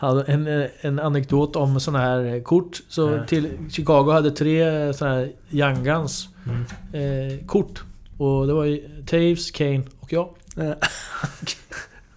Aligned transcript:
hade 0.00 0.22
en, 0.32 0.68
en 0.80 0.98
anekdot 0.98 1.56
om 1.56 1.80
sådana 1.80 2.04
här 2.04 2.42
kort. 2.44 2.80
Så 2.88 3.10
Ja. 3.10 3.24
till 3.26 3.48
Chicago 3.70 4.10
hade 4.12 4.30
tre 4.30 4.94
sådana 4.94 5.16
här 5.16 5.30
Young 5.50 5.84
Guns 5.84 6.28
Mm. 6.46 6.64
eh, 6.92 7.46
kort. 7.46 7.82
Och 8.18 8.46
det 8.46 8.52
var 8.52 8.64
ju 8.64 9.02
Taves, 9.06 9.50
Kane 9.50 9.82
och 10.00 10.12
jag. 10.12 10.28
Eh, 10.56 10.70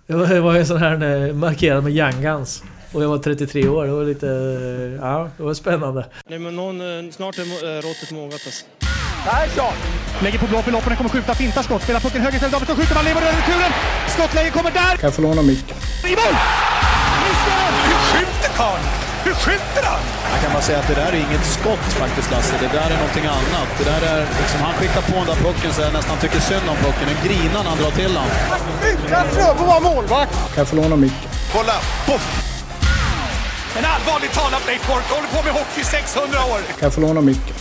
Det 0.07 0.13
var, 0.13 0.27
det 0.27 0.41
var 0.41 0.55
en 0.55 0.65
sån 0.65 0.77
här 0.77 1.27
eh, 1.27 1.33
markerad 1.33 1.83
med 1.83 1.93
Young 1.93 2.21
Guns. 2.21 2.63
Och 2.93 3.03
jag 3.03 3.09
var 3.09 3.17
33 3.17 3.67
år. 3.67 3.85
Det 3.85 3.91
var 3.91 4.03
lite... 4.05 4.27
eh, 4.27 5.07
Ja, 5.07 5.29
det 5.37 5.43
var 5.43 5.53
spännande. 5.53 6.05
Nej, 6.29 6.39
men 6.39 6.55
någon, 6.55 6.81
eh, 6.81 7.11
snart 7.11 7.37
är 7.37 7.81
råttet 7.81 8.11
mogat 8.11 8.33
alltså. 8.33 8.65
Persson! 9.25 9.73
Lägger 10.23 10.39
på 10.39 10.45
blå 10.47 10.61
för 10.61 10.71
loppen, 10.71 10.95
kommer 10.95 11.09
skjuta, 11.09 11.33
fintar 11.33 11.61
skott, 11.63 11.81
spelar 11.83 11.99
pucken 11.99 12.21
höger 12.21 12.35
istället, 12.35 12.51
Davidsson 12.53 12.75
skjuter, 12.75 12.95
man 12.95 13.05
lever 13.05 13.21
över 13.21 13.33
returen! 13.33 13.71
Skottläge 14.07 14.49
kommer 14.49 14.71
där! 14.71 14.95
Kan 14.97 15.07
jag 15.07 15.13
få 15.13 15.21
låna 15.21 15.41
micken? 15.41 15.77
I 16.05 16.09
mål! 16.15 16.35
Karln? 18.57 18.85
Hur 19.25 19.35
skjuter 19.43 19.83
han? 19.91 20.01
Jag 20.33 20.39
kan 20.43 20.51
bara 20.55 20.65
säga 20.69 20.79
att 20.79 20.89
det 20.91 20.97
där 21.03 21.11
är 21.15 21.19
inget 21.27 21.45
skott 21.57 21.85
faktiskt 22.03 22.31
Lasse. 22.31 22.55
Det 22.65 22.71
där 22.77 22.89
är 22.93 22.97
någonting 23.03 23.25
annat. 23.39 23.69
Det 23.79 23.85
där 23.91 24.01
är 24.13 24.19
liksom, 24.41 24.59
han 24.67 24.73
skickar 24.79 25.01
på 25.09 25.15
den 25.21 25.27
där 25.31 25.39
pucken 25.47 25.69
så 25.73 25.81
jag 25.81 25.93
nästan 25.93 26.17
tycker 26.23 26.39
synd 26.39 26.67
om 26.73 26.77
pucken. 26.85 27.07
En 27.13 27.19
grina 27.27 27.57
när 27.63 27.69
han 27.73 27.79
drar 27.83 27.93
till 28.01 28.13
den. 28.19 28.29
Utan 28.91 29.25
Fröbo 29.33 29.63
var 29.73 29.81
målvakt! 29.89 30.33
Kan 30.53 30.61
jag 30.63 30.67
få 30.67 30.75
låna 30.75 30.95
micken? 30.95 31.29
Kolla! 31.55 31.77
Poff! 32.07 32.25
En 33.77 33.85
allvarligt 33.93 34.33
talat 34.39 34.63
Leif 34.67 34.87
Boork 34.87 35.07
håller 35.15 35.29
på 35.35 35.39
med 35.45 35.53
hockey 35.53 35.81
i 35.81 35.83
600 35.83 36.37
år! 36.51 36.59
Kan 36.67 36.85
jag 36.87 36.93
få 36.93 37.01
låna 37.01 37.21
micken? 37.21 37.55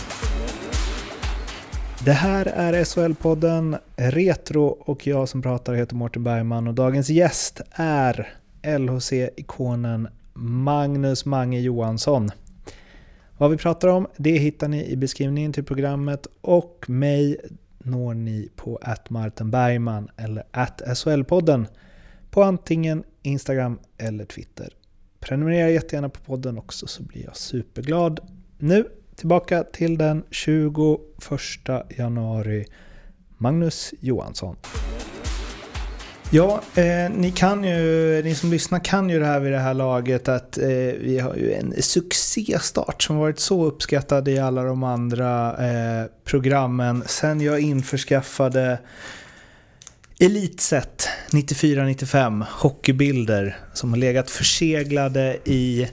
Det 1.99 2.11
här 2.13 2.45
är 2.45 2.73
SHL-podden 2.73 3.77
Retro 3.95 4.65
och 4.65 5.07
jag 5.07 5.29
som 5.29 5.41
pratar 5.41 5.73
heter 5.73 5.95
Mårten 5.95 6.23
Bergman 6.23 6.67
och 6.67 6.73
dagens 6.73 7.09
gäst 7.09 7.61
är 7.75 8.33
LHC-ikonen 8.63 10.07
Magnus 10.33 11.25
Mange 11.25 11.59
Johansson. 11.59 12.29
Vad 13.37 13.51
vi 13.51 13.57
pratar 13.57 13.87
om 13.87 14.07
det 14.17 14.37
hittar 14.37 14.67
ni 14.67 14.85
i 14.85 14.97
beskrivningen 14.97 15.53
till 15.53 15.63
programmet 15.63 16.27
och 16.41 16.85
mig 16.87 17.37
når 17.79 18.13
ni 18.13 18.49
på 18.55 18.79
@martenbergman 19.09 20.09
eller 20.17 20.43
SHL-podden 20.85 21.65
på 22.29 22.43
antingen 22.43 23.03
Instagram 23.21 23.79
eller 23.97 24.25
Twitter. 24.25 24.69
Prenumerera 25.19 25.69
jättegärna 25.69 26.09
på 26.09 26.19
podden 26.19 26.57
också 26.57 26.87
så 26.87 27.03
blir 27.03 27.23
jag 27.23 27.37
superglad. 27.37 28.19
Nu 28.57 28.89
tillbaka 29.15 29.63
till 29.63 29.97
den 29.97 30.23
21 30.31 31.85
januari. 31.97 32.65
Magnus 33.37 33.93
Johansson. 33.99 34.55
Ja, 36.35 36.61
eh, 36.75 37.11
ni 37.11 37.31
kan 37.31 37.63
ju, 37.63 38.21
ni 38.23 38.35
som 38.35 38.51
lyssnar 38.51 38.79
kan 38.79 39.09
ju 39.09 39.19
det 39.19 39.25
här 39.25 39.39
vid 39.39 39.51
det 39.51 39.59
här 39.59 39.73
laget 39.73 40.27
att 40.27 40.57
eh, 40.57 40.67
vi 40.99 41.19
har 41.19 41.35
ju 41.35 41.53
en 41.53 41.81
succéstart 41.81 43.03
som 43.03 43.17
varit 43.17 43.39
så 43.39 43.65
uppskattad 43.65 44.27
i 44.27 44.39
alla 44.39 44.63
de 44.63 44.83
andra 44.83 45.57
eh, 45.67 46.05
programmen 46.23 47.03
sen 47.05 47.41
jag 47.41 47.59
införskaffade 47.59 48.79
Elitset 50.19 51.09
94-95 51.31 52.45
hockeybilder 52.49 53.57
som 53.73 53.89
har 53.89 53.97
legat 53.97 54.29
förseglade 54.29 55.37
i 55.43 55.87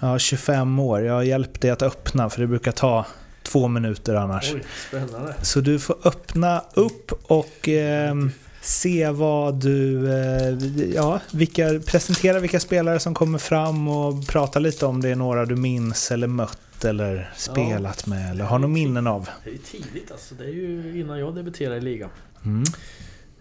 ja, 0.00 0.18
25 0.18 0.78
år. 0.78 1.02
Jag 1.02 1.14
har 1.14 1.22
hjälpt 1.22 1.60
dig 1.60 1.70
att 1.70 1.82
öppna 1.82 2.30
för 2.30 2.40
det 2.40 2.46
brukar 2.46 2.72
ta 2.72 3.06
två 3.42 3.68
minuter 3.68 4.14
annars. 4.14 4.52
Oj, 4.54 4.62
spännande. 4.88 5.34
Så 5.42 5.60
du 5.60 5.78
får 5.78 5.96
öppna 6.04 6.64
upp 6.74 7.12
och 7.22 7.68
ehm, 7.68 8.30
se 8.64 9.10
vad 9.10 9.54
du... 9.54 10.12
Eh, 10.12 10.58
ja, 10.94 11.20
vilka, 11.32 11.80
presentera 11.86 12.40
vilka 12.40 12.60
spelare 12.60 13.00
som 13.00 13.14
kommer 13.14 13.38
fram 13.38 13.88
och 13.88 14.26
prata 14.26 14.58
lite 14.58 14.86
om 14.86 15.00
det 15.00 15.08
är 15.08 15.16
några 15.16 15.46
du 15.46 15.56
minns 15.56 16.10
eller 16.10 16.26
mött 16.26 16.84
eller 16.84 17.32
spelat 17.36 18.06
med 18.06 18.30
eller 18.30 18.44
har 18.44 18.58
några 18.58 18.74
minnen 18.74 19.06
av. 19.06 19.28
Det 19.44 19.50
är 19.50 19.52
ju 19.52 19.58
tidigt 19.58 20.10
alltså. 20.10 20.34
Det 20.34 20.44
är 20.44 20.52
ju 20.52 21.00
innan 21.00 21.18
jag 21.18 21.34
debuterade 21.34 21.76
i 21.76 21.80
ligan. 21.80 22.10
Mm. 22.44 22.64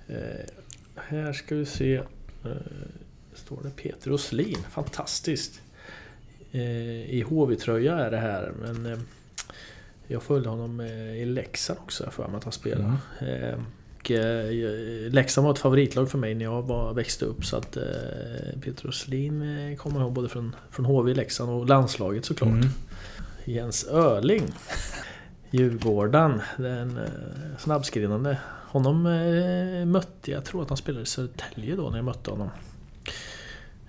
Eh, 0.08 0.46
här 0.96 1.34
ska 1.34 1.56
vi 1.56 1.66
se. 1.66 1.96
Eh, 1.96 2.52
står 3.34 3.64
det 3.64 3.70
Peter 3.70 4.12
Oslin. 4.12 4.58
Fantastiskt. 4.72 5.62
Eh, 6.52 6.62
I 7.10 7.26
HV-tröja 7.30 7.98
är 7.98 8.12
det 8.12 8.18
här. 8.18 8.52
Men 8.62 8.86
eh, 8.86 9.00
jag 10.08 10.24
följde 10.24 10.50
honom 10.50 10.80
eh, 10.80 11.16
i 11.16 11.26
Leksand 11.26 11.80
också. 11.84 12.12
För 12.12 12.38
att 12.38 12.44
han 12.44 12.54
spelade. 12.54 12.98
Eh, 13.20 13.60
och, 14.04 14.12
eh, 14.12 15.12
Leksand 15.12 15.46
var 15.46 15.54
ett 15.54 15.60
favoritlag 15.60 16.12
för 16.12 16.18
mig 16.18 16.36
när 16.36 16.46
jag 16.46 16.62
var, 16.62 16.94
växte 16.94 17.26
upp. 17.26 17.46
Så 17.46 17.58
att 17.58 17.78
eh, 17.78 17.84
Peter 18.62 18.88
Oslin 18.88 19.42
eh, 19.42 19.78
kommer 19.78 20.00
jag 20.00 20.06
ihåg 20.06 20.14
både 20.14 20.30
från, 20.30 20.56
från 20.72 20.86
HV, 20.86 21.14
Leksand 21.14 21.50
och 21.50 21.68
landslaget 21.68 22.26
såklart. 22.26 22.50
Mm. 22.50 22.70
Jens 23.46 23.84
Öling. 23.88 24.54
Djurgården. 25.52 26.42
Den 26.58 26.98
eh, 26.98 27.58
snabbskridande. 27.60 28.38
Honom 28.68 29.06
eh, 29.06 29.86
mötte 29.86 30.32
jag. 30.32 30.46
tror 30.46 30.62
att 30.62 30.70
han 30.70 30.78
spelade 30.78 31.04
i 31.04 31.06
Södertälje 31.06 31.76
då 31.76 31.90
när 31.90 31.98
jag 31.98 32.06
mötte 32.06 32.32
honom. 32.32 32.50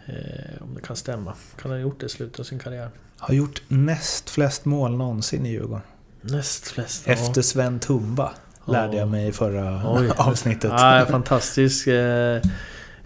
Eh, 0.06 0.62
om 0.62 0.74
det 0.74 0.80
kan 0.80 0.96
stämma. 0.96 1.34
Kan 1.56 1.70
han 1.70 1.80
ha 1.80 1.82
gjort 1.82 2.00
det 2.00 2.06
i 2.06 2.08
slutet 2.08 2.40
av 2.40 2.44
sin 2.44 2.58
karriär? 2.58 2.90
Har 3.18 3.34
gjort 3.34 3.62
näst 3.68 4.30
flest 4.30 4.64
mål 4.64 4.96
någonsin 4.96 5.46
i 5.46 5.50
Djurgården. 5.50 5.82
Näst 6.20 6.66
flest. 6.66 7.08
Efter 7.08 7.42
Sven 7.42 7.80
Tumba. 7.80 8.32
Lärde 8.66 8.96
jag 8.96 9.08
mig 9.08 9.28
i 9.28 9.32
förra 9.32 9.82
Oj. 9.86 10.10
avsnittet. 10.16 10.70
Ja, 10.76 11.06
fantastisk. 11.10 11.86
Eh, 11.86 12.40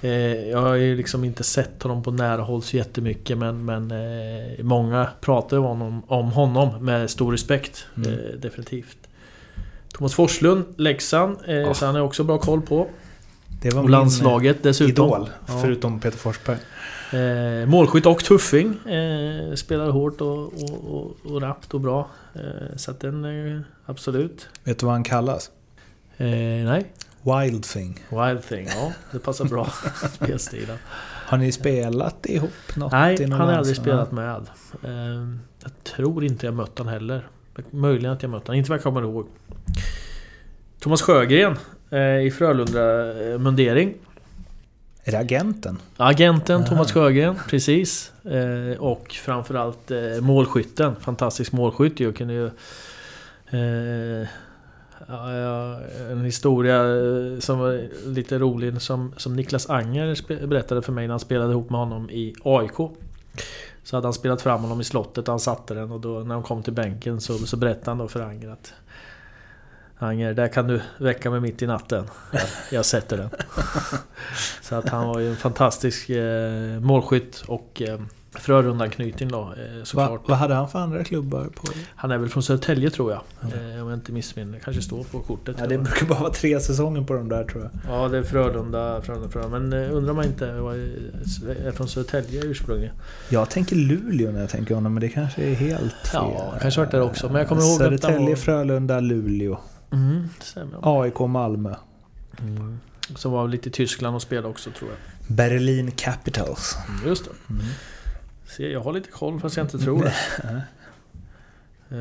eh, 0.01 0.11
jag 0.51 0.59
har 0.59 0.75
ju 0.75 0.97
liksom 0.97 1.25
inte 1.25 1.45
sett 1.45 1.83
honom 1.83 2.03
på 2.03 2.11
nära 2.11 2.43
håll 2.43 2.63
så 2.63 2.77
jättemycket 2.77 3.39
men, 3.39 3.65
men 3.65 3.91
eh, 3.91 4.65
många 4.65 5.09
pratar 5.21 5.57
om 5.59 5.65
honom, 5.65 6.03
om 6.07 6.33
honom 6.33 6.85
med 6.85 7.11
stor 7.11 7.33
respekt. 7.33 7.87
Mm. 7.97 8.19
Definitivt. 8.41 8.99
Thomas 9.93 10.15
Forslund, 10.15 10.65
Leksand. 10.77 11.37
Ja. 11.47 11.75
Så 11.75 11.87
han 11.87 11.95
jag 11.95 12.07
också 12.07 12.25
bra 12.25 12.39
koll 12.39 12.61
på. 12.63 12.89
Det 13.63 13.75
var 13.75 13.83
Och 13.83 13.91
landslaget 13.91 14.63
dessutom. 14.63 15.07
idol. 15.07 15.31
Förutom 15.47 16.01
Peter 16.01 16.19
Forsberg. 16.19 16.57
Eh, 17.13 17.67
målskytt 17.67 18.07
och 18.07 18.25
tuffing. 18.25 18.87
Eh, 18.87 19.55
spelar 19.55 19.91
hårt 19.91 20.21
och, 20.21 20.39
och, 20.39 20.95
och, 20.95 21.17
och 21.25 21.43
rappt 21.43 21.75
och 21.75 21.81
bra. 21.81 22.09
Eh, 22.35 22.77
så 22.77 22.91
att 22.91 23.01
den 23.01 23.25
eh, 23.25 23.61
absolut. 23.87 24.49
Vet 24.65 24.79
du 24.79 24.87
vad 24.87 24.95
han 24.95 25.05
kallas? 25.05 25.51
Eh, 26.17 26.27
nej, 26.27 26.93
Wild 27.23 27.65
Thing. 27.65 28.05
Wild 28.11 28.43
Thing. 28.43 28.67
Ja, 28.67 28.93
det 29.13 29.19
passar 29.19 29.45
bra. 29.45 29.73
Spelstilen. 30.15 30.77
Har 31.27 31.39
ni 31.39 31.53
spelat 31.53 32.27
ihop 32.27 32.77
något? 32.77 32.93
Nej, 32.93 33.23
han 33.23 33.33
har 33.33 33.53
aldrig 33.53 33.77
spelat 33.77 34.13
med. 34.13 34.47
Eh, 34.85 34.91
jag 35.63 35.85
tror 35.85 36.25
inte 36.25 36.47
jag 36.47 36.55
mött 36.55 36.79
han 36.79 36.89
heller. 36.89 37.29
Möjligen 37.71 38.13
att 38.13 38.23
jag 38.23 38.31
mött 38.31 38.47
han, 38.47 38.57
inte 38.57 38.71
vad 38.71 38.77
jag 38.77 38.83
kommer 38.83 39.03
ihåg. 39.03 39.27
Thomas 40.81 41.03
Sjögren 41.03 41.57
eh, 41.91 41.99
i 41.99 42.31
Frölunda-mundering. 42.31 43.95
Är 45.09 45.13
det 45.13 45.19
agenten? 45.19 45.79
Agenten 45.97 46.63
Ah. 46.63 46.67
Thomas 46.67 46.93
Sjögren, 46.93 47.37
precis. 47.49 48.13
Eh, 48.25 48.81
och 48.81 49.13
framförallt 49.13 49.91
eh, 49.91 50.21
målskytten. 50.21 50.97
Fantastisk 51.01 51.53
målskytt 51.53 52.01
ju. 52.01 52.13
Kunde 52.13 52.35
ju... 52.35 52.47
Eh, 53.51 54.29
en 56.11 56.25
historia 56.25 56.77
eh, 56.77 57.39
som 57.39 57.59
var 57.59 57.89
lite 58.07 58.39
rolig 58.39 58.83
som, 58.83 59.15
som 59.17 59.37
Niklas 59.37 59.71
Anger 59.71 60.47
berättade 60.47 60.83
för 60.83 60.93
mig 60.93 61.07
när 61.07 61.13
han 61.13 61.21
spelade 61.21 61.53
ihop 61.53 61.71
med 61.71 61.81
honom 61.81 62.11
i 62.11 62.35
AIK. 62.45 62.77
Så 63.85 63.97
hade 63.97 64.07
han 64.07 64.15
spelat 64.15 64.43
fram 64.43 64.61
honom 64.61 64.81
i 64.81 64.85
slottet 64.85 65.27
han 65.27 65.41
satte 65.41 65.75
den 65.75 65.93
och 65.93 66.01
då 66.01 66.09
när 66.09 66.35
de 66.35 66.43
kom 66.43 66.63
till 66.63 66.73
bänken 66.73 67.21
så, 67.21 67.39
så 67.39 67.57
berättade 67.57 67.91
han 67.91 67.99
då 67.99 68.09
för 68.09 68.21
Anger 68.21 68.49
att 68.49 68.73
Anger, 69.99 70.35
där 70.35 70.49
kan 70.49 70.67
du 70.67 70.81
väcka 70.99 71.31
mig 71.31 71.41
mitt 71.41 71.63
i 71.63 71.67
natten. 71.67 72.05
Jag, 72.73 72.85
sätter 72.85 73.17
den. 73.17 73.31
Så 74.63 74.75
att 74.75 74.89
han 74.89 75.07
var 75.09 75.19
ju 75.19 75.31
en 75.31 75.37
fantastisk 75.37 76.11
eh, 76.11 76.81
målskytt 76.81 77.45
och 77.47 77.83
eh, 77.83 77.99
Frölunda-anknytning 78.33 79.29
då 79.29 79.41
eh, 79.41 79.79
Va, 79.79 79.85
såklart. 79.85 80.23
vad 80.29 80.39
hade 80.39 80.55
han 80.55 80.69
för 80.69 80.79
andra 80.79 81.05
klubbar 81.05 81.45
på? 81.45 81.69
Han 81.97 82.11
är 82.11 82.19
väl 82.19 82.29
från 82.29 82.43
Södertälje 82.43 82.91
tror 82.91 83.13
jag. 83.13 83.21
Eh, 83.43 83.83
om 83.83 83.89
jag 83.89 83.95
inte 83.99 84.13
missminner. 84.13 84.59
Kanske 84.59 84.83
står 84.83 85.05
på 85.05 85.21
kortet. 85.21 85.57
Ja, 85.59 85.67
det 85.67 85.79
brukar 85.79 86.07
bara 86.07 86.19
vara 86.21 86.33
tre 86.33 86.61
säsonger 86.61 87.03
på 87.03 87.15
de 87.15 87.29
där 87.29 87.45
tror 87.45 87.63
jag. 87.63 87.71
Ja, 87.95 88.09
det 88.09 88.19
är 88.19 88.23
Frölunda, 88.23 89.03
Frölunda, 89.03 89.29
Frölunda. 89.29 89.59
Men 89.59 89.85
eh, 89.85 89.97
undrar 89.97 90.15
man 90.15 90.25
inte 90.25 90.53
vad 90.53 90.77
är 90.77 91.73
från 91.73 91.89
Södertälje 91.89 92.43
ursprungligen? 92.45 92.95
Jag 93.29 93.51
tänker 93.51 93.77
Luleå 93.77 94.31
när 94.33 94.41
jag 94.41 94.51
tänker 94.51 94.75
honom, 94.75 94.95
men 94.95 95.01
det 95.01 95.09
kanske 95.09 95.43
är 95.43 95.55
helt 95.55 96.07
fel. 96.07 96.11
Ja, 96.13 96.55
kanske 96.61 96.81
varit 96.81 96.91
där 96.91 97.03
också. 97.03 97.27
Men 97.27 97.37
jag 97.37 97.49
kommer 97.49 97.63
ihåg 97.63 97.79
Södertälje, 97.79 98.37
Frölunda, 98.37 99.01
Luleå. 99.01 99.59
Mm. 99.91 100.29
AIK, 100.83 101.19
Malmö. 101.19 101.75
Mm. 102.41 102.81
Som 103.17 103.33
var 103.33 103.49
lite 103.49 103.69
i 103.69 103.73
Tyskland 103.73 104.17
och 104.17 104.23
spelade 104.23 104.49
också 104.49 104.71
tror 104.71 104.91
jag. 104.91 104.99
Berlin 105.37 105.91
Capitals. 105.91 106.77
Mm, 106.89 107.09
just 107.09 107.25
det. 107.25 107.31
Mm. 107.51 107.65
Se, 108.47 108.73
jag 108.73 108.81
har 108.81 108.93
lite 108.93 109.11
koll 109.11 109.41
fast 109.41 109.57
jag 109.57 109.65
inte 109.65 109.79
tror 109.79 110.03
det. 110.05 110.15
Eh, 111.91 111.97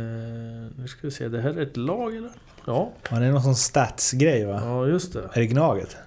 nu 0.77 0.83
ska 0.87 0.99
vi 1.01 1.11
se, 1.11 1.27
det 1.27 1.41
här 1.41 1.49
är 1.49 1.61
ett 1.61 1.77
lag 1.77 2.15
eller? 2.15 2.29
Ja, 2.65 2.91
Ja, 3.11 3.19
det 3.19 3.25
är 3.25 3.31
någon 3.31 3.43
sån 3.43 3.55
statsgrej 3.55 4.45
va? 4.45 4.61
ja 4.63 4.87
just 4.87 5.13
det. 5.13 5.19
Är 5.33 5.39
det 5.39 5.45
Gnaget? 5.47 5.97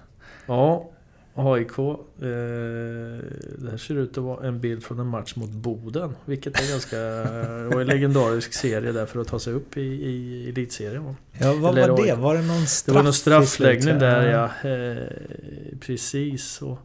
Ja, 0.45 0.89
AIK. 1.35 1.77
Eh, 1.79 1.95
det 3.57 3.69
här 3.71 3.77
ser 3.77 3.95
ut 3.95 4.17
att 4.17 4.23
vara 4.23 4.47
en 4.47 4.59
bild 4.59 4.83
från 4.83 4.99
en 4.99 5.07
match 5.07 5.35
mot 5.35 5.49
Boden. 5.49 6.15
Vilket 6.25 6.59
är 6.61 6.69
ganska... 6.71 6.97
Var 7.75 7.81
en 7.81 7.87
legendarisk 7.87 8.53
serie 8.53 8.91
där 8.91 9.05
för 9.05 9.19
att 9.19 9.27
ta 9.27 9.39
sig 9.39 9.53
upp 9.53 9.77
i, 9.77 9.81
i 9.81 10.49
elitserien. 10.49 11.05
va? 11.05 11.15
Ja, 11.39 11.53
vad 11.53 11.77
Eller 11.77 11.89
var 11.89 12.05
det? 12.05 12.15
Var 12.15 12.35
det 12.35 12.41
någon 12.41 12.67
straff 12.67 12.85
Det 12.85 12.91
var 12.97 13.03
någon 13.03 13.13
straffläggning 13.13 13.99
där 13.99 14.31
ja. 14.31 14.69
Eh, 14.69 15.07
precis. 15.79 16.61
Och, 16.61 16.79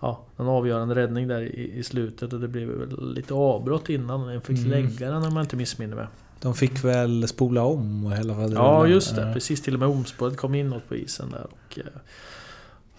ja, 0.00 0.24
en 0.36 0.46
avgörande 0.46 0.94
räddning 0.94 1.28
där 1.28 1.40
i, 1.42 1.72
i 1.78 1.82
slutet 1.82 2.32
och 2.32 2.40
det 2.40 2.48
blev 2.48 2.68
väl 2.68 3.14
lite 3.14 3.34
avbrott 3.34 3.88
innan. 3.88 4.28
En 4.28 4.40
fick 4.40 4.58
Mm. 4.58 4.70
lägga 4.70 5.10
den 5.10 5.22
om 5.24 5.36
jag 5.36 5.42
inte 5.44 5.56
missminner 5.56 5.96
mig. 5.96 6.06
De 6.40 6.54
fick 6.54 6.84
väl 6.84 7.28
spola 7.28 7.62
om 7.62 8.04
och 8.06 8.12
hela 8.12 8.48
Ja 8.48 8.86
just 8.86 9.16
det, 9.16 9.30
precis 9.34 9.62
till 9.62 9.74
och 9.74 9.80
med 9.80 9.88
omspåret 9.88 10.36
kom 10.36 10.54
inåt 10.54 10.88
på 10.88 10.96
isen 10.96 11.30
där. 11.30 11.44
Och, 11.50 11.78
eh, 11.78 11.84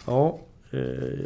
ja, 0.05 0.39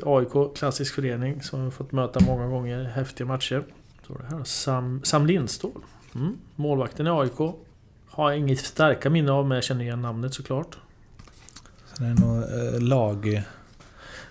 AIK, 0.03 0.55
klassisk 0.55 0.93
förening 0.95 1.41
som 1.41 1.65
vi 1.65 1.71
fått 1.71 1.91
möta 1.91 2.19
många 2.19 2.47
gånger. 2.47 2.83
Häftiga 2.83 3.27
matcher. 3.27 3.63
Så 4.07 4.13
det 4.17 4.35
här 4.35 4.43
Sam, 4.43 5.01
Sam 5.03 5.25
Lindstål. 5.25 5.81
Mm. 6.15 6.37
Målvakten 6.55 7.07
i 7.07 7.09
AIK. 7.09 7.37
Har 8.09 8.31
jag 8.31 8.39
inget 8.39 8.59
starka 8.59 9.09
minne 9.09 9.31
av 9.31 9.47
men 9.47 9.55
jag 9.55 9.63
känner 9.63 9.81
igen 9.83 10.01
namnet 10.01 10.33
såklart. 10.33 10.77
Så 11.93 12.03
det 12.03 12.09
är 12.09 12.13
nog 12.13 12.43
eh, 12.43 12.81
lagbild 12.81 13.43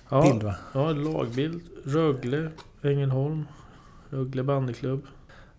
Ja, 0.09 0.39
va? 0.43 0.55
ja 0.73 0.93
lagbild. 0.93 1.61
Rögle, 1.85 2.51
Ängelholm. 2.83 3.45
Rögle 4.11 4.43
bandyklubb. 4.43 5.07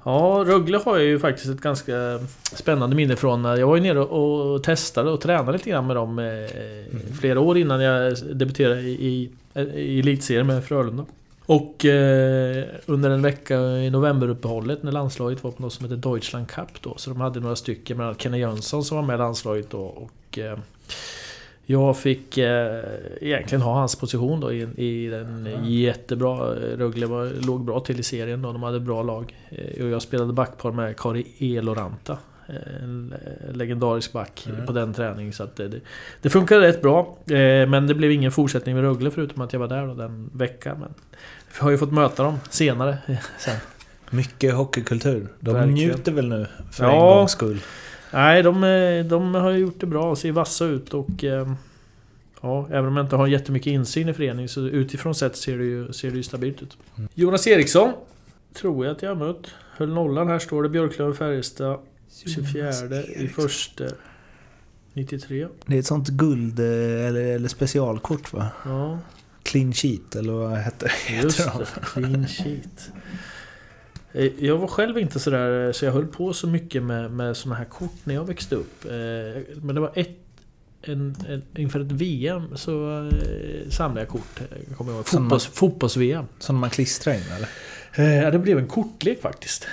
Ja, 0.03 0.43
Rögle 0.47 0.77
har 0.77 0.97
jag 0.97 1.05
ju 1.05 1.19
faktiskt 1.19 1.49
ett 1.49 1.61
ganska 1.61 2.19
spännande 2.53 2.95
minne 2.95 3.15
från. 3.15 3.43
Jag 3.43 3.67
var 3.67 3.75
ju 3.75 3.81
nere 3.81 3.99
och 3.99 4.63
testade 4.63 5.11
och 5.11 5.21
tränade 5.21 5.51
lite 5.51 5.69
grann 5.69 5.87
med 5.87 5.95
dem 5.95 6.19
eh, 6.19 7.15
flera 7.19 7.39
år 7.39 7.57
innan 7.57 7.81
jag 7.81 8.13
debuterade 8.37 8.81
i, 8.81 9.31
i, 9.55 9.59
i 9.61 9.99
elitserien 9.99 10.47
med 10.47 10.63
Frölunda. 10.63 11.05
Och 11.45 11.85
eh, 11.85 12.65
under 12.85 13.09
en 13.09 13.21
vecka 13.21 13.59
i 13.59 13.89
novemberuppehållet 13.89 14.83
när 14.83 14.91
landslaget 14.91 15.43
var 15.43 15.51
på 15.51 15.61
något 15.61 15.73
som 15.73 15.85
heter 15.85 16.09
Deutschland 16.09 16.47
Cup 16.47 16.81
då. 16.81 16.93
Så 16.97 17.09
de 17.09 17.21
hade 17.21 17.39
några 17.39 17.55
stycken, 17.55 17.97
bland 17.97 18.07
annat 18.07 18.21
Kenny 18.21 18.37
Jönsson 18.37 18.83
som 18.83 18.97
var 18.97 19.03
med 19.03 19.13
i 19.13 19.17
landslaget 19.17 19.69
då. 19.69 19.81
Och, 19.81 20.39
eh, 20.39 20.57
jag 21.65 21.97
fick 21.97 22.37
eh, 22.37 22.83
egentligen 23.21 23.61
ha 23.61 23.73
hans 23.73 23.95
position 23.95 24.39
då 24.39 24.53
i, 24.53 24.61
i 24.77 25.07
den 25.07 25.49
jättebra... 25.63 26.37
Rögle 26.55 27.05
var, 27.05 27.45
låg 27.45 27.65
bra 27.65 27.79
till 27.79 27.99
i 27.99 28.03
serien 28.03 28.41
då, 28.41 28.51
de 28.51 28.63
hade 28.63 28.79
bra 28.79 29.03
lag. 29.03 29.35
Eh, 29.49 29.83
och 29.83 29.89
jag 29.89 30.01
spelade 30.01 30.33
backpar 30.33 30.71
med 30.71 30.97
Kari 30.97 31.55
Eloranta. 31.57 32.17
En 32.47 33.13
legendarisk 33.53 34.13
back 34.13 34.47
Mm. 34.49 34.65
på 34.65 34.71
den 34.73 34.93
träningen. 34.93 35.33
Så 35.33 35.47
det, 35.55 35.67
det, 35.67 35.79
det 36.21 36.29
funkade 36.29 36.61
rätt 36.67 36.81
bra. 36.81 37.17
Eh, 37.25 37.67
men 37.69 37.87
det 37.87 37.93
blev 37.95 38.11
ingen 38.11 38.31
fortsättning 38.31 38.75
med 38.75 38.83
Rögle 38.83 39.11
förutom 39.11 39.41
att 39.41 39.53
jag 39.53 39.59
var 39.59 39.67
där 39.67 39.87
då 39.87 39.93
den 39.93 40.29
veckan. 40.33 40.77
Men 40.79 40.93
jag 41.57 41.63
har 41.63 41.71
ju 41.71 41.77
fått 41.77 41.91
möta 41.91 42.23
dem 42.23 42.39
senare. 42.49 42.97
Sen. 43.39 43.55
Mycket 44.09 44.53
hockeykultur. 44.53 45.27
De 45.39 45.53
Verkligen. 45.53 45.73
njuter 45.73 46.11
väl 46.11 46.27
nu 46.29 46.47
för 46.71 46.83
Ja. 46.83 46.91
en 46.93 46.99
gångs 47.17 47.31
skull. 47.31 47.59
Nej, 48.11 48.43
de, 48.43 48.63
eh, 48.63 49.05
de 49.05 49.35
har 49.35 49.51
gjort 49.51 49.79
det 49.79 49.85
bra 49.85 50.15
ser 50.15 50.31
vassa 50.31 50.65
ut 50.65 50.93
och... 50.93 51.23
eh, 51.23 51.51
Ja, 52.41 52.67
även 52.71 52.85
om 52.85 52.97
jag 52.97 53.05
inte 53.05 53.15
har 53.15 53.27
jättemycket 53.27 53.67
insyn 53.67 54.09
i 54.09 54.13
föreningen 54.13 54.49
så 54.49 54.61
utifrån 54.61 55.15
sett 55.15 55.35
ser 55.35 55.57
det 55.57 55.63
ju, 55.63 55.93
ser 55.93 56.11
det 56.11 56.17
ju 56.17 56.23
stabilt 56.23 56.61
ut. 56.61 56.77
Mm. 56.97 57.09
Jonas 57.13 57.47
Eriksson. 57.47 57.93
Tror 58.53 58.85
jag 58.85 58.95
att 58.95 59.01
jag 59.01 59.09
har 59.09 59.15
mött. 59.15 59.47
Höll 59.77 59.93
nollan 59.93 60.27
här 60.27 60.39
står 60.39 60.63
det. 60.63 60.69
Björklöven 60.69 61.13
Färjestad. 61.15 61.79
24 62.25 63.03
i 63.03 63.27
första 63.27 63.83
93. 64.93 65.47
Det 65.65 65.75
är 65.75 65.79
ett 65.79 65.85
sånt 65.85 66.09
guld 66.09 66.59
eh, 66.59 66.65
eller, 67.07 67.21
eller 67.25 67.47
specialkort 67.47 68.33
va? 68.33 68.47
Ja, 68.65 68.99
Clean 69.43 69.73
sheet 69.73 70.15
eller 70.15 70.33
vad 70.33 70.57
heter, 70.59 70.91
just 71.23 71.39
heter 71.39 71.51
de? 71.53 71.59
det. 71.59 71.85
Clean 71.85 72.27
sheet. 72.27 72.91
Eh, 74.13 74.31
Jag 74.45 74.57
var 74.57 74.67
själv 74.67 74.97
inte 74.97 75.19
sådär, 75.19 75.71
så 75.71 75.85
jag 75.85 75.91
höll 75.91 76.07
på 76.07 76.33
så 76.33 76.47
mycket 76.47 76.83
med, 76.83 77.11
med 77.11 77.37
såna 77.37 77.55
här 77.55 77.65
kort 77.65 77.95
när 78.03 78.13
jag 78.13 78.27
växte 78.27 78.55
upp. 78.55 78.85
Eh, 78.85 78.91
Men 79.61 79.75
det 79.75 79.81
var 79.81 79.91
ett 79.95 80.09
en, 80.87 81.15
en, 81.27 81.43
inför 81.55 81.79
ett 81.79 81.91
VM 81.91 82.57
så 82.57 83.07
eh, 83.07 83.69
samlade 83.69 84.01
jag 84.01 84.09
kort. 84.09 84.39
eh, 84.41 84.75
Kommer 84.75 84.91
jag 84.91 84.97
ihåg. 84.97 85.07
Som 85.07 85.21
man- 85.23 85.29
Fotbolls, 85.29 85.45
Fotbolls-VM. 85.45 86.25
Som 86.39 86.55
man 86.57 86.69
klistrar 86.69 87.13
in 87.13 87.21
eller? 87.35 87.49
Eh, 87.95 88.23
Ja, 88.23 88.31
det 88.31 88.39
blev 88.39 88.57
en 88.57 88.67
kortlek 88.67 89.21
faktiskt. 89.21 89.67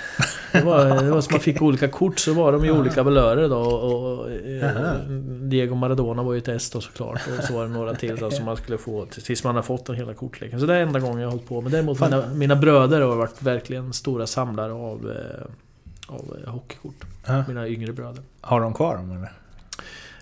Det 0.51 0.61
var, 0.61 0.85
det 1.03 1.11
var 1.11 1.21
som 1.21 1.31
man 1.33 1.41
fick 1.41 1.61
olika 1.61 1.87
kort 1.87 2.19
så 2.19 2.33
var 2.33 2.51
de 2.51 2.65
i 2.65 2.71
olika 2.71 3.03
valörer 3.03 3.49
då. 3.49 3.57
Och, 3.57 4.19
och, 4.19 4.31
eh, 4.31 4.77
Aha. 4.77 4.93
Diego 5.41 5.75
Maradona 5.75 6.23
var 6.23 6.33
ju 6.33 6.37
ett 6.37 6.47
S 6.47 6.69
då 6.69 6.81
såklart. 6.81 7.21
Och 7.39 7.43
så 7.43 7.53
var 7.53 7.63
det 7.63 7.69
några 7.69 7.95
till 7.95 8.15
då, 8.15 8.31
som 8.31 8.45
man 8.45 8.57
skulle 8.57 8.77
få 8.77 9.05
tills 9.05 9.43
man 9.43 9.55
har 9.55 9.61
fått 9.63 9.85
den 9.85 9.95
hela 9.95 10.13
kortleken. 10.13 10.59
Så 10.59 10.65
det 10.65 10.75
är 10.75 10.81
enda 10.81 10.99
gången 10.99 11.19
jag 11.19 11.27
har 11.27 11.31
hållit 11.31 11.47
på. 11.47 11.61
Men 11.61 11.71
däremot 11.71 11.97
Fan. 11.97 12.09
mina, 12.11 12.27
mina 12.33 12.55
bröder 12.55 13.01
har 13.01 13.15
varit 13.15 13.41
verkligen 13.41 13.93
stora 13.93 14.27
samlare 14.27 14.73
av, 14.73 15.11
eh, 15.11 16.15
av 16.15 16.45
hockeykort. 16.47 17.05
Ja. 17.27 17.43
Mina 17.47 17.67
yngre 17.67 17.93
bröder. 17.93 18.23
Har 18.41 18.61
de 18.61 18.73
kvar 18.73 18.95
dem 18.95 19.11
eller? 19.11 19.31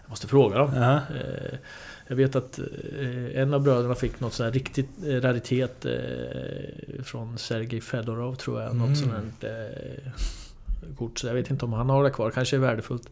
Jag 0.04 0.10
måste 0.10 0.28
fråga 0.28 0.58
dem. 0.58 0.72
Ja. 0.76 1.00
Jag 2.12 2.16
vet 2.16 2.36
att 2.36 2.60
eh, 2.60 3.42
en 3.42 3.54
av 3.54 3.62
bröderna 3.62 3.96
fick 3.96 4.20
något 4.20 4.34
sånt 4.34 4.46
här 4.46 4.54
riktigt 4.54 4.90
eh, 5.06 5.22
raritet 5.22 5.86
eh, 5.86 7.04
från 7.04 7.38
Sergej 7.38 7.82
Fedorov 7.82 8.36
tror 8.36 8.62
jag. 8.62 8.72
Mm. 8.72 8.88
Något 8.88 8.98
sånt 8.98 9.12
här 9.42 10.00
kort. 10.98 11.20
Så 11.20 11.28
jag 11.28 11.34
vet 11.34 11.50
inte 11.50 11.66
om 11.66 11.74
han 11.74 11.90
har 11.90 12.04
det 12.04 12.10
kvar. 12.10 12.32
Kanske 12.32 12.56
är 12.56 12.60
värdefullt. 12.60 13.10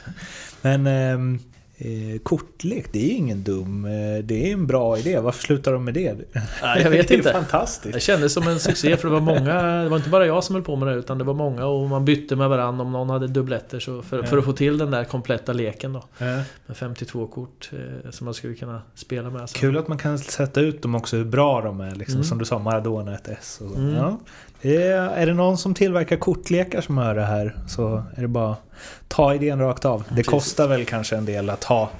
Men 0.62 0.86
ehm, 0.86 1.38
eh, 1.84 2.18
kortlek, 2.22 2.86
det 2.92 3.10
är 3.10 3.14
ingen 3.14 3.42
dum... 3.42 3.84
Eh, 3.84 4.24
det 4.24 4.48
är 4.48 4.52
en 4.52 4.66
bra 4.66 4.98
idé. 4.98 5.18
Varför 5.20 5.42
slutar 5.42 5.72
de 5.72 5.84
med 5.84 5.94
det? 5.94 6.14
Nej, 6.62 6.82
jag 6.82 6.90
vet 6.90 7.08
det 7.08 7.14
är 7.14 7.18
inte. 7.18 7.32
fantastiskt. 7.32 7.94
Det 7.94 8.00
kändes 8.00 8.32
som 8.32 8.48
en 8.48 8.58
succé 8.60 8.96
för 8.96 9.08
det 9.08 9.14
var 9.14 9.20
många, 9.20 9.62
det 9.82 9.88
var 9.88 9.96
inte 9.96 10.10
bara 10.10 10.26
jag 10.26 10.44
som 10.44 10.54
höll 10.54 10.64
på 10.64 10.76
med 10.76 10.88
det 10.88 10.94
utan 10.94 11.18
det 11.18 11.24
var 11.24 11.34
många 11.34 11.66
och 11.66 11.88
man 11.88 12.04
bytte 12.04 12.36
med 12.36 12.48
varandra 12.48 12.84
om 12.84 12.92
någon 12.92 13.10
hade 13.10 13.26
dubbletter 13.28 13.80
så 13.80 14.02
för, 14.02 14.22
för 14.22 14.38
att 14.38 14.44
få 14.44 14.52
till 14.52 14.78
den 14.78 14.90
där 14.90 15.04
kompletta 15.04 15.52
leken 15.52 15.92
då. 15.92 16.02
Ja. 16.18 16.26
Med 16.66 16.76
52 16.76 17.26
kort 17.26 17.70
eh, 17.72 18.10
som 18.10 18.24
man 18.24 18.34
skulle 18.34 18.54
kunna 18.54 18.82
spela 18.94 19.30
med. 19.30 19.50
sen. 19.50 19.60
Kul 19.60 19.78
att 19.78 19.88
man 19.88 19.98
kan 19.98 20.18
sätta 20.18 20.60
ut 20.60 20.82
dem 20.82 20.94
också 20.94 21.16
hur 21.16 21.24
bra 21.24 21.60
de 21.60 21.80
är. 21.80 21.94
Liksom, 21.94 22.12
Mm. 22.12 22.24
Som 22.24 22.38
du 22.38 22.44
sa, 22.44 22.58
Maradona 22.58 23.14
ett 23.14 23.28
S. 23.28 23.58
Och 23.64 23.70
så. 23.70 23.76
Mm. 23.78 23.94
Ja. 23.94 24.18
Det 24.62 24.82
är, 24.86 25.26
det 25.26 25.34
någon 25.34 25.58
som 25.58 25.74
tillverkar 25.74 26.16
kortlekar 26.16 26.80
som 26.80 26.98
hör 26.98 27.14
det 27.14 27.24
här 27.24 27.56
så 27.68 28.02
är 28.16 28.22
det 28.22 28.28
bara 28.28 28.56
ta 29.08 29.34
idén 29.34 29.58
rakt 29.58 29.84
av. 29.84 30.04
Det 30.16 30.22
kostar 30.22 30.68
väl 30.68 30.84
kanske 30.84 31.16
en 31.16 31.24
del 31.24 31.50
att 31.50 31.64
ha 31.64 31.90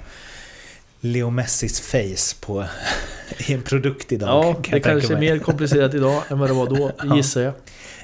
Leo 0.99 1.29
Messis 1.29 1.81
face 1.81 2.45
på 2.45 2.63
i 3.47 3.53
en 3.53 3.61
produkt 3.61 4.11
idag. 4.11 4.29
Ja, 4.45 4.53
kan 4.53 4.73
det 4.73 4.79
kanske 4.79 5.13
är 5.13 5.19
mer 5.19 5.39
komplicerat 5.39 5.93
idag 5.93 6.23
än 6.29 6.39
vad 6.39 6.49
det 6.49 6.53
var 6.53 6.67
då, 6.67 6.91
Ja. 7.03 7.15
gissar 7.15 7.41
jag. 7.41 7.53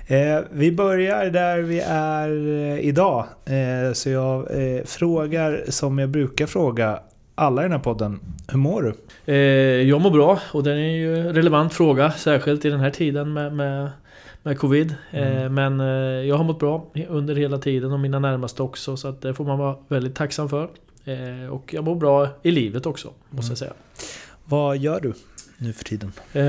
Eh, 0.08 0.42
vi 0.52 0.72
börjar 0.72 1.26
där 1.26 1.60
vi 1.60 1.80
är 1.88 2.30
eh, 2.30 2.80
idag. 2.80 3.26
Eh, 3.46 3.94
så 3.94 4.10
jag 4.10 4.40
eh, 4.40 4.84
frågar 4.86 5.64
som 5.70 6.00
jag 6.00 6.10
brukar 6.10 6.46
fråga 6.46 7.00
alla 7.36 7.62
i 7.62 7.66
den 7.66 7.72
här 7.72 7.80
podden. 7.80 8.20
Hur 8.48 8.58
mår 8.58 8.82
du? 8.82 8.94
Eh, 9.34 9.38
jag 9.90 10.02
mår 10.02 10.12
bra 10.12 10.40
och 10.52 10.64
det 10.64 10.72
är 10.72 10.76
ju 10.76 11.20
en 11.20 11.34
relevant 11.36 11.74
fråga, 11.74 12.12
särskilt 12.12 12.66
i 12.66 12.70
den 12.70 12.80
här 12.80 12.92
tiden 12.92 13.34
med, 13.34 13.54
med, 13.54 13.90
med 14.44 14.60
Covid. 14.60 14.96
Eh, 15.12 15.38
Mm. 15.48 15.54
men 15.54 15.80
eh, 15.80 16.28
jag 16.28 16.36
har 16.36 16.44
mått 16.44 16.60
bra 16.60 16.92
under 17.10 17.36
hela 17.36 17.58
tiden 17.58 17.92
och 17.92 18.00
mina 18.00 18.20
närmaste 18.20 18.64
också, 18.64 18.98
så 18.98 19.08
att 19.08 19.22
det 19.22 19.34
får 19.34 19.46
man 19.46 19.60
vara 19.60 19.76
väldigt 19.88 20.16
tacksam 20.16 20.50
för. 20.50 20.70
Eh, 21.06 21.50
och 21.50 21.74
jag 21.74 21.84
mår 21.84 21.96
bra 21.96 22.28
i 22.44 22.52
livet 22.52 22.86
också, 22.86 23.14
måste 23.30 23.52
jag 23.52 23.58
säga. 23.58 23.74
Vad 24.46 24.78
gör 24.78 25.00
du 25.00 25.14
nu 25.58 25.74
för 25.74 25.84
tiden? 25.84 26.12
Eh, 26.34 26.44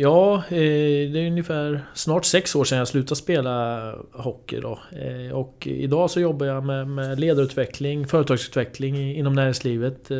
ja, 0.00 0.34
eh, 0.48 1.10
det 1.12 1.18
är 1.20 1.26
ungefär 1.26 1.80
snart 1.94 2.24
sex 2.24 2.56
år 2.56 2.64
sedan 2.64 2.78
jag 2.78 2.88
slutade 2.88 3.16
spela 3.16 3.94
hockey 4.12 4.60
då. 4.60 4.78
Eh, 4.92 5.32
och 5.36 5.66
idag 5.70 6.10
så 6.10 6.20
jobbar 6.20 6.46
jag 6.46 6.64
med, 6.64 6.88
med 6.88 7.20
ledarutveckling, 7.20 8.06
företagsutveckling 8.06 9.14
inom 9.16 9.32
näringslivet. 9.32 10.10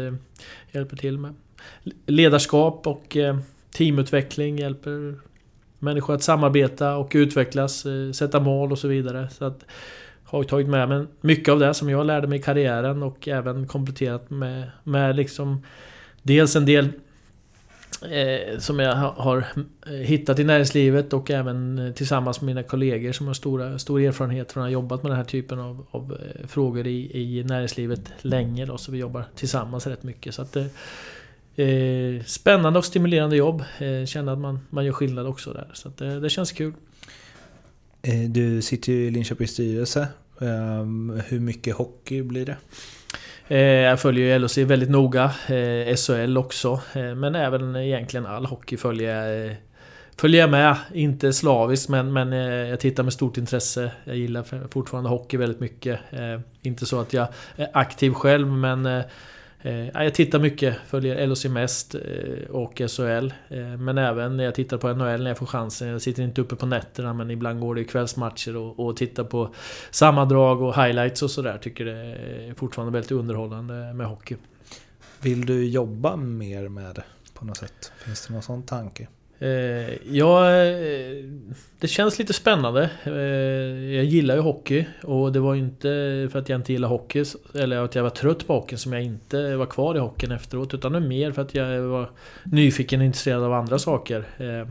Hjälper 0.73 0.97
till 0.97 1.19
med 1.19 1.35
ledarskap 2.07 2.87
och 2.87 3.17
teamutveckling. 3.75 4.59
Hjälper 4.59 5.15
människor 5.85 6.15
att 6.15 6.23
samarbeta 6.23 6.97
och 6.97 7.13
utvecklas, 7.15 7.87
eh, 7.87 8.13
sätta 8.13 8.41
mål 8.41 8.73
och 8.73 8.79
så 8.79 8.89
vidare. 8.89 9.29
Så 9.31 9.45
att 9.45 9.65
har 10.25 10.39
jag 10.39 10.49
tagit 10.49 10.69
med 10.69 10.89
mig 10.89 11.07
mycket 11.21 11.53
av 11.53 11.59
det 11.59 11.75
som 11.75 11.91
jag 11.91 12.07
lärde 12.07 12.27
mig 12.27 12.39
i 12.39 12.43
karriären 12.43 13.03
och 13.03 13.29
även 13.29 13.67
kompletterat 13.67 14.31
med, 14.31 14.71
med 14.85 15.17
liksom 15.17 15.63
Dels 16.27 16.57
en 16.57 16.67
del 16.67 16.89
eh, 18.11 18.59
som 18.59 18.79
jag 18.79 18.95
har 18.97 19.47
eh, 19.87 19.93
hittat 19.93 20.39
i 20.39 20.45
näringslivet 20.45 21.13
och 21.13 21.31
även 21.31 21.79
eh, 21.79 21.93
tillsammans 21.93 22.41
med 22.41 22.47
mina 22.47 22.63
kollegor 22.63 23.13
som 23.13 23.27
har 23.27 23.35
stora, 23.35 23.79
stor 23.79 24.01
erfarenhet 24.01 24.53
från 24.53 24.63
att 24.63 24.67
ha 24.67 24.73
jobbat 24.73 25.03
med 25.03 25.11
den 25.11 25.17
här 25.17 25.25
typen 25.25 25.61
av, 25.61 25.87
av 25.91 26.19
frågor 26.47 26.87
i, 26.87 27.21
i 27.21 27.45
näringslivet 27.45 28.13
länge. 28.21 28.67
Då, 28.67 28.79
så 28.79 28.93
vi 28.93 28.99
jobbar 28.99 29.25
tillsammans 29.35 29.87
rätt 29.87 30.03
mycket. 30.03 30.35
Så 30.35 30.43
att, 30.43 30.57
eh, 30.57 30.67
eh, 31.57 32.25
spännande 32.25 32.79
och 32.79 32.85
stimulerande 32.85 33.37
jobb. 33.37 33.65
Eh, 33.79 34.07
känner 34.07 34.33
att 34.33 34.39
man, 34.39 34.61
man 34.71 34.85
gör 34.85 34.93
skillnad 34.93 35.27
också 35.27 35.53
där. 35.53 35.71
Så 35.73 35.89
att, 35.89 36.01
eh, 36.01 36.15
det 36.17 36.31
känns 36.31 36.53
kul. 36.53 36.73
Eh, 38.03 38.31
Du 38.31 38.63
sitter 38.63 38.93
ju 38.93 39.07
i 39.07 39.11
Linköpings 39.11 39.51
styrelse. 39.51 40.09
Ehm, 40.41 41.23
Hur 41.27 41.41
mycket 41.41 41.75
hockey 41.77 42.23
blir 42.23 42.47
det? 42.47 42.57
Eh, 43.49 43.59
jag 43.61 44.01
följer 44.01 44.27
ju 44.27 44.39
LHC 44.39 44.59
väldigt 44.65 44.91
noga. 44.91 45.31
SHL 45.97 46.37
också. 46.39 46.81
Men 46.95 47.35
även 47.35 47.77
egentligen 47.77 48.27
all 48.27 48.47
hockey 48.47 48.77
följer 48.77 49.17
jag, 49.27 49.57
följer 50.17 50.41
jag 50.41 50.51
med. 50.51 50.77
Inte 50.95 51.33
slaviskt 51.33 51.89
men, 51.89 52.13
men 52.13 52.33
jag 52.69 52.81
tittar 52.81 53.03
med 53.03 53.13
stort 53.13 53.37
intresse. 53.37 53.91
Jag 54.05 54.17
gillar 54.17 54.69
fortfarande 54.71 55.11
hockey 55.11 55.37
väldigt 55.37 55.61
mycket. 55.61 56.01
Inte 56.63 56.87
så 56.87 57.01
att 57.01 57.13
jag 57.13 57.29
är 57.57 57.69
aktiv 57.73 58.11
själv 58.13 58.47
men 58.49 59.03
Eh, 59.65 60.05
jag 60.05 60.15
tittar 60.15 60.39
mycket, 60.39 60.77
följer 60.87 61.27
LHC 61.27 61.45
mest 61.45 61.95
eh, 61.95 62.51
och 62.51 62.83
SHL. 62.89 63.33
Eh, 63.49 63.77
men 63.79 63.99
även 63.99 64.37
när 64.37 64.45
jag 64.45 64.55
tittar 64.55 64.79
på 64.79 64.93
NHL 64.93 65.23
när 65.23 65.31
jag 65.31 65.39
får 65.39 65.47
chansen. 65.47 65.89
Jag 65.89 66.03
sitter 66.03 66.23
inte 66.23 66.41
uppe 66.41 66.57
på 66.57 66.67
nätterna 66.67 67.15
men 67.15 67.31
ibland 67.31 67.61
går 67.61 67.75
det 67.75 67.85
kvällsmatcher 67.85 68.57
och, 68.57 68.81
och 68.81 68.97
tittar 68.97 69.25
på 69.25 69.55
sammandrag 69.91 70.63
och 70.63 70.75
highlights 70.75 71.23
och 71.23 71.31
sådär. 71.31 71.59
Tycker 71.59 71.85
det 71.85 71.93
är 71.93 72.55
fortfarande 72.55 72.93
väldigt 72.93 73.13
underhållande 73.13 73.95
med 73.95 74.07
hockey. 74.07 74.37
Vill 75.21 75.47
du 75.47 75.69
jobba 75.69 76.17
mer 76.17 76.69
med 76.69 76.95
det 76.95 77.05
på 77.35 77.45
något 77.45 77.57
sätt? 77.57 77.93
Finns 78.05 78.27
det 78.27 78.33
någon 78.33 78.43
sån 78.43 78.63
tanke? 78.63 79.09
Eh, 79.45 80.17
ja, 80.17 80.51
eh, 80.51 81.25
det 81.79 81.89
känns 81.89 82.19
lite 82.19 82.33
spännande. 82.33 82.91
Eh, 83.05 83.13
jag 83.95 84.05
gillar 84.05 84.35
ju 84.35 84.41
hockey 84.41 84.87
och 85.03 85.33
det 85.33 85.41
var 85.41 85.55
ju 85.55 85.61
inte 85.61 86.29
för 86.33 86.39
att 86.39 86.49
jag 86.49 86.59
inte 86.59 86.73
gillar 86.73 86.89
hockey 86.89 87.25
eller 87.55 87.85
att 87.85 87.95
jag 87.95 88.03
var 88.03 88.11
trött 88.11 88.47
på 88.47 88.55
hockeyn 88.55 88.79
som 88.79 88.93
jag 88.93 89.03
inte 89.03 89.57
var 89.57 89.67
kvar 89.67 89.95
i 89.95 89.99
hockeyn 89.99 90.33
efteråt. 90.33 90.75
Utan 90.75 90.93
det 90.93 90.99
är 90.99 91.01
mer 91.01 91.33
för 91.33 91.43
att 91.43 91.55
jag 91.55 91.81
var 91.81 92.11
nyfiken 92.45 93.01
och 93.01 93.07
intresserad 93.07 93.43
av 93.43 93.53
andra 93.53 93.79
saker. 93.79 94.25
Eh, 94.39 94.69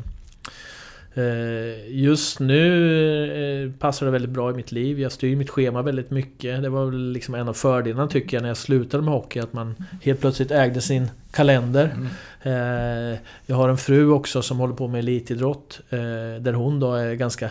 Just 1.88 2.40
nu 2.40 3.74
passar 3.80 4.06
det 4.06 4.12
väldigt 4.12 4.32
bra 4.32 4.52
i 4.52 4.54
mitt 4.54 4.72
liv. 4.72 5.00
Jag 5.00 5.12
styr 5.12 5.36
mitt 5.36 5.50
schema 5.50 5.82
väldigt 5.82 6.12
mycket. 6.12 6.62
Det 6.62 6.70
var 6.70 6.86
väl 6.86 7.12
liksom 7.12 7.36
en 7.36 7.50
av 7.50 7.54
fördelarna 7.54 8.08
tycker 8.08 8.38
jag 8.38 8.42
när 8.42 8.50
jag 8.50 8.58
slutade 8.58 9.04
med 9.04 9.14
hockey. 9.14 9.40
Att 9.40 9.54
man 9.54 9.76
helt 10.04 10.22
plötsligt 10.22 10.52
ägde 10.52 10.82
sin 10.82 11.10
kalender. 11.32 11.96
Mm. 11.96 12.08
Eh, 12.44 13.20
jag 13.46 13.56
har 13.56 13.70
en 13.70 13.78
fru 13.78 14.12
också 14.12 14.42
som 14.42 14.60
håller 14.60 14.76
på 14.76 14.88
med 14.88 15.00
elitidrott. 15.00 15.82
Eh, 15.90 16.00
där 16.42 16.54
hon 16.54 16.80
då 16.80 16.94
är 16.94 17.14
ganska 17.14 17.50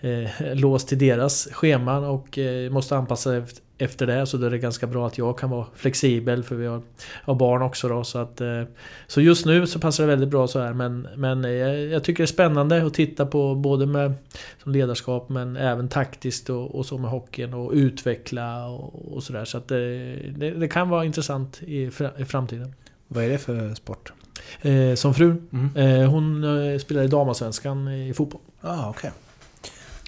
eh, 0.00 0.54
låst 0.54 0.88
till 0.88 0.98
deras 0.98 1.48
scheman 1.52 2.04
och 2.04 2.38
måste 2.70 2.96
anpassa 2.96 3.42
efter 3.78 4.06
det. 4.06 4.26
Så 4.26 4.36
då 4.36 4.46
är 4.46 4.50
det 4.50 4.58
ganska 4.58 4.86
bra 4.86 5.06
att 5.06 5.18
jag 5.18 5.38
kan 5.38 5.50
vara 5.50 5.66
flexibel 5.74 6.42
för 6.42 6.54
vi 6.54 6.66
har, 6.66 6.82
har 7.24 7.34
barn 7.34 7.62
också 7.62 7.88
då. 7.88 8.04
Så, 8.04 8.18
att, 8.18 8.40
så 9.06 9.20
just 9.20 9.46
nu 9.46 9.66
så 9.66 9.78
passar 9.78 10.04
det 10.04 10.10
väldigt 10.10 10.28
bra 10.28 10.46
så 10.46 10.60
här. 10.60 10.72
Men, 10.72 11.08
men 11.16 11.44
jag, 11.44 11.78
jag 11.78 12.04
tycker 12.04 12.22
det 12.22 12.24
är 12.24 12.26
spännande 12.26 12.86
att 12.86 12.94
titta 12.94 13.26
på 13.26 13.54
både 13.54 13.86
med 13.86 14.14
som 14.62 14.72
ledarskap 14.72 15.28
men 15.28 15.56
även 15.56 15.88
taktiskt 15.88 16.50
och, 16.50 16.74
och 16.74 16.86
så 16.86 16.98
med 16.98 17.10
hockeyn 17.10 17.54
och 17.54 17.72
utveckla 17.72 18.66
och, 18.66 19.14
och 19.14 19.22
sådär. 19.22 19.44
Så 19.44 19.58
att 19.58 19.68
det, 19.68 20.14
det, 20.36 20.50
det, 20.50 20.68
kan 20.68 20.88
vara 20.88 21.04
intressant 21.04 21.62
i, 21.62 21.90
i 22.18 22.24
framtiden. 22.24 22.74
Vad 23.08 23.24
är 23.24 23.28
det 23.28 23.38
för 23.38 23.74
sport? 23.74 24.12
Eh, 24.62 24.94
som 24.94 25.14
fru. 25.14 25.36
Mm. 25.52 25.76
Eh, 25.76 26.10
hon 26.10 26.44
eh, 26.44 26.78
spelar 26.78 27.02
i 27.02 27.08
damallsvenskan 27.08 27.88
i 27.88 28.14
fotboll. 28.14 28.40
Ah, 28.60 28.90
okay. 28.90 29.10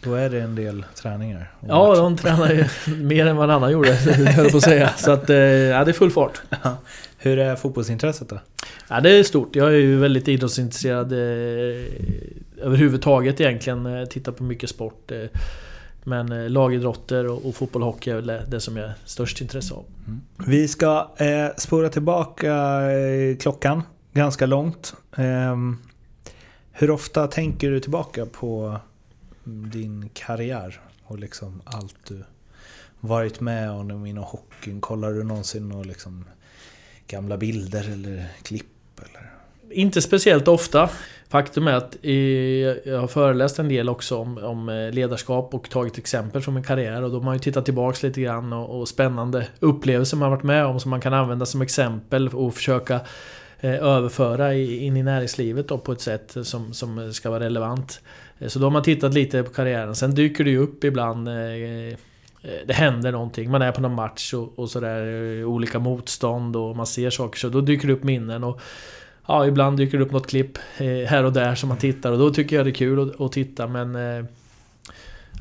Då 0.06 0.14
är 0.14 0.30
det 0.30 0.40
en 0.40 0.54
del 0.54 0.84
träningar? 0.94 1.52
Ja, 1.68 1.94
de 1.94 2.16
tränar 2.16 2.52
ju 2.52 2.64
mer 2.96 3.26
än 3.26 3.36
vad 3.36 3.44
en 3.44 3.56
annan 3.56 3.72
gjorde, 3.72 3.92
höll 4.36 4.50
på 4.50 4.56
att 4.56 4.62
säga. 4.62 4.90
Så 4.96 5.10
att, 5.10 5.30
eh, 5.30 5.36
ja, 5.36 5.84
det 5.84 5.90
är 5.90 5.92
full 5.92 6.10
fart. 6.10 6.42
Hur 7.18 7.38
är 7.38 7.56
fotbollsintresset 7.56 8.28
då? 8.28 8.38
Ja, 8.88 9.00
det 9.00 9.10
är 9.10 9.22
stort. 9.22 9.56
Jag 9.56 9.68
är 9.68 9.76
ju 9.78 9.98
väldigt 9.98 10.28
idrottsintresserad 10.28 11.12
eh, 11.12 11.18
överhuvudtaget 12.62 13.40
egentligen. 13.40 13.84
Jag 13.84 14.10
tittar 14.10 14.32
på 14.32 14.42
mycket 14.42 14.70
sport. 14.70 15.10
Eh, 15.10 15.40
men 16.04 16.32
eh, 16.32 16.50
lagidrotter 16.50 17.26
och, 17.26 17.46
och 17.46 17.54
fotboll 17.54 17.82
och 17.82 17.88
hockey 17.88 18.10
är 18.10 18.14
väl 18.14 18.40
det 18.48 18.60
som 18.60 18.76
jag 18.76 18.86
har 18.86 18.94
störst 19.04 19.40
intresse 19.40 19.74
av. 19.74 19.84
Mm. 20.06 20.20
Vi 20.46 20.68
ska 20.68 21.10
eh, 21.16 21.56
spåra 21.56 21.88
tillbaka 21.88 22.54
eh, 22.90 23.36
klockan 23.36 23.82
ganska 24.12 24.46
långt. 24.46 24.94
Eh, 25.16 25.56
hur 26.72 26.90
ofta 26.90 27.26
tänker 27.26 27.70
du 27.70 27.80
tillbaka 27.80 28.26
på 28.26 28.80
din 29.46 30.08
karriär 30.12 30.80
och 31.04 31.18
liksom 31.18 31.62
allt 31.64 31.96
du 32.08 32.24
varit 33.00 33.40
med 33.40 33.70
om 33.70 34.06
inom 34.06 34.24
hockeyn? 34.24 34.80
Kollar 34.80 35.12
du 35.12 35.24
någonsin 35.24 35.68
några 35.68 35.82
liksom 35.82 36.24
gamla 37.06 37.36
bilder 37.36 37.92
eller 37.92 38.26
klipp? 38.42 39.00
Eller? 39.00 39.30
Inte 39.70 40.02
speciellt 40.02 40.48
ofta. 40.48 40.90
Faktum 41.28 41.68
är 41.68 41.72
att 41.72 41.96
jag 42.84 43.00
har 43.00 43.06
föreläst 43.06 43.58
en 43.58 43.68
del 43.68 43.88
också 43.88 44.16
om, 44.16 44.38
om 44.38 44.68
eh, 44.68 44.90
ledarskap 44.90 45.54
och 45.54 45.70
tagit 45.70 45.98
exempel 45.98 46.42
från 46.42 46.54
min 46.54 46.64
karriär 46.64 47.02
och 47.02 47.10
då 47.10 47.16
har 47.16 47.24
man 47.24 47.34
ju 47.34 47.40
tittat 47.40 47.64
tillbaks 47.64 48.02
lite 48.02 48.20
grann 48.20 48.52
och, 48.52 48.80
och 48.80 48.88
spännande 48.88 49.46
upplevelser 49.60 50.16
man 50.16 50.30
varit 50.30 50.42
med 50.42 50.66
om 50.66 50.80
som 50.80 50.90
man 50.90 51.00
kan 51.00 51.14
använda 51.14 51.46
som 51.46 51.62
exempel 51.62 52.28
och 52.28 52.54
försöka 52.54 53.00
eh, 53.60 53.74
överföra 53.74 54.54
in 54.54 54.96
i 54.96 55.02
näringslivet 55.02 55.68
då 55.68 55.78
på 55.78 55.92
ett 55.92 56.00
sätt 56.00 56.36
som, 56.42 56.72
som 56.72 57.12
ska 57.12 57.30
vara 57.30 57.44
relevant. 57.44 58.00
Eh, 58.38 58.48
så 58.48 58.58
då 58.58 58.66
har 58.66 58.70
man 58.70 58.82
tittat 58.82 59.14
lite 59.14 59.42
på 59.42 59.50
karriären. 59.50 59.94
Sen 59.94 60.14
dyker 60.14 60.44
det 60.44 60.50
ju 60.50 60.58
upp 60.58 60.84
ibland 60.84 61.28
eh, 61.28 61.34
eh, 61.34 61.96
det 62.66 62.72
händer 62.72 63.12
någonting, 63.12 63.50
man 63.50 63.62
är 63.62 63.72
på 63.72 63.80
någon 63.80 63.94
match 63.94 64.34
och, 64.34 64.58
och 64.58 64.70
sådär, 64.70 65.44
olika 65.44 65.78
motstånd 65.78 66.56
och 66.56 66.76
man 66.76 66.86
ser 66.86 67.10
saker 67.10 67.38
så 67.38 67.48
då 67.48 67.60
dyker 67.60 67.86
det 67.88 67.94
upp 67.94 68.04
minnen. 68.04 68.44
Och 68.44 68.60
ja, 69.26 69.46
ibland 69.46 69.76
dyker 69.76 69.98
det 69.98 70.04
upp 70.04 70.12
något 70.12 70.26
klipp 70.26 70.58
eh, 70.78 71.08
här 71.08 71.24
och 71.24 71.32
där 71.32 71.54
som 71.54 71.68
man 71.68 71.78
tittar 71.78 72.12
och 72.12 72.18
då 72.18 72.30
tycker 72.30 72.56
jag 72.56 72.66
det 72.66 72.70
är 72.70 72.74
kul 72.74 73.00
att, 73.10 73.20
att 73.20 73.32
titta 73.32 73.66
men 73.66 73.96
eh, 73.96 74.24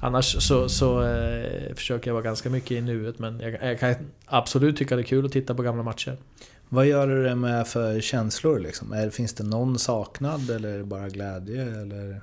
Annars 0.01 0.43
så, 0.43 0.69
så 0.69 1.03
eh, 1.03 1.75
försöker 1.75 2.09
jag 2.09 2.13
vara 2.13 2.23
ganska 2.23 2.49
mycket 2.49 2.71
i 2.71 2.81
nuet 2.81 3.19
men 3.19 3.39
jag, 3.39 3.63
jag, 3.63 3.79
kan 3.79 3.95
absolut 4.25 4.77
tycka 4.77 4.95
det 4.95 5.01
är 5.01 5.03
kul 5.03 5.25
att 5.25 5.31
titta 5.31 5.55
på 5.55 5.63
gamla 5.63 5.83
matcher. 5.83 6.17
Vad 6.69 6.85
gör 6.85 7.07
du 7.07 7.23
det 7.23 7.35
med 7.35 7.67
för 7.67 8.01
känslor 8.01 8.59
liksom? 8.59 8.93
Är, 8.93 9.09
finns 9.09 9.33
det 9.33 9.43
någon 9.43 9.79
saknad 9.79 10.49
eller 10.49 10.69
är 10.69 10.77
det 10.77 10.83
bara 10.83 11.09
glädje? 11.09 11.63
Eller? 11.81 12.21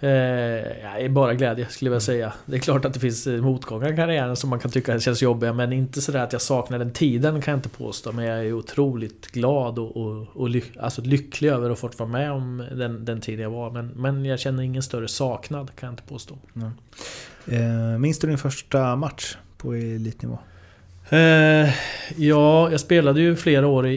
Eh, 0.00 1.10
bara 1.10 1.34
glädje 1.34 1.66
skulle 1.68 1.88
jag 1.88 1.92
vilja 1.92 2.00
säga. 2.00 2.32
Det 2.46 2.56
är 2.56 2.60
klart 2.60 2.84
att 2.84 2.94
det 2.94 3.00
finns 3.00 3.26
motgångar 3.26 3.92
i 3.92 3.96
karriären 3.96 4.36
som 4.36 4.50
man 4.50 4.58
kan 4.58 4.70
tycka 4.70 5.00
känns 5.00 5.22
jobbiga 5.22 5.52
men 5.52 5.72
inte 5.72 6.00
sådär 6.00 6.20
att 6.20 6.32
jag 6.32 6.42
saknar 6.42 6.78
den 6.78 6.92
tiden 6.92 7.42
kan 7.42 7.52
jag 7.52 7.58
inte 7.58 7.68
påstå. 7.68 8.12
Men 8.12 8.24
jag 8.24 8.46
är 8.46 8.52
otroligt 8.52 9.26
glad 9.26 9.78
och, 9.78 9.96
och, 9.96 10.26
och 10.34 10.50
ly 10.50 10.62
alltså 10.80 11.02
lycklig 11.02 11.48
över 11.48 11.70
att 11.70 11.78
fått 11.78 11.98
vara 11.98 12.08
med 12.08 12.32
om 12.32 12.64
den, 12.72 13.04
den 13.04 13.20
tiden 13.20 13.42
jag 13.42 13.50
var. 13.50 13.70
Men, 13.70 13.86
men 13.88 14.24
jag 14.24 14.40
känner 14.40 14.62
ingen 14.62 14.82
större 14.82 15.08
saknad 15.08 15.70
kan 15.76 15.86
jag 15.86 15.92
inte 15.92 16.02
påstå. 16.02 16.38
Mm. 16.56 16.70
Eh, 17.46 17.98
minns 17.98 18.18
du 18.18 18.28
din 18.28 18.38
första 18.38 18.96
match 18.96 19.36
på 19.56 19.74
elitnivå? 19.74 20.38
Eh, 21.10 21.68
ja, 22.16 22.70
jag 22.70 22.80
spelade 22.80 23.20
ju 23.20 23.36
flera 23.36 23.66
år 23.66 23.86
i, 23.86 23.94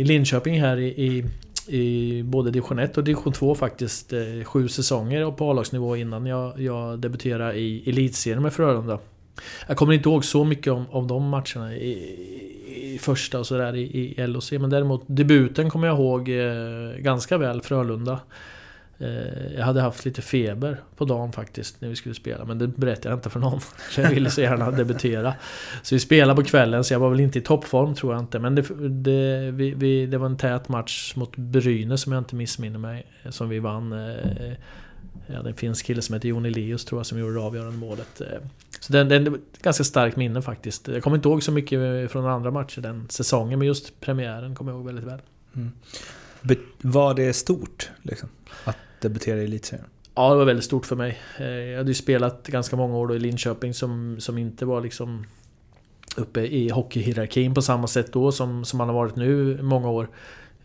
i 0.00 0.04
Linköping 0.04 0.60
här 0.60 0.76
i, 0.76 0.86
i 0.86 1.24
i 1.68 2.22
både 2.22 2.50
division 2.50 2.78
1 2.78 2.98
och 2.98 3.04
division 3.04 3.32
2 3.32 3.54
faktiskt. 3.54 4.12
Eh, 4.12 4.44
sju 4.44 4.68
säsonger 4.68 5.30
på 5.30 5.50
A-lagsnivå 5.50 5.96
innan 5.96 6.26
jag, 6.26 6.60
jag 6.60 6.98
debuterade 6.98 7.58
i 7.58 7.90
elitserien 7.90 8.42
med 8.42 8.52
Frölunda. 8.52 8.98
Jag 9.68 9.76
kommer 9.76 9.92
inte 9.92 10.08
ihåg 10.08 10.24
så 10.24 10.44
mycket 10.44 10.72
om, 10.72 10.84
om 10.90 11.08
de 11.08 11.28
matcherna 11.28 11.76
i, 11.76 11.92
i 12.94 12.98
första 12.98 13.38
och 13.38 13.46
sådär 13.46 13.76
i, 13.76 14.14
i 14.18 14.26
LOC. 14.26 14.52
Men 14.52 14.70
däremot 14.70 15.02
debuten 15.06 15.70
kommer 15.70 15.86
jag 15.86 15.98
ihåg 15.98 16.28
eh, 16.28 16.98
ganska 16.98 17.38
väl, 17.38 17.62
Frölunda. 17.62 18.20
Eh, 18.98 19.54
jag 19.56 19.64
hade 19.64 19.80
haft 19.80 20.04
lite 20.04 20.22
feber 20.22 20.80
på 20.96 21.04
dagen 21.04 21.32
faktiskt 21.32 21.80
när 21.80 21.88
vi 21.88 21.96
skulle 21.96 22.14
spela 22.14 22.44
men 22.44 22.58
det 22.58 22.68
berättade 22.68 23.08
jag 23.08 23.16
inte 23.16 23.30
för 23.30 23.40
någon. 23.40 23.60
Så 23.90 24.00
jag 24.00 24.10
ville 24.10 24.30
så 24.30 24.40
gärna 24.40 24.70
debutera. 24.70 25.34
Så 25.82 25.94
vi 25.94 25.98
spelade 25.98 26.42
på 26.42 26.48
kvällen 26.48 26.84
så 26.84 26.94
jag 26.94 27.00
var 27.00 27.10
väl 27.10 27.20
inte 27.20 27.38
i 27.38 27.42
toppform 27.42 27.94
tror 27.94 28.12
jag 28.12 28.22
inte. 28.22 28.38
Men 28.38 28.54
det, 28.54 28.62
det, 28.88 29.50
vi, 29.50 29.74
vi, 29.74 30.06
det 30.06 30.18
var 30.18 30.26
en 30.26 30.36
tät 30.36 30.68
match 30.68 31.12
mot 31.16 31.36
Brynäs 31.36 32.02
som 32.02 32.12
jag 32.12 32.20
inte 32.20 32.34
missminner 32.34 32.78
mig. 32.78 33.06
Som 33.30 33.48
vi 33.48 33.58
vann. 33.58 33.92
Eh, 33.92 34.52
jag 35.26 35.36
hade 35.36 35.48
en 35.48 35.56
finsk 35.56 35.86
kille 35.86 36.02
som 36.02 36.14
heter 36.14 36.28
Jon 36.28 36.46
Elius 36.46 36.84
tror 36.84 36.98
jag 36.98 37.06
som 37.06 37.18
gjorde 37.18 37.34
det 37.34 37.40
avgörande 37.40 37.78
målet. 37.78 38.20
Eh, 38.20 38.26
så 38.80 38.92
det, 38.92 39.04
det 39.04 39.14
är 39.14 39.34
ett 39.34 39.62
ganska 39.62 39.84
starkt 39.84 40.16
minne 40.16 40.42
faktiskt. 40.42 40.88
Jag 40.88 41.02
kommer 41.02 41.16
inte 41.16 41.28
ihåg 41.28 41.42
så 41.42 41.52
mycket 41.52 42.10
från 42.12 42.26
andra 42.26 42.50
matcher 42.50 42.80
den 42.80 43.06
säsongen 43.10 43.58
men 43.58 43.68
just 43.68 44.00
premiären 44.00 44.54
kommer 44.54 44.72
jag 44.72 44.78
ihåg 44.78 44.86
väldigt 44.86 45.04
väl. 45.04 45.20
Mm. 45.56 45.72
Var 46.82 47.14
det 47.14 47.32
stort? 47.32 47.90
Liksom? 48.02 48.28
Att 48.64 48.76
debutera 49.00 49.40
i 49.40 49.44
elitserien? 49.44 49.86
Ja, 50.14 50.30
det 50.30 50.36
var 50.36 50.44
väldigt 50.44 50.64
stort 50.64 50.86
för 50.86 50.96
mig. 50.96 51.18
Eh, 51.38 51.46
jag 51.46 51.78
hade 51.78 51.90
ju 51.90 51.94
spelat 51.94 52.46
ganska 52.46 52.76
många 52.76 52.96
år 52.96 53.06
då 53.06 53.14
i 53.14 53.18
Linköping 53.18 53.74
som, 53.74 54.16
som 54.20 54.38
inte 54.38 54.66
var 54.66 54.80
liksom 54.80 55.26
uppe 56.16 56.40
i 56.40 56.68
hockeyhierarkin 56.68 57.54
på 57.54 57.62
samma 57.62 57.86
sätt 57.86 58.12
då 58.12 58.32
som, 58.32 58.64
som 58.64 58.78
man 58.78 58.88
har 58.88 58.94
varit 58.94 59.16
nu 59.16 59.62
många 59.62 59.90
år. 59.90 60.08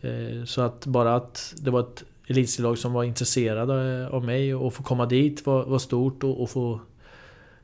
Eh, 0.00 0.44
så 0.44 0.60
att 0.62 0.86
bara 0.86 1.16
att 1.16 1.54
det 1.56 1.70
var 1.70 1.80
ett 1.80 2.04
elitserielag 2.26 2.78
som 2.78 2.92
var 2.92 3.04
intresserade 3.04 4.02
eh, 4.02 4.14
av 4.14 4.24
mig 4.24 4.54
och 4.54 4.74
få 4.74 4.82
komma 4.82 5.06
dit 5.06 5.46
var, 5.46 5.64
var 5.64 5.78
stort 5.78 6.24
och, 6.24 6.42
och 6.42 6.50
få 6.50 6.80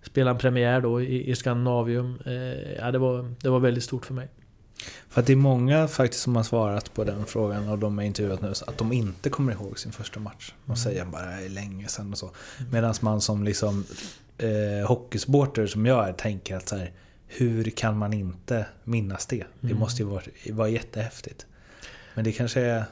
spela 0.03 0.31
en 0.31 0.39
premiär 0.39 0.81
då 0.81 1.03
i, 1.03 1.31
i 1.31 1.35
Skandinavium. 1.35 2.19
Ja, 2.79 2.91
det, 2.91 2.99
var, 2.99 3.35
det 3.43 3.49
var 3.49 3.61
väldigt 3.61 3.85
stort 3.85 4.07
för 4.07 4.15
mig. 4.15 4.29
För 5.09 5.21
att 5.21 5.27
det 5.27 5.33
är 5.33 5.37
många 5.37 5.89
faktiskt 5.89 6.23
som 6.23 6.37
har 6.37 6.43
svarat 6.43 6.95
på 6.95 7.05
den 7.05 7.27
frågan 7.27 7.69
och 7.69 7.79
de 7.79 7.99
är 7.99 8.03
intervjuat 8.03 8.41
nu, 8.43 8.53
att 8.67 8.79
de 8.79 8.93
inte 8.93 9.31
kommer 9.31 9.53
ihåg 9.53 9.79
sin 9.79 9.93
första 9.93 10.21
match. 10.21 10.53
De 10.65 10.71
mm. 10.71 10.77
säger 10.77 11.05
bara 11.05 11.27
det 11.27 11.45
är 11.45 11.49
länge 11.49 11.89
sedan 11.89 12.13
och 12.13 12.19
så. 12.19 12.27
Mm. 12.59 12.71
Medan 12.73 12.95
man 13.01 13.21
som 13.21 13.45
liksom 13.45 13.85
eh, 14.39 14.89
hockeysupporter 14.89 15.67
som 15.67 15.87
jag 15.87 16.09
är 16.09 16.13
tänker 16.13 16.57
att 16.57 16.69
så 16.69 16.77
här, 16.77 16.93
hur 17.27 17.71
kan 17.71 17.99
man 17.99 18.13
inte 18.13 18.67
minnas 18.85 19.27
det? 19.27 19.45
Det 19.61 19.67
Mm. 19.67 19.79
måste 19.79 20.03
ju 20.03 20.09
vara, 20.09 20.23
vara 20.51 20.69
jättehäftigt. 20.69 21.47
Men 22.15 22.25
det 22.25 22.33
kanske 22.33 22.61
är... 22.61 22.85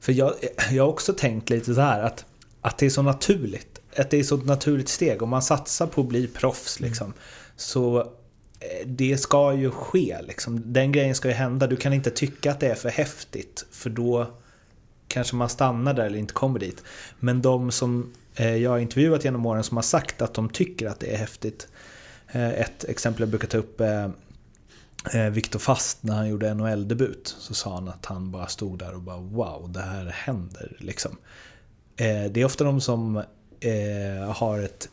För 0.00 0.12
jag, 0.12 0.34
jag 0.70 0.84
har 0.84 0.90
också 0.90 1.12
tänkt 1.12 1.50
lite 1.50 1.74
så 1.74 1.80
här 1.80 2.02
att, 2.02 2.24
att 2.60 2.78
det 2.78 2.86
är 2.86 2.90
så 2.90 3.02
naturligt. 3.02 3.80
Att 3.96 4.10
det 4.10 4.16
är 4.16 4.22
så 4.22 4.34
ett 4.34 4.44
naturligt 4.44 4.88
steg. 4.88 5.22
Om 5.22 5.28
man 5.28 5.42
satsar 5.42 5.86
på 5.86 6.00
att 6.00 6.08
bli 6.08 6.26
proffs 6.26 6.80
liksom. 6.80 7.12
Så 7.56 8.12
Eh, 8.60 8.86
det 8.86 9.18
ska 9.18 9.54
ju 9.54 9.70
ske 9.70 10.16
liksom. 10.22 10.72
Den 10.72 10.92
grejen 10.92 11.14
ska 11.14 11.28
ju 11.28 11.34
hända. 11.34 11.66
Du 11.66 11.76
kan 11.76 11.92
inte 11.92 12.10
tycka 12.10 12.50
att 12.50 12.60
det 12.60 12.68
är 12.68 12.74
för 12.74 12.88
häftigt. 12.88 13.66
För 13.70 13.90
då 13.90 14.26
kanske 15.08 15.36
man 15.36 15.48
stannar 15.48 15.94
där 15.94 16.06
eller 16.06 16.18
inte 16.18 16.34
kommer 16.34 16.58
dit. 16.58 16.82
Men 17.18 17.42
de 17.42 17.70
som 17.70 18.12
eh, 18.34 18.56
jag 18.56 18.70
har 18.70 18.78
intervjuat 18.78 19.24
genom 19.24 19.46
åren 19.46 19.64
som 19.64 19.76
har 19.76 19.82
sagt 19.82 20.22
att 20.22 20.34
de 20.34 20.48
tycker 20.48 20.86
att 20.86 21.00
det 21.00 21.14
är 21.14 21.16
häftigt. 21.16 21.68
Eh, 22.28 22.50
ett 22.50 22.84
exempel 22.84 23.20
jag 23.20 23.28
brukar 23.28 23.48
ta 23.48 23.58
upp 23.58 23.80
är 23.80 25.30
Viktor 25.30 25.58
Fast 25.58 26.02
när 26.02 26.14
han 26.14 26.28
gjorde 26.28 26.54
NHL-debut. 26.54 27.36
Så 27.38 27.54
sa 27.54 27.74
han 27.74 27.88
att 27.88 28.06
han 28.06 28.30
bara 28.30 28.46
stod 28.46 28.78
där 28.78 28.94
och 28.94 29.02
bara 29.02 29.16
wow, 29.16 29.72
det 29.72 29.80
här 29.80 30.04
händer 30.04 30.76
liksom. 30.80 31.16
Det 31.96 32.36
är 32.36 32.44
ofta 32.44 32.64
de 32.64 32.80
som 32.80 33.22
har 34.34 34.58
ett 34.58 34.88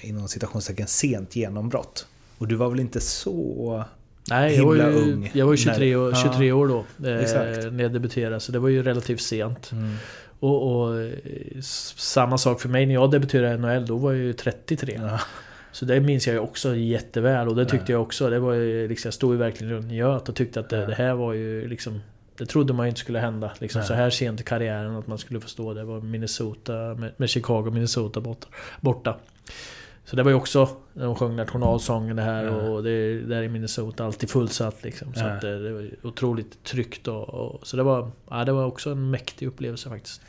inom 0.00 0.28
citationstecken 0.28 0.86
sent 0.86 1.36
genombrott. 1.36 2.06
Och 2.38 2.48
du 2.48 2.54
var 2.54 2.70
väl 2.70 2.80
inte 2.80 3.00
så... 3.00 3.84
Nej, 4.30 4.56
jag 4.56 4.64
var, 4.66 4.74
ju, 4.74 4.82
ung 4.82 5.30
jag 5.34 5.46
var 5.46 5.52
ju 5.52 5.56
23, 5.56 5.86
när- 5.90 5.96
år, 5.96 6.10
Ja. 6.10 6.22
23 6.22 6.52
år 6.52 6.68
då. 6.68 6.78
Eh, 6.78 7.72
när 7.72 7.82
jag 7.82 7.92
debuterade, 7.92 8.40
så 8.40 8.52
det 8.52 8.58
var 8.58 8.68
ju 8.68 8.82
relativt 8.82 9.20
sent. 9.20 9.72
Mm. 9.72 9.94
Och, 10.40 10.72
och 10.82 11.10
samma 11.96 12.38
sak 12.38 12.60
för 12.60 12.68
mig 12.68 12.86
när 12.86 12.94
jag 12.94 13.10
debuterade 13.10 13.54
i 13.54 13.58
NHL, 13.58 13.86
då 13.86 13.96
var 13.96 14.12
jag 14.12 14.20
ju 14.22 14.32
33. 14.32 14.98
Ja. 15.02 15.20
Så 15.72 15.84
det 15.84 16.00
minns 16.00 16.26
jag 16.26 16.34
ju 16.34 16.40
också 16.40 16.76
jätteväl 16.76 17.48
och 17.48 17.56
det 17.56 17.64
tyckte 17.64 17.92
Ja. 17.92 17.96
jag 17.96 18.02
också. 18.02 18.30
Det 18.30 18.38
var 18.38 18.52
ju 18.54 18.88
liksom, 18.88 19.08
jag 19.08 19.14
stod 19.14 19.32
ju 19.32 19.38
verkligen 19.38 19.72
runt 19.72 19.86
njöt 19.86 20.28
och 20.28 20.34
tyckte 20.36 20.60
att 20.60 20.68
det, 20.70 20.76
Ja. 20.80 20.86
det 20.86 20.94
här 20.94 21.14
var 21.14 21.32
ju 21.32 21.68
liksom... 21.68 22.00
Det 22.38 22.46
trodde 22.46 22.72
man 22.72 22.86
ju 22.86 22.88
inte 22.88 23.00
skulle 23.00 23.18
hända. 23.18 23.50
Liksom, 23.58 23.82
så 23.82 23.94
här 23.94 24.10
sent 24.10 24.40
i 24.40 24.44
karriären 24.44 24.96
att 24.96 25.06
man 25.06 25.18
skulle 25.18 25.40
förstå 25.40 25.74
det. 25.74 25.84
var 25.84 26.00
Minnesota, 26.00 26.72
med, 27.16 27.30
Chicago 27.30 27.70
Minnesota 27.70 28.20
borta. 28.20 28.48
borta. 28.80 29.16
Så 30.04 30.16
det 30.16 30.22
var 30.22 30.30
ju 30.30 30.36
också, 30.36 30.68
när 30.92 31.04
de 31.04 31.14
sjöng 31.14 31.36
nationalsången 31.36 32.16
det 32.16 32.22
här 32.22 32.44
Ja. 32.44 32.52
och 32.52 32.82
det 32.82 33.20
där 33.20 33.42
i 33.42 33.48
Minnesota, 33.48 34.04
alltid 34.04 34.30
fullsatt 34.30 34.82
liksom. 34.82 35.14
Så 35.14 35.24
att 35.24 35.40
det, 35.40 35.62
det 35.62 35.72
var 35.72 35.90
otroligt 36.02 36.64
tryggt 36.64 37.08
och, 37.08 37.28
och 37.28 37.66
Så 37.66 37.76
det 37.76 37.82
var, 37.82 38.10
ja, 38.30 38.44
det 38.44 38.52
var 38.52 38.64
också 38.64 38.90
en 38.90 39.10
mäktig 39.10 39.46
upplevelse 39.46 39.88
faktiskt. 39.88 40.20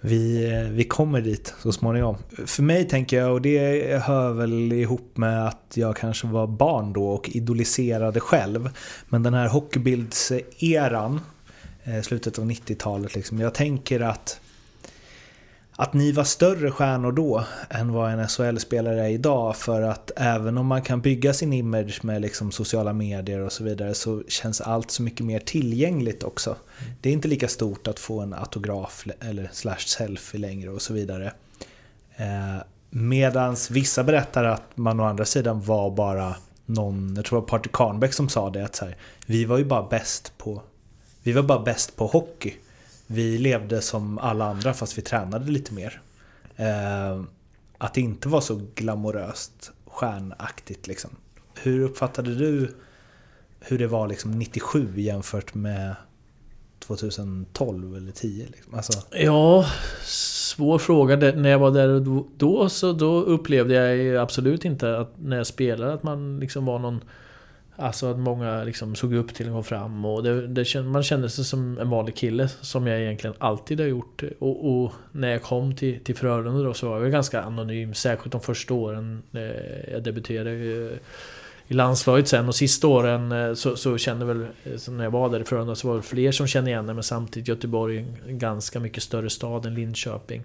Vi, 0.00 0.52
eh, 0.52 0.70
vi 0.70 0.84
kommer 0.84 1.20
dit 1.20 1.54
så 1.62 1.72
småningom. 1.72 2.16
För 2.46 2.62
mig 2.62 2.88
tänker 2.88 3.18
jag, 3.18 3.32
och 3.32 3.42
det 3.42 4.02
hör 4.02 4.32
väl 4.32 4.72
ihop 4.72 5.16
med 5.16 5.46
att 5.46 5.72
jag 5.74 5.96
kanske 5.96 6.26
var 6.26 6.46
barn 6.46 6.92
då 6.92 7.08
och 7.08 7.28
idoliserade 7.28 8.20
själv. 8.20 8.68
Men 9.08 9.22
den 9.22 9.34
här 9.34 9.48
hockeybildseran, 9.48 11.20
slutet 12.02 12.38
av 12.38 12.44
90-talet, 12.50 13.14
liksom, 13.14 13.38
jag 13.38 13.54
tänker 13.54 14.00
att 14.00 14.40
att 15.78 15.92
ni 15.92 16.12
var 16.12 16.24
större 16.24 16.70
stjärnor 16.70 17.12
då 17.12 17.44
än 17.70 17.92
vad 17.92 18.12
en 18.12 18.28
SHL-spelare 18.28 19.04
är 19.04 19.08
idag. 19.08 19.56
För 19.56 19.82
att 19.82 20.10
även 20.16 20.58
om 20.58 20.66
man 20.66 20.82
kan 20.82 21.00
bygga 21.00 21.34
sin 21.34 21.52
image 21.52 22.04
med 22.04 22.22
liksom 22.22 22.52
sociala 22.52 22.92
medier 22.92 23.40
och 23.40 23.52
så 23.52 23.64
vidare 23.64 23.94
så 23.94 24.22
känns 24.28 24.60
allt 24.60 24.90
så 24.90 25.02
mycket 25.02 25.26
mer 25.26 25.40
tillgängligt 25.40 26.22
också. 26.22 26.56
Det 27.00 27.08
är 27.08 27.12
inte 27.12 27.28
lika 27.28 27.48
stort 27.48 27.88
att 27.88 27.98
få 27.98 28.20
en 28.20 28.34
autograf 28.34 29.06
eller 29.20 29.50
slash 29.52 29.78
selfie 29.86 30.40
längre 30.40 30.70
och 30.70 30.82
så 30.82 30.94
vidare. 30.94 31.32
Eh, 32.16 32.62
medans 32.90 33.70
vissa 33.70 34.04
berättar 34.04 34.44
att 34.44 34.62
man 34.74 35.00
å 35.00 35.04
andra 35.04 35.24
sidan 35.24 35.62
var 35.62 35.90
bara 35.90 36.36
någon, 36.66 37.16
jag 37.16 37.24
tror 37.24 37.38
det 37.38 37.40
var 37.40 37.48
Party 37.48 37.68
Karnbäck 37.72 38.12
som 38.12 38.28
sa 38.28 38.50
det, 38.50 38.64
att 38.64 38.76
så 38.76 38.84
här, 38.84 38.96
vi 39.26 39.44
var 39.44 39.58
ju 39.58 39.64
bara 39.64 39.88
bäst 39.88 40.32
på 40.38 40.62
vi 41.26 41.32
var 41.32 41.42
bara 41.42 41.58
bäst 41.62 41.96
på 41.96 42.06
hockey. 42.06 42.54
Vi 43.06 43.38
levde 43.38 43.80
som 43.80 44.18
alla 44.18 44.44
andra 44.44 44.74
fast 44.74 44.98
vi 44.98 45.02
tränade 45.02 45.50
lite 45.50 45.74
mer. 45.74 46.00
Eh, 46.56 47.22
att 47.78 47.94
det 47.94 48.00
inte 48.00 48.28
var 48.28 48.40
så 48.40 48.60
glamoröst, 48.74 49.70
stjärnaktigt 49.86 50.86
liksom. 50.86 51.10
Hur 51.62 51.80
uppfattade 51.84 52.34
du 52.34 52.74
hur 53.60 53.78
det 53.78 53.86
var 53.86 54.08
liksom 54.08 54.30
97 54.38 55.00
jämfört 55.00 55.54
med 55.54 55.94
2012 56.80 57.96
eller 57.96 58.12
10? 58.12 58.46
Liksom? 58.46 58.74
Alltså, 58.74 58.92
Ja, 59.10 59.66
svår 60.04 60.78
fråga. 60.78 61.16
När 61.16 61.48
jag 61.50 61.58
var 61.58 61.70
där 61.70 62.00
då- 62.00 62.26
då 62.36 62.68
så 62.68 62.92
då 62.92 63.20
upplevde 63.22 63.74
jag 63.74 64.16
absolut 64.22 64.64
inte 64.64 64.98
att 64.98 65.12
när 65.18 65.36
jag 65.36 65.46
spelade 65.46 65.92
att 65.92 66.02
man 66.02 66.40
liksom 66.40 66.64
var 66.64 66.78
någon... 66.78 67.00
Alltså 67.78 68.10
att 68.10 68.18
många 68.18 68.64
liksom 68.64 68.94
såg 68.94 69.14
upp 69.14 69.34
till 69.34 69.46
att 69.46 69.50
och 69.50 69.54
kom 69.54 69.64
fram 69.64 70.04
och 70.04 70.22
det, 70.22 70.46
det, 70.46 70.82
man 70.82 71.02
kände 71.02 71.30
sig 71.30 71.44
som 71.44 71.78
en 71.78 71.90
vanlig 71.90 72.16
kille 72.16 72.48
som 72.48 72.86
jag 72.86 73.00
egentligen 73.00 73.36
alltid 73.38 73.80
har 73.80 73.86
gjort. 73.86 74.22
Och, 74.38 74.70
och 74.70 74.92
när 75.12 75.28
jag 75.30 75.42
kom 75.42 75.76
till, 75.76 76.04
till 76.04 76.16
Frölunda 76.16 76.62
då 76.62 76.74
så 76.74 76.88
var 76.88 77.00
jag 77.00 77.12
ganska 77.12 77.42
anonym, 77.42 77.94
särskilt 77.94 78.32
de 78.32 78.40
första 78.40 78.74
åren. 78.74 79.22
Eh, 79.32 79.92
Jag 79.92 80.02
debuterade 80.02 80.50
ju 80.50 80.98
i 81.68 81.74
landslaget 81.74 82.28
sen 82.28 82.48
och 82.48 82.54
sista 82.54 82.86
åren 82.88 83.32
eh, 83.32 83.54
så, 83.54 83.76
så 83.76 83.98
kände 83.98 84.24
väl, 84.24 84.46
eh, 84.64 84.76
så 84.76 84.92
när 84.92 85.04
jag 85.04 85.10
var 85.10 85.30
där 85.30 85.40
i 85.40 85.44
Frölunda 85.44 85.74
så 85.74 85.88
var 85.88 85.96
det 85.96 86.02
fler 86.02 86.32
som 86.32 86.46
kände 86.46 86.70
igen 86.70 86.86
mig 86.86 86.94
men 86.94 87.04
samtidigt 87.04 87.48
Göteborg 87.48 87.96
är 87.96 88.28
en 88.28 88.38
ganska 88.38 88.80
mycket 88.80 89.02
större 89.02 89.30
stad 89.30 89.66
än 89.66 89.74
Linköping. 89.74 90.42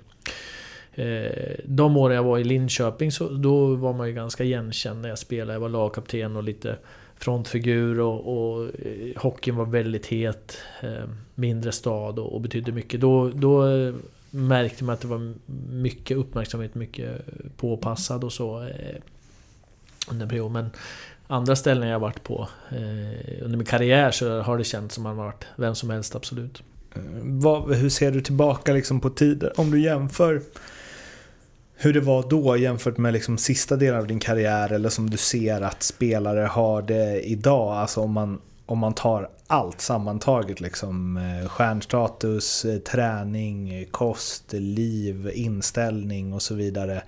Eh, 0.93 1.55
De 1.65 1.97
åren 1.97 2.15
jag 2.15 2.23
var 2.23 2.39
i 2.39 2.43
Linköping 2.43 3.11
så 3.11 3.29
då 3.29 3.75
var 3.75 3.93
man 3.93 4.07
ju 4.07 4.13
ganska 4.13 4.43
igenkänd 4.43 5.01
när 5.01 5.09
jag 5.09 5.19
spelade. 5.19 5.53
Jag 5.53 5.59
var 5.59 5.69
lagkapten 5.69 6.35
och 6.35 6.43
lite 6.43 6.77
frontfigur 7.21 7.99
och, 7.99 8.19
och 8.27 8.65
eh, 8.65 9.21
hockeyn 9.21 9.55
var 9.55 9.65
väldigt 9.65 10.05
het. 10.05 10.57
Eh, 10.81 11.09
mindre 11.35 11.71
stad 11.71 12.19
och, 12.19 12.33
och 12.33 12.41
betydde 12.41 12.71
mycket. 12.71 13.01
Då, 13.01 13.29
då 13.29 13.67
eh, 13.67 13.93
märkte 14.29 14.83
man 14.83 14.93
att 14.93 15.01
det 15.01 15.07
var 15.07 15.33
mycket 15.71 16.17
uppmärksamhet, 16.17 16.75
mycket 16.75 17.21
påpassad 17.57 18.23
och 18.23 18.33
så. 18.33 18.69
Under 20.09 20.23
en 20.23 20.29
period. 20.29 20.51
Men 20.51 20.69
andra 21.27 21.55
ställen 21.55 21.89
jag 21.89 21.99
varit 21.99 22.23
på 22.23 22.47
under 23.41 23.57
min 23.57 23.65
karriär 23.65 24.11
så 24.11 24.41
har 24.41 24.57
det 24.57 24.63
känts 24.63 24.95
som 24.95 25.03
man 25.03 25.17
varit 25.17 25.45
vem 25.55 25.75
som 25.75 25.89
helst, 25.89 26.15
absolut. 26.15 26.63
vad, 27.21 27.75
hur 27.75 27.89
ser 27.89 28.11
du 28.11 28.21
tillbaka 28.21 28.73
liksom 28.73 28.99
på 28.99 29.09
tider? 29.09 29.59
Om 29.59 29.71
du 29.71 29.81
jämför 29.81 30.41
hur 31.83 31.93
det 31.93 32.01
var 32.01 32.25
då 32.29 32.57
jämfört 32.57 32.97
med 32.97 33.13
liksom 33.13 33.37
sista 33.37 33.75
delen 33.75 33.99
av 33.99 34.07
din 34.07 34.19
karriär 34.19 34.71
eller 34.71 34.89
som 34.89 35.09
du 35.09 35.17
ser 35.17 35.61
att 35.61 35.83
spelare 35.83 36.39
har 36.39 36.81
det 36.81 37.21
idag. 37.21 37.77
Alltså 37.77 38.01
om 38.01 38.11
man, 38.11 38.41
om 38.65 38.79
man 38.79 38.93
tar 38.93 39.29
allt 39.47 39.81
sammantaget. 39.81 40.61
Liksom, 40.61 41.17
eh, 41.17 41.49
stjärnstatus, 41.49 42.65
eh, 42.65 42.79
träning, 42.79 43.73
eh, 43.73 43.87
kost, 43.87 44.53
liv, 44.53 45.31
inställning 45.33 46.33
och 46.33 46.41
så 46.41 46.55
vidare. 46.55 47.01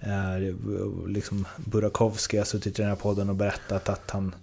Eh, 0.00 0.54
liksom 1.08 1.46
Burakovsky 1.56 2.38
har 2.38 2.44
suttit 2.44 2.78
i 2.78 2.82
den 2.82 2.88
här 2.88 2.96
podden 2.96 3.28
och 3.28 3.36
berättat 3.36 3.88
att 3.88 4.10
han 4.10 4.34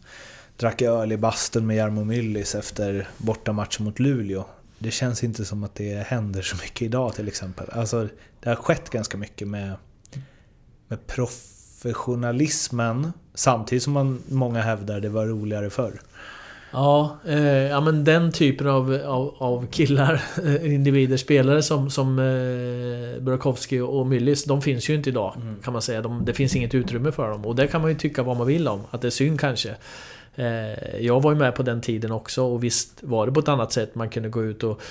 drack 0.58 0.82
öl 0.82 1.12
i 1.12 1.18
bastun 1.18 1.68
med 1.68 1.78
Jarmo 1.78 2.04
Myllys 2.04 2.56
efter 2.56 3.08
bortamatchen 3.18 3.86
mot 3.86 4.00
Luleå. 4.00 4.46
Det 4.80 4.92
känns 4.92 5.24
inte 5.24 5.46
som 5.46 5.64
att 5.64 5.76
det 5.76 6.08
händer 6.08 6.42
så 6.42 6.56
mycket 6.56 6.82
idag 6.82 7.16
till 7.16 7.28
exempel. 7.28 7.70
Alltså, 7.72 8.08
det 8.40 8.50
har 8.50 8.56
skett 8.56 8.90
ganska 8.90 9.18
mycket 9.18 9.48
med, 9.48 9.74
med 10.88 11.08
professionalismen 11.08 13.14
samtidigt 13.34 13.84
som 13.84 13.94
man, 13.94 14.22
många 14.28 14.62
hävdar 14.62 15.00
det 15.00 15.10
var 15.10 15.26
roligare 15.26 15.70
förr. 15.70 16.02
Ja, 16.72 17.18
eh, 17.28 17.48
ja 17.48 17.82
men 17.82 18.04
den 18.04 18.32
typen 18.32 18.68
av, 18.68 19.02
av, 19.06 19.36
av 19.38 19.68
killar, 19.68 20.22
eh, 20.46 20.74
individer, 20.74 21.18
spelare 21.18 21.64
som, 21.64 21.90
som 21.90 22.20
eh, 22.20 23.22
Burakovsky 23.22 23.82
och 23.82 24.08
Myllys, 24.08 24.44
de 24.44 24.62
finns 24.62 24.90
ju 24.90 24.96
inte 24.96 25.10
idag. 25.10 25.34
Kan 25.64 25.74
man 25.74 25.82
säga. 25.82 26.02
De, 26.02 26.26
det 26.26 26.34
finns 26.34 26.56
inget 26.56 26.76
utrymme 26.76 27.12
för 27.12 27.30
dem. 27.30 27.46
Och 27.46 27.56
det 27.56 27.68
kan 27.68 27.82
man 27.82 27.90
ju 27.90 27.98
tycka 27.98 28.24
vad 28.24 28.38
man 28.38 28.48
vill 28.48 28.68
om. 28.68 28.82
Att 28.92 29.02
det 29.02 29.08
är 29.08 29.12
synd 29.12 29.40
kanske. 29.40 29.76
Eh, 30.38 31.00
jag 31.00 31.22
var 31.22 31.32
ju 31.32 31.38
med 31.38 31.56
på 31.56 31.64
den 31.64 31.82
tiden 31.82 32.12
också 32.12 32.44
och 32.44 32.64
visst 32.64 33.04
var 33.04 33.26
det 33.26 33.32
på 33.32 33.40
ett 33.40 33.48
annat 33.48 33.72
sätt. 33.72 33.96
Man 33.96 34.10
kunde 34.10 34.30
gå 34.30 34.44
ut 34.44 34.64
och 34.64 34.82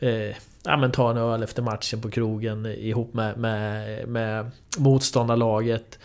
eh, 0.00 0.36
ja, 0.64 0.76
men 0.76 0.92
ta 0.92 1.10
en 1.10 1.16
öl 1.16 1.42
efter 1.42 1.62
matchen 1.62 2.00
på 2.00 2.10
krogen 2.10 2.66
ihop 2.66 3.14
med, 3.14 3.38
med, 3.38 4.08
med 4.08 4.50
motståndarlaget. 4.78 5.98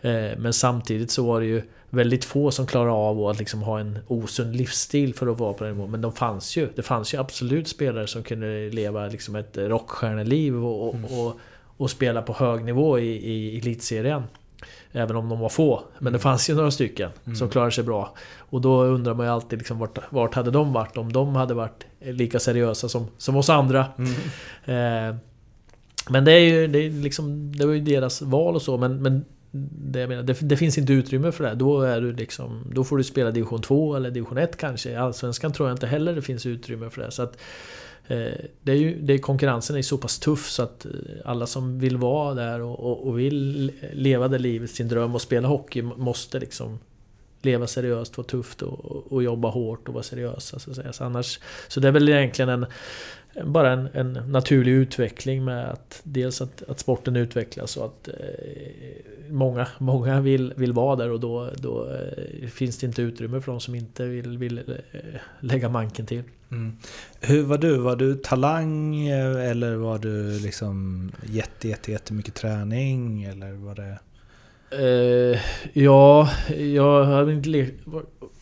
Eh, 0.00 0.38
men 0.38 0.52
samtidigt 0.52 1.10
så 1.10 1.26
var 1.26 1.40
det 1.40 1.46
ju 1.46 1.62
väldigt 1.90 2.24
få 2.24 2.50
som 2.50 2.66
klarade 2.66 2.92
av 2.92 3.26
att 3.26 3.38
liksom 3.38 3.62
ha 3.62 3.80
en 3.80 3.98
osund 4.06 4.56
livsstil 4.56 5.14
för 5.14 5.26
att 5.26 5.38
vara 5.38 5.52
på 5.52 5.64
den 5.64 5.72
nivån. 5.74 5.90
Men 5.90 6.00
de 6.00 6.12
fanns 6.12 6.56
ju. 6.56 6.68
Det 6.74 6.82
fanns 6.82 7.14
ju 7.14 7.18
absolut 7.18 7.68
spelare 7.68 8.06
som 8.06 8.22
kunde 8.22 8.70
leva 8.70 9.06
liksom 9.06 9.36
ett 9.36 9.56
rockstjärneliv 9.56 10.64
och, 10.64 10.88
och, 10.88 10.94
och, 11.10 11.36
och 11.76 11.90
spela 11.90 12.22
på 12.22 12.32
hög 12.32 12.64
nivå 12.64 12.98
i, 12.98 13.32
i 13.32 13.58
elitserien. 13.58 14.22
Även 14.92 15.16
om 15.16 15.28
de 15.28 15.40
var 15.40 15.48
få. 15.48 15.82
Men 15.98 16.12
det 16.12 16.18
fanns 16.18 16.50
ju 16.50 16.54
några 16.54 16.70
stycken 16.70 17.10
som 17.38 17.48
klarade 17.48 17.72
sig 17.72 17.84
bra. 17.84 18.14
Och 18.38 18.60
då 18.60 18.84
undrar 18.84 19.14
man 19.14 19.26
ju 19.26 19.32
alltid 19.32 19.58
liksom 19.58 19.78
vart, 19.78 20.12
vart 20.12 20.34
hade 20.34 20.50
de 20.50 20.72
varit 20.72 20.96
om 20.96 21.12
de 21.12 21.36
hade 21.36 21.54
varit 21.54 21.86
lika 22.00 22.38
seriösa 22.38 22.88
som, 22.88 23.06
som 23.18 23.36
oss 23.36 23.50
andra. 23.50 23.86
Eh, 24.64 25.16
men 26.08 26.24
det 26.24 26.32
är 26.32 26.40
ju 26.40 26.66
det 26.66 26.78
är 26.78 26.90
liksom, 26.90 27.56
det 27.56 27.66
var 27.66 27.72
ju 27.72 27.80
deras 27.80 28.22
val 28.22 28.54
och 28.54 28.62
så. 28.62 28.78
Men, 28.78 29.02
men 29.02 29.24
det, 29.70 30.00
jag 30.00 30.08
menar, 30.08 30.22
det, 30.22 30.40
det, 30.40 30.56
finns 30.56 30.78
inte 30.78 30.92
utrymme 30.92 31.32
för 31.32 31.44
det. 31.44 31.54
Då, 31.54 31.82
är 31.82 32.00
du 32.00 32.12
liksom, 32.12 32.72
då 32.74 32.84
får 32.84 32.96
du 32.96 33.04
spela 33.04 33.30
division 33.30 33.62
2 33.62 33.96
eller 33.96 34.10
division 34.10 34.38
1 34.38 34.56
kanske. 34.56 34.90
I 34.90 34.96
Allsvenskan 34.96 35.52
tror 35.52 35.68
jag 35.68 35.74
inte 35.74 35.86
heller 35.86 36.14
det 36.14 36.22
finns 36.22 36.46
utrymme 36.46 36.90
för 36.90 37.02
det. 37.02 37.10
Så 37.10 37.22
att, 37.22 37.38
eh, 38.06 38.32
det 38.62 38.72
är 38.72 38.76
ju, 38.76 39.00
det, 39.00 39.18
konkurrensen 39.18 39.76
är 39.76 39.82
så 39.82 39.98
pass 39.98 40.18
tuff 40.18 40.48
så 40.48 40.62
att 40.62 40.84
eh, 40.84 40.90
alla 41.24 41.46
som 41.46 41.78
vill 41.78 41.96
vara 41.96 42.34
där 42.34 42.60
och, 42.60 42.80
och, 42.80 43.06
och 43.06 43.18
vill 43.18 43.72
leva 43.92 44.28
det 44.28 44.38
livet, 44.38 44.70
sin 44.70 44.88
dröm 44.88 45.14
och 45.14 45.22
spela 45.22 45.48
hockey 45.48 45.82
måste 45.82 46.38
liksom 46.38 46.78
leva 47.42 47.66
seriöst, 47.66 48.16
vara 48.16 48.26
tufft 48.26 48.62
och, 48.62 49.12
och 49.12 49.22
jobba 49.22 49.48
hårt 49.48 49.88
och 49.88 49.94
vara 49.94 50.04
seriösa. 50.04 50.58
Så, 50.58 50.70
att 50.70 50.76
säga. 50.76 50.92
Så, 50.92 51.04
annars, 51.04 51.40
så 51.68 51.80
det 51.80 51.88
är 51.88 51.92
väl 51.92 52.08
egentligen 52.08 52.48
en, 52.48 52.66
bara 53.44 53.72
en, 53.72 53.88
en, 53.92 54.12
naturlig 54.12 54.72
utveckling 54.72 55.44
med 55.44 55.68
att 55.70 56.00
dels 56.02 56.40
att, 56.40 56.62
att 56.68 56.80
sporten 56.80 57.16
utvecklas 57.16 57.76
och 57.76 57.84
att 57.84 58.08
eh, 58.08 58.14
många, 59.30 59.68
många 59.78 60.20
vill, 60.20 60.54
vill 60.56 60.72
vara 60.72 60.96
där 60.96 61.10
och 61.10 61.20
då, 61.20 61.50
då 61.56 61.90
eh, 61.90 62.48
finns 62.48 62.78
det 62.78 62.86
inte 62.86 63.02
utrymme 63.02 63.40
för 63.40 63.52
de 63.52 63.60
som 63.60 63.74
inte 63.74 64.06
vill, 64.06 64.38
vill 64.38 64.58
eh, 64.58 64.64
lägga 65.40 65.68
manken 65.68 66.06
till. 66.06 66.22
Mm. 66.50 66.76
Hur 67.20 67.42
var 67.42 67.58
du? 67.58 67.78
Var 67.78 67.96
du 67.96 68.14
talang 68.14 69.06
eh, 69.08 69.50
eller 69.50 69.74
var 69.74 69.98
du 69.98 70.38
liksom 70.38 71.10
jätte, 71.26 71.68
jätte, 71.68 71.92
jättemycket 71.92 72.34
träning? 72.34 73.22
Eller 73.22 73.52
var 73.52 73.74
det... 73.74 73.98
Uh, 74.72 75.38
ja, 75.72 76.30
jag 76.58 77.04
har 77.04 77.30
inte 77.30 77.70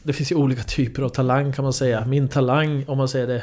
Det 0.02 0.12
finns 0.12 0.32
ju 0.32 0.36
olika 0.36 0.62
typer 0.62 1.02
av 1.02 1.08
talang 1.08 1.52
kan 1.52 1.62
man 1.62 1.72
säga. 1.72 2.06
Min 2.06 2.28
talang, 2.28 2.84
om 2.86 2.98
man 2.98 3.08
säger 3.08 3.26
det 3.26 3.42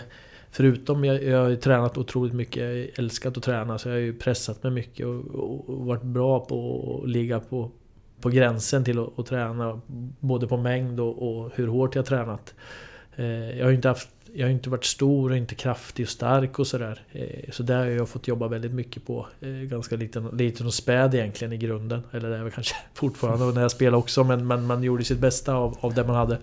Förutom 0.52 1.06
jag, 1.06 1.24
jag 1.24 1.42
har 1.42 1.50
ju 1.50 1.56
tränat 1.56 1.98
otroligt 1.98 2.34
mycket, 2.34 2.64
jag 2.64 2.70
har 2.70 2.88
älskat 2.96 3.38
att 3.38 3.44
träna 3.44 3.78
så 3.78 3.90
jag 3.90 3.96
har 3.96 4.00
ju 4.00 4.14
pressat 4.14 4.64
mig 4.64 4.72
mycket 4.72 5.06
och, 5.06 5.26
och, 5.26 5.70
och 5.70 5.86
varit 5.86 6.04
bra 6.04 6.40
på 6.40 7.02
att 7.04 7.10
ligga 7.10 7.40
på, 7.40 7.72
på 8.22 8.30
gränsen 8.30 8.84
till 8.84 9.00
att, 9.00 9.20
att 9.20 9.26
träna. 9.26 9.82
Både 10.20 10.48
på 10.48 10.58
mängd 10.58 11.00
och, 11.00 11.44
och, 11.44 11.52
hur 11.56 11.68
hårt 11.68 11.96
jag 11.96 12.02
har 12.02 12.08
tränat. 12.08 12.54
Eh, 13.16 13.58
jag 13.58 13.66
har 13.66 13.70
ju 13.70 13.76
inte 13.76 13.88
haft 13.88 14.10
jag 14.34 14.48
har 14.48 14.52
inte 14.52 14.70
varit 14.70 14.86
stor 14.86 15.32
och 15.32 15.38
inte 15.38 15.56
kraftig 15.56 16.06
och 16.06 16.10
stark 16.10 16.60
och 16.60 16.68
sådär. 16.68 17.02
Eh, 17.12 17.52
så 17.52 17.64
där 17.64 17.78
har 17.78 17.86
jag 17.86 18.10
fått 18.10 18.28
jobba 18.28 18.48
väldigt 18.48 18.72
mycket 18.72 19.06
på. 19.06 19.28
Eh, 19.42 19.50
ganska 19.50 19.96
liten, 19.96 20.28
liten 20.28 20.66
och 20.66 20.74
späd 20.74 21.16
egentligen 21.16 21.54
i 21.54 21.58
grunden. 21.58 22.04
Eller 22.12 22.30
det 22.30 22.38
är 22.38 22.44
väl 22.44 22.52
kanske 22.52 22.76
fortfarande 22.94 23.46
när 23.46 23.62
jag 23.62 23.72
spelar 23.72 23.98
också 23.98 24.24
men, 24.24 24.48
men 24.48 24.66
man 24.66 24.84
gjorde 24.84 25.04
sitt 25.04 25.20
bästa 25.20 25.54
av, 25.54 25.78
av 25.80 25.94
det 25.94 26.04
man 26.04 26.16
hade. 26.16 26.34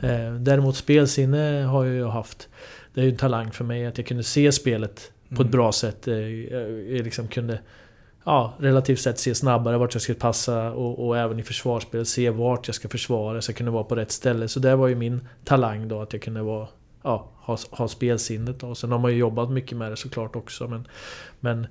Eh, 0.00 0.34
däremot 0.34 0.76
spelsinne 0.76 1.62
har 1.62 1.84
jag 1.84 1.94
ju 1.94 2.06
haft. 2.06 2.48
Det 2.94 3.00
är 3.00 3.04
ju 3.04 3.10
en 3.10 3.16
talang 3.16 3.50
för 3.50 3.64
mig 3.64 3.86
att 3.86 3.98
jag 3.98 4.06
kunde 4.06 4.22
se 4.22 4.52
spelet 4.52 5.12
på 5.28 5.34
ett 5.34 5.40
mm. 5.40 5.50
bra 5.50 5.72
sätt. 5.72 6.06
Jag 6.06 7.04
liksom 7.04 7.28
kunde 7.28 7.60
ja, 8.24 8.54
relativt 8.58 9.00
sett 9.00 9.18
se 9.18 9.34
snabbare 9.34 9.78
vart 9.78 9.94
jag 9.94 10.02
skulle 10.02 10.18
passa 10.18 10.72
och, 10.72 11.06
och, 11.06 11.18
även 11.18 11.38
i 11.38 11.42
försvarsspelet 11.42 12.08
se 12.08 12.30
vart 12.30 12.68
jag 12.68 12.74
ska 12.74 12.88
försvara 12.88 13.42
så 13.42 13.50
jag 13.50 13.56
kunde 13.56 13.72
vara 13.72 13.84
på 13.84 13.94
rätt 13.94 14.12
ställe. 14.12 14.48
Så 14.48 14.60
det 14.60 14.76
var 14.76 14.88
ju 14.88 14.94
min 14.94 15.28
talang 15.44 15.88
då 15.88 16.02
att 16.02 16.12
jag 16.12 16.22
kunde 16.22 16.42
vara 16.42 16.68
ja, 17.02 17.28
ha, 17.36 17.58
ha 17.70 17.88
spelsinnet. 17.88 18.60
Då. 18.60 18.74
Sen 18.74 18.92
har 18.92 18.98
man 18.98 19.12
ju 19.12 19.18
jobbat 19.18 19.50
mycket 19.50 19.78
med 19.78 19.92
det 19.92 19.96
såklart 19.96 20.36
också. 20.36 20.68
Men, 20.68 20.88
men, 21.40 21.66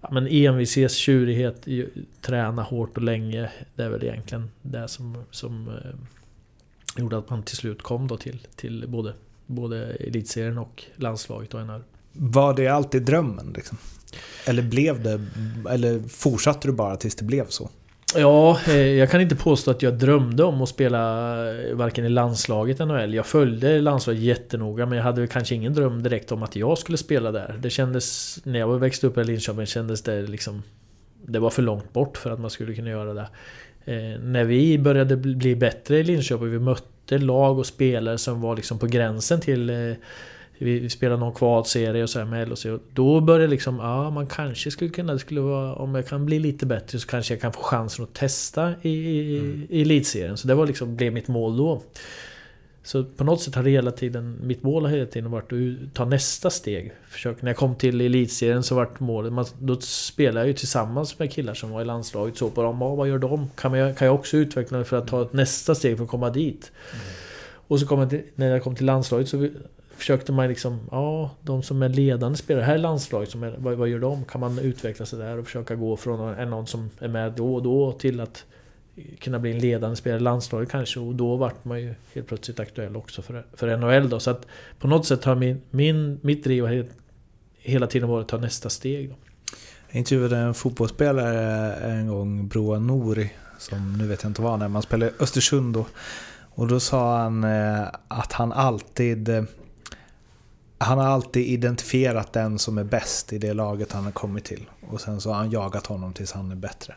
ja, 0.00 0.08
men 0.12 0.26
envishet, 0.26 0.92
tjurighet, 0.92 1.66
träna 2.20 2.62
hårt 2.62 2.96
och 2.96 3.02
länge. 3.02 3.50
Det 3.74 3.82
är 3.82 3.88
väl 3.88 4.04
egentligen 4.04 4.50
det 4.62 4.88
som, 4.88 5.16
som 5.30 5.68
eh, 5.68 7.00
gjorde 7.00 7.18
att 7.18 7.30
man 7.30 7.42
till 7.42 7.56
slut 7.56 7.82
kom 7.82 8.08
då 8.08 8.16
till, 8.16 8.46
till 8.56 8.84
både, 8.88 9.14
både 9.46 9.84
elitserien 9.84 10.58
och 10.58 10.84
landslaget 10.96 11.54
och 11.54 11.66
NHL. 11.66 11.82
Var 12.12 12.54
det 12.54 12.68
alltid 12.68 13.02
drömmen? 13.02 13.52
Liksom? 13.56 13.78
Eller 14.46 14.62
blev 14.62 15.02
det, 15.02 15.20
eller 15.70 16.08
fortsatte 16.08 16.68
du 16.68 16.72
bara 16.72 16.96
tills 16.96 17.14
det 17.14 17.24
blev 17.24 17.46
så? 17.48 17.70
Ja, 18.16 18.60
eh, 18.68 18.76
jag 18.76 19.10
kan 19.10 19.20
inte 19.20 19.36
påstå 19.36 19.70
att 19.70 19.82
jag 19.82 19.98
drömde 19.98 20.44
om 20.44 20.62
att 20.62 20.68
spela 20.68 21.00
eh, 21.54 21.74
varken 21.74 22.04
i 22.04 22.08
landslaget 22.08 22.80
eller 22.80 22.94
NHL. 23.06 23.14
Jag 23.14 23.26
följde 23.26 23.80
landslaget 23.80 24.22
jättenoga 24.22 24.86
men 24.86 24.98
jag 24.98 25.04
hade 25.04 25.26
kanske 25.26 25.54
ingen 25.54 25.74
dröm 25.74 26.02
direkt 26.02 26.32
om 26.32 26.42
att 26.42 26.56
jag 26.56 26.78
skulle 26.78 26.98
spela 26.98 27.32
där. 27.32 27.58
Det 27.62 27.70
kändes, 27.70 28.38
när 28.44 28.58
jag 28.58 28.78
växte 28.78 29.06
upp 29.06 29.18
i 29.18 29.24
Linköping 29.24 29.66
kändes 29.66 30.02
det 30.02 30.22
liksom... 30.22 30.62
Det 31.26 31.38
var 31.38 31.50
för 31.50 31.62
långt 31.62 31.92
bort 31.92 32.16
för 32.16 32.30
att 32.30 32.40
man 32.40 32.50
skulle 32.50 32.74
kunna 32.74 32.90
göra 32.90 33.14
det. 33.14 33.28
Eh, 33.84 34.20
när 34.20 34.44
vi 34.44 34.78
började 34.78 35.16
bli 35.16 35.56
bättre 35.56 35.98
i 35.98 36.04
Linköping, 36.04 36.50
vi 36.50 36.58
mötte 36.58 36.88
lag 37.10 37.58
och 37.58 37.66
spelare 37.66 38.18
som 38.18 38.40
var 38.40 38.56
liksom 38.56 38.78
på 38.78 38.86
gränsen 38.86 39.40
till 39.40 39.70
eh, 39.70 39.96
vi 40.58 40.90
spelade 40.90 41.20
någon 41.20 41.34
kvalserie 41.34 42.02
och 42.02 42.10
så 42.10 42.18
här 42.18 42.26
med 42.26 42.48
LHC. 42.48 42.66
Då 42.92 43.20
började 43.20 43.46
liksom, 43.46 43.78
ja 43.78 44.10
man 44.10 44.26
kanske 44.26 44.70
skulle 44.70 44.90
kunna, 44.90 45.12
det 45.12 45.18
skulle 45.18 45.40
vara, 45.40 45.74
om 45.74 45.94
jag 45.94 46.08
kan 46.08 46.26
bli 46.26 46.38
lite 46.38 46.66
bättre 46.66 46.98
så 46.98 47.06
kanske 47.06 47.34
jag 47.34 47.40
kan 47.40 47.52
få 47.52 47.62
chansen 47.62 48.04
att 48.04 48.14
testa 48.14 48.74
i, 48.82 48.90
i, 48.90 49.38
mm. 49.38 49.66
i 49.70 49.82
elitserien. 49.82 50.36
Så 50.36 50.48
det 50.48 50.54
var 50.54 50.66
liksom, 50.66 50.96
blev 50.96 51.12
mitt 51.12 51.28
mål 51.28 51.56
då. 51.56 51.82
Så 52.86 53.04
på 53.04 53.24
något 53.24 53.40
sätt 53.40 53.54
har 53.54 53.62
det 53.62 53.70
hela 53.70 53.90
tiden, 53.90 54.38
mitt 54.42 54.62
mål 54.62 54.84
har 54.84 54.90
hela 54.90 55.06
tiden 55.06 55.30
varit 55.30 55.52
att 55.52 55.94
ta 55.94 56.04
nästa 56.04 56.50
steg. 56.50 56.92
Försök, 57.08 57.42
när 57.42 57.50
jag 57.50 57.56
kom 57.56 57.74
till 57.74 58.00
elitserien 58.00 58.62
så 58.62 58.74
vart 58.74 59.00
målet, 59.00 59.32
man, 59.32 59.44
då 59.58 59.80
spelade 59.80 60.40
jag 60.40 60.46
ju 60.46 60.52
tillsammans 60.52 61.18
med 61.18 61.32
killar 61.32 61.54
som 61.54 61.70
var 61.70 61.82
i 61.82 61.84
landslaget. 61.84 62.36
Så 62.36 62.50
på 62.50 62.62
dem, 62.62 62.78
vad 62.78 63.08
gör 63.08 63.18
de? 63.18 63.50
Kan, 63.56 63.74
jag, 63.74 63.96
kan 63.96 64.06
jag 64.06 64.14
också 64.14 64.36
utveckla 64.36 64.78
mig 64.78 64.84
för 64.84 64.96
att 64.96 65.08
ta 65.08 65.22
ett 65.22 65.32
nästa 65.32 65.74
steg 65.74 65.96
för 65.96 66.04
att 66.04 66.10
komma 66.10 66.30
dit? 66.30 66.72
Mm. 66.92 67.04
Och 67.66 67.80
så 67.80 67.86
kom 67.86 68.00
jag 68.00 68.10
till, 68.10 68.22
när 68.34 68.50
jag 68.50 68.62
kom 68.62 68.76
till 68.76 68.86
landslaget 68.86 69.28
så 69.28 69.48
försökte 69.96 70.32
man 70.32 70.48
liksom, 70.48 70.80
ja, 70.90 71.30
de 71.40 71.62
som 71.62 71.82
är 71.82 71.88
ledande 71.88 72.38
spelare, 72.38 72.64
här 72.64 72.74
i 72.74 72.78
landslaget, 72.78 73.30
som 73.30 73.42
är, 73.42 73.54
vad, 73.58 73.74
vad, 73.74 73.88
gör 73.88 73.98
de? 73.98 74.24
Kan 74.24 74.40
man 74.40 74.58
utveckla 74.58 75.06
sig 75.06 75.18
där 75.18 75.38
och 75.38 75.44
försöka 75.44 75.74
gå 75.74 75.96
från 75.96 76.34
en 76.38 76.50
någon 76.50 76.66
som 76.66 76.90
är 76.98 77.08
med 77.08 77.32
då 77.32 77.54
och 77.54 77.62
då 77.62 77.92
till 77.92 78.20
att 78.20 78.44
kunna 79.20 79.38
bli 79.38 79.52
en 79.52 79.58
ledande 79.58 79.96
spelare 79.96 80.20
i 80.20 80.22
landslaget 80.22 80.70
kanske 80.70 81.00
och 81.00 81.14
då 81.14 81.36
vart 81.36 81.64
man 81.64 81.80
ju 81.80 81.94
helt 82.14 82.26
plötsligt 82.26 82.60
aktuell 82.60 82.96
också 82.96 83.22
för, 83.22 83.46
för 83.52 83.76
NHL 83.76 84.08
då. 84.08 84.20
Så 84.20 84.30
att 84.30 84.46
på 84.78 84.88
något 84.88 85.06
sätt 85.06 85.24
har 85.24 85.34
min, 85.34 85.60
min, 85.70 86.18
mitt 86.22 86.44
driv 86.44 86.88
hela 87.58 87.86
tiden 87.86 88.08
varit 88.08 88.22
att 88.22 88.28
ta 88.28 88.36
nästa 88.36 88.70
steg. 88.70 89.08
Då. 89.08 89.16
Jag 89.88 89.98
intervjuade 89.98 90.36
en 90.36 90.54
fotbollsspelare 90.54 91.74
en 91.74 92.08
gång, 92.08 92.48
Broa 92.48 92.78
Nori, 92.78 93.30
som 93.58 93.98
nu 93.98 94.06
vet 94.06 94.22
jag 94.22 94.30
inte 94.30 94.42
vad 94.42 94.50
han 94.50 94.62
är, 94.62 94.68
man 94.68 94.82
spelade 94.82 95.10
i 95.10 95.14
Östersund 95.22 95.74
då. 95.74 95.86
Och 96.56 96.68
då 96.68 96.80
sa 96.80 97.18
han 97.18 97.44
eh, 97.44 97.86
att 98.08 98.32
han 98.32 98.52
alltid 98.52 99.28
eh, 99.28 99.44
han 100.78 100.98
har 100.98 101.06
alltid 101.06 101.46
identifierat 101.46 102.32
den 102.32 102.58
som 102.58 102.78
är 102.78 102.84
bäst 102.84 103.32
i 103.32 103.38
det 103.38 103.52
laget 103.52 103.92
han 103.92 104.04
har 104.04 104.12
kommit 104.12 104.44
till. 104.44 104.70
Och 104.90 105.00
sen 105.00 105.20
så 105.20 105.30
har 105.30 105.36
han 105.36 105.50
jagat 105.50 105.86
honom 105.86 106.12
tills 106.12 106.32
han 106.32 106.50
är 106.50 106.56
bättre. 106.56 106.94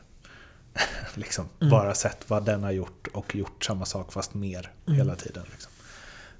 liksom. 1.13 1.45
Mm. 1.59 1.71
Bara 1.71 1.93
sett 1.93 2.29
vad 2.29 2.45
den 2.45 2.63
har 2.63 2.71
gjort 2.71 3.07
och 3.13 3.35
gjort 3.35 3.65
samma 3.65 3.85
sak 3.85 4.11
fast 4.13 4.33
mer 4.33 4.71
mm. 4.85 4.97
hela 4.97 5.15
tiden. 5.15 5.43
Liksom. 5.51 5.71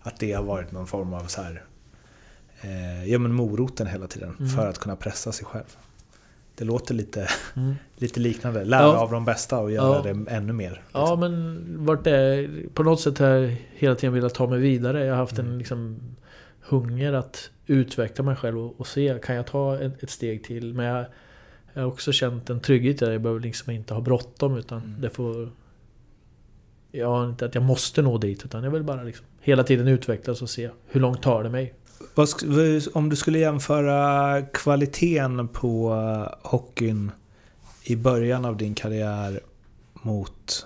Att 0.01 0.19
det 0.19 0.33
har 0.33 0.43
varit 0.43 0.71
någon 0.71 0.87
form 0.87 1.13
av 1.13 1.25
så 1.25 1.41
här, 1.41 1.63
eh, 2.61 3.05
ja, 3.05 3.19
men 3.19 3.33
moroten 3.33 3.87
hela 3.87 4.07
tiden 4.07 4.35
mm. 4.39 4.49
för 4.49 4.67
att 4.67 4.79
kunna 4.79 4.95
pressa 4.95 5.31
sig 5.31 5.45
själv. 5.45 5.77
Det 6.55 6.65
låter 6.65 6.93
lite, 6.93 7.27
mm. 7.55 7.75
lite 7.95 8.19
liknande. 8.19 8.65
Lära 8.65 8.81
ja. 8.81 8.97
av 8.97 9.11
de 9.11 9.25
bästa 9.25 9.59
och 9.59 9.71
göra 9.71 10.01
ja. 10.07 10.13
det 10.13 10.31
ännu 10.31 10.53
mer. 10.53 10.69
Liksom. 10.69 11.01
Ja, 11.01 11.15
men 11.15 11.65
vart 11.85 12.03
det, 12.03 12.49
på 12.73 12.83
något 12.83 13.01
sätt 13.01 13.19
har 13.19 13.27
jag 13.27 13.57
hela 13.73 13.95
tiden 13.95 14.13
velat 14.13 14.33
ta 14.33 14.47
mig 14.47 14.59
vidare. 14.59 15.05
Jag 15.05 15.13
har 15.13 15.19
haft 15.19 15.39
en 15.39 15.45
mm. 15.45 15.57
liksom, 15.57 15.99
hunger 16.61 17.13
att 17.13 17.49
utveckla 17.65 18.23
mig 18.23 18.35
själv 18.35 18.59
och, 18.59 18.79
och 18.79 18.87
se, 18.87 19.19
kan 19.23 19.35
jag 19.35 19.45
ta 19.45 19.79
ett, 19.79 20.03
ett 20.03 20.09
steg 20.09 20.43
till? 20.43 20.73
Men 20.73 20.85
jag, 20.85 21.05
jag 21.77 21.83
har 21.83 21.91
också 21.91 22.11
känt 22.11 22.49
en 22.49 22.59
trygghet 22.59 22.99
där 22.99 23.11
jag 23.11 23.21
behöver 23.21 23.41
liksom 23.41 23.71
inte 23.71 23.93
ha 23.93 24.01
bråttom 24.01 24.57
utan 24.57 24.81
mm. 24.83 25.01
det 25.01 25.09
får... 25.09 25.49
Jag 26.91 27.07
har 27.07 27.25
inte 27.29 27.45
att 27.45 27.55
jag 27.55 27.63
måste 27.63 28.01
nå 28.01 28.17
dit 28.17 28.45
utan 28.45 28.63
jag 28.63 28.71
vill 28.71 28.83
bara 28.83 29.03
liksom 29.03 29.25
hela 29.41 29.63
tiden 29.63 29.87
utvecklas 29.87 30.41
och 30.41 30.49
se 30.49 30.69
hur 30.87 31.01
långt 31.01 31.21
tar 31.21 31.43
det 31.43 31.49
mig. 31.49 31.73
Om 32.93 33.09
du 33.09 33.15
skulle 33.15 33.39
jämföra 33.39 34.41
kvaliteten 34.41 35.47
på 35.47 35.95
hockeyn 36.41 37.11
i 37.83 37.95
början 37.95 38.45
av 38.45 38.57
din 38.57 38.75
karriär 38.75 39.39
mot 39.93 40.65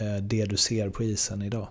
eh, 0.00 0.22
det 0.22 0.44
du 0.44 0.56
ser 0.56 0.90
på 0.90 1.02
isen 1.02 1.42
idag? 1.42 1.68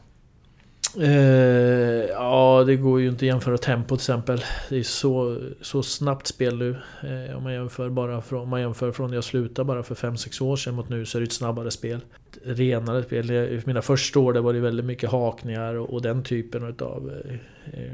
Uh, 0.98 2.06
ja, 2.10 2.64
det 2.68 2.76
går 2.76 3.02
ju 3.02 3.08
inte 3.08 3.26
att 3.26 3.28
jämföra 3.28 3.58
tempo 3.58 3.96
till 3.96 4.02
exempel. 4.02 4.44
Det 4.70 4.78
är 4.78 4.84
så, 4.84 5.40
så 5.62 5.84
snabbt 5.84 6.28
spel 6.28 6.58
nu. 6.58 6.70
Uh, 7.04 7.38
om, 7.38 7.44
man 7.44 7.54
jämför 7.54 7.90
bara 7.90 8.22
från, 8.22 8.42
om 8.42 8.50
man 8.50 8.62
jämför 8.62 8.92
från 8.92 9.10
när 9.10 9.18
jag 9.18 9.24
slutade 9.24 9.66
bara 9.66 9.84
för 9.84 9.96
5-6 9.96 10.44
år 10.44 10.56
sedan 10.56 10.76
mot 10.76 10.90
nu 10.90 11.06
så 11.06 11.18
är 11.18 11.20
det 11.20 11.26
ett 11.26 11.34
snabbare 11.34 11.72
spel. 11.72 12.02
Renare 12.44 13.04
spel. 13.04 13.32
I 13.32 13.62
mina 13.66 13.82
första 13.82 14.20
år 14.20 14.34
där 14.34 14.42
var 14.42 14.54
det 14.54 14.60
väldigt 14.60 14.86
mycket 14.86 15.12
hakningar 15.12 15.76
och, 15.76 15.94
och 15.94 16.02
den 16.02 16.24
typen 16.24 16.70
utav... 16.70 17.10
Uh, 17.10 17.92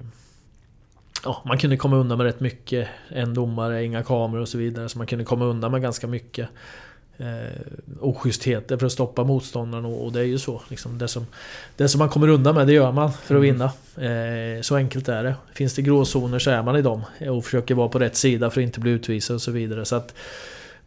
ja, 1.24 1.44
man 1.46 1.58
kunde 1.58 1.78
komma 1.78 1.98
undan 1.98 2.18
med 2.18 2.26
rätt 2.26 2.40
mycket. 2.40 2.88
En 3.08 3.34
domare, 3.34 3.86
inga 3.86 4.04
kameror 4.04 4.42
och 4.42 4.50
så 4.50 4.58
vidare. 4.58 4.90
Så 4.90 4.98
man 4.98 5.08
kunde 5.08 5.26
komma 5.26 5.46
undan 5.46 5.72
med 5.72 5.82
ganska 5.82 6.08
mycket 6.08 6.50
eh, 7.20 7.62
oschystheter 8.00 8.78
för 8.78 8.86
att 8.86 8.92
stoppa 8.92 9.24
motståndaren 9.24 9.86
och, 9.86 10.06
och 10.06 10.12
det 10.12 10.20
är 10.20 10.24
ju 10.24 10.40
så. 10.40 10.62
Liksom, 10.70 10.98
det, 10.98 11.08
som, 11.08 11.26
det 11.78 11.90
som 11.90 12.00
man 12.00 12.10
kommer 12.10 12.28
undan 12.28 12.56
med, 12.56 12.68
det 12.68 12.74
gör 12.74 12.92
man 12.92 13.12
för 13.12 13.36
att 13.36 13.42
mm. 13.42 13.42
vinna. 13.42 13.72
Eh, 14.10 14.62
så 14.62 14.76
enkelt 14.76 15.10
är 15.10 15.24
det. 15.24 15.36
Finns 15.54 15.74
det 15.74 15.82
gråzoner 15.82 16.40
så 16.40 16.52
är 16.52 16.64
man 16.64 16.76
i 16.76 16.82
dem 16.82 17.02
och 17.30 17.46
försöker 17.46 17.76
vara 17.76 17.90
på 17.90 18.00
rätt 18.00 18.16
sida 18.16 18.50
för 18.50 18.62
att 18.62 18.66
inte 18.66 18.80
bli 18.80 18.92
utvisad 18.92 19.36
och 19.36 19.42
så 19.42 19.52
vidare. 19.52 19.86
Så 19.86 19.96
att 19.96 20.14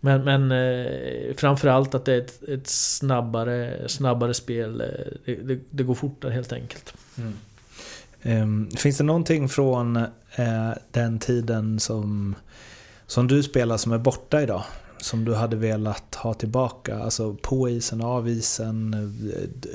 Men, 0.01 0.25
men 0.25 0.53
eh, 0.53 1.35
framförallt 1.37 1.95
att 1.95 2.05
det 2.05 2.15
är 2.15 2.19
ett, 2.19 2.49
ett 2.49 2.67
snabbare, 2.67 3.89
snabbare 3.89 4.35
spel. 4.35 4.81
Eh, 4.81 4.87
det, 5.25 5.35
det, 5.35 5.61
det, 5.71 5.83
går 5.83 5.95
fortare 5.95 6.33
helt 6.33 6.53
enkelt. 6.53 6.95
Mm. 7.19 7.33
Um, 8.25 8.71
finns 8.71 8.99
det 8.99 9.05
någonting 9.05 9.49
från 9.49 9.97
uh, 9.97 10.73
den 10.91 11.19
tiden 11.19 11.81
som, 11.81 12.35
som 13.07 13.29
du 13.29 13.43
spelar 13.43 13.77
som 13.77 13.93
är 13.93 13.99
borta 13.99 14.43
idag? 14.43 14.63
Som 15.03 15.25
du 15.25 15.35
hade 15.35 15.57
velat 15.57 16.15
ha 16.15 16.35
tillbaka? 16.35 16.99
Alltså 16.99 17.35
på 17.43 17.69
isen, 17.69 18.01
av 18.01 18.29
isen, 18.29 18.97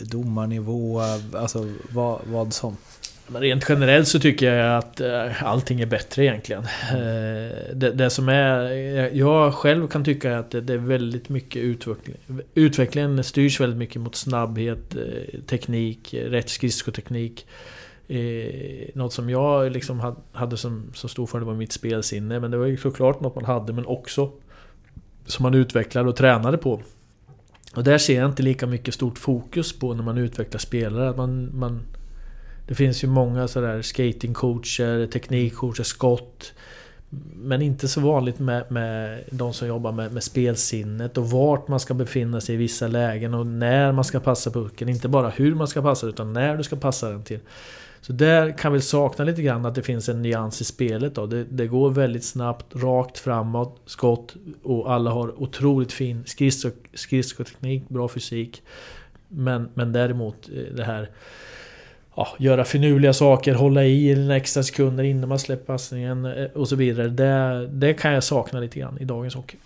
domarnivå, 0.02 1.02
alltså 1.34 1.74
vad, 1.92 2.20
vad 2.26 2.54
som? 2.54 2.78
Men 3.28 3.42
rent 3.42 3.70
generellt 3.70 4.08
så 4.08 4.20
tycker 4.20 4.54
jag 4.54 4.78
att 4.78 5.02
eh, 5.02 5.44
allting 5.44 5.82
är 5.82 5.86
bättre 5.86 6.26
egentligen. 6.26 6.64
Eh, 6.92 7.76
det, 7.76 7.92
det, 7.94 8.10
som 8.10 8.30
är... 8.30 8.70
Jag 9.16 9.54
själv 9.54 9.88
kan 9.88 10.04
tycka 10.04 10.38
att 10.38 10.52
det 10.52 10.74
är 10.74 10.78
väldigt 10.78 11.30
mycket 11.30 11.62
utveckling. 11.62 12.18
Utvecklingen 12.54 13.24
styrs 13.24 13.60
väldigt 13.60 13.78
mycket 13.78 14.02
mot 14.02 14.16
snabbhet, 14.16 14.96
eh, 14.96 15.40
teknik, 15.40 16.14
rätt 16.14 16.50
skridskoteknik. 16.50 17.48
Något 18.94 19.14
som 19.14 19.30
jag 19.30 19.72
liksom 19.72 20.16
hade 20.32 20.58
som, 20.58 20.92
som 20.94 21.10
stor 21.10 21.26
fördel 21.26 21.48
var 21.48 21.54
mitt 21.54 21.72
spelsinne. 21.72 22.40
Men 22.40 22.52
det 22.52 22.58
var 22.58 22.66
ju 22.66 22.78
såklart 22.78 23.22
något 23.22 23.36
man 23.36 23.46
hade 23.46 23.74
men 23.74 23.86
också 23.86 24.32
som 25.28 25.44
man 25.44 25.54
utvecklade 25.54 26.10
och 26.10 26.16
tränade 26.16 26.58
på. 26.58 26.82
Och 27.76 27.84
där 27.84 27.98
ser 27.98 28.20
jag 28.20 28.30
inte 28.30 28.44
lika 28.44 28.68
mycket 28.68 28.94
stort 28.94 29.18
fokus 29.18 29.80
på 29.80 29.94
när 29.94 30.04
man 30.04 30.18
utvecklar 30.18 30.60
spelare. 30.60 31.18
Man, 31.18 31.60
man 31.60 31.82
det 32.68 32.76
finns 32.76 33.04
ju 33.04 33.08
många 33.08 33.48
sådär 33.48 33.82
skatingcoacher, 33.82 35.08
teknikcoacher, 35.08 35.84
skott. 35.84 36.54
Men 37.36 37.62
inte 37.62 37.88
så 37.88 38.02
vanligt 38.02 38.40
med, 38.40 38.72
med 38.72 39.24
de 39.32 39.54
som 39.54 39.68
jobbar 39.68 39.92
med, 39.92 40.12
med 40.14 40.24
spelsinnet 40.24 41.18
och 41.18 41.30
vart 41.30 41.68
man 41.68 41.80
ska 41.80 41.94
befinna 41.94 42.42
sig 42.42 42.56
i 42.56 42.58
vissa 42.58 42.88
lägen 42.88 43.34
och 43.34 43.48
när 43.48 43.92
man 43.92 44.04
ska 44.04 44.20
passa 44.20 44.52
pucken. 44.52 44.90
Inte 44.90 45.08
bara 45.08 45.30
hur 45.30 45.56
man 45.56 45.68
ska 45.68 45.82
passa 45.82 46.08
utan 46.08 46.34
när 46.34 46.58
du 46.58 46.64
ska 46.64 46.76
passa 46.76 47.10
den 47.10 47.24
till. 47.24 47.40
Så 48.02 48.14
där 48.14 48.58
kan 48.58 48.74
vi 48.74 48.82
sakna 48.82 49.26
lite 49.26 49.42
grann 49.42 49.66
att 49.66 49.76
det 49.76 49.84
finns 49.84 50.10
en 50.10 50.22
nyans 50.22 50.62
i 50.62 50.64
spelet 50.64 51.16
då. 51.16 51.26
Det, 51.26 51.44
det 51.44 51.68
går 51.68 51.90
väldigt 51.90 52.26
snabbt, 52.26 52.76
rakt 52.76 53.18
framåt, 53.18 53.82
skott 53.86 54.36
och 54.64 54.94
alla 54.94 55.12
har 55.12 55.42
otroligt 55.42 55.92
fin 55.92 56.24
skridskoteknik, 56.94 57.90
bra 57.90 58.08
fysik. 58.08 58.64
Men, 59.28 59.70
men 59.74 59.94
däremot 59.94 60.50
eh, 60.50 60.76
det 60.76 60.84
här 60.84 61.10
ja, 62.16 62.28
göra 62.38 62.66
finurliga 62.66 63.14
saker, 63.14 63.54
hålla 63.54 63.84
i 63.84 64.12
en 64.12 64.32
extra 64.32 64.64
sekunder 64.64 65.04
innan 65.04 65.30
man 65.30 65.40
släpper 65.40 65.66
passningen 65.66 66.26
eh, 66.26 66.46
och 66.46 66.70
så 66.70 66.76
vidare. 66.76 67.08
Det, 67.08 67.68
det 67.68 67.94
kan 67.94 68.14
jag 68.14 68.24
sakna 68.24 68.60
lite 68.60 68.80
grann 68.80 68.98
i 68.98 69.06
dagens 69.06 69.36
hockey. 69.36 69.58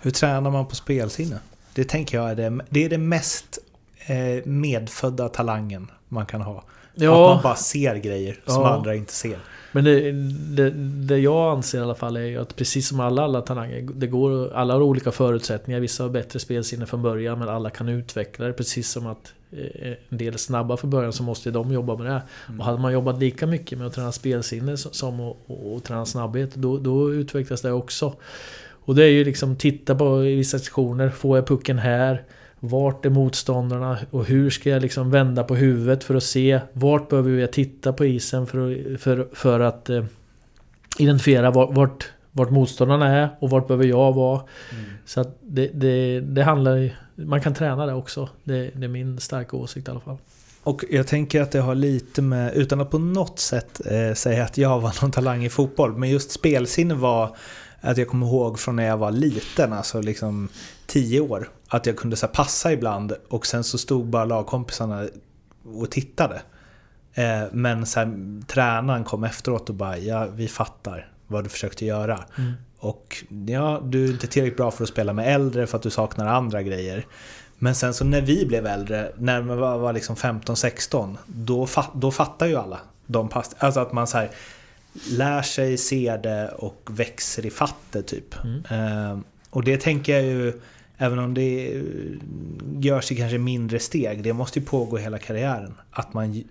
Hur 0.00 0.10
tränar 0.10 0.50
man 0.50 0.66
på 0.66 0.74
spelsinne? 0.74 1.38
Det 1.74 1.84
tänker 1.84 2.18
jag 2.18 2.30
är 2.30 2.34
det, 2.34 2.60
det, 2.70 2.84
är 2.84 2.88
det 2.88 2.98
mest 2.98 3.58
eh, 4.06 4.46
medfödda 4.46 5.28
talangen 5.28 5.90
man 6.08 6.26
kan 6.26 6.40
ha. 6.40 6.64
Ja. 6.98 7.30
Att 7.30 7.36
man 7.36 7.42
bara 7.42 7.56
ser 7.56 7.96
grejer 7.96 8.40
som 8.46 8.62
ja. 8.62 8.74
andra 8.74 8.94
inte 8.94 9.12
ser. 9.12 9.38
Men 9.72 9.84
det, 9.84 10.12
det, 10.56 10.70
det, 11.06 11.18
jag 11.18 11.56
anser 11.56 11.78
i 11.78 11.82
alla 11.82 11.94
fall 11.94 12.16
är 12.16 12.38
att 12.38 12.56
precis 12.56 12.88
som 12.88 13.00
alla, 13.00 13.22
alla 13.22 13.40
talanger, 13.40 13.88
det 13.94 14.06
går, 14.06 14.52
alla 14.52 14.74
har 14.74 14.80
olika 14.80 15.12
förutsättningar. 15.12 15.80
Vissa 15.80 16.02
har 16.02 16.10
bättre 16.10 16.38
spelsinne 16.38 16.86
från 16.86 17.02
början 17.02 17.38
men 17.38 17.48
alla 17.48 17.70
kan 17.70 17.88
utveckla 17.88 18.46
det. 18.46 18.52
Precis 18.52 18.90
som 18.90 19.06
att 19.06 19.32
eh, 19.52 19.92
en 20.08 20.18
del 20.18 20.34
är 20.34 20.38
snabba 20.38 20.76
från 20.76 20.90
början 20.90 21.12
så 21.12 21.22
måste 21.22 21.50
de 21.50 21.72
jobba 21.72 21.96
med 21.96 22.06
det. 22.06 22.22
Mm. 22.48 22.60
Och 22.60 22.66
hade 22.66 22.78
man 22.78 22.92
jobbat 22.92 23.18
lika 23.18 23.46
mycket 23.46 23.78
med 23.78 23.86
att 23.86 23.92
träna 23.92 24.12
spelsinne 24.12 24.76
som 24.76 25.20
att 25.20 25.36
och, 25.46 25.74
och 25.74 25.84
träna 25.84 26.06
snabbhet, 26.06 26.54
då, 26.54 26.78
då 26.78 27.12
utvecklas 27.12 27.62
det 27.62 27.72
också. 27.72 28.14
Och 28.88 28.94
det 28.94 29.04
är 29.04 29.10
ju 29.10 29.24
liksom 29.24 29.56
titta 29.56 29.94
på 29.94 30.16
vissa 30.16 30.58
sektioner, 30.58 31.10
får 31.10 31.38
jag 31.38 31.46
pucken 31.46 31.78
här? 31.78 32.22
Vart 32.60 33.06
är 33.06 33.10
motståndarna 33.10 33.98
och 34.10 34.24
hur 34.24 34.50
ska 34.50 34.70
jag 34.70 34.82
liksom 34.82 35.10
vända 35.10 35.44
på 35.44 35.54
huvudet 35.54 36.04
för 36.04 36.14
att 36.14 36.22
se 36.22 36.60
vart 36.72 37.08
behöver 37.08 37.30
jag 37.30 37.52
titta 37.52 37.92
på 37.92 38.04
isen 38.04 38.46
för 38.46 38.70
att, 38.70 39.00
för, 39.00 39.28
för 39.32 39.60
att 39.60 39.90
eh, 39.90 40.04
identifiera 40.98 41.50
vart, 41.50 42.08
vart 42.32 42.50
motståndarna 42.50 43.08
är 43.08 43.28
och 43.40 43.50
vart 43.50 43.66
behöver 43.66 43.84
jag 43.84 44.12
vara. 44.12 44.40
Mm. 44.72 44.84
Så 45.06 45.20
att 45.20 45.38
det, 45.40 45.70
det, 45.74 46.20
det 46.20 46.42
handlar 46.42 46.96
Man 47.14 47.40
kan 47.40 47.54
träna 47.54 47.86
det 47.86 47.94
också. 47.94 48.28
Det, 48.44 48.70
det, 48.74 48.84
är 48.86 48.88
min 48.88 49.20
starka 49.20 49.56
åsikt 49.56 49.88
i 49.88 49.90
alla 49.90 50.00
fall. 50.00 50.16
Och 50.62 50.84
jag 50.90 51.06
tänker 51.06 51.42
att 51.42 51.50
det 51.50 51.60
har 51.60 51.74
lite 51.74 52.22
med, 52.22 52.54
utan 52.54 52.80
att 52.80 52.90
på 52.90 52.98
något 52.98 53.38
sätt 53.38 53.80
eh, 53.86 54.14
säga 54.14 54.44
att 54.44 54.58
jag 54.58 54.80
var 54.80 55.02
någon 55.02 55.10
talang 55.10 55.44
i 55.44 55.48
fotboll, 55.48 55.96
men 55.96 56.10
just 56.10 56.30
spelsinne 56.30 56.94
var 56.94 57.36
att 57.80 57.98
jag 57.98 58.08
kommer 58.08 58.26
ihåg 58.26 58.58
från 58.58 58.76
när 58.76 58.86
jag 58.86 58.96
var 58.96 59.10
liten, 59.10 59.72
alltså 59.72 60.00
liksom 60.00 60.48
tio 60.86 61.20
år 61.20 61.50
att 61.68 61.86
jag 61.86 61.96
kunde 61.96 62.16
så 62.16 62.28
passa 62.28 62.72
ibland 62.72 63.12
och 63.28 63.46
sen 63.46 63.64
så 63.64 63.78
stod 63.78 64.06
bara 64.06 64.24
lagkompisarna 64.24 65.08
och 65.64 65.90
tittade. 65.90 66.42
Eh, 67.14 67.42
men 67.52 67.86
så 67.86 68.00
här, 68.00 68.42
tränaren 68.46 69.04
kom 69.04 69.24
efteråt 69.24 69.68
och 69.68 69.74
bara 69.74 69.98
ja, 69.98 70.26
vi 70.26 70.48
fattar 70.48 71.12
vad 71.26 71.44
du 71.44 71.48
försökte 71.48 71.86
göra. 71.86 72.24
Mm. 72.38 72.52
Och 72.78 73.24
ja, 73.46 73.82
du 73.84 74.04
är 74.04 74.08
inte 74.10 74.26
tillräckligt 74.26 74.56
bra 74.56 74.70
för 74.70 74.82
att 74.82 74.88
spela 74.88 75.12
med 75.12 75.34
äldre 75.34 75.66
för 75.66 75.76
att 75.76 75.82
du 75.82 75.90
saknar 75.90 76.26
andra 76.26 76.62
grejer. 76.62 77.06
Men 77.58 77.74
sen 77.74 77.94
så 77.94 78.04
när 78.04 78.20
vi 78.20 78.46
blev 78.46 78.66
äldre, 78.66 79.12
när 79.18 79.42
man 79.42 79.58
var, 79.58 79.78
var 79.78 79.92
liksom 79.92 80.16
15-16, 80.16 81.16
då, 81.26 81.66
fa 81.66 81.84
då 81.94 82.10
fattar 82.10 82.46
ju 82.46 82.56
alla 82.56 82.78
de 83.06 83.28
pass 83.28 83.56
Alltså 83.58 83.80
att 83.80 83.92
man 83.92 84.06
så 84.06 84.18
här, 84.18 84.30
lär 85.10 85.42
sig, 85.42 85.76
ser 85.76 86.18
det 86.18 86.48
och 86.48 86.88
växer 86.90 87.46
i 87.46 87.50
fattet 87.50 88.06
typ. 88.06 88.34
Mm. 88.44 88.62
Eh, 88.70 89.18
och 89.50 89.64
det 89.64 89.80
tänker 89.80 90.12
jag 90.12 90.22
ju 90.22 90.52
Även 91.00 91.18
om 91.18 91.34
det 91.34 91.82
görs 92.80 93.12
i 93.12 93.16
kanske 93.16 93.38
mindre 93.38 93.78
steg. 93.78 94.22
Det 94.22 94.32
måste 94.32 94.58
ju 94.58 94.64
pågå 94.64 94.96
hela 94.96 95.18
karriären. 95.18 95.74
Att 95.90 96.14
man 96.14 96.44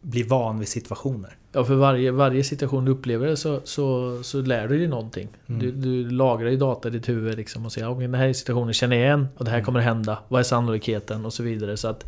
blir 0.00 0.24
van 0.24 0.58
vid 0.58 0.68
situationer. 0.68 1.36
Ja, 1.52 1.64
för 1.64 1.74
varje, 1.74 2.10
varje 2.10 2.44
situation 2.44 2.84
du 2.84 2.92
upplever 2.92 3.34
så, 3.34 3.60
så, 3.64 4.18
så 4.22 4.40
lär 4.40 4.68
du 4.68 4.78
dig 4.78 4.88
någonting. 4.88 5.28
Mm. 5.46 5.60
Du, 5.60 5.72
du 5.72 6.10
lagrar 6.10 6.50
ju 6.50 6.56
data 6.56 6.88
i 6.88 6.90
ditt 6.90 7.08
huvud 7.08 7.36
liksom 7.36 7.66
och 7.66 7.72
säger 7.72 7.92
att 7.92 7.98
den 7.98 8.14
här 8.14 8.32
situationen 8.32 8.74
känner 8.74 8.96
jag 8.96 9.04
igen 9.04 9.28
och 9.36 9.44
det 9.44 9.50
här 9.50 9.58
mm. 9.58 9.64
kommer 9.64 9.80
hända. 9.80 10.18
Vad 10.28 10.40
är 10.40 10.44
sannolikheten? 10.44 11.26
Och 11.26 11.32
så 11.32 11.42
vidare. 11.42 11.76
Så 11.76 11.88
att 11.88 12.04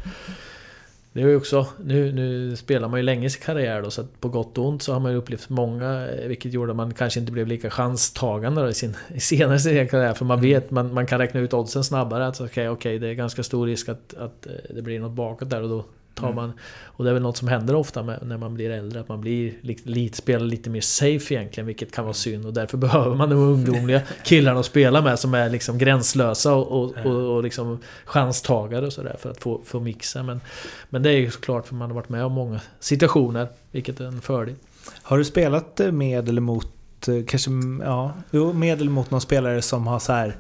det 1.15 1.23
är 1.23 1.37
också, 1.37 1.67
nu, 1.85 2.13
nu 2.13 2.57
spelar 2.57 2.89
man 2.89 2.99
ju 2.99 3.03
länge 3.03 3.27
i 3.27 3.31
sin 3.31 3.43
karriär 3.43 3.83
då, 3.83 3.91
så 3.91 4.01
att 4.01 4.21
på 4.21 4.29
gott 4.29 4.59
och 4.59 4.67
ont 4.67 4.83
så 4.83 4.93
har 4.93 5.01
man 5.01 5.13
ju 5.13 5.19
upplevt 5.19 5.49
många, 5.49 6.09
eh, 6.09 6.29
vilket 6.29 6.53
gjorde 6.53 6.73
att 6.73 6.77
man 6.77 6.95
kanske 6.95 7.21
inte 7.21 7.33
blev 7.33 7.47
lika 7.47 7.71
chanstagande 7.71 8.63
då 8.63 8.69
i 8.69 8.75
sin 8.75 8.97
i 9.15 9.21
senare 9.21 9.59
sin 9.59 9.89
karriär. 9.89 10.15
För 10.15 10.25
man 10.25 10.39
mm. 10.39 10.51
vet, 10.51 10.71
man, 10.71 10.95
man 10.95 11.07
kan 11.07 11.19
räkna 11.19 11.41
ut 11.41 11.55
oddsen 11.55 11.85
snabbare. 11.85 12.27
Att 12.27 12.41
okej, 12.41 12.47
okay, 12.47 12.69
okay, 12.69 12.99
det 12.99 13.09
är 13.09 13.15
ganska 13.15 13.43
stor 13.43 13.67
risk 13.67 13.89
att, 13.89 14.15
att 14.15 14.47
eh, 14.47 14.53
det 14.75 14.83
blir 14.83 15.01
något 15.01 15.13
bakåt 15.13 15.51
där 15.51 15.63
och 15.63 15.69
då 15.69 15.85
tar 16.15 16.27
mm. 16.27 16.37
man... 16.37 16.53
Och 16.97 17.05
det 17.05 17.11
är 17.11 17.15
väl 17.15 17.23
något 17.23 17.37
som 17.37 17.49
händer 17.49 17.75
ofta 17.75 18.03
med, 18.03 18.19
när 18.23 18.39
man 18.39 18.55
blir 18.55 18.71
äldre, 18.71 19.01
att 19.01 19.09
man 19.09 19.21
blir 19.21 19.55
lite, 19.63 20.17
spelar 20.17 20.47
lite 20.47 20.71
mer 20.71 20.81
safe 20.81 21.35
egentligen, 21.35 21.67
vilket 21.67 21.93
kan 21.93 22.05
vara 22.05 22.15
synd. 22.15 22.47
Och 22.47 22.53
därför 22.53 22.77
behöver 22.87 23.17
man 23.17 23.31
de 23.31 23.39
ungdomliga 23.39 24.03
killarna 24.25 24.61
att 24.61 24.67
spela 24.67 25.03
med 25.03 25.19
som 25.19 25.35
är 25.35 25.51
liksom 25.51 25.79
gränslösa 25.79 26.55
och, 26.55 26.83
och, 26.83 27.07
och, 27.07 27.37
och 27.37 27.43
liksom 27.43 27.79
chanstagare 28.05 28.87
och 28.87 28.93
sådär 28.93 29.17
för 29.19 29.31
att 29.31 29.43
få, 29.43 29.61
få 29.65 29.81
mixa. 29.81 30.23
Men, 30.23 30.41
men 30.91 31.03
det 31.03 31.11
är 31.11 31.19
ju 31.19 31.31
såklart 31.31 31.67
för 31.67 31.75
man 31.75 31.91
har 31.91 31.95
varit 31.95 32.09
med 32.09 32.25
om 32.25 32.33
många 32.33 32.61
situationer, 32.81 33.49
vilket 33.71 34.01
är 34.01 34.05
en 34.05 34.21
fördel. 34.21 34.55
Har 35.03 35.19
du 35.19 35.25
spelat 35.25 35.81
med 35.93 36.29
eller 36.29 36.41
mot, 36.41 37.09
eh, 37.09 37.25
kanske, 37.27 37.51
ja, 37.85 38.13
med 38.55 38.81
eller 38.81 38.91
mot 38.91 39.11
någon 39.11 39.21
spelare 39.21 39.63
som 39.63 39.87
har 39.87 39.99
så 39.99 40.13
här 40.13 40.37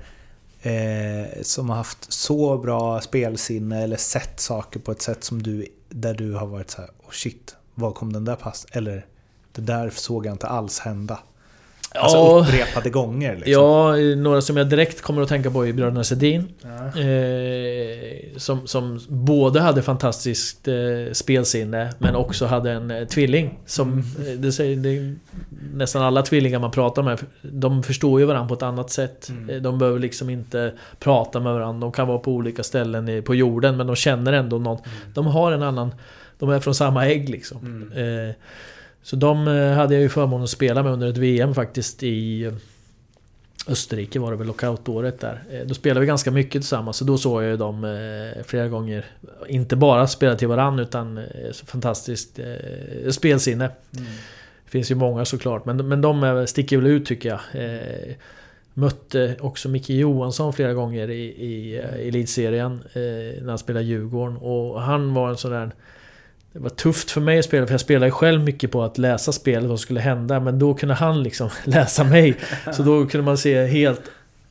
eh, 0.64 1.42
som 1.42 1.68
har 1.68 1.77
haft 1.77 2.12
så 2.12 2.59
bra 2.59 3.00
spelsinne 3.00 3.83
eller 3.83 3.96
sett 3.96 4.40
saker 4.40 4.81
på 4.81 4.92
ett 4.92 5.03
sätt 5.03 5.24
som 5.24 5.42
du, 5.42 5.66
där 5.88 6.14
du 6.14 6.33
har 6.33 6.46
varit 6.46 6.70
så 6.70 6.81
här, 6.81 6.90
oh 7.07 7.11
shit, 7.11 7.57
var 7.74 7.92
kom 7.92 8.12
den 8.12 8.24
där 8.24 8.37
pass? 8.37 8.66
Eller 8.72 9.07
det 9.53 9.62
där 9.62 9.90
såg 9.90 10.27
jag 10.27 10.35
inte 10.35 10.46
alls 10.46 10.79
hända. 10.79 11.18
Alltså 11.98 12.16
ja, 12.16 12.46
upprepade 12.48 12.90
gånger 12.90 13.35
liksom. 13.37 13.52
Ja, 13.52 13.96
några 14.16 14.40
som 14.40 14.57
jag 14.57 14.68
direkt 14.68 15.02
kommer 15.02 15.22
att 15.22 15.28
tänka 15.28 15.50
på 15.50 15.66
är 15.66 15.72
bröderna 15.72 16.04
Sedin. 16.04 16.48
Ja. 16.62 17.00
Eh, 17.00 18.37
som, 18.37 18.66
som 18.66 19.00
både 19.09 19.61
hade 19.61 19.83
fantastiskt 19.83 20.68
eh, 20.68 21.12
spelsinne 21.12 21.94
men 21.98 22.14
också 22.14 22.46
hade 22.46 22.70
en 22.70 22.90
eh, 22.90 23.04
tvilling. 23.04 23.59
Som, 23.66 23.92
mm. 23.92 24.33
Eh, 24.33 24.38
det 24.38 24.52
säger, 24.52 24.76
det, 24.76 25.14
nästan 25.74 26.02
alla 26.02 26.22
tvillingar 26.22 26.59
man 26.59 26.70
pratar 26.70 27.02
med, 27.02 27.18
de 27.42 27.83
förstår 27.83 28.20
ju 28.20 28.26
varandra 28.26 28.48
på 28.48 28.54
ett 28.54 28.62
annat 28.62 28.90
sätt. 28.90 29.28
Mm. 29.28 29.50
Eh, 29.50 29.62
de 29.62 29.78
behöver 29.78 29.98
liksom 29.98 30.30
inte 30.30 30.72
prata 30.98 31.40
med 31.40 31.52
varandra. 31.52 31.80
De 31.80 31.92
kan 31.92 32.09
vara 32.09 32.18
på 32.18 32.33
olika 32.33 32.62
ställen 32.62 33.09
i, 33.09 33.22
på 33.22 33.35
jorden 33.35 33.76
men 33.76 33.87
de 33.87 33.96
känner 33.96 34.33
ändå 34.33 34.59
någon. 34.59 34.78
Mm. 34.78 35.12
De 35.14 35.26
har 35.26 35.52
en 35.52 35.62
annan... 35.62 35.94
De 36.38 36.50
är 36.50 36.61
från 36.61 36.74
samma 36.74 37.07
ägg 37.07 37.28
liksom. 37.28 37.59
Mm. 37.59 38.28
Eh, 38.28 38.35
så 39.04 39.16
de 39.16 39.48
eh, 39.48 39.72
hade 39.72 39.94
jag 39.94 40.02
ju 40.02 40.08
förmånen 40.08 40.44
att 40.44 40.50
spela 40.50 40.82
med 40.82 40.92
under 40.92 41.08
ett 41.08 41.16
VM 41.16 41.54
faktiskt 41.54 42.02
i 42.02 42.44
eh, 42.44 42.52
Österrike 43.68 44.18
var 44.18 44.30
det 44.30 44.36
väl 44.36 44.46
lockoutåret 44.46 45.20
där. 45.20 45.42
Eh, 45.50 45.66
då 45.66 45.74
spelade 45.74 46.00
vi 46.00 46.06
ganska 46.06 46.30
mycket 46.30 46.52
tillsammans 46.52 46.96
så 46.96 47.04
då 47.04 47.18
såg 47.18 47.42
jag 47.42 47.50
ju 47.50 47.56
dem 47.56 47.98
flera 48.46 48.68
gånger. 48.68 49.04
Inte 49.48 49.76
bara 49.76 50.06
spela 50.06 50.36
till 50.36 50.48
varandra 50.48 50.82
utan 50.82 51.20
fantastiskt 51.66 52.40
spelsinne. 53.10 53.64
Mm. 53.64 54.04
Det 54.64 54.70
finns 54.70 54.90
ju 54.90 54.94
många 54.94 55.24
såklart 55.24 55.64
men, 55.64 55.88
men 55.88 56.00
de 56.00 56.44
sticker 56.48 56.76
väl 56.76 56.86
ut 56.86 57.06
tycker 57.06 57.28
jag. 57.28 57.40
Mötte 58.74 59.36
också 59.40 59.68
Micke 59.68 59.90
Johansson 59.90 60.52
flera 60.52 60.74
gånger 60.74 61.10
i, 61.10 61.24
i 61.24 61.76
elitserien 62.08 62.84
när 62.94 63.48
han 63.48 63.58
spelade 63.58 63.84
Djurgården. 63.84 64.36
Och 64.36 64.82
han 64.82 65.14
var 65.14 65.30
en 65.30 65.36
sån 65.36 65.50
där... 65.50 65.70
Det 66.54 66.60
var 66.60 66.70
tufft 66.70 67.10
för 67.10 67.20
mig 67.20 67.38
att 67.38 67.44
spela, 67.44 67.66
för 67.66 67.74
jag 67.74 67.80
spelade 67.80 68.10
själv 68.10 68.44
mycket 68.44 68.70
på 68.70 68.82
att 68.82 68.98
läsa 68.98 69.32
spelet, 69.32 69.62
vad 69.62 69.78
som 69.78 69.82
skulle 69.82 70.00
hända. 70.00 70.40
Men 70.40 70.58
då 70.58 70.74
kunde 70.74 70.94
han 70.94 71.22
liksom 71.22 71.50
läsa 71.64 72.04
mig. 72.04 72.36
Så 72.72 72.82
då 72.82 73.06
kunde 73.06 73.24
man 73.24 73.38
se 73.38 73.66
helt... 73.66 74.00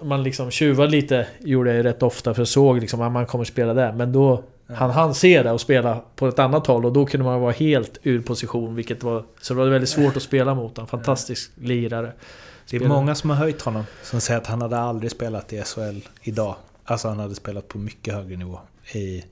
Man 0.01 0.23
liksom 0.23 0.51
tjuvade 0.51 0.91
lite, 0.91 1.27
gjorde 1.39 1.69
jag 1.69 1.77
ju 1.77 1.83
rätt 1.83 2.03
ofta, 2.03 2.33
för 2.33 2.41
jag 2.41 2.47
såg 2.47 2.79
liksom 2.79 3.01
att 3.01 3.11
man 3.11 3.25
kommer 3.25 3.45
spela 3.45 3.73
där. 3.73 3.91
Men 3.91 4.11
då 4.13 4.43
han 4.67 4.91
hann 4.91 5.13
se 5.15 5.43
det 5.43 5.51
och 5.51 5.61
spela 5.61 6.01
på 6.15 6.27
ett 6.27 6.39
annat 6.39 6.67
håll 6.67 6.85
och 6.85 6.93
då 6.93 7.05
kunde 7.05 7.25
man 7.25 7.41
vara 7.41 7.51
helt 7.51 7.99
ur 8.03 8.21
position. 8.21 8.75
Vilket 8.75 9.03
var, 9.03 9.23
så 9.41 9.53
det 9.53 9.59
var 9.59 9.67
väldigt 9.67 9.89
svårt 9.89 10.17
att 10.17 10.23
spela 10.23 10.55
mot 10.55 10.77
honom. 10.77 10.87
Fantastisk 10.87 11.51
lirare. 11.55 12.11
Det 12.69 12.77
är 12.77 12.87
många 12.87 13.15
som 13.15 13.29
har 13.29 13.37
höjt 13.37 13.61
honom 13.61 13.83
som 14.03 14.21
säger 14.21 14.39
att 14.39 14.47
han 14.47 14.61
hade 14.61 14.77
aldrig 14.77 15.11
spelat 15.11 15.53
i 15.53 15.61
SHL 15.61 15.99
idag. 16.21 16.55
Alltså 16.83 17.07
han 17.07 17.19
hade 17.19 17.35
spelat 17.35 17.67
på 17.67 17.77
mycket 17.77 18.13
högre 18.13 18.37
nivå. 18.37 18.59
I, 18.93 19.23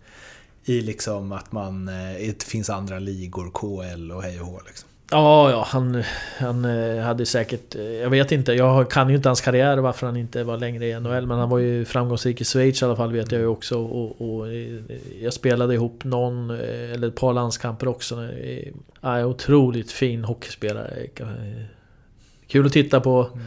i 0.66 0.82
liksom 0.82 1.32
att 1.32 1.52
man... 1.52 1.86
Det 1.86 2.28
eh, 2.28 2.46
finns 2.46 2.70
andra 2.70 3.00
ligor, 3.00 3.52
KL 3.54 4.12
och 4.12 4.24
hej 4.24 4.42
och 4.42 4.48
hå 4.48 4.62
liksom. 4.68 4.88
Ja, 5.14 5.52
ja, 5.52 5.66
han, 5.68 6.04
han 6.38 6.66
eh, 6.66 7.04
hade 7.04 7.26
säkert... 7.26 7.76
Eh, 7.76 7.84
jag 7.84 8.10
vet 8.10 8.32
inte, 8.32 8.54
jag 8.54 8.92
kan 8.92 9.10
ju 9.10 9.16
inte 9.16 9.30
hans 9.30 9.42
karriär 9.42 9.78
varför 9.78 10.08
han 10.08 10.18
inte 10.18 10.44
var 10.44 10.58
längre 10.58 10.88
i 10.88 11.00
NHL. 11.00 11.28
Men 11.28 11.40
han 11.40 11.50
var 11.50 11.60
ju 11.60 11.86
framgångsrik 11.86 12.42
i 12.42 12.44
Schweiz 12.44 12.82
i 12.82 12.86
alla 12.86 12.96
fall 12.96 13.12
vet 13.12 13.32
jag 13.32 13.42
ju 13.42 13.48
också. 13.48 13.80
Och, 13.80 14.22
och 14.22 14.48
jag 15.22 15.34
spelade 15.34 15.74
ihop 15.74 16.04
någon, 16.04 16.50
eller 16.50 17.08
ett 17.08 17.16
par 17.16 17.34
landskamper 17.34 17.88
också. 17.88 18.30
Ja, 19.02 19.26
otroligt 19.26 19.92
fin 19.92 20.24
hockeyspelare. 20.24 21.08
Kul 22.48 22.66
att 22.66 22.74
titta 22.74 23.02
på. 23.02 23.30
Mm 23.34 23.46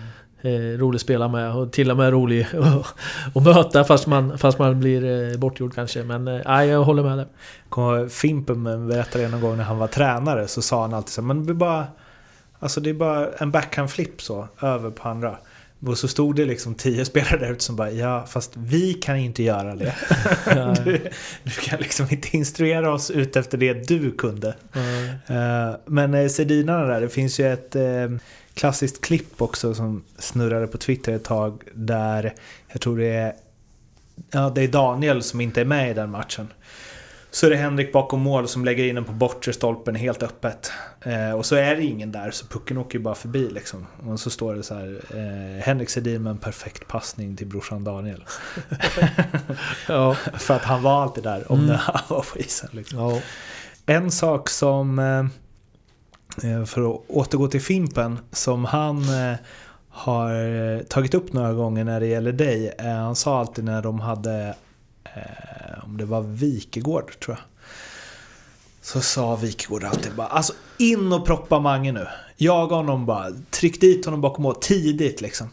rolig 0.79 0.97
att 0.97 1.03
spela 1.03 1.29
med 1.29 1.55
och 1.55 1.73
till 1.73 1.91
och 1.91 1.97
med 1.97 2.11
rolig 2.11 2.47
att 3.35 3.45
möta 3.45 3.85
fast 3.85 4.07
man, 4.07 4.39
fast 4.39 4.59
man 4.59 4.81
blir 4.81 5.33
eh, 5.33 5.39
bortgjord 5.39 5.75
kanske. 5.75 6.03
Men 6.03 6.29
eh, 6.29 6.65
jag 6.65 6.85
håller 6.85 7.03
med 7.03 7.19
dig. 7.19 8.11
Fimpen 8.11 8.89
berättade 8.89 9.25
en 9.25 9.41
gång 9.41 9.57
när 9.57 9.65
han 9.65 9.79
var 9.79 9.87
tränare 9.87 10.49
så 10.49 10.63
sa 10.63 10.83
han 10.83 10.95
alltid 10.95 11.11
så 11.11 11.23
men 11.23 11.47
det 11.47 11.53
är 11.53 11.55
bara, 11.55 11.87
alltså 12.59 12.81
det 12.81 12.91
är 12.91 12.95
bara 12.95 13.29
en 13.39 13.51
backhand-flip 13.51 14.23
så 14.23 14.49
över 14.61 14.91
på 14.91 15.09
andra. 15.09 15.37
Och 15.87 15.99
så 15.99 16.09
stod 16.09 16.37
det 16.37 16.45
liksom 16.45 16.75
tio 16.75 17.05
spelare 17.05 17.39
där 17.39 17.53
ute 17.53 17.65
som 17.65 17.77
bara 17.77 17.91
ja, 17.91 18.27
fast 18.29 18.53
vi 18.57 18.95
kan 18.95 19.17
inte 19.17 19.43
göra 19.43 19.75
det. 19.75 19.95
du, 20.85 21.11
du, 21.43 21.51
kan 21.51 21.79
liksom 21.79 22.07
inte 22.11 22.37
instruera 22.37 22.93
oss 22.93 23.11
ut 23.11 23.37
efter 23.37 23.59
det 23.59 23.89
du 23.89 24.11
kunde. 24.11 24.55
Mm. 24.75 25.77
Men 25.87 26.31
Sedinarna 26.31 26.85
där, 26.87 27.01
det 27.01 27.09
finns 27.09 27.41
ju 27.41 27.53
ett 27.53 27.77
klassiskt 28.55 29.01
klipp 29.01 29.43
också 29.43 29.75
som 29.75 30.05
snurrade 30.19 30.67
på 30.67 30.79
Twitter 30.79 31.13
ett 31.13 31.25
tag 31.25 31.63
där 31.75 32.35
jag 32.69 32.81
tror 32.81 32.99
det 32.99 33.07
är, 33.07 33.35
ja, 34.31 34.53
det 34.55 34.63
är 34.63 34.69
Daniel 34.69 35.23
som 35.23 35.41
inte 35.41 35.61
är 35.61 35.65
med 35.65 35.91
i 35.91 35.95
den 35.95 36.11
matchen. 36.11 36.49
Så 37.31 37.47
är 37.47 37.51
det 37.51 37.57
Henrik 37.57 37.93
bakom 37.93 38.21
mål 38.21 38.49
som 38.49 38.65
lägger 38.65 38.85
in 38.85 38.95
den 38.95 39.05
på 39.05 39.13
bortre 39.13 39.53
stolpen 39.53 39.95
helt 39.95 40.23
öppet. 40.23 40.73
Eh, 41.03 41.31
och 41.31 41.47
så 41.47 41.57
är 41.57 41.77
det 41.77 41.85
ingen 41.85 42.13
där 42.13 42.31
så 42.31 42.47
pucken 42.47 42.79
åker 42.79 42.99
ju 42.99 43.05
bara 43.05 43.15
förbi 43.15 43.51
liksom. 43.51 43.87
Och 44.07 44.21
så 44.21 44.31
står 44.31 44.55
det 44.55 44.63
så 44.63 44.75
här 44.75 45.01
eh, 45.15 45.65
Henrik 45.65 45.91
Sedin 45.91 46.23
med 46.23 46.31
en 46.31 46.39
perfekt 46.39 46.89
passning 46.89 47.37
till 47.37 47.47
brorsan 47.47 47.85
Daniel. 47.85 48.25
ja. 49.89 50.15
För 50.35 50.55
att 50.55 50.65
han 50.65 50.83
var 50.83 51.03
alltid 51.03 51.25
där 51.25 51.53
om 51.53 51.65
mm. 51.65 51.77
han 51.81 52.03
var 52.09 52.23
på 52.33 52.39
isen. 52.39 52.69
Liksom. 52.73 52.99
Ja. 52.99 53.21
En 53.87 54.11
sak 54.11 54.49
som 54.49 54.99
eh, 54.99 55.25
Eh, 55.25 55.44
Eh, 56.43 56.65
för 56.65 56.95
att 56.95 57.01
återgå 57.09 57.49
till 57.49 57.61
Fimpen 57.61 58.19
som 58.33 58.65
han 58.65 58.99
eh, 58.99 59.37
har 59.89 60.35
eh, 60.35 60.81
tagit 60.81 61.15
upp 61.15 61.33
några 61.33 61.53
gånger 61.53 61.85
när 61.85 62.01
det 62.01 62.07
gäller 62.07 62.33
dig. 62.33 62.75
Han 62.79 63.17
sa 63.17 63.41
alltid 63.41 63.65
när 63.65 63.83
de 63.83 64.01
hade, 64.01 64.55
om 65.83 65.97
det 65.97 66.05
var 66.05 66.21
Wikegård 66.21 67.21
tror 67.21 67.37
jag. 67.37 67.45
Så 68.83 69.01
sa 69.01 69.37
Wikegård 69.37 69.85
alltid 69.85 70.15
bara 70.15 70.27
alltså 70.27 70.53
in 70.79 71.13
och 71.13 71.27
proppa 71.27 71.59
Mange 71.59 71.93
nu. 71.93 72.07
Jaga 72.37 72.77
honom 72.77 73.07
bara, 73.07 73.31
tryck 73.51 73.81
dit 73.81 74.05
honom 74.05 74.21
bakom 74.21 74.43
mål 74.43 74.55
tidigt 74.61 75.21
liksom. 75.21 75.51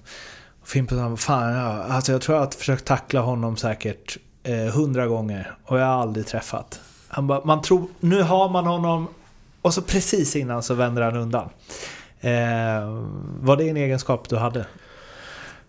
Fimpen 0.63 0.97
sa, 0.97 1.17
fan 1.17 1.53
ja, 1.53 1.83
alltså 1.83 2.11
jag 2.11 2.21
tror 2.21 2.37
jag 2.37 2.45
har 2.45 2.51
försökt 2.51 2.85
tackla 2.85 3.21
honom 3.21 3.57
säkert 3.57 4.17
hundra 4.73 5.07
gånger 5.07 5.55
och 5.65 5.79
jag 5.79 5.85
har 5.85 6.01
aldrig 6.01 6.27
träffat. 6.27 6.79
Han 7.07 7.27
bara, 7.27 7.45
man 7.45 7.61
tror, 7.61 7.87
nu 7.99 8.21
har 8.21 8.49
man 8.49 8.65
honom 8.65 9.07
och 9.61 9.73
så 9.73 9.81
precis 9.81 10.35
innan 10.35 10.63
så 10.63 10.73
vänder 10.73 11.01
han 11.01 11.15
undan. 11.15 11.49
Eh, 12.21 13.03
var 13.39 13.57
det 13.57 13.69
en 13.69 13.77
egenskap 13.77 14.29
du 14.29 14.35
hade? 14.35 14.65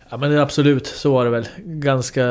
Ja 0.09 0.17
men 0.17 0.37
absolut, 0.37 0.87
så 0.87 1.13
var 1.13 1.25
det 1.25 1.31
väl. 1.31 1.47
Ganska... 1.65 2.27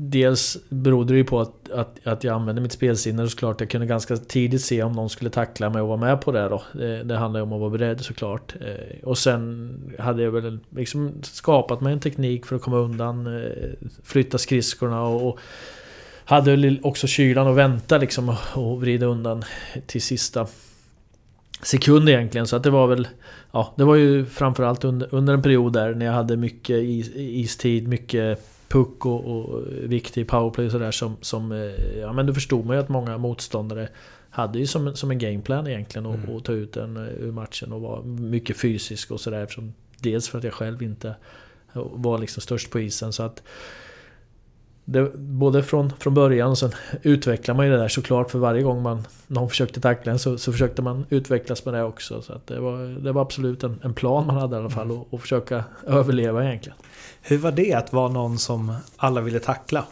Dels 0.00 0.58
berodde 0.68 1.12
det 1.12 1.16
ju 1.16 1.24
på 1.24 1.40
att, 1.40 1.70
att, 1.70 2.06
att 2.06 2.24
jag 2.24 2.34
använde 2.34 2.62
mitt 2.62 2.72
spelsinne 2.72 3.28
såklart. 3.28 3.60
Jag 3.60 3.70
kunde 3.70 3.86
ganska 3.86 4.16
tidigt 4.16 4.64
se 4.64 4.82
om 4.82 4.92
någon 4.92 5.10
skulle 5.10 5.30
tackla 5.30 5.70
mig 5.70 5.82
och 5.82 5.88
vara 5.88 5.98
med 5.98 6.20
på 6.20 6.32
det 6.32 6.48
då. 6.48 6.62
Det, 6.72 7.02
det 7.02 7.16
handlar 7.16 7.40
ju 7.40 7.42
om 7.42 7.52
att 7.52 7.60
vara 7.60 7.70
beredd 7.70 8.00
såklart. 8.00 8.54
Eh, 8.60 9.04
och 9.04 9.18
sen 9.18 9.74
hade 9.98 10.22
jag 10.22 10.30
väl 10.30 10.58
liksom 10.70 11.12
skapat 11.22 11.80
mig 11.80 11.92
en 11.92 12.00
teknik 12.00 12.46
för 12.46 12.56
att 12.56 12.62
komma 12.62 12.76
undan. 12.76 13.42
Eh, 13.42 13.52
flytta 14.04 14.38
skridskorna 14.38 15.02
och, 15.02 15.28
och 15.28 15.38
hade 16.24 16.50
väl 16.50 16.80
också 16.82 17.06
kylan 17.06 17.48
att 17.48 17.56
vänta 17.56 17.98
liksom 17.98 18.36
och 18.54 18.80
vrida 18.80 19.06
undan 19.06 19.44
till 19.86 20.02
sista 20.02 20.46
sekund 21.62 22.08
egentligen. 22.08 22.46
Så 22.46 22.56
att 22.56 22.62
det 22.62 22.70
var 22.70 22.86
väl... 22.86 23.08
Ja, 23.52 23.74
det 23.76 23.84
var 23.84 23.94
ju 23.94 24.26
framförallt 24.26 24.84
under, 24.84 25.14
under 25.14 25.34
en 25.34 25.42
period 25.42 25.72
där 25.72 25.94
när 25.94 26.06
jag 26.06 26.12
hade 26.12 26.36
mycket 26.36 26.76
is, 26.76 27.10
istid, 27.14 27.88
mycket 27.88 28.40
puck 28.68 29.06
och, 29.06 29.24
och 29.24 29.62
viktig 29.82 30.28
powerplay 30.28 30.66
och 30.66 30.72
sådär 30.72 30.90
som, 30.90 31.16
som... 31.20 31.52
Eh, 31.52 31.98
ja 32.00 32.12
men 32.12 32.26
då 32.26 32.34
förstod 32.34 32.66
man 32.66 32.76
ju 32.76 32.82
att 32.82 32.88
många 32.88 33.18
motståndare 33.18 33.88
hade 34.30 34.58
ju 34.58 34.66
som, 34.66 34.96
som 34.96 35.10
en 35.10 35.18
gameplan 35.18 35.66
egentligen 35.66 36.06
att 36.06 36.28
mm. 36.28 36.40
ta 36.40 36.52
ut 36.52 36.72
den 36.72 36.96
eh, 36.96 37.02
ur 37.02 37.32
matchen 37.32 37.72
och 37.72 37.80
var 37.80 38.02
mycket 38.02 38.56
fysisk 38.56 39.10
och 39.10 39.20
sådär. 39.20 39.48
Dels 39.98 40.28
för 40.28 40.38
att 40.38 40.44
jag 40.44 40.52
själv 40.52 40.82
inte 40.82 41.14
var 41.72 42.18
liksom 42.18 42.40
störst 42.40 42.70
på 42.70 42.80
isen 42.80 43.12
så 43.12 43.22
att 43.22 43.42
det, 44.90 45.10
både 45.14 45.62
från, 45.62 45.92
från 45.98 46.14
början 46.14 46.50
och 46.50 46.58
sen 46.58 46.72
utvecklar 47.02 47.54
man 47.54 47.66
ju 47.66 47.72
det 47.72 47.78
där 47.78 47.88
såklart 47.88 48.30
för 48.30 48.38
varje 48.38 48.62
gång 48.62 48.82
man 48.82 49.06
någon 49.26 49.48
försökte 49.48 49.80
tackla 49.80 50.12
en 50.12 50.18
så, 50.18 50.38
så 50.38 50.52
försökte 50.52 50.82
man 50.82 51.06
utvecklas 51.10 51.64
med 51.64 51.74
det 51.74 51.82
också. 51.82 52.22
Så 52.22 52.32
att 52.32 52.46
det, 52.46 52.60
var, 52.60 53.02
det 53.02 53.12
var 53.12 53.22
absolut 53.22 53.64
en, 53.64 53.80
en 53.82 53.94
plan 53.94 54.26
man 54.26 54.36
hade 54.36 54.56
i 54.56 54.58
alla 54.58 54.70
fall 54.70 54.90
och, 54.90 55.14
och 55.14 55.20
försöka 55.20 55.64
överleva 55.86 56.44
egentligen. 56.44 56.78
Hur 57.22 57.38
var 57.38 57.52
det 57.52 57.74
att 57.74 57.92
vara 57.92 58.08
någon 58.08 58.38
som 58.38 58.74
alla 58.96 59.20
ville 59.20 59.38
tackla? 59.38 59.84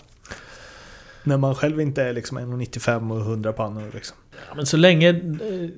När 1.25 1.37
man 1.37 1.55
själv 1.55 1.81
inte 1.81 2.03
är 2.03 2.13
liksom 2.13 2.39
1,95 2.39 3.13
och 3.13 3.21
100 3.21 3.53
pannor 3.53 3.91
liksom. 3.95 4.17
Ja, 4.49 4.55
men 4.57 4.67
så 4.67 4.77
länge... 4.77 5.11
Eh, 5.11 5.71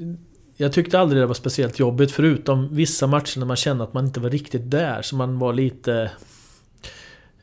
jag 0.56 0.72
tyckte 0.72 0.98
aldrig 0.98 1.22
det 1.22 1.26
var 1.26 1.34
speciellt 1.34 1.78
jobbigt 1.78 2.12
förutom 2.12 2.74
vissa 2.74 3.06
matcher 3.06 3.38
när 3.38 3.46
man 3.46 3.56
kände 3.56 3.84
att 3.84 3.94
man 3.94 4.06
inte 4.06 4.20
var 4.20 4.30
riktigt 4.30 4.70
där. 4.70 5.02
Så 5.02 5.16
man 5.16 5.38
var 5.38 5.52
lite... 5.52 6.10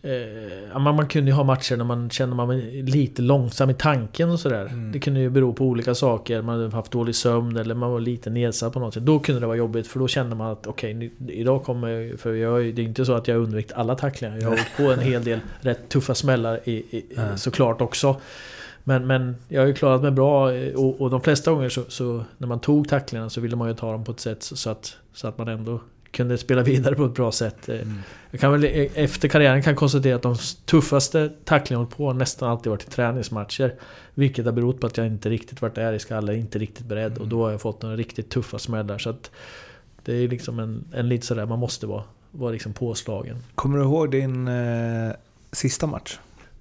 Eh, 0.05 0.79
man, 0.79 0.95
man 0.95 1.07
kunde 1.07 1.31
ju 1.31 1.35
ha 1.35 1.43
matcher 1.43 1.77
när 1.77 1.85
man 1.85 2.09
kände 2.09 2.35
man 2.35 2.47
var 2.47 2.83
lite 2.83 3.21
långsam 3.21 3.69
i 3.69 3.73
tanken 3.73 4.29
och 4.29 4.39
sådär. 4.39 4.65
Mm. 4.65 4.91
Det 4.91 4.99
kunde 4.99 5.19
ju 5.19 5.29
bero 5.29 5.53
på 5.53 5.65
olika 5.65 5.95
saker. 5.95 6.41
Man 6.41 6.59
hade 6.59 6.75
haft 6.75 6.91
dålig 6.91 7.15
sömn 7.15 7.57
eller 7.57 7.75
man 7.75 7.91
var 7.91 7.99
lite 7.99 8.29
nedsatt 8.29 8.73
på 8.73 8.79
något 8.79 8.93
sätt. 8.93 9.05
Då 9.05 9.19
kunde 9.19 9.41
det 9.41 9.47
vara 9.47 9.57
jobbigt 9.57 9.87
för 9.87 9.99
då 9.99 10.07
kände 10.07 10.35
man 10.35 10.51
att 10.51 10.67
okej, 10.67 10.95
okay, 10.95 11.35
idag 11.35 11.63
kommer 11.63 11.87
jag... 11.87 12.19
För 12.19 12.33
jag, 12.33 12.75
det 12.75 12.81
är 12.81 12.85
inte 12.85 13.05
så 13.05 13.13
att 13.13 13.27
jag 13.27 13.37
undvikit 13.37 13.71
alla 13.73 13.95
tacklingar. 13.95 14.37
Jag 14.37 14.47
har 14.47 14.53
åkt 14.53 14.77
på 14.77 14.83
en 14.83 14.99
hel 14.99 15.23
del 15.23 15.39
rätt 15.61 15.89
tuffa 15.89 16.15
smällar 16.15 16.59
i, 16.63 16.71
i, 16.71 17.05
mm. 17.17 17.37
såklart 17.37 17.81
också. 17.81 18.21
Men, 18.83 19.07
men 19.07 19.35
jag 19.47 19.61
har 19.61 19.67
ju 19.67 19.73
klarat 19.73 20.01
mig 20.01 20.11
bra 20.11 20.51
och, 20.75 21.01
och 21.01 21.09
de 21.09 21.21
flesta 21.21 21.51
gånger 21.51 21.69
så, 21.69 21.81
så, 21.87 22.23
när 22.37 22.47
man 22.47 22.59
tog 22.59 22.89
tacklingarna 22.89 23.29
så 23.29 23.41
ville 23.41 23.55
man 23.55 23.67
ju 23.67 23.73
ta 23.73 23.91
dem 23.91 24.03
på 24.03 24.11
ett 24.11 24.19
sätt 24.19 24.43
så 24.43 24.69
att, 24.69 24.97
så 25.13 25.27
att 25.27 25.37
man 25.37 25.47
ändå 25.47 25.79
kunde 26.15 26.37
spela 26.37 26.63
vidare 26.63 26.95
på 26.95 27.05
ett 27.05 27.13
bra 27.13 27.31
sätt. 27.31 27.69
Eh, 27.69 27.75
mm. 27.75 27.97
Jag 28.31 28.39
kan 28.41 28.51
väl 28.51 28.65
e- 28.65 28.89
efter 28.95 29.27
karriären 29.27 29.61
kan 29.63 29.75
konstatera 29.75 30.15
att 30.15 30.21
de 30.21 30.35
tuffaste 30.65 31.31
tacklingarna 31.43 31.85
på 31.85 32.13
nästan 32.13 32.49
alltid 32.49 32.69
varit 32.69 32.83
i 32.83 32.89
träningsmatcher. 32.89 33.73
Vilket 34.13 34.45
har 34.45 34.51
berott 34.51 34.79
på 34.79 34.87
att 34.87 34.97
jag 34.97 35.07
inte 35.07 35.29
riktigt 35.29 35.61
varit 35.61 35.75
där 35.75 35.93
i 35.93 35.99
skallen, 35.99 36.35
inte 36.35 36.59
riktigt 36.59 36.85
beredd. 36.85 37.11
Mm. 37.11 37.21
Och 37.21 37.27
då 37.27 37.43
har 37.43 37.51
jag 37.51 37.61
fått 37.61 37.81
några 37.81 37.95
riktigt 37.95 38.29
tuffa 38.29 38.59
smällar. 38.59 38.97
Så 38.97 39.09
att 39.09 39.31
det 40.05 40.13
är 40.13 40.27
liksom 40.27 40.59
en, 40.59 40.85
en 40.93 41.09
lite 41.09 41.25
sådär, 41.25 41.45
man 41.45 41.59
måste 41.59 41.87
vara, 41.87 42.03
vara 42.31 42.51
liksom 42.51 42.73
påslagen. 42.73 43.37
Kommer 43.55 43.77
du 43.77 43.83
ihåg 43.83 44.11
din 44.11 44.47
eh, 44.47 45.11
sista 45.51 45.87
match? 45.87 46.17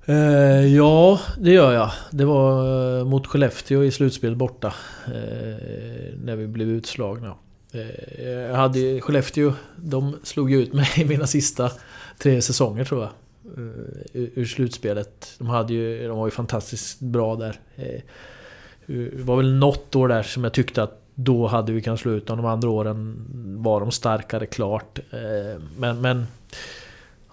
Eh, 0.07 0.67
ja, 0.67 1.21
det 1.39 1.51
gör 1.51 1.73
jag. 1.73 1.91
Det 2.11 2.25
var 2.25 2.99
eh, 2.99 3.05
mot 3.05 3.27
Skellefteå 3.27 3.85
i 3.85 3.91
slutspel 3.91 4.37
borta. 4.37 4.75
Eh, 5.07 6.15
när 6.25 6.37
vi 6.37 6.47
blev 6.47 6.69
utslagna. 6.69 7.35
Eh, 7.75 8.31
jag 8.31 8.55
hade 8.55 9.01
Skellefteå, 9.01 9.53
de 9.77 10.17
slog 10.23 10.51
ju 10.51 10.63
ut 10.63 10.73
mig 10.73 10.89
i 10.97 11.05
mina 11.05 11.27
sista 11.27 11.71
tre 12.19 12.43
säsonger 12.43 12.85
tror 12.85 13.01
jag. 13.01 13.11
Eh, 13.57 14.29
ur 14.35 14.45
slutspelet. 14.45 15.35
De, 15.39 15.49
hade 15.49 15.73
ju, 15.75 16.09
de 16.09 16.19
var 16.19 16.27
ju 16.27 16.31
fantastiskt 16.31 17.01
bra 17.01 17.37
där. 17.37 17.61
Eh, 17.77 18.01
det 18.87 19.23
var 19.23 19.37
väl 19.37 19.55
något 19.55 19.97
år 19.97 20.09
där 20.09 20.23
som 20.23 20.45
jag 20.45 20.53
tyckte 20.53 20.83
att 20.83 21.01
då 21.15 21.47
hade 21.47 21.73
vi 21.73 21.83
kunnat 21.83 22.01
slå 22.01 22.13
ut 22.13 22.27
dem. 22.27 22.37
De 22.37 22.47
andra 22.47 22.71
åren 22.71 23.27
var 23.63 23.81
de 23.81 23.91
starkare 23.91 24.47
klart. 24.47 24.99
Men, 25.77 26.01
men 26.01 26.27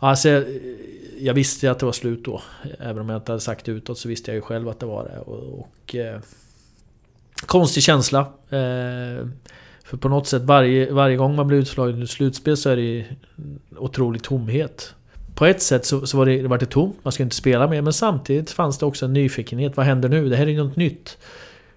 Alltså, 0.04 0.44
jag, 1.20 1.34
visste 1.34 1.66
ju 1.66 1.72
att 1.72 1.80
det 1.80 1.86
var 1.86 1.94
slut 1.94 2.26
då. 2.26 2.42
Även 2.80 3.00
om 3.00 3.10
jag 3.10 3.18
inte 3.18 3.32
hade 3.32 3.42
sagt 3.42 3.66
det 3.66 3.72
utåt 3.72 3.98
så 3.98 4.10
visste 4.10 4.32
jag 4.32 4.36
ju 4.36 4.42
själv 4.42 4.70
att 4.70 4.80
det 4.80 4.86
var 4.86 5.04
det. 5.04 5.20
Och, 5.20 5.60
och 5.60 5.96
konstig 7.46 7.84
känsla. 7.84 8.28
För 9.92 9.98
på 9.98 10.10
något 10.10 10.28
sätt 10.28 10.42
varje, 10.42 10.92
varje 10.92 11.16
gång 11.16 11.36
man 11.36 11.48
blir 11.48 11.58
utslagen 11.58 12.04
i 12.04 12.08
slutspel 12.08 12.58
så 12.58 12.70
är 12.70 12.76
det 12.76 12.82
ju 12.82 13.06
otrolig 13.78 14.24
tomhet. 14.24 14.96
På 15.36 15.46
ett 15.46 15.62
sätt 15.62 15.86
så, 15.86 16.08
så 16.08 16.18
var 16.18 16.26
det, 16.26 16.42
det 16.42 16.48
var 16.48 16.58
det 16.58 16.66
tomt, 16.66 16.96
man 17.04 17.12
ska 17.12 17.24
inte 17.24 17.36
spela 17.36 17.68
mer. 17.68 17.82
Men 17.82 17.94
samtidigt 17.94 18.52
fanns 18.52 18.78
det 18.78 18.86
också 18.86 19.06
en 19.06 19.14
nyfikenhet. 19.14 19.78
Vad 19.78 19.86
händer 19.86 20.10
nu? 20.10 20.30
Det 20.30 20.36
här 20.36 20.48
är 20.48 20.52
ju 20.52 20.64
något 20.64 20.76
nytt. 20.76 21.18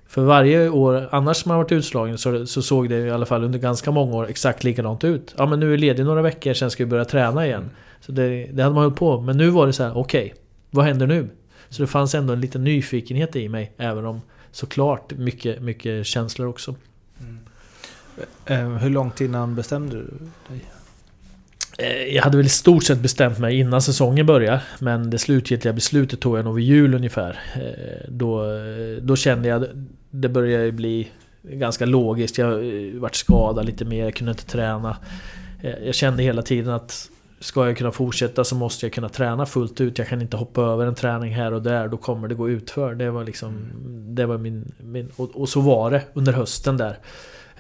För 0.06 0.22
varje 0.22 0.68
år 0.68 1.08
annars 1.12 1.36
som 1.36 1.48
man 1.48 1.58
varit 1.58 1.72
utslagen 1.72 2.18
så, 2.18 2.46
så 2.46 2.62
såg 2.62 2.88
det 2.88 2.98
i 2.98 3.10
alla 3.10 3.26
fall 3.26 3.44
under 3.44 3.58
ganska 3.58 3.90
många 3.90 4.16
år 4.16 4.28
exakt 4.28 4.64
likadant 4.64 5.04
ut. 5.04 5.34
Ja 5.38 5.46
men 5.46 5.60
nu 5.60 5.74
är 5.74 5.78
ledig 5.78 6.04
några 6.04 6.22
veckor, 6.22 6.54
sen 6.54 6.70
ska 6.70 6.84
vi 6.84 6.90
börja 6.90 7.04
träna 7.04 7.46
igen. 7.46 7.70
Så 8.00 8.12
det, 8.12 8.46
det 8.52 8.62
hade 8.62 8.74
man 8.74 8.84
hållit 8.84 8.98
på 8.98 9.20
Men 9.20 9.36
nu 9.36 9.48
var 9.48 9.66
det 9.66 9.72
så 9.72 9.82
här: 9.82 9.98
okej, 9.98 10.24
okay, 10.24 10.38
vad 10.70 10.84
händer 10.84 11.06
nu? 11.06 11.28
Så 11.68 11.82
det 11.82 11.86
fanns 11.86 12.14
ändå 12.14 12.32
en 12.32 12.40
liten 12.40 12.64
nyfikenhet 12.64 13.36
i 13.36 13.48
mig, 13.48 13.72
även 13.76 14.06
om 14.06 14.20
såklart 14.50 15.12
mycket, 15.12 15.62
mycket 15.62 16.06
känslor 16.06 16.48
också. 16.48 16.74
Mm. 18.46 18.76
Hur 18.76 18.90
långt 18.90 19.20
innan 19.20 19.54
bestämde 19.54 19.96
du 19.96 20.06
dig? 20.48 20.64
Jag 22.14 22.22
hade 22.22 22.36
väl 22.36 22.46
i 22.46 22.48
stort 22.48 22.84
sett 22.84 22.98
bestämt 23.00 23.38
mig 23.38 23.58
innan 23.58 23.82
säsongen 23.82 24.26
börjar. 24.26 24.60
Men 24.78 25.10
det 25.10 25.18
slutgiltiga 25.18 25.72
beslutet 25.72 26.20
tog 26.20 26.38
jag 26.38 26.44
nog 26.44 26.54
vid 26.54 26.64
jul 26.64 26.94
ungefär. 26.94 27.40
Då, 28.08 28.44
då 29.02 29.16
kände 29.16 29.48
jag 29.48 29.66
det 30.10 30.28
började 30.28 30.72
bli 30.72 31.08
ganska 31.42 31.86
logiskt. 31.86 32.38
Jag 32.38 32.62
vart 32.94 33.14
skadad 33.14 33.66
lite 33.66 33.84
mer, 33.84 34.04
jag 34.04 34.14
kunde 34.14 34.30
inte 34.30 34.46
träna. 34.46 34.96
Jag 35.84 35.94
kände 35.94 36.22
hela 36.22 36.42
tiden 36.42 36.74
att 36.74 37.10
ska 37.40 37.66
jag 37.66 37.76
kunna 37.76 37.92
fortsätta 37.92 38.44
så 38.44 38.54
måste 38.54 38.86
jag 38.86 38.92
kunna 38.92 39.08
träna 39.08 39.46
fullt 39.46 39.80
ut. 39.80 39.98
Jag 39.98 40.08
kan 40.08 40.22
inte 40.22 40.36
hoppa 40.36 40.62
över 40.62 40.86
en 40.86 40.94
träning 40.94 41.34
här 41.34 41.52
och 41.52 41.62
där. 41.62 41.88
Då 41.88 41.96
kommer 41.96 42.28
det 42.28 42.34
gå 42.34 42.50
utför. 42.50 42.94
Det 42.94 43.10
var 43.10 43.24
liksom... 43.24 43.70
Det 44.14 44.26
var 44.26 44.38
min... 44.38 44.72
min 44.78 45.10
och, 45.16 45.30
och, 45.40 45.48
så 45.48 45.60
var 45.60 45.90
det 45.90 46.02
under 46.14 46.32
hösten 46.32 46.76
där. 46.76 46.98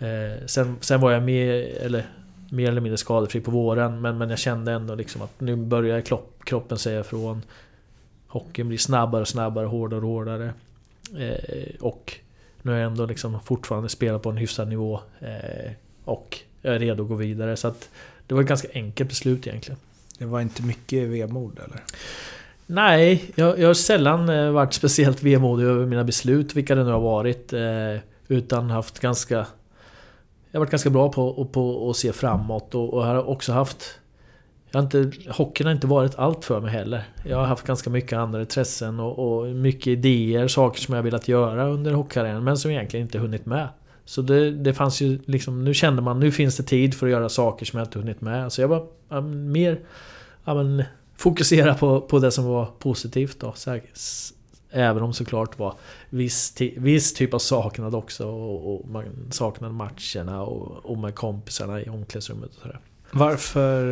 Eh, 0.04 0.46
sen, 0.46 0.76
sen 0.80 1.00
var 1.00 1.12
jag 1.12 1.22
med, 1.22 1.64
eller, 1.80 2.06
mer 2.50 2.68
eller 2.68 2.80
mindre 2.80 2.96
skadefri 2.96 3.40
på 3.40 3.50
våren. 3.50 4.00
Men, 4.00 4.18
men 4.18 4.30
jag 4.30 4.38
kände 4.38 4.72
ändå 4.72 4.94
liksom 4.94 5.22
att 5.22 5.40
nu 5.40 5.56
börjar 5.56 6.00
kropp, 6.00 6.44
kroppen 6.44 6.78
säga 6.78 7.00
ifrån. 7.00 7.42
Hockeyn 8.26 8.68
blir 8.68 8.78
snabbare 8.78 9.20
och 9.20 9.28
snabbare, 9.28 9.66
hårdare 9.66 10.00
och 10.00 10.08
hårdare. 10.08 10.52
Eh, 11.18 11.80
och 11.80 12.18
nu 12.62 12.72
är 12.72 12.76
jag 12.76 12.86
ändå 12.86 13.06
liksom 13.06 13.40
fortfarande 13.40 13.88
spelar 13.88 14.18
på 14.18 14.30
en 14.30 14.36
hyfsad 14.36 14.68
nivå. 14.68 15.00
Eh, 15.20 15.72
och 16.04 16.38
jag 16.62 16.74
är 16.74 16.78
redo 16.78 17.02
att 17.02 17.08
gå 17.08 17.14
vidare. 17.14 17.56
Så 17.56 17.68
att 17.68 17.88
det 18.26 18.34
var 18.34 18.42
ett 18.42 18.48
ganska 18.48 18.68
enkelt 18.74 19.08
beslut 19.08 19.46
egentligen. 19.46 19.78
Det 20.18 20.24
var 20.24 20.40
inte 20.40 20.62
mycket 20.62 21.08
vemod 21.08 21.58
eller? 21.64 21.82
Nej, 22.66 23.32
jag, 23.34 23.58
jag 23.58 23.66
har 23.66 23.74
sällan 23.74 24.28
eh, 24.28 24.50
varit 24.50 24.72
speciellt 24.74 25.22
vemodig 25.22 25.64
över 25.64 25.86
mina 25.86 26.04
beslut, 26.04 26.56
vilka 26.56 26.74
det 26.74 26.84
nu 26.84 26.90
har 26.90 27.00
varit. 27.00 27.52
Eh, 27.52 27.96
utan 28.28 28.70
haft 28.70 29.00
ganska... 29.00 29.46
Jag 30.54 30.58
har 30.58 30.64
varit 30.64 30.70
ganska 30.70 30.90
bra 30.90 31.12
på, 31.12 31.44
på 31.44 31.90
att 31.90 31.96
se 31.96 32.12
framåt 32.12 32.74
och, 32.74 32.94
och 32.94 33.04
har 33.04 33.28
också 33.28 33.52
haft... 33.52 34.00
Jag 34.70 34.78
har 34.78 34.84
inte, 34.84 35.30
hockeyn 35.30 35.66
har 35.66 35.74
inte 35.74 35.86
varit 35.86 36.18
allt 36.18 36.44
för 36.44 36.60
mig 36.60 36.70
heller. 36.70 37.04
Jag 37.24 37.36
har 37.36 37.44
haft 37.44 37.66
ganska 37.66 37.90
mycket 37.90 38.12
andra 38.18 38.40
intressen 38.40 39.00
och, 39.00 39.18
och 39.18 39.46
mycket 39.46 39.86
idéer, 39.86 40.48
saker 40.48 40.80
som 40.80 40.94
jag 40.94 41.02
velat 41.02 41.28
göra 41.28 41.68
under 41.68 41.92
hockeykarriären 41.92 42.44
men 42.44 42.56
som 42.56 42.70
jag 42.70 42.78
egentligen 42.78 43.06
inte 43.06 43.18
hunnit 43.18 43.46
med. 43.46 43.68
Så 44.04 44.22
det, 44.22 44.50
det 44.50 44.74
fanns 44.74 45.00
ju 45.00 45.18
liksom, 45.24 45.64
nu 45.64 45.74
kände 45.74 46.02
man 46.02 46.20
nu 46.20 46.32
finns 46.32 46.56
det 46.56 46.62
tid 46.62 46.94
för 46.94 47.06
att 47.06 47.12
göra 47.12 47.28
saker 47.28 47.66
som 47.66 47.78
jag 47.78 47.86
inte 47.86 47.98
hunnit 47.98 48.20
med. 48.20 48.52
Så 48.52 48.60
jag 48.60 48.68
var 48.68 48.86
ja, 49.08 49.20
mer 49.20 49.80
ja, 50.44 50.54
men, 50.54 50.84
fokusera 51.16 51.74
på, 51.74 52.00
på 52.00 52.18
det 52.18 52.30
som 52.30 52.44
var 52.44 52.66
positivt 52.78 53.40
då. 53.40 53.54
Även 54.74 55.02
om 55.02 55.12
såklart 55.12 55.58
var 55.58 55.74
viss, 56.10 56.54
viss 56.76 57.14
typ 57.14 57.34
av 57.34 57.38
saknad 57.38 57.94
också. 57.94 58.26
Och, 58.28 58.74
och 58.74 58.88
man 58.88 59.04
saknade 59.30 59.74
matcherna 59.74 60.42
och, 60.42 60.86
och 60.90 60.98
med 60.98 61.14
kompisarna 61.14 61.80
i 61.80 61.88
omklädningsrummet 61.88 62.50
och 62.56 62.62
sådär. 62.62 62.80
Varför, 63.10 63.82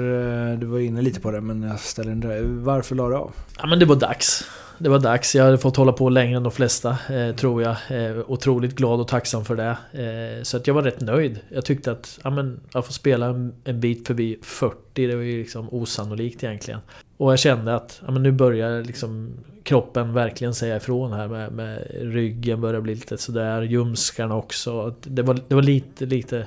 eh, 0.52 0.58
du 0.58 0.66
var 0.66 0.78
inne 0.78 1.02
lite 1.02 1.20
på 1.20 1.30
det 1.30 1.40
men 1.40 1.62
jag 1.62 1.80
ställer 1.80 2.10
en 2.12 2.64
Varför 2.64 2.94
la 2.94 3.08
du 3.08 3.16
av? 3.16 3.32
Ja 3.58 3.66
men 3.66 3.78
det 3.78 3.86
var 3.86 3.96
dags 3.96 4.44
det 4.82 4.88
var 4.88 4.98
dags. 4.98 5.34
Jag 5.34 5.44
hade 5.44 5.58
fått 5.58 5.76
hålla 5.76 5.92
på 5.92 6.08
längre 6.08 6.36
än 6.36 6.42
de 6.42 6.52
flesta, 6.52 6.96
eh, 7.10 7.34
tror 7.34 7.62
jag. 7.62 7.76
Eh, 7.90 8.18
otroligt 8.26 8.74
glad 8.74 9.00
och 9.00 9.08
tacksam 9.08 9.44
för 9.44 9.56
det. 9.56 9.76
Eh, 9.92 10.42
så 10.42 10.56
att 10.56 10.66
jag 10.66 10.74
var 10.74 10.82
rätt 10.82 11.00
nöjd. 11.00 11.40
Jag 11.48 11.64
tyckte 11.64 11.92
att 11.92 12.18
ja, 12.24 12.30
men, 12.30 12.60
att 12.72 12.86
få 12.86 12.92
spela 12.92 13.26
en, 13.26 13.54
en 13.64 13.80
bit 13.80 14.06
förbi 14.06 14.38
40, 14.42 15.06
det 15.06 15.14
var 15.14 15.22
ju 15.22 15.38
liksom 15.38 15.68
osannolikt 15.70 16.44
egentligen. 16.44 16.80
Och 17.22 17.32
jag 17.32 17.38
kände 17.38 17.74
att 17.74 18.02
ja, 18.06 18.12
men 18.12 18.22
nu 18.22 18.32
börjar 18.32 18.82
liksom 18.84 19.30
kroppen 19.62 20.12
verkligen 20.12 20.54
säga 20.54 20.76
ifrån 20.76 21.12
här 21.12 21.28
med, 21.28 21.52
med 21.52 21.88
ryggen 21.92 22.60
börjar 22.60 22.80
bli 22.80 22.94
lite 22.94 23.18
sådär, 23.18 23.62
ljumskarna 23.62 24.36
också. 24.36 24.94
Det 25.02 25.22
var, 25.22 25.38
det 25.48 25.54
var 25.54 25.62
lite, 25.62 26.06
lite... 26.06 26.46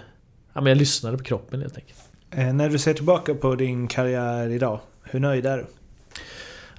Ja, 0.53 0.61
men 0.61 0.65
jag 0.65 0.77
lyssnade 0.77 1.17
på 1.17 1.23
kroppen 1.23 1.61
helt 1.61 1.77
enkelt. 1.77 1.99
Eh, 2.31 2.53
när 2.53 2.69
du 2.69 2.79
ser 2.79 2.93
tillbaka 2.93 3.35
på 3.35 3.55
din 3.55 3.87
karriär 3.87 4.49
idag, 4.49 4.79
hur 5.03 5.19
nöjd 5.19 5.45
är 5.45 5.57
du? 5.57 5.65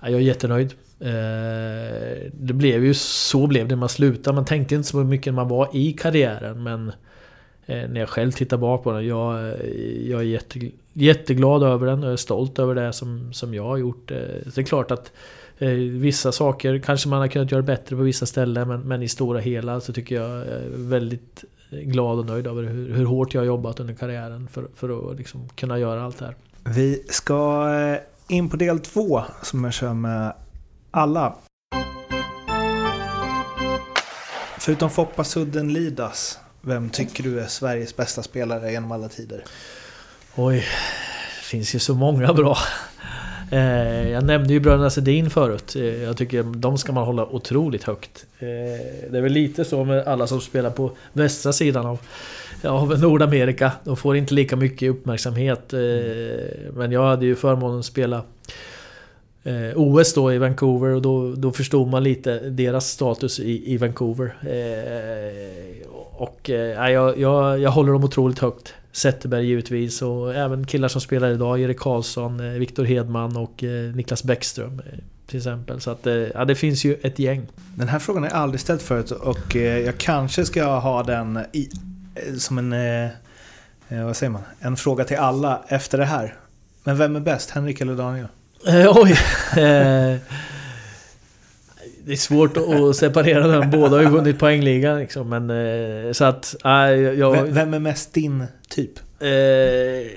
Ja, 0.01 0.09
jag 0.09 0.21
är 0.21 0.25
jättenöjd. 0.25 0.75
Eh, 1.01 2.31
det 2.33 2.55
blev 2.55 2.85
ju 2.85 2.95
så 2.95 3.47
blev 3.47 3.69
det 3.69 3.75
när 3.75 3.81
man 3.81 3.89
slutade. 3.89 4.35
Man 4.35 4.45
tänkte 4.45 4.75
inte 4.75 4.89
så 4.89 4.97
mycket 4.97 5.27
när 5.33 5.43
man 5.43 5.49
var 5.49 5.69
i 5.73 5.93
karriären 5.93 6.63
men 6.63 6.93
Eh, 7.67 7.89
när 7.89 8.01
jag 8.01 8.09
själv 8.09 8.33
tittar 8.33 8.57
bak 8.57 8.85
på 8.85 8.93
den. 8.93 9.07
Jag, 9.07 9.35
eh, 9.35 10.11
jag 10.11 10.21
är 10.21 10.25
jätte, 10.25 10.71
jätteglad 10.93 11.63
över 11.63 11.87
den 11.87 12.05
och 12.05 12.13
är 12.13 12.17
stolt 12.17 12.59
över 12.59 12.75
det 12.75 12.93
som, 12.93 13.33
som 13.33 13.55
jag 13.55 13.65
har 13.65 13.77
gjort. 13.77 14.11
Eh, 14.11 14.17
det 14.55 14.59
är 14.59 14.63
klart 14.63 14.91
att 14.91 15.13
eh, 15.59 15.69
vissa 15.71 16.33
saker 16.33 16.79
kanske 16.79 17.09
man 17.09 17.19
har 17.19 17.29
kunnat 17.29 17.53
göra 17.53 17.63
bättre 17.63 17.97
på 17.97 18.03
vissa 18.03 18.27
ställen 18.27 18.69
men, 18.69 18.81
men 18.81 19.03
i 19.03 19.09
stora 19.09 19.41
hela 19.41 19.81
så 19.81 19.93
tycker 19.93 20.15
jag 20.15 20.31
är 20.31 20.69
väldigt 20.71 21.45
glad 21.71 22.19
och 22.19 22.27
nöjd 22.27 22.47
över 22.47 22.63
hur, 22.63 22.95
hur 22.95 23.05
hårt 23.05 23.35
jag 23.35 23.41
har 23.41 23.47
jobbat 23.47 23.81
under 23.81 23.95
karriären 23.95 24.49
för, 24.49 24.67
för 24.75 25.11
att 25.11 25.19
liksom 25.19 25.49
kunna 25.49 25.79
göra 25.79 26.03
allt 26.03 26.19
det 26.19 26.25
här. 26.25 26.35
Vi 26.65 27.03
ska 27.09 27.69
in 28.29 28.49
på 28.49 28.57
del 28.57 28.79
två 28.81 29.23
som 29.43 29.65
jag 29.65 29.73
kör 29.73 29.95
med 29.95 30.33
alla. 30.91 31.35
Förutom 34.59 34.91
Foppa 34.91 35.25
Sudden 35.25 35.73
Lidas, 35.73 36.39
vem 36.67 36.91
tycker 36.91 37.23
du 37.23 37.41
är 37.41 37.47
Sveriges 37.47 37.97
bästa 37.97 38.23
spelare 38.23 38.73
genom 38.73 38.93
alla 38.93 39.09
tider? 39.09 39.45
Oj, 40.35 40.57
det 40.57 41.45
finns 41.45 41.75
ju 41.75 41.79
så 41.79 41.95
många 41.95 42.33
bra. 42.33 42.57
Eh, 43.51 44.09
jag 44.11 44.25
nämnde 44.25 44.53
ju 44.53 44.61
bröderna 44.61 44.91
Sedin 44.91 45.31
förut. 45.31 45.77
Eh, 45.77 46.03
jag 46.03 46.17
tycker 46.17 46.43
de 46.43 46.79
ska 46.79 46.93
man 46.93 47.05
hålla 47.05 47.27
otroligt 47.27 47.85
högt. 47.85 48.27
Eh, 48.39 48.47
det 49.11 49.19
är 49.19 49.21
väl 49.21 49.33
lite 49.33 49.65
så 49.65 49.85
med 49.85 50.09
alla 50.09 50.27
som 50.27 50.41
spelar 50.41 50.71
på 50.71 50.91
västra 51.13 51.53
sidan 51.53 51.87
av, 51.87 51.99
av 52.65 53.01
Nordamerika. 53.01 53.73
De 53.85 53.97
får 53.97 54.17
inte 54.17 54.35
lika 54.35 54.57
mycket 54.57 54.91
uppmärksamhet. 54.91 55.73
Men 56.73 56.93
jag 56.93 57.03
hade 57.03 57.27
ju 57.27 57.37
förmånen 57.37 57.79
att 57.79 57.87
spela 57.87 58.23
OS 59.75 60.15
då 60.15 60.33
i 60.33 60.39
Vancouver 60.39 60.89
och 60.89 61.03
då, 61.03 61.35
då 61.35 61.53
förstod 61.53 61.89
man 61.89 62.03
lite 62.03 62.39
deras 62.39 62.91
status 62.91 63.41
i, 63.41 63.73
i 63.73 63.77
Vancouver. 63.77 64.35
Eh, 64.43 65.96
och 66.17 66.51
eh, 66.51 66.91
jag, 66.93 67.19
jag, 67.19 67.59
jag 67.59 67.71
håller 67.71 67.93
dem 67.93 68.05
otroligt 68.05 68.39
högt. 68.39 68.75
Zetterberg 68.93 69.47
givetvis 69.47 70.03
och 70.03 70.35
även 70.35 70.67
killar 70.67 70.89
som 70.89 71.01
spelar 71.01 71.31
idag. 71.31 71.61
Erik 71.61 71.79
Karlsson, 71.79 72.41
eh, 72.41 72.59
Viktor 72.59 72.85
Hedman 72.85 73.37
och 73.37 73.65
eh, 73.65 73.95
Niklas 73.95 74.25
Bäckström. 74.25 74.83
Eh, 74.87 74.99
till 75.27 75.37
exempel. 75.37 75.81
Så 75.81 75.91
att 75.91 76.07
ja, 76.35 76.45
det 76.45 76.55
finns 76.55 76.85
ju 76.85 76.95
ett 77.03 77.19
gäng. 77.19 77.47
Den 77.75 77.89
här 77.89 77.99
frågan 77.99 78.23
har 78.23 78.31
jag 78.31 78.39
aldrig 78.39 78.61
ställt 78.61 78.83
förut 78.83 79.11
och 79.11 79.55
jag 79.57 79.99
kanske 79.99 80.45
ska 80.45 80.79
ha 80.79 81.03
den 81.03 81.39
i, 81.53 81.69
som 82.39 82.59
en... 82.59 82.75
Vad 83.89 84.17
säger 84.17 84.31
man? 84.31 84.43
En 84.61 84.77
fråga 84.77 85.05
till 85.05 85.17
alla 85.17 85.65
efter 85.69 85.99
det 85.99 86.05
här. 86.05 86.35
Men 86.85 86.99
vem 86.99 87.17
är 87.17 87.21
bäst? 87.21 87.51
Henrik 87.51 87.81
eller 87.81 87.95
Daniel? 87.95 88.27
Eh, 88.67 88.93
oj! 88.97 89.17
Eh, 92.07 92.09
det 92.09 92.13
är 92.13 92.17
svårt 92.17 92.57
att 92.57 92.97
separera 92.97 93.47
dem. 93.47 93.71
Båda 93.71 93.97
har 93.97 94.03
ju 94.03 94.09
vunnit 94.09 94.39
poängligan 94.39 94.99
liksom. 94.99 95.29
Men 95.29 95.51
eh, 95.51 96.13
så 96.13 96.25
att... 96.25 96.57
Äh, 96.65 96.71
jag, 96.71 97.43
vem, 97.43 97.75
är 97.75 97.79
mest 97.79 98.15
din 98.15 98.47
typ? 98.69 98.99
Eh, 99.21 100.11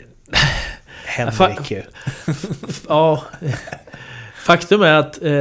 Henrik 1.05 1.71
ju. 1.71 1.81
ja. 2.87 3.23
Faktum 4.45 4.81
är 4.81 4.93
att 4.93 5.21
eh, 5.21 5.31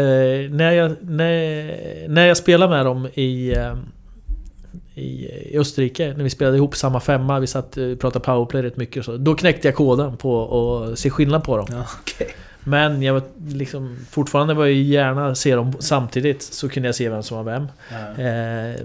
när, 0.50 0.72
jag, 0.72 0.96
när, 1.00 2.08
när 2.08 2.26
jag 2.26 2.36
spelar 2.36 2.68
med 2.68 2.86
dem 2.86 3.08
i, 3.14 3.52
eh, 3.56 3.76
i, 4.94 5.26
i 5.52 5.58
Österrike, 5.58 6.14
när 6.16 6.24
vi 6.24 6.30
spelade 6.30 6.56
ihop 6.56 6.76
samma 6.76 7.00
femma, 7.00 7.40
vi 7.40 7.46
satt 7.46 7.76
och 7.76 8.00
pratade 8.00 8.24
powerplay 8.24 8.62
rätt 8.62 8.76
mycket 8.76 8.96
och 8.96 9.04
så. 9.04 9.16
Då 9.16 9.34
knäckte 9.34 9.68
jag 9.68 9.74
koden 9.74 10.16
på 10.16 10.54
att 10.92 10.98
se 10.98 11.10
skillnad 11.10 11.44
på 11.44 11.56
dem. 11.56 11.66
Ja, 11.70 11.86
okay. 12.02 12.26
Men 12.68 13.02
jag 13.02 13.14
var 13.14 13.22
liksom, 13.48 13.96
fortfarande 14.10 14.54
var 14.54 14.66
jag 14.66 14.74
gärna 14.74 15.34
se 15.34 15.54
dem 15.54 15.72
samtidigt 15.78 16.42
så 16.42 16.68
kunde 16.68 16.88
jag 16.88 16.94
se 16.94 17.08
vem 17.08 17.22
som 17.22 17.36
var 17.36 17.44
vem. 17.44 17.68
Ja. 17.90 18.22
Eh, 18.24 18.80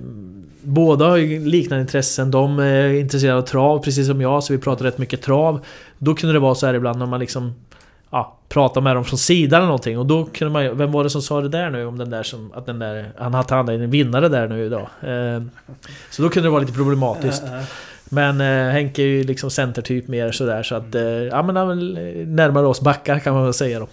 båda 0.62 1.06
har 1.06 1.18
ju 1.18 1.46
liknande 1.46 1.82
intressen. 1.82 2.32
De 2.32 2.60
är 2.60 2.90
intresserade 2.90 3.38
av 3.38 3.42
trav 3.42 3.80
precis 3.84 4.08
som 4.08 4.22
jag, 4.22 4.44
så 4.44 4.54
vi 4.54 4.60
pratar 4.60 4.86
rätt 4.86 4.98
mycket 4.98 5.22
trav. 5.22 5.66
Då 5.98 6.16
kunde 6.16 6.34
det 6.34 6.40
vara 6.40 6.56
så 6.56 6.66
här 6.66 6.74
ibland 6.74 7.00
när 7.00 7.06
man 7.06 7.20
liksom 7.20 7.54
ja, 8.10 8.38
prata 8.50 8.82
med 8.82 8.96
dem 8.96 9.06
från 9.06 9.18
sidan 9.20 9.58
eller 9.58 9.68
någonting. 9.68 10.00
Och 10.00 10.06
då 10.06 10.26
kunde 10.26 10.54
man 10.54 10.78
Vem 10.78 10.92
var 10.92 11.04
det 11.04 11.10
som 11.10 11.22
sa 11.22 11.42
det 11.42 11.50
där 11.50 11.70
nu? 11.70 11.86
Om 11.86 11.98
den 11.98 12.10
där 12.10 12.24
som... 12.24 12.52
Att 12.54 12.66
den 12.66 12.80
där... 12.80 13.12
Han 13.18 13.34
hade 13.34 13.56
han 13.56 13.70
en 13.70 13.90
vinnare 13.90 14.30
där 14.30 14.48
nu 14.48 14.66
idag. 14.66 14.88
Eh, 15.02 15.44
så 16.10 16.22
då 16.22 16.30
kunde 16.30 16.48
det 16.48 16.52
vara 16.52 16.62
lite 16.62 16.74
problematiskt. 16.74 17.44
Men 18.14 18.42
eh, 18.42 18.72
Henke 18.72 19.02
är 19.02 19.08
ju 19.08 19.24
liksom 19.24 19.52
centertyp 19.52 20.08
mer 20.08 20.32
sådär 20.32 20.64
så 20.64 20.76
att... 20.76 20.96
Eh, 20.96 21.04
ja 21.04 21.44
men 21.44 21.56
han 21.56 21.94
närmare 22.36 22.68
oss 22.68 22.82
backar 22.82 23.20
kan 23.20 23.34
man 23.34 23.44
väl 23.44 23.54
säga 23.54 23.80
då. 23.80 23.88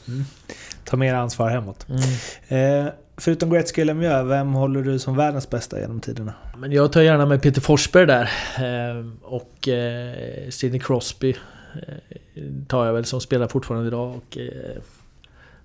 Ta 0.84 0.96
mer 0.96 1.14
ansvar 1.14 1.50
hemåt. 1.50 1.86
Mm. 1.88 2.86
Eh, 2.86 2.92
förutom 3.16 3.50
Gretzky 3.50 3.82
och 3.82 3.86
Lemieux, 3.86 4.30
vem 4.30 4.52
håller 4.52 4.82
du 4.82 4.98
som 4.98 5.16
världens 5.16 5.50
bästa 5.50 5.80
genom 5.80 6.00
tiderna? 6.00 6.34
Men 6.56 6.72
jag 6.72 6.92
tar 6.92 7.00
gärna 7.00 7.26
med 7.26 7.42
Peter 7.42 7.60
Forsberg 7.60 8.06
där. 8.06 8.30
Eh, 8.58 9.06
och 9.22 9.68
eh, 9.68 10.48
Sidney 10.50 10.80
Crosby 10.80 11.30
eh, 11.74 12.42
tar 12.68 12.86
jag 12.86 12.92
väl 12.92 13.04
som 13.04 13.20
spelar 13.20 13.48
fortfarande 13.48 13.88
idag. 13.88 14.16
Och 14.16 14.38
eh, 14.38 14.82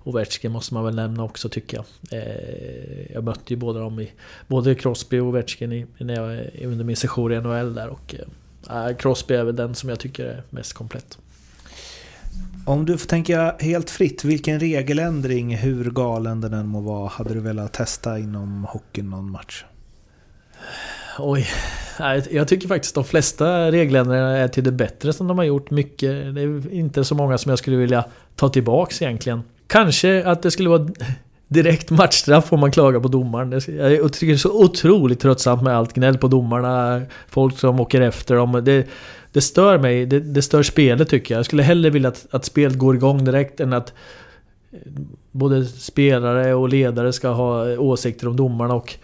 Ovechkin 0.03 0.51
måste 0.51 0.73
man 0.73 0.85
väl 0.85 0.95
nämna 0.95 1.23
också 1.23 1.49
tycker 1.49 1.77
jag. 1.77 1.85
Eh, 2.19 3.13
jag 3.13 3.23
mötte 3.23 3.53
ju 3.53 3.55
båda 3.55 3.79
dem 3.79 3.99
i... 3.99 4.11
Både 4.47 4.75
Crosby 4.75 5.19
och 5.19 5.27
Ovechkin 5.27 5.73
i, 5.73 5.85
när 5.97 6.15
jag, 6.15 6.49
under 6.65 6.85
min 6.85 6.95
session 6.95 7.31
i 7.31 7.41
NHL 7.41 7.73
där. 7.73 7.87
Och 7.87 8.15
eh, 8.19 8.25
Crosby 8.97 9.35
är 9.35 9.43
väl 9.43 9.55
den 9.55 9.75
som 9.75 9.89
jag 9.89 9.99
tycker 9.99 10.25
är 10.25 10.43
mest 10.49 10.73
komplett. 10.73 11.17
Om 12.65 12.85
du 12.85 12.97
får 12.97 13.07
tänka 13.07 13.55
helt 13.59 13.89
fritt, 13.89 14.23
vilken 14.23 14.59
regeländring, 14.59 15.55
hur 15.55 15.91
galen 15.91 16.41
den 16.41 16.53
än 16.53 16.67
må 16.67 16.81
vara, 16.81 17.07
hade 17.07 17.33
du 17.33 17.39
velat 17.39 17.73
testa 17.73 18.19
inom 18.19 18.65
hockeyn 18.69 19.09
någon 19.09 19.31
match? 19.31 19.65
Oj. 21.19 21.47
Jag 22.31 22.47
tycker 22.47 22.67
faktiskt 22.67 22.95
de 22.95 23.03
flesta 23.03 23.71
regländringarna 23.71 24.37
är 24.37 24.47
till 24.47 24.63
det 24.63 24.71
bättre 24.71 25.13
som 25.13 25.27
de 25.27 25.37
har 25.37 25.45
gjort. 25.45 25.71
Mycket. 25.71 26.35
Det 26.35 26.41
är 26.41 26.73
inte 26.73 27.03
så 27.03 27.15
många 27.15 27.37
som 27.37 27.49
jag 27.49 27.59
skulle 27.59 27.77
vilja 27.77 28.05
ta 28.35 28.49
tillbaks 28.49 29.01
egentligen. 29.01 29.43
Kanske 29.67 30.27
att 30.27 30.41
det 30.41 30.51
skulle 30.51 30.69
vara 30.69 30.87
direkt 31.55 31.89
matchstraff 31.89 32.53
om 32.53 32.59
man 32.59 32.71
klagar 32.71 32.99
på 32.99 33.07
domaren. 33.07 33.51
Jag 33.51 34.13
tycker 34.13 34.27
det 34.27 34.33
är 34.33 34.37
så 34.37 34.63
otroligt 34.63 35.19
tröttsamt 35.19 35.61
med 35.61 35.77
allt 35.77 35.93
gnäll 35.93 36.17
på 36.17 36.27
domarna. 36.27 37.01
Folk 37.27 37.59
som 37.59 37.79
åker 37.79 38.01
efter 38.01 38.35
dem. 38.35 38.61
Det, 38.65 38.87
det 39.31 39.41
stör 39.41 39.77
mig. 39.77 40.05
Det, 40.05 40.19
det 40.19 40.41
stör 40.41 40.63
spelet 40.63 41.09
tycker 41.09 41.33
jag. 41.33 41.39
Jag 41.39 41.45
skulle 41.45 41.63
hellre 41.63 41.89
vilja 41.89 42.09
att, 42.09 42.27
att 42.31 42.45
spelet 42.45 42.77
går 42.77 42.95
igång 42.95 43.25
direkt 43.25 43.59
än 43.59 43.73
att 43.73 43.93
eh, 44.71 44.79
både 45.31 45.65
spelare 45.65 46.53
och 46.53 46.69
ledare 46.69 47.13
ska 47.13 47.29
ha 47.29 47.77
åsikter 47.77 48.27
om 48.27 48.35
domarna. 48.35 48.73
och 48.73 48.97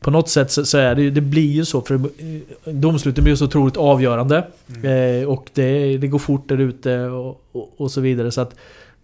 på 0.00 0.10
något 0.10 0.28
sätt 0.28 0.50
så, 0.50 0.64
så 0.64 0.78
är 0.78 0.94
det 0.94 1.02
ju, 1.02 1.10
det 1.10 1.20
blir 1.20 1.52
ju 1.52 1.64
så 1.64 1.80
för 1.80 1.94
eh, 1.94 2.72
domsluten 2.72 3.24
blir 3.24 3.32
ju 3.32 3.36
så 3.36 3.44
otroligt 3.44 3.76
avgörande. 3.76 4.46
Eh, 4.82 5.28
och 5.28 5.50
det, 5.54 5.96
det 5.96 6.06
går 6.08 6.18
fort 6.18 6.48
där 6.48 6.60
ute 6.60 7.00
och, 7.00 7.42
och, 7.52 7.74
och 7.76 7.90
så 7.90 8.00
vidare. 8.00 8.30
Så 8.30 8.40
att, 8.40 8.54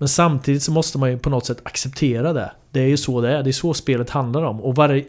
men 0.03 0.09
samtidigt 0.09 0.63
så 0.63 0.73
måste 0.73 0.99
man 0.99 1.11
ju 1.11 1.19
på 1.19 1.31
något 1.31 1.47
sätt 1.47 1.61
acceptera 1.63 2.33
det. 2.33 2.53
Det 2.71 2.81
är 2.81 2.87
ju 2.87 2.97
så 2.97 3.21
det 3.21 3.31
är. 3.31 3.43
Det 3.43 3.51
är 3.51 3.53
så 3.53 3.75
spelet 3.75 4.11
handlar 4.11 4.43
om. 4.43 4.61
Och 4.61 4.75
varje, 4.77 5.05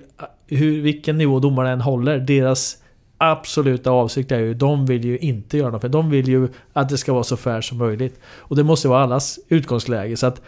hur, 0.47 0.81
vilken 0.81 1.17
nivå 1.17 1.39
domarna 1.39 1.69
än 1.69 1.81
håller, 1.81 2.19
deras 2.19 2.77
absoluta 3.17 3.91
avsikt 3.91 4.31
är 4.31 4.39
ju, 4.39 4.53
de 4.53 4.85
vill 4.85 5.05
ju 5.05 5.17
inte 5.17 5.57
göra 5.57 5.69
något. 5.69 5.81
För 5.81 5.89
de 5.89 6.09
vill 6.09 6.27
ju 6.27 6.47
att 6.73 6.89
det 6.89 6.97
ska 6.97 7.13
vara 7.13 7.23
så 7.23 7.37
fair 7.37 7.61
som 7.61 7.77
möjligt. 7.77 8.19
Och 8.37 8.55
det 8.55 8.63
måste 8.63 8.87
vara 8.87 9.03
allas 9.03 9.39
utgångsläge. 9.47 10.17
Så 10.17 10.27
att 10.27 10.41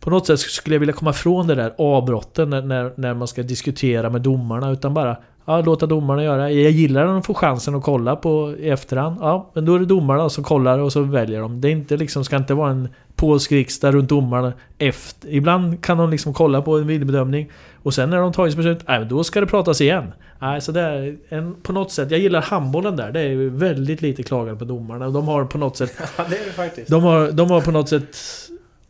på 0.00 0.10
något 0.10 0.26
sätt 0.26 0.40
skulle 0.40 0.74
jag 0.74 0.80
vilja 0.80 0.94
komma 0.94 1.10
ifrån 1.10 1.46
det 1.46 1.54
där 1.54 1.74
avbrotten 1.78 2.50
när, 2.50 2.62
när, 2.62 2.92
när 2.96 3.14
man 3.14 3.28
ska 3.28 3.42
diskutera 3.42 4.10
med 4.10 4.20
domarna. 4.22 4.70
Utan 4.70 4.94
bara 4.94 5.16
ja, 5.44 5.60
låta 5.60 5.86
domarna 5.86 6.24
göra. 6.24 6.50
Jag 6.50 6.70
gillar 6.70 7.06
när 7.06 7.12
de 7.12 7.22
får 7.22 7.34
chansen 7.34 7.74
att 7.74 7.82
kolla 7.82 8.16
på 8.16 8.54
i 8.58 8.70
efterhand. 8.70 9.16
Ja, 9.20 9.50
men 9.54 9.64
då 9.64 9.74
är 9.74 9.78
det 9.78 9.86
domarna 9.86 10.28
som 10.28 10.44
kollar 10.44 10.78
och 10.78 10.92
så 10.92 11.00
väljer 11.00 11.40
de. 11.40 11.60
Det 11.60 11.68
är 11.68 11.72
inte 11.72 11.96
liksom, 11.96 12.24
ska 12.24 12.36
inte 12.36 12.54
vara 12.54 12.70
en 12.70 12.88
polsk 13.16 13.52
riksdag 13.52 13.94
runt 13.94 14.08
domarna 14.08 14.52
efter. 14.78 15.28
Ibland 15.28 15.84
kan 15.84 15.98
de 15.98 16.10
liksom 16.10 16.34
kolla 16.34 16.62
på 16.62 16.78
en 16.78 16.86
videobedömning. 16.86 17.50
Och 17.82 17.94
sen 17.94 18.10
när 18.10 18.16
de 18.16 18.32
tagit 18.32 18.56
beslut, 18.56 18.78
nej, 18.88 19.04
då 19.04 19.24
ska 19.24 19.40
det 19.40 19.46
pratas 19.46 19.80
igen. 19.80 20.12
Nej, 20.38 20.60
så 20.60 20.72
det 20.72 20.80
är 20.80 21.16
en, 21.28 21.54
på 21.62 21.72
något 21.72 21.92
sätt, 21.92 22.10
jag 22.10 22.20
gillar 22.20 22.42
handbollen 22.42 22.96
där. 22.96 23.12
Det 23.12 23.20
är 23.20 23.50
väldigt 23.50 24.02
lite 24.02 24.22
klagan 24.22 24.58
på 24.58 24.64
domarna. 24.64 25.10
De 25.10 25.28
har 25.28 25.44
på 25.44 25.58
något 25.58 25.76
sätt 25.76 25.92
Ja, 26.16 26.24
det 26.30 26.36
är 26.36 26.44
det 26.44 26.52
faktiskt. 26.52 26.90
de 26.90 27.02
har, 27.02 27.32
de 27.32 27.50
har 27.50 27.60
på 27.60 27.70
något 27.70 27.88
sätt 27.88 28.16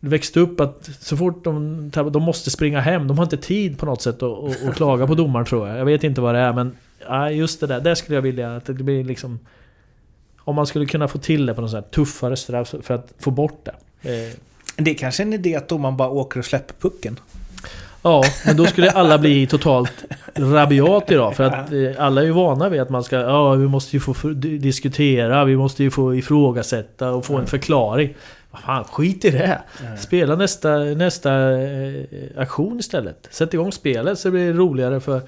växt 0.04 0.36
upp 0.36 0.60
att 0.60 0.90
så 1.00 1.16
fort 1.16 1.44
de 1.44 1.90
de 2.12 2.22
måste 2.22 2.50
springa 2.50 2.80
hem. 2.80 3.08
De 3.08 3.18
har 3.18 3.24
inte 3.24 3.36
tid 3.36 3.78
på 3.78 3.86
något 3.86 4.02
sätt 4.02 4.22
att, 4.22 4.66
att, 4.68 4.74
klaga 4.76 5.06
på 5.06 5.14
domaren 5.14 5.46
tror 5.46 5.68
jag. 5.68 5.78
Jag 5.78 5.84
vet 5.84 6.04
inte 6.04 6.20
vad 6.20 6.34
det 6.34 6.40
är 6.40 6.52
men... 6.52 6.76
Nej, 7.10 7.36
just 7.36 7.60
det 7.60 7.66
där. 7.66 7.80
Där 7.80 7.94
skulle 7.94 8.14
jag 8.16 8.22
vilja 8.22 8.56
att 8.56 8.64
det 8.64 8.72
blir 8.74 9.04
liksom... 9.04 9.38
Om 10.38 10.54
man 10.54 10.66
skulle 10.66 10.86
kunna 10.86 11.08
få 11.08 11.18
till 11.18 11.46
det 11.46 11.54
på 11.54 11.60
något 11.60 11.70
sätt 11.70 11.90
tuffare 11.90 12.36
straff 12.36 12.74
för 12.82 12.94
att 12.94 13.12
få 13.18 13.30
bort 13.30 13.64
det. 13.64 13.74
Eh, 14.10 14.32
Det 14.76 14.90
är 14.90 14.94
kanske 14.94 15.22
en 15.22 15.32
idé 15.32 15.56
att 15.56 15.68
domaren 15.68 15.96
bara 15.96 16.08
åker 16.08 16.38
och 16.38 16.44
släpper 16.44 16.74
pucken. 16.80 17.20
Ja, 18.02 18.24
men 18.46 18.56
då 18.56 18.66
skulle 18.66 18.90
alla 18.90 19.18
bli 19.18 19.46
totalt 19.46 20.04
rabiat 20.34 21.10
idag. 21.10 21.36
För 21.36 21.44
att 21.44 21.72
eh, 21.72 21.78
alla 21.98 22.20
är 22.20 22.24
ju 22.24 22.32
vana 22.32 22.68
vid 22.68 22.80
att 22.80 22.90
man 22.90 23.04
ska... 23.04 23.16
Ja, 23.16 23.52
vi 23.54 23.68
måste 23.68 23.96
ju 23.96 24.00
få 24.00 24.28
diskutera, 24.38 25.44
vi 25.44 25.56
måste 25.56 25.82
ju 25.82 25.90
få 25.90 26.14
ifrågasätta 26.14 27.10
och 27.10 27.24
få 27.24 27.36
en 27.36 27.46
förklaring. 27.46 28.14
Vad 28.52 28.62
fan, 28.62 28.84
skit 28.84 29.24
i 29.24 29.30
det! 29.30 29.62
Spela 29.98 30.36
nästa, 30.36 30.78
nästa 30.78 31.60
eh, 31.60 32.04
aktion 32.36 32.78
istället. 32.78 33.28
Sätt 33.30 33.54
igång 33.54 33.72
spelet 33.72 34.18
så 34.18 34.30
blir 34.30 34.46
det 34.46 34.52
roligare 34.52 35.00
för, 35.00 35.20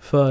för, 0.00 0.30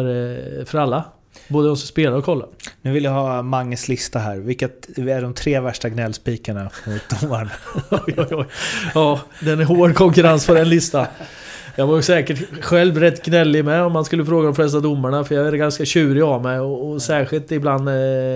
eh, 0.60 0.66
för 0.66 0.78
alla. 0.78 1.04
Både 1.48 1.68
de 1.68 1.78
som 1.78 1.88
spelar 1.88 2.18
och 2.18 2.26
kollar. 2.26 2.48
Nu 2.82 2.92
vill 2.92 3.04
jag 3.04 3.12
ha 3.12 3.42
Manges 3.42 3.88
lista 3.88 4.20
här. 4.20 4.38
Vilket 4.38 4.98
är 4.98 5.22
de 5.22 5.34
tre 5.34 5.60
värsta 5.60 5.90
gnällspikarna 5.90 6.70
mot 6.88 7.22
domaren? 7.22 7.50
Oj, 7.90 8.14
oj, 8.18 8.28
oj. 8.32 8.46
Ja, 8.94 9.20
den 9.40 9.60
är 9.60 9.64
hård 9.64 9.96
konkurrens 9.96 10.48
på 10.48 10.54
den 10.54 10.70
listan. 10.70 11.06
Jag 11.76 11.88
var 11.88 11.95
ju 11.95 12.01
säkert 12.01 12.63
själv 12.63 12.99
rätt 12.99 13.26
gnällig 13.26 13.65
med 13.65 13.84
om 13.84 13.93
man 13.93 14.05
skulle 14.05 14.26
fråga 14.26 14.45
de 14.45 14.55
flesta 14.55 14.80
domarna. 14.80 15.24
För 15.24 15.36
jag 15.36 15.47
är 15.47 15.51
ganska 15.51 15.86
tjurig 15.86 16.21
av 16.24 16.41
mig. 16.41 16.59
Och, 16.59 16.89
och 16.89 17.01
särskilt 17.01 17.51
ibland 17.51 17.88
eh, 17.88 17.93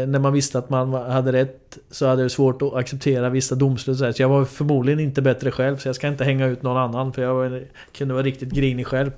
när 0.07 0.19
man 0.19 0.33
visste 0.33 0.57
att 0.59 0.69
man 0.69 0.93
hade 0.93 1.31
rätt. 1.31 1.77
Så 1.91 2.07
hade 2.07 2.23
det 2.23 2.29
svårt 2.29 2.61
att 2.61 2.73
acceptera 2.73 3.29
vissa 3.29 3.55
domslut. 3.55 3.97
Så. 3.97 4.13
Så 4.13 4.21
jag 4.21 4.29
var 4.29 4.45
förmodligen 4.45 4.99
inte 4.99 5.21
bättre 5.21 5.51
själv. 5.51 5.77
Så 5.77 5.87
jag 5.87 5.95
ska 5.95 6.07
inte 6.07 6.23
hänga 6.23 6.47
ut 6.47 6.63
någon 6.63 6.77
annan. 6.77 7.13
För 7.13 7.21
jag 7.21 7.33
var, 7.33 7.63
kunde 7.97 8.13
vara 8.13 8.23
riktigt 8.23 8.49
grinig 8.49 8.87
själv. 8.87 9.11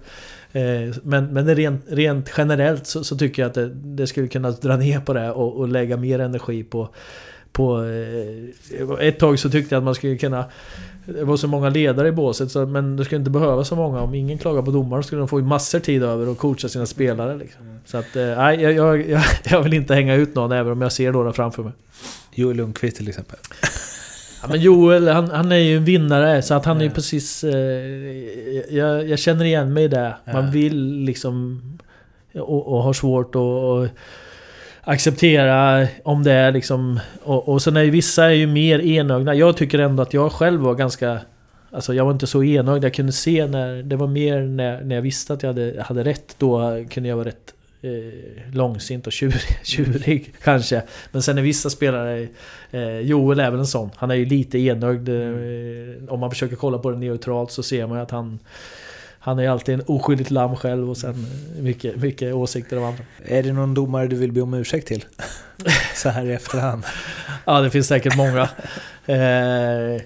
Eh, 0.52 0.96
Men, 1.04 1.34
men 1.34 1.56
rent, 1.56 1.86
rent 1.90 2.32
generellt 2.38 2.88
så, 2.88 3.04
så 3.04 3.18
tycker 3.18 3.42
jag 3.42 3.50
att 3.50 3.56
det, 3.56 3.70
det 3.74 4.08
skulle 4.08 4.28
kunna 4.28 4.52
dra 4.52 4.78
ner 4.78 5.00
på 5.00 5.14
det 5.14 5.32
och, 5.32 5.58
och 5.58 5.68
lägga 5.68 5.98
mer 5.98 6.20
energi 6.20 6.64
på 6.64 6.90
på... 7.52 7.84
Eh, 7.84 9.08
ett 9.08 9.20
tag 9.20 9.40
så 9.40 9.50
tyckte 9.50 9.76
jag 9.76 9.78
att 9.78 9.86
man 9.86 9.96
skulle 9.96 10.18
kunna... 10.18 10.46
Det 11.14 11.24
var 11.24 11.38
så 11.38 11.48
många 11.48 11.70
ledare 11.70 12.08
i 12.08 12.12
båset, 12.12 12.52
så, 12.52 12.66
men 12.66 12.96
det 12.96 13.06
skulle 13.06 13.20
inte 13.20 13.32
behöva 13.32 13.64
så 13.64 13.76
många. 13.76 14.02
Om 14.02 14.16
ingen 14.16 14.38
klagar 14.38 14.62
på 14.62 14.72
domaren 14.72 15.04
skulle 15.04 15.22
de 15.22 15.28
få 15.28 15.40
massor 15.40 15.80
tid 15.80 16.04
över 16.04 16.32
att 16.32 16.38
coacha 16.38 16.70
sina 16.70 16.86
spelare. 16.86 17.38
Liksom. 17.38 17.62
Så 17.86 17.98
att, 17.98 18.16
eh, 18.16 18.24
nej, 18.24 18.62
jag, 18.62 18.74
jag, 18.74 19.10
jag, 19.10 19.22
jag 19.44 19.64
vill 19.64 19.74
inte 19.74 19.96
hänga 19.96 20.16
ut 20.16 20.36
någon 20.36 20.52
även 20.52 20.72
om 20.72 20.82
jag 20.82 20.92
ser 20.92 21.12
några 21.12 21.34
framför 21.34 21.64
mig. 21.64 21.74
Joel 22.34 22.58
Lundqvist 22.58 22.98
till 22.98 23.08
exempel. 23.08 23.38
Ja, 24.42 24.48
men 24.48 24.62
Joel, 24.62 25.08
han, 25.08 25.30
han 25.30 25.52
är 25.52 25.56
ju 25.56 25.78
en 25.78 25.86
vinnare 25.86 26.42
så 26.42 26.54
att 26.54 26.66
han 26.66 26.78
är 26.78 26.84
ju 26.84 26.90
precis... 26.90 27.44
Eh, 27.44 27.56
jag, 28.70 29.10
jag 29.10 29.20
känner 29.20 29.46
igen 29.46 29.74
mig 29.74 29.84
i 29.84 29.88
det. 29.88 30.16
Man 30.34 30.52
vill 30.52 30.94
liksom... 30.94 31.62
Och, 32.34 32.68
och 32.68 32.84
har 32.84 32.94
svårt 32.94 33.36
att... 33.36 33.92
Acceptera 34.90 35.88
om 36.04 36.24
det 36.24 36.32
är 36.32 36.52
liksom... 36.52 37.00
Och, 37.24 37.50
och 37.50 37.62
sen 37.62 37.78
är 37.78 37.84
ju 37.84 37.90
vissa 37.90 38.26
är 38.26 38.30
ju 38.30 38.48
mer 38.48 38.80
enögda. 38.80 39.34
Jag 39.34 39.58
tycker 39.58 39.80
ändå 39.80 40.04
att 40.04 40.14
jag 40.14 40.32
själv 40.32 40.62
var 40.62 40.76
ganska... 40.76 41.20
Alltså 41.72 41.94
jag 41.94 42.06
var 42.06 42.12
inte 42.12 42.28
så 42.28 42.44
enögd. 42.44 42.84
Jag 42.84 42.94
kunde 42.94 43.12
se 43.12 43.48
när... 43.48 43.84
Det 43.84 43.96
var 43.96 44.08
mer 44.08 44.42
när, 44.42 44.82
när 44.82 44.96
jag 44.96 45.02
visste 45.02 45.34
att 45.34 45.44
jag 45.44 45.50
hade, 45.50 45.84
hade 45.84 46.04
rätt. 46.04 46.36
Då 46.38 46.84
kunde 46.90 47.10
jag 47.10 47.16
vara 47.16 47.28
rätt 47.28 47.54
eh, 47.82 48.54
långsint 48.54 49.08
och 49.08 49.14
tjurig, 49.14 49.42
tjurig 49.64 50.34
kanske. 50.44 50.82
Men 51.12 51.22
sen 51.22 51.38
är 51.38 51.42
vissa 51.42 51.70
spelare... 51.70 52.28
Eh, 52.72 53.00
Joel 53.00 53.40
är 53.40 53.52
väl 53.52 53.60
en 53.60 53.68
sån. 53.68 53.90
Han 53.96 54.12
är 54.12 54.16
ju 54.16 54.26
lite 54.26 54.60
enögd. 54.60 55.10
Eh, 55.10 56.14
om 56.14 56.20
man 56.20 56.30
försöker 56.30 56.56
kolla 56.56 56.78
på 56.78 56.92
det 56.92 56.98
neutralt 56.98 57.52
så 57.52 57.64
ser 57.64 57.88
man 57.88 57.98
ju 57.98 58.04
att 58.04 58.12
han... 58.12 58.40
Han 59.20 59.40
är 59.40 59.50
alltid 59.50 59.76
en 59.76 59.84
oskyldigt 59.88 60.32
lamm 60.32 60.56
själv 60.56 60.90
och 60.90 60.98
sen 60.98 61.26
eh, 61.58 61.64
mycket, 61.64 61.96
mycket 61.96 62.34
åsikter 62.34 62.78
av 62.78 62.84
andra. 62.84 63.04
Är 63.26 63.44
det 63.44 63.54
någon 63.54 63.74
domare 63.74 64.08
du 64.08 64.16
vill 64.16 64.32
be 64.32 64.42
om 64.42 64.54
ursäkt 64.54 64.88
till? 64.88 65.06
Så 65.96 66.10
här 66.10 66.26
i 66.26 66.34
efterhand. 66.34 66.84
Ja, 67.46 67.62
det 67.62 67.70
finns 67.70 67.88
säkert 67.88 68.18
många. 68.18 68.50
Eh, 69.06 70.02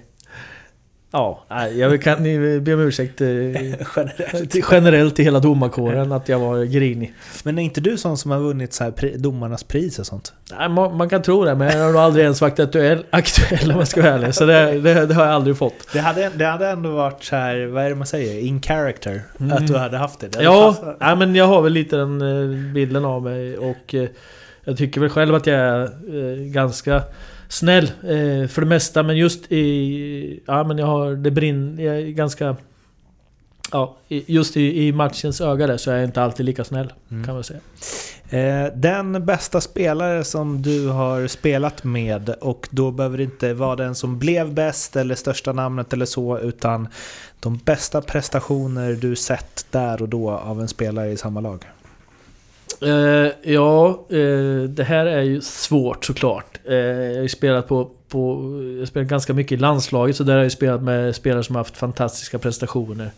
ja, 1.14 1.68
jag 1.68 2.02
kan 2.02 2.22
ni 2.22 2.60
be 2.60 2.74
om 2.74 2.80
ursäkt 2.80 3.20
eh, 3.20 3.26
Generellt. 3.28 4.56
generellt 4.70 5.16
till 5.16 5.24
hela 5.24 5.40
domarkåren 5.40 6.12
att 6.12 6.28
jag 6.28 6.38
var 6.38 6.64
grinig. 6.64 7.14
Men 7.44 7.58
är 7.58 7.62
inte 7.62 7.80
du 7.80 7.96
sån 7.96 8.16
som 8.16 8.30
har 8.30 8.38
vunnit 8.38 8.72
så 8.72 8.84
här 8.84 9.18
domarnas 9.18 9.64
pris 9.64 9.98
och 9.98 10.06
sånt? 10.06 10.32
Nej, 10.58 10.68
man, 10.68 10.96
man 10.96 11.08
kan 11.08 11.22
tro 11.22 11.44
det, 11.44 11.54
men 11.54 11.78
jag 11.78 11.84
har 11.84 11.92
nog 11.92 12.00
aldrig 12.00 12.22
ens 12.24 12.40
varit 12.40 12.60
aktuell, 12.60 13.04
aktuell 13.10 13.70
om 13.72 13.78
jag 13.78 13.88
ska 13.88 14.02
vara 14.02 14.12
ärlig. 14.12 14.34
Så 14.34 14.46
det, 14.46 14.80
det, 14.80 15.06
det 15.06 15.14
har 15.14 15.24
jag 15.26 15.34
aldrig 15.34 15.56
fått. 15.58 15.92
Det 15.92 15.98
hade, 16.00 16.30
det 16.36 16.44
hade 16.46 16.68
ändå 16.68 16.90
varit 16.90 17.24
så 17.24 17.36
här, 17.36 17.66
vad 17.66 17.84
är 17.84 17.88
det 17.88 17.94
man 17.94 18.06
säger? 18.06 18.40
In 18.40 18.62
character. 18.62 19.22
Att 19.52 19.66
du 19.66 19.76
hade 19.76 19.96
haft 19.98 20.20
det. 20.20 20.28
det 20.28 20.36
hade 20.38 20.44
Ja, 20.58 20.72
passat. 20.72 20.96
nej, 21.00 21.16
men 21.16 21.34
jag 21.34 21.46
har 21.46 21.62
väl 21.62 21.72
lite 21.72 21.96
den 21.96 22.22
eh, 22.22 22.72
bilden 22.74 23.04
av 23.04 23.22
mig 23.22 23.58
och 23.58 23.94
eh, 23.94 24.08
jag 24.64 24.76
tycker 24.76 25.00
väl 25.00 25.10
själv 25.10 25.34
att 25.34 25.46
jag 25.46 25.58
är 25.58 26.52
ganska 26.52 27.02
snäll 27.54 27.84
eh, 27.84 28.48
för 28.48 28.60
det 28.60 28.66
mesta 28.66 29.02
men 29.02 29.16
just 29.16 29.52
i... 29.52 30.40
Ja 30.46 30.64
men 30.64 30.78
jag 30.78 30.86
har... 30.86 31.14
Det 31.14 31.30
brinner... 31.30 31.82
Jag 31.82 31.96
är 31.96 32.06
ganska... 32.06 32.56
Ja, 33.72 33.96
just 34.08 34.56
i, 34.56 34.86
i 34.86 34.92
matchens 34.92 35.40
öga 35.40 35.66
där 35.66 35.76
så 35.76 35.90
är 35.90 35.94
jag 35.94 36.04
inte 36.04 36.22
alltid 36.22 36.46
lika 36.46 36.64
snäll. 36.64 36.92
Mm. 37.10 37.24
Kan 37.24 37.34
man 37.34 37.44
säga. 37.44 37.60
Eh, 38.30 38.72
den 38.74 39.26
bästa 39.26 39.60
spelare 39.60 40.24
som 40.24 40.62
du 40.62 40.88
har 40.88 41.26
spelat 41.26 41.84
med 41.84 42.28
och 42.28 42.68
då 42.70 42.90
behöver 42.90 43.18
det 43.18 43.24
inte 43.24 43.54
vara 43.54 43.76
den 43.76 43.94
som 43.94 44.18
blev 44.18 44.54
bäst 44.54 44.96
eller 44.96 45.14
största 45.14 45.52
namnet 45.52 45.92
eller 45.92 46.06
så 46.06 46.38
utan 46.38 46.88
de 47.40 47.56
bästa 47.56 48.02
prestationer 48.02 48.92
du 48.92 49.16
sett 49.16 49.66
där 49.70 50.02
och 50.02 50.08
då 50.08 50.30
av 50.30 50.60
en 50.60 50.68
spelare 50.68 51.10
i 51.10 51.16
samma 51.16 51.40
lag? 51.40 51.64
Eh, 52.84 53.52
ja, 53.52 54.06
eh, 54.10 54.62
det 54.68 54.84
här 54.84 55.06
är 55.06 55.22
ju 55.22 55.40
svårt 55.40 56.04
såklart. 56.04 56.58
Eh, 56.64 56.74
jag 56.74 57.14
har 57.14 57.22
ju 57.22 57.28
spelat 57.28 57.68
på, 57.68 57.90
på... 58.08 58.40
Jag 58.72 58.78
har 58.78 58.86
spelat 58.86 59.08
ganska 59.08 59.32
mycket 59.34 59.52
i 59.52 59.56
landslaget 59.56 60.16
så 60.16 60.24
där 60.24 60.36
har 60.36 60.42
jag 60.42 60.52
spelat 60.52 60.82
med 60.82 61.16
spelare 61.16 61.44
som 61.44 61.54
har 61.54 61.60
haft 61.60 61.76
fantastiska 61.76 62.38
prestationer. 62.38 63.10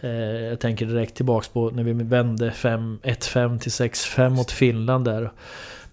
Eh, 0.00 0.10
jag 0.10 0.60
tänker 0.60 0.86
direkt 0.86 1.14
tillbaks 1.14 1.48
på 1.48 1.70
när 1.70 1.82
vi 1.82 1.92
vände 1.92 2.50
1-5 2.50 3.58
till 3.58 3.70
6-5 3.70 4.28
mot 4.30 4.50
Finland 4.50 5.04
där. 5.04 5.30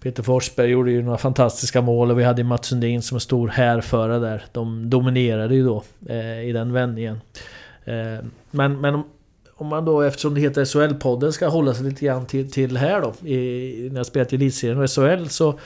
Peter 0.02 0.22
Forsberg 0.22 0.70
gjorde 0.70 0.90
ju 0.90 1.02
några 1.02 1.18
fantastiska 1.18 1.80
mål 1.80 2.10
och 2.10 2.18
vi 2.18 2.24
hade 2.24 2.44
Mats 2.44 2.66
Sundin 2.66 3.02
som 3.02 3.16
en 3.16 3.20
stor 3.20 3.48
härförare 3.48 4.18
där. 4.18 4.44
De 4.52 4.90
dominerade 4.90 5.54
ju 5.54 5.64
då 5.64 5.82
eh, 6.08 6.40
i 6.40 6.52
den 6.52 6.72
vändningen. 6.72 7.20
Eh, 7.84 8.24
men, 8.50 8.80
men 8.80 9.02
om 9.60 9.66
man 9.66 9.84
då, 9.84 10.00
eftersom 10.02 10.34
det 10.34 10.40
heter 10.40 10.64
SHL-podden, 10.64 11.30
ska 11.30 11.48
hålla 11.48 11.74
sig 11.74 11.84
lite 11.84 12.04
grann 12.04 12.26
till, 12.26 12.50
till 12.50 12.76
här 12.76 13.00
då. 13.00 13.28
I, 13.28 13.88
när 13.90 13.98
jag 13.98 14.06
spelat 14.06 14.32
i 14.32 14.36
Elitserien 14.36 14.78
och 14.78 14.90
SHL 14.90 15.26
så 15.28 15.58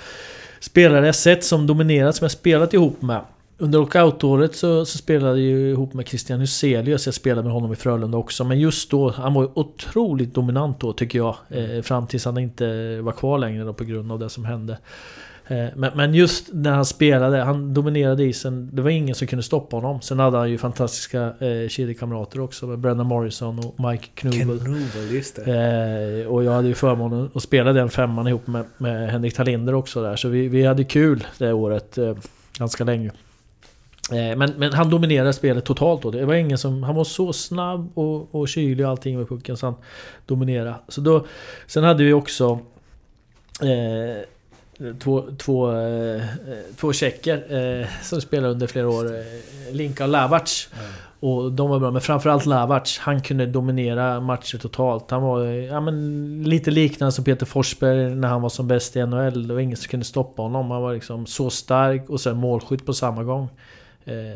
spelade 0.61 1.07
jag 1.07 1.15
set 1.15 1.45
som 1.45 1.67
dominerat, 1.67 2.17
som 2.17 2.25
jag 2.25 2.31
spelat 2.31 2.75
ihop 2.75 3.03
med. 3.03 3.21
Under 3.59 3.79
lockoutåret 3.79 4.57
så, 4.57 4.85
så 4.85 4.99
spelade 4.99 5.41
jag 5.41 5.61
ihop 5.61 5.95
med 5.95 6.09
Christian 6.09 6.41
Hyselius. 6.41 7.07
Jag 7.07 7.15
spelade 7.15 7.43
med 7.43 7.53
honom 7.53 7.73
i 7.73 7.77
Frölunda 7.77 8.19
också. 8.19 8.45
Men 8.45 8.59
just 8.59 8.91
då, 8.91 9.11
han 9.11 9.35
var 9.35 9.59
otroligt 9.59 10.35
dominant 10.35 10.81
då 10.81 10.93
tycker 10.93 11.19
jag. 11.19 11.37
Eh, 11.49 11.83
fram 11.83 12.07
tills 12.07 12.25
han 12.25 12.39
inte 12.39 13.01
var 13.01 13.13
kvar 13.13 13.39
längre 13.39 13.65
då 13.65 13.73
på 13.73 13.85
grund 13.85 14.13
av 14.13 14.19
det 14.19 14.29
som 14.31 14.45
hände. 14.45 14.79
Eh, 15.47 15.91
men, 15.95 16.15
just 16.15 16.49
när 16.53 16.71
han 16.71 16.85
spelade, 16.85 17.43
han 17.43 17.75
dominerade 17.75 18.25
isen. 18.25 18.71
Det 18.73 18.83
var 18.83 18.91
ingen 18.91 19.15
som 19.15 19.27
kunde 19.27 19.43
stoppa 19.43 19.77
honom. 19.77 20.01
Sen 20.01 20.19
hade 20.19 20.39
han 20.39 20.51
ju 20.51 20.59
fantastiska 20.59 21.23
eh, 21.23 21.69
kedjekamrater 21.69 22.41
också. 22.41 22.67
Med 22.67 22.79
Brendan 22.79 23.07
Morrison 23.07 23.59
och 23.59 23.91
Mike 23.91 24.07
Knubel. 24.15 24.61
Knubel 24.61 25.11
just. 25.11 25.39
Eh, 25.39 26.27
och 26.29 26.45
jag 26.45 26.53
hade 26.53 26.69
ju 26.69 26.75
förmånen 26.75 27.31
att 27.35 27.43
spela 27.43 27.73
den 27.73 27.91
femman 27.91 28.29
ihop 28.29 28.47
med, 28.47 28.65
med 28.79 29.11
Henrik 29.11 29.35
Talinder 29.35 29.75
också 29.75 30.03
där. 30.03 30.17
Så 30.17 30.29
vi, 30.29 30.49
vi 30.49 30.65
hade 30.65 30.85
kul 30.85 31.27
det 31.39 31.53
året 31.53 31.99
eh, 31.99 32.17
ganska 32.59 32.85
länge. 32.85 33.11
Eh, 34.13 34.37
men, 34.37 34.53
men 34.57 34.73
han 34.73 34.91
dominerade 34.91 35.33
spelet 35.33 35.65
totalt 35.65 36.03
då. 36.03 36.11
Det 36.11 36.25
var 36.25 36.35
ingen 36.35 36.59
som... 36.59 36.83
Han 36.83 36.95
var 36.95 37.05
så 37.05 37.33
snabb 37.33 37.99
och, 37.99 38.35
och 38.35 38.49
kylig 38.49 38.87
och 38.87 38.91
allting 38.91 39.19
med 39.19 39.29
pucken 39.29 39.57
så 39.57 39.67
han 39.67 39.75
dominerade. 40.27 40.75
Så 40.89 41.01
då, 41.01 41.27
sen 41.67 41.85
hade 41.85 42.05
vi 42.05 42.13
också... 42.13 42.59
Eh, 43.63 44.25
Två, 45.03 45.25
två, 45.39 45.72
eh, 45.72 46.22
två 46.77 46.93
tjecker 46.93 47.37
eh, 47.81 47.87
som 48.03 48.20
spelade 48.20 48.53
under 48.53 48.66
flera 48.66 48.89
år. 48.89 49.05
Eh, 49.05 49.75
Linka 49.75 50.05
och 50.05 50.11
Lavac. 50.11 50.68
Mm. 50.72 50.87
Och 51.20 51.53
de 51.53 51.70
var 51.70 51.81
bra, 51.81 51.91
men 51.91 52.01
framförallt 52.01 52.47
Lavac. 52.47 52.99
Han 52.99 53.20
kunde 53.22 53.47
dominera 53.47 54.20
matcher 54.20 54.59
totalt. 54.59 55.11
Han 55.11 55.22
var 55.22 55.45
ja, 55.45 55.81
men, 55.81 56.43
lite 56.43 56.70
liknande 56.70 57.12
som 57.12 57.25
Peter 57.25 57.47
Forsberg 57.47 58.14
när 58.14 58.29
han 58.29 58.43
var 58.43 58.49
som 58.49 58.68
bäst 58.68 58.97
i 58.97 59.07
NHL. 59.07 59.49
Det 59.49 59.55
var 59.55 59.61
ingen 59.61 59.77
som 59.77 59.89
kunde 59.89 60.07
stoppa 60.07 60.43
honom. 60.43 60.70
Han 60.70 60.83
var 60.83 60.95
liksom 60.95 61.27
så 61.27 61.51
stark 61.51 62.11
och 62.11 62.20
sen 62.20 62.37
målskytt 62.37 62.87
på 62.87 62.93
samma 62.93 63.22
gång. 63.22 63.49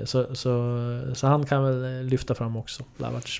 Så, 0.04 0.34
så, 0.34 0.80
så 1.14 1.26
han 1.26 1.46
kan 1.46 1.64
väl 1.64 2.06
lyfta 2.06 2.34
fram 2.34 2.56
också, 2.56 2.82
Lavac. 2.96 3.38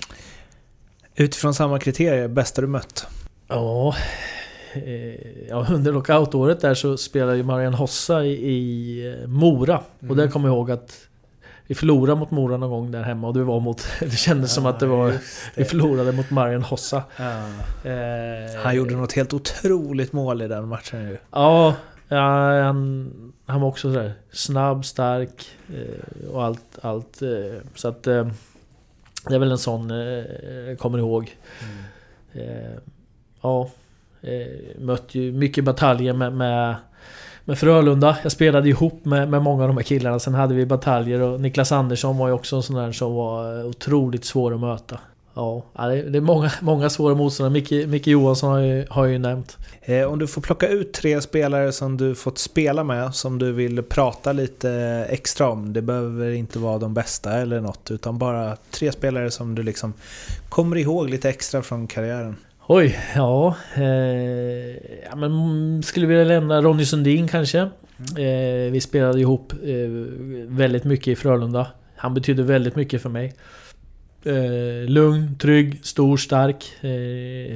Utifrån 1.15 1.53
samma 1.53 1.79
kriterier, 1.79 2.27
bästa 2.27 2.61
du 2.61 2.67
mött? 2.67 3.07
Ja, 3.47 3.95
ja, 5.49 5.65
under 5.69 5.91
lockoutåret 5.91 6.61
där 6.61 6.73
så 6.73 6.97
spelade 6.97 7.37
ju 7.37 7.43
Marian 7.43 7.73
Hossa 7.73 8.25
i, 8.25 8.31
i 8.31 9.21
eh, 9.21 9.27
Mora. 9.27 9.83
Mm. 9.99 10.11
Och 10.11 10.17
där 10.17 10.27
kommer 10.27 10.49
jag 10.49 10.55
ihåg 10.55 10.71
att 10.71 11.09
vi 11.69 11.75
förlorade 11.75 12.19
mot 12.19 12.31
Mora 12.31 12.57
någon 12.57 12.69
gång 12.69 12.91
där 12.91 13.03
hemma 13.03 13.27
och 13.27 13.33
det 13.33 13.43
var 13.43 13.59
mot... 13.59 13.87
Det 13.99 14.17
kändes 14.17 14.51
ja, 14.51 14.55
som 14.55 14.65
att 14.65 14.79
det 14.79 14.85
var... 14.85 15.07
Det. 15.09 15.19
Vi 15.55 15.65
förlorade 15.65 16.11
mot 16.11 16.29
Marian 16.29 16.63
Hossa. 16.63 17.03
Ja. 17.17 17.43
Eh, 17.89 18.61
han 18.63 18.75
gjorde 18.75 18.95
något 18.95 19.13
helt 19.13 19.33
otroligt 19.33 20.13
mål 20.13 20.41
i 20.41 20.47
den 20.47 20.67
matchen 20.67 21.09
ju. 21.09 21.17
Ja, 21.31 21.75
ja 22.07 22.61
han, 22.63 23.11
han 23.45 23.61
var 23.61 23.67
också 23.67 23.93
sådär 23.93 24.13
snabb, 24.31 24.85
stark 24.85 25.47
eh, 25.73 26.29
och 26.29 26.43
allt. 26.43 26.79
allt 26.81 27.21
eh, 27.21 27.61
så 27.75 27.87
att... 27.87 28.07
Eh, 28.07 28.27
det 29.27 29.35
är 29.35 29.39
väl 29.39 29.51
en 29.51 29.57
sån 29.57 29.89
jag 30.67 30.79
kommer 30.79 30.97
ihåg. 30.97 31.35
Mm. 32.33 32.79
ja. 33.41 33.69
Eh, 34.21 34.79
mött 34.79 35.15
ju 35.15 35.31
mycket 35.31 35.63
bataljer 35.63 36.13
med, 36.13 36.33
med, 36.33 36.75
med 37.45 37.59
Frölunda. 37.59 38.17
Jag 38.23 38.31
spelade 38.31 38.69
ihop 38.69 39.05
med, 39.05 39.29
med 39.29 39.41
många 39.41 39.63
av 39.63 39.67
de 39.67 39.77
här 39.77 39.83
killarna. 39.83 40.19
Sen 40.19 40.33
hade 40.33 40.53
vi 40.53 40.65
bataljer 40.65 41.21
och 41.21 41.41
Niklas 41.41 41.71
Andersson 41.71 42.17
var 42.17 42.27
ju 42.27 42.33
också 42.33 42.55
en 42.55 42.63
sån 42.63 42.75
där 42.75 42.91
som 42.91 43.13
var 43.13 43.59
eh, 43.59 43.65
otroligt 43.65 44.25
svår 44.25 44.53
att 44.53 44.59
möta. 44.59 44.99
Ja, 45.33 45.63
det 45.77 46.17
är 46.17 46.21
många, 46.21 46.51
många 46.61 46.89
svåra 46.89 47.15
motståndare. 47.15 47.53
Micke, 47.53 47.87
Micke 47.87 48.07
Johansson 48.07 48.51
har, 48.51 48.59
ju, 48.59 48.85
har 48.89 49.05
jag 49.05 49.13
ju 49.13 49.19
nämnt. 49.19 49.57
Eh, 49.81 50.03
om 50.03 50.19
du 50.19 50.27
får 50.27 50.41
plocka 50.41 50.67
ut 50.67 50.93
tre 50.93 51.21
spelare 51.21 51.71
som 51.71 51.97
du 51.97 52.15
fått 52.15 52.37
spela 52.37 52.83
med, 52.83 53.15
som 53.15 53.39
du 53.39 53.51
vill 53.51 53.83
prata 53.83 54.31
lite 54.31 54.71
extra 55.09 55.49
om. 55.49 55.73
Det 55.73 55.81
behöver 55.81 56.31
inte 56.31 56.59
vara 56.59 56.77
de 56.77 56.93
bästa 56.93 57.33
eller 57.33 57.61
något, 57.61 57.91
utan 57.91 58.17
bara 58.17 58.57
tre 58.71 58.91
spelare 58.91 59.31
som 59.31 59.55
du 59.55 59.63
liksom 59.63 59.93
kommer 60.49 60.75
ihåg 60.75 61.09
lite 61.09 61.29
extra 61.29 61.61
från 61.61 61.87
karriären. 61.87 62.35
Oj, 62.71 62.99
ja. 63.15 63.55
Eh, 63.75 63.83
ja 65.09 65.15
men 65.15 65.83
skulle 65.83 66.07
vilja 66.07 66.23
lämna 66.23 66.61
Ronny 66.61 66.85
Sundin 66.85 67.27
kanske. 67.27 67.59
Mm. 67.59 67.71
Eh, 68.15 68.71
vi 68.71 68.81
spelade 68.81 69.19
ihop 69.19 69.53
eh, 69.63 69.89
väldigt 70.47 70.83
mycket 70.83 71.07
i 71.07 71.15
Frölunda. 71.15 71.67
Han 71.95 72.13
betydde 72.13 72.43
väldigt 72.43 72.75
mycket 72.75 73.01
för 73.01 73.09
mig. 73.09 73.33
Eh, 74.23 74.89
lugn, 74.89 75.37
trygg, 75.37 75.79
stor, 75.83 76.17
stark. 76.17 76.73
Eh, 76.81 76.89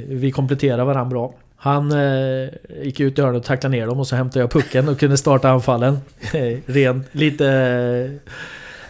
vi 0.08 0.32
kompletterar 0.36 0.86
varandra 0.86 1.10
bra. 1.10 1.34
Han 1.56 1.92
eh, 1.92 2.50
gick 2.84 3.00
ut 3.00 3.20
i 3.20 3.22
hörnet 3.22 3.40
och 3.40 3.46
tacklade 3.46 3.78
ner 3.78 3.88
dem 3.88 4.00
och 4.00 4.08
så 4.08 4.16
hämtade 4.16 4.40
jag 4.40 4.52
pucken 4.52 4.90
och 4.90 5.00
kunde 5.00 5.18
starta 5.18 5.50
anfallen. 5.50 5.98
Ren, 6.66 7.04
lite 7.12 8.20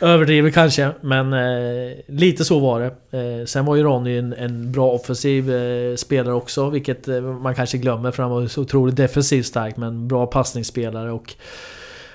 Överdriver 0.03 0.49
kanske, 0.49 0.91
men 1.01 1.33
eh, 1.33 1.97
lite 2.07 2.45
så 2.45 2.59
var 2.59 2.79
det. 2.79 3.17
Eh, 3.17 3.45
sen 3.45 3.65
var 3.65 3.75
ju 3.75 3.83
Ronny 3.83 4.17
en, 4.17 4.33
en 4.33 4.71
bra 4.71 4.91
offensiv 4.91 5.53
eh, 5.53 5.95
spelare 5.95 6.33
också, 6.33 6.69
vilket 6.69 7.07
eh, 7.07 7.21
man 7.21 7.55
kanske 7.55 7.77
glömmer 7.77 8.11
för 8.11 8.23
han 8.23 8.31
var 8.31 8.47
så 8.47 8.61
otroligt 8.61 8.95
defensivt 8.95 9.45
stark, 9.45 9.77
men 9.77 10.07
bra 10.07 10.25
passningsspelare. 10.27 11.11
Och 11.11 11.35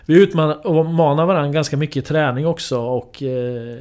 vi 0.06 0.22
utmanar 0.22 1.26
varandra 1.26 1.52
ganska 1.52 1.76
mycket 1.76 1.96
i 1.96 2.06
träning 2.06 2.46
också 2.46 2.78
och 2.78 3.22
eh, 3.22 3.78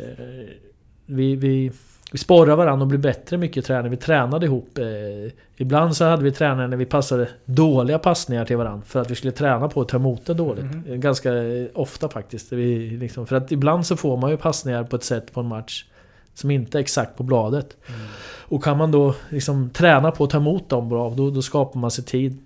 vi, 1.06 1.36
vi 1.36 1.72
vi 2.12 2.18
sporrar 2.18 2.56
varandra 2.56 2.84
och 2.84 2.88
blir 2.88 3.00
bättre 3.00 3.38
mycket 3.38 3.58
i 3.58 3.62
träning. 3.68 3.92
Vi 3.92 3.98
tränade 3.98 4.46
ihop. 4.46 4.78
Eh, 4.78 5.32
ibland 5.56 5.98
så 5.98 6.06
hade 6.06 6.24
vi 6.24 6.32
tränare 6.32 6.68
när 6.68 6.78
vi 6.78 6.86
passade 6.86 7.30
dåliga 7.46 8.00
passningar 8.00 8.46
till 8.46 8.58
varandra. 8.58 8.86
För 8.86 9.02
att 9.02 9.12
vi 9.12 9.16
skulle 9.16 9.32
träna 9.32 9.68
på 9.68 9.82
att 9.82 9.90
ta 9.90 9.98
emot 9.98 10.26
det 10.26 10.34
dåligt. 10.34 10.64
Mm. 10.64 11.02
Ganska 11.02 11.32
ofta 11.74 12.10
faktiskt. 12.10 12.52
Vi, 12.52 12.90
liksom, 12.90 13.28
för 13.28 13.36
att 13.36 13.52
ibland 13.52 13.86
så 13.86 13.98
får 13.98 14.18
man 14.18 14.30
ju 14.30 14.38
passningar 14.38 14.84
på 14.84 14.96
ett 14.96 15.04
sätt 15.04 15.34
på 15.34 15.40
en 15.40 15.48
match 15.48 15.86
som 16.34 16.52
inte 16.52 16.78
är 16.78 16.80
exakt 16.80 17.18
på 17.18 17.24
bladet. 17.24 17.78
Mm. 17.88 18.00
Och 18.42 18.64
kan 18.64 18.78
man 18.78 18.92
då 18.92 19.16
liksom 19.30 19.70
träna 19.70 20.12
på 20.12 20.24
att 20.24 20.30
ta 20.30 20.38
emot 20.38 20.70
dem 20.70 20.90
bra, 20.90 21.10
då, 21.10 21.30
då 21.30 21.42
skapar 21.42 21.80
man 21.80 21.92
sig 21.92 22.04
tid. 22.04 22.38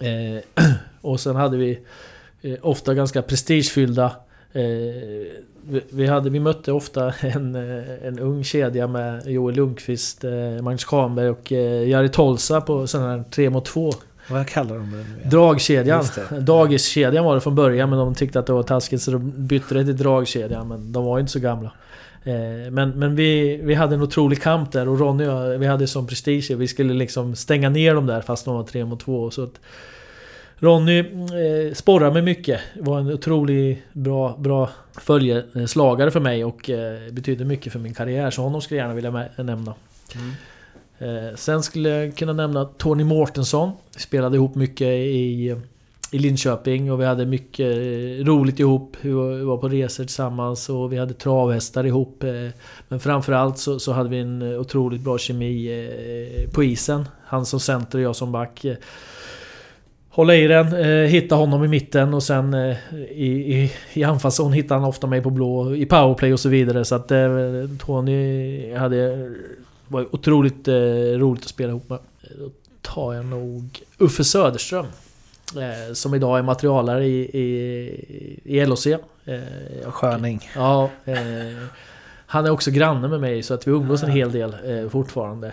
Eh, 0.00 0.64
och 1.00 1.20
sen 1.20 1.36
hade 1.36 1.56
vi 1.56 1.78
eh, 2.42 2.58
ofta 2.62 2.94
ganska 2.94 3.22
prestigefyllda 3.22 4.04
Eh, 4.06 4.12
vi, 5.90 6.06
hade, 6.06 6.30
vi 6.30 6.40
mötte 6.40 6.72
ofta 6.72 7.12
en, 7.20 7.54
eh, 7.54 8.06
en 8.06 8.18
ung 8.18 8.44
kedja 8.44 8.86
med 8.86 9.26
Joel 9.26 9.56
Lundqvist, 9.56 10.24
eh, 10.24 10.62
Magnus 10.62 10.84
Kahnberg 10.84 11.28
och 11.28 11.52
Jari 11.88 12.08
Tolsa 12.08 12.60
på 12.60 12.86
sån 12.86 13.02
här 13.02 13.24
3 13.30 13.50
mot 13.50 13.64
2. 13.64 13.92
Vad 14.30 14.48
kallar 14.48 14.76
de 14.76 14.90
det 14.90 14.96
nu 14.96 15.30
Dragkedjan. 15.30 16.04
Dagiskedjan 16.40 17.24
var 17.24 17.34
det 17.34 17.40
från 17.40 17.54
början 17.54 17.90
men 17.90 17.98
de 17.98 18.14
tyckte 18.14 18.38
att 18.38 18.46
det 18.46 18.52
var 18.52 18.62
taskigt 18.62 19.02
så 19.02 19.10
de 19.10 19.32
bytte 19.36 19.74
det 19.74 19.84
till 19.84 19.96
dragkedjan. 19.96 20.68
Men 20.68 20.92
de 20.92 21.04
var 21.04 21.16
ju 21.16 21.20
inte 21.20 21.32
så 21.32 21.38
gamla. 21.38 21.72
Men, 22.70 22.90
men 22.90 23.16
vi, 23.16 23.60
vi 23.62 23.74
hade 23.74 23.94
en 23.94 24.02
otrolig 24.02 24.42
kamp 24.42 24.72
där 24.72 24.88
och 24.88 25.00
Ronny 25.00 25.26
och 25.26 25.32
jag, 25.32 25.58
vi 25.58 25.66
hade 25.66 25.86
sån 25.86 26.06
prestige. 26.06 26.50
Vi 26.56 26.68
skulle 26.68 26.94
liksom 26.94 27.34
stänga 27.34 27.68
ner 27.68 27.94
dem 27.94 28.06
där 28.06 28.20
fast 28.20 28.44
de 28.44 28.54
var 28.54 28.64
3 28.64 28.84
mot 28.84 29.00
2. 29.00 29.30
Så 29.30 29.44
att, 29.44 29.60
Ronny 30.62 30.98
eh, 30.98 31.74
sporrar 31.74 32.12
mig 32.12 32.22
mycket. 32.22 32.60
Var 32.80 33.00
en 33.00 33.12
otroligt 33.12 33.78
bra, 33.92 34.36
bra 34.38 34.70
följeslagare 35.00 36.10
för 36.10 36.20
mig 36.20 36.44
och 36.44 36.70
eh, 36.70 37.12
betydde 37.12 37.44
mycket 37.44 37.72
för 37.72 37.78
min 37.78 37.94
karriär. 37.94 38.30
Så 38.30 38.42
honom 38.42 38.60
skulle 38.60 38.80
jag 38.80 38.84
gärna 38.84 38.94
vilja 38.94 39.44
nämna. 39.44 39.74
Mm. 40.14 41.26
Eh, 41.28 41.34
sen 41.36 41.62
skulle 41.62 41.88
jag 41.88 42.16
kunna 42.16 42.32
nämna 42.32 42.64
Tony 42.64 43.04
Mårtensson. 43.04 43.70
Vi 43.94 44.00
spelade 44.00 44.36
ihop 44.36 44.54
mycket 44.54 44.86
i, 44.86 45.56
i 46.10 46.18
Linköping 46.18 46.92
och 46.92 47.00
vi 47.00 47.04
hade 47.04 47.26
mycket 47.26 47.76
eh, 47.76 48.24
roligt 48.24 48.60
ihop. 48.60 48.96
Vi 49.00 49.10
var, 49.12 49.34
vi 49.34 49.44
var 49.44 49.56
på 49.56 49.68
resor 49.68 50.04
tillsammans 50.04 50.68
och 50.68 50.92
vi 50.92 50.98
hade 50.98 51.14
travhästar 51.14 51.86
ihop. 51.86 52.22
eh, 52.24 52.30
Men 52.88 53.00
framförallt 53.00 53.58
så, 53.58 53.78
så 53.78 53.92
hade 53.92 54.08
vi 54.08 54.18
en 54.18 54.42
eh, 54.52 54.60
otroligt 54.60 55.00
bra 55.00 55.18
kemi 55.18 55.66
eh, 55.66 56.50
på 56.50 56.64
isen. 56.64 57.08
Han 57.24 57.46
som 57.46 57.60
center 57.60 57.98
och 57.98 58.04
jag 58.04 58.16
som 58.16 58.32
back. 58.32 58.64
Hålla 60.14 60.34
i 60.34 60.46
den, 60.46 60.66
eh, 60.66 61.08
hitta 61.08 61.34
honom 61.34 61.64
i 61.64 61.68
mitten 61.68 62.14
och 62.14 62.22
sen 62.22 62.54
eh, 62.54 62.76
i, 63.10 63.54
i, 63.54 63.72
i 63.92 64.04
anfallszon 64.04 64.52
hittade 64.52 64.80
han 64.80 64.88
ofta 64.88 65.06
mig 65.06 65.22
på 65.22 65.30
blå 65.30 65.74
i 65.74 65.86
powerplay 65.86 66.32
och 66.32 66.40
så 66.40 66.48
vidare. 66.48 66.84
Så 66.84 66.94
att 66.94 67.10
eh, 67.10 67.28
Tony 67.78 68.74
hade... 68.74 69.30
var 69.88 70.14
otroligt 70.14 70.68
eh, 70.68 70.74
roligt 71.18 71.42
att 71.42 71.48
spela 71.48 71.68
ihop 71.68 71.88
med. 71.88 71.98
Då 72.38 72.50
tar 72.82 73.14
jag 73.14 73.24
nog 73.24 73.80
Uffe 73.98 74.24
Söderström. 74.24 74.86
Eh, 75.56 75.92
som 75.94 76.14
idag 76.14 76.38
är 76.38 76.42
materialare 76.42 77.06
i, 77.06 77.20
i, 77.20 78.40
i 78.44 78.66
LHC. 78.66 78.86
Eh, 78.86 79.90
Sköning. 79.90 80.50
Ja, 80.54 80.90
han 82.26 82.46
är 82.46 82.50
också 82.50 82.70
granne 82.70 83.08
med 83.08 83.20
mig 83.20 83.42
så 83.42 83.54
att 83.54 83.66
vi 83.66 83.70
umgås 83.70 84.02
en 84.02 84.10
hel 84.10 84.32
del 84.32 84.54
fortfarande. 84.90 85.52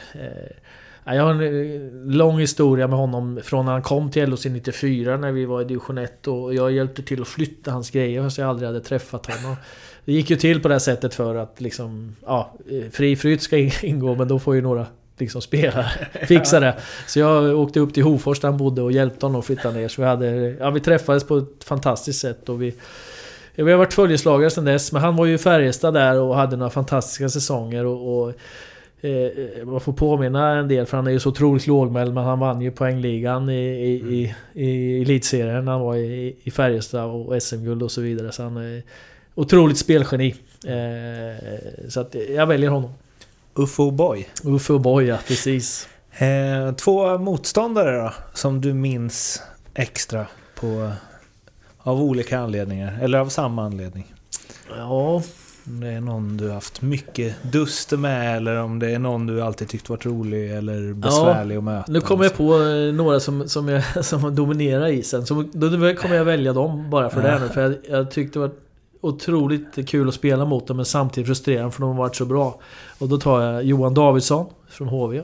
Ja, 1.10 1.16
jag 1.16 1.24
har 1.24 1.32
en 1.32 1.42
eh, 1.42 2.16
lång 2.16 2.40
historia 2.40 2.88
med 2.88 3.00
honom 3.00 3.40
från 3.44 3.66
när 3.66 3.72
han 3.72 3.82
kom 3.82 4.12
till 4.12 4.30
LHC 4.30 4.46
94 4.46 5.18
när 5.18 5.32
vi 5.32 5.46
var 5.46 5.62
i 5.62 5.66
division 5.66 5.98
1 5.98 6.28
och 6.28 6.54
jag 6.54 6.72
hjälpte 6.72 7.04
till 7.04 7.22
att 7.22 7.28
flytta 7.28 7.72
hans 7.72 7.92
grejer 7.92 8.24
fast 8.24 8.38
jag 8.38 8.50
aldrig 8.50 8.68
hade 8.68 8.82
träffat 8.82 9.26
honom. 9.26 9.56
Det 10.06 10.14
gick 10.14 10.30
ju 10.30 10.36
till 10.36 10.62
på 10.62 10.68
det 10.68 10.74
här 10.74 10.80
sättet 10.80 11.14
för 11.14 11.36
att 11.36 11.62
liksom, 11.62 12.16
ja, 12.26 12.54
eh, 12.72 12.90
fri 12.92 13.16
flytt 13.16 13.42
ska 13.42 13.58
ingå 13.82 14.16
men 14.16 14.28
då 14.28 14.40
får 14.40 14.56
ju 14.56 14.62
några 14.62 14.86
liksom 15.18 15.42
spelare 15.42 15.92
fixa 16.28 16.60
det. 16.60 16.76
Så 17.08 17.20
jag 17.20 17.60
åkte 17.60 17.80
upp 17.80 17.94
till 17.94 18.04
Hofors 18.04 18.40
där 18.40 18.50
han 18.50 18.58
bodde 18.58 18.82
och 18.82 18.92
hjälpte 18.92 19.26
honom 19.26 19.40
att 19.40 19.46
flytta 19.46 19.72
ner. 19.72 19.88
Så 19.88 20.02
vi, 20.02 20.08
hade, 20.08 20.28
ja, 20.60 20.70
vi 20.70 20.80
träffades 20.80 21.24
på 21.24 21.38
ett 21.38 21.64
fantastiskt 21.64 22.20
sätt 22.20 22.50
och 22.50 22.62
vi 22.62 22.76
vi 23.56 23.72
har 23.72 23.78
varit 23.78 23.94
följeslagare 23.94 24.50
sedan 24.50 24.66
dess, 24.66 24.92
men 24.92 25.02
han 25.02 25.16
var 25.16 25.26
ju 25.26 25.34
i 25.34 25.38
Färjestad 25.38 25.94
där 25.94 26.20
och 26.20 26.36
hade 26.36 26.56
några 26.56 26.70
fantastiska 26.70 27.30
säsonger 27.30 27.86
och... 27.86 28.24
och 28.24 28.34
eh, 29.02 29.66
man 29.66 29.82
får 29.82 29.94
påminna 29.94 30.60
en 30.60 30.68
del 30.68 30.86
för 30.86 30.98
han 30.98 31.08
är 31.08 31.12
ju 31.12 31.20
så 31.20 31.30
otroligt 31.30 31.68
lågmäld 31.68 32.14
men 32.14 32.24
han 32.24 32.40
vann 32.40 32.62
ju 32.62 32.72
poängligan 32.72 33.50
i, 33.50 33.54
i, 33.54 33.94
i, 33.94 34.34
i 34.66 35.02
elitserien 35.02 35.66
när 35.66 35.72
han 35.72 35.82
var 35.82 35.96
i, 35.96 36.36
i 36.44 36.52
Färjestad 36.52 37.06
och 37.06 37.44
SM-guld 37.44 37.84
och 37.84 37.92
så 37.92 38.02
vidare. 38.02 38.32
Så 38.32 38.44
han 38.44 38.58
är 38.58 38.84
otroligt 39.36 39.78
spelgeni. 39.78 40.36
Eh, 40.66 41.90
så 41.90 42.00
att 42.00 42.16
jag 42.30 42.48
väljer 42.48 42.70
honom. 42.70 42.94
Uffe 43.54 43.92
Boy. 43.92 44.28
Uffe 44.44 44.74
och 44.74 44.82
Boy, 44.82 45.06
ja, 45.06 45.18
precis. 45.28 45.88
Eh, 46.18 46.76
två 46.76 47.18
motståndare 47.18 47.98
då, 47.98 48.14
som 48.34 48.62
du 48.62 48.74
minns 48.74 49.42
extra 49.74 50.28
på... 50.56 50.92
Av 51.82 52.02
olika 52.02 52.40
anledningar, 52.40 53.00
eller 53.02 53.20
av 53.20 53.30
samma 53.30 53.64
anledning. 53.64 54.14
Ja, 54.78 55.24
Om 55.70 55.80
det 55.80 55.88
är 55.88 56.02
någon 56.02 56.38
du 56.38 56.52
haft 56.52 56.82
mycket 56.82 57.36
duster 57.44 57.98
med 57.98 58.38
eller 58.38 58.56
om 58.56 58.80
det 58.80 58.90
är 58.92 59.00
någon 59.00 59.28
du 59.28 59.42
alltid 59.42 59.70
tyckt 59.70 59.90
varit 59.90 60.06
rolig 60.06 60.52
eller 60.52 60.94
besvärlig 60.94 61.56
att 61.56 61.64
möta. 61.64 61.92
Nu 61.92 62.02
kommer 62.02 62.24
jag 62.24 62.38
på 62.38 62.44
eh, 62.44 62.94
några 62.94 63.20
som, 63.20 63.50
som, 63.50 63.68
jag, 63.68 64.06
som 64.06 64.36
dominerar 64.36 64.88
isen. 64.88 65.26
Så 65.26 65.46
då 65.54 65.70
kommer 65.96 66.16
jag 66.16 66.26
välja 66.26 66.54
dem 66.54 66.90
bara 66.90 67.10
för 67.10 67.22
det 67.22 67.40
nu. 67.40 67.48
För 67.48 67.62
jag, 67.62 67.76
jag 67.90 68.12
tyckte 68.12 68.40
det 68.40 68.48
var 68.48 68.52
otroligt 69.02 69.90
kul 69.90 70.08
att 70.08 70.14
spela 70.14 70.46
mot 70.46 70.68
dem 70.68 70.78
men 70.78 70.86
samtidigt 70.86 71.28
frustrerande 71.28 71.72
för 71.72 71.82
de 71.82 71.90
har 71.90 71.98
varit 71.98 72.16
så 72.16 72.26
bra. 72.26 72.60
Och 72.98 73.10
då 73.10 73.18
tar 73.18 73.42
jag 73.42 73.64
Johan 73.64 73.94
Davidsson 73.94 74.46
från 74.70 74.88
HV. 74.88 75.22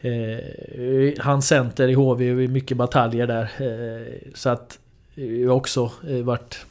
Eh, 0.00 1.12
han 1.18 1.42
center 1.42 1.88
i 1.88 1.94
HV 1.94 2.48
mycket 2.48 2.76
bataljer 2.76 3.26
där. 3.26 3.42
Eh, 3.42 4.32
så 4.34 4.48
att 4.48 4.78
vi 5.14 5.46
har 5.46 5.54
också 5.54 5.90
varit 6.24 6.66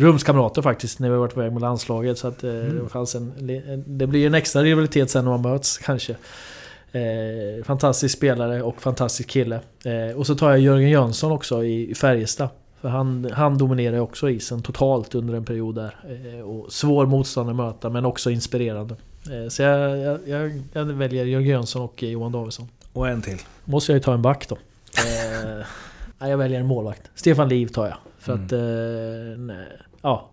rumskamrater 0.00 0.62
faktiskt 0.62 0.98
när 0.98 1.10
vi 1.10 1.16
varit 1.16 1.34
på 1.34 1.40
väg 1.40 1.52
med 1.52 1.62
landslaget. 1.62 2.18
Så 2.18 2.28
att 2.28 2.44
eh, 2.44 2.52
det, 2.52 2.88
fanns 2.88 3.14
en, 3.14 3.32
det 3.86 4.06
blir 4.06 4.26
en 4.26 4.34
extra 4.34 4.62
rivalitet 4.62 5.10
sen 5.10 5.24
när 5.24 5.30
man 5.30 5.42
möts 5.42 5.78
kanske. 5.78 6.16
Eh, 6.92 7.64
fantastisk 7.64 8.16
spelare 8.16 8.62
och 8.62 8.82
fantastisk 8.82 9.28
kille. 9.28 9.60
Eh, 9.84 10.16
och 10.16 10.26
så 10.26 10.34
tar 10.34 10.50
jag 10.50 10.60
Jörgen 10.60 10.90
Jönsson 10.90 11.32
också 11.32 11.64
i, 11.64 11.90
i 11.90 11.94
Färjestad. 11.94 12.48
För 12.80 12.88
han, 12.88 13.30
han 13.32 13.58
dominerar 13.58 13.94
ju 13.94 14.00
också 14.00 14.30
isen 14.30 14.62
totalt 14.62 15.14
under 15.14 15.34
en 15.34 15.44
period 15.44 15.74
där. 15.74 15.96
Eh, 16.08 16.40
och 16.40 16.72
svår 16.72 17.06
motståndare 17.06 17.68
att 17.68 17.74
möta 17.74 17.90
men 17.90 18.04
också 18.04 18.30
inspirerande. 18.30 18.96
Eh, 19.30 19.48
så 19.48 19.62
jag, 19.62 19.98
jag, 19.98 20.18
jag, 20.28 20.62
jag 20.72 20.84
väljer 20.84 21.24
Jörgen 21.24 21.48
Jönsson 21.48 21.82
och 21.82 22.02
Johan 22.02 22.32
Davidsson. 22.32 22.68
Och 22.92 23.08
en 23.08 23.22
till. 23.22 23.38
Måste 23.64 23.92
jag 23.92 23.96
ju 23.96 24.02
ta 24.02 24.14
en 24.14 24.22
back 24.22 24.48
då. 24.48 24.58
Jag 26.28 26.38
väljer 26.38 26.60
en 26.60 26.66
målvakt. 26.66 27.10
Stefan 27.14 27.48
Liv 27.48 27.66
tar 27.66 27.86
jag. 27.86 27.96
För 28.18 28.32
att... 28.32 28.52
Eh, 28.52 29.38
nej, 29.38 29.66
ja. 30.02 30.30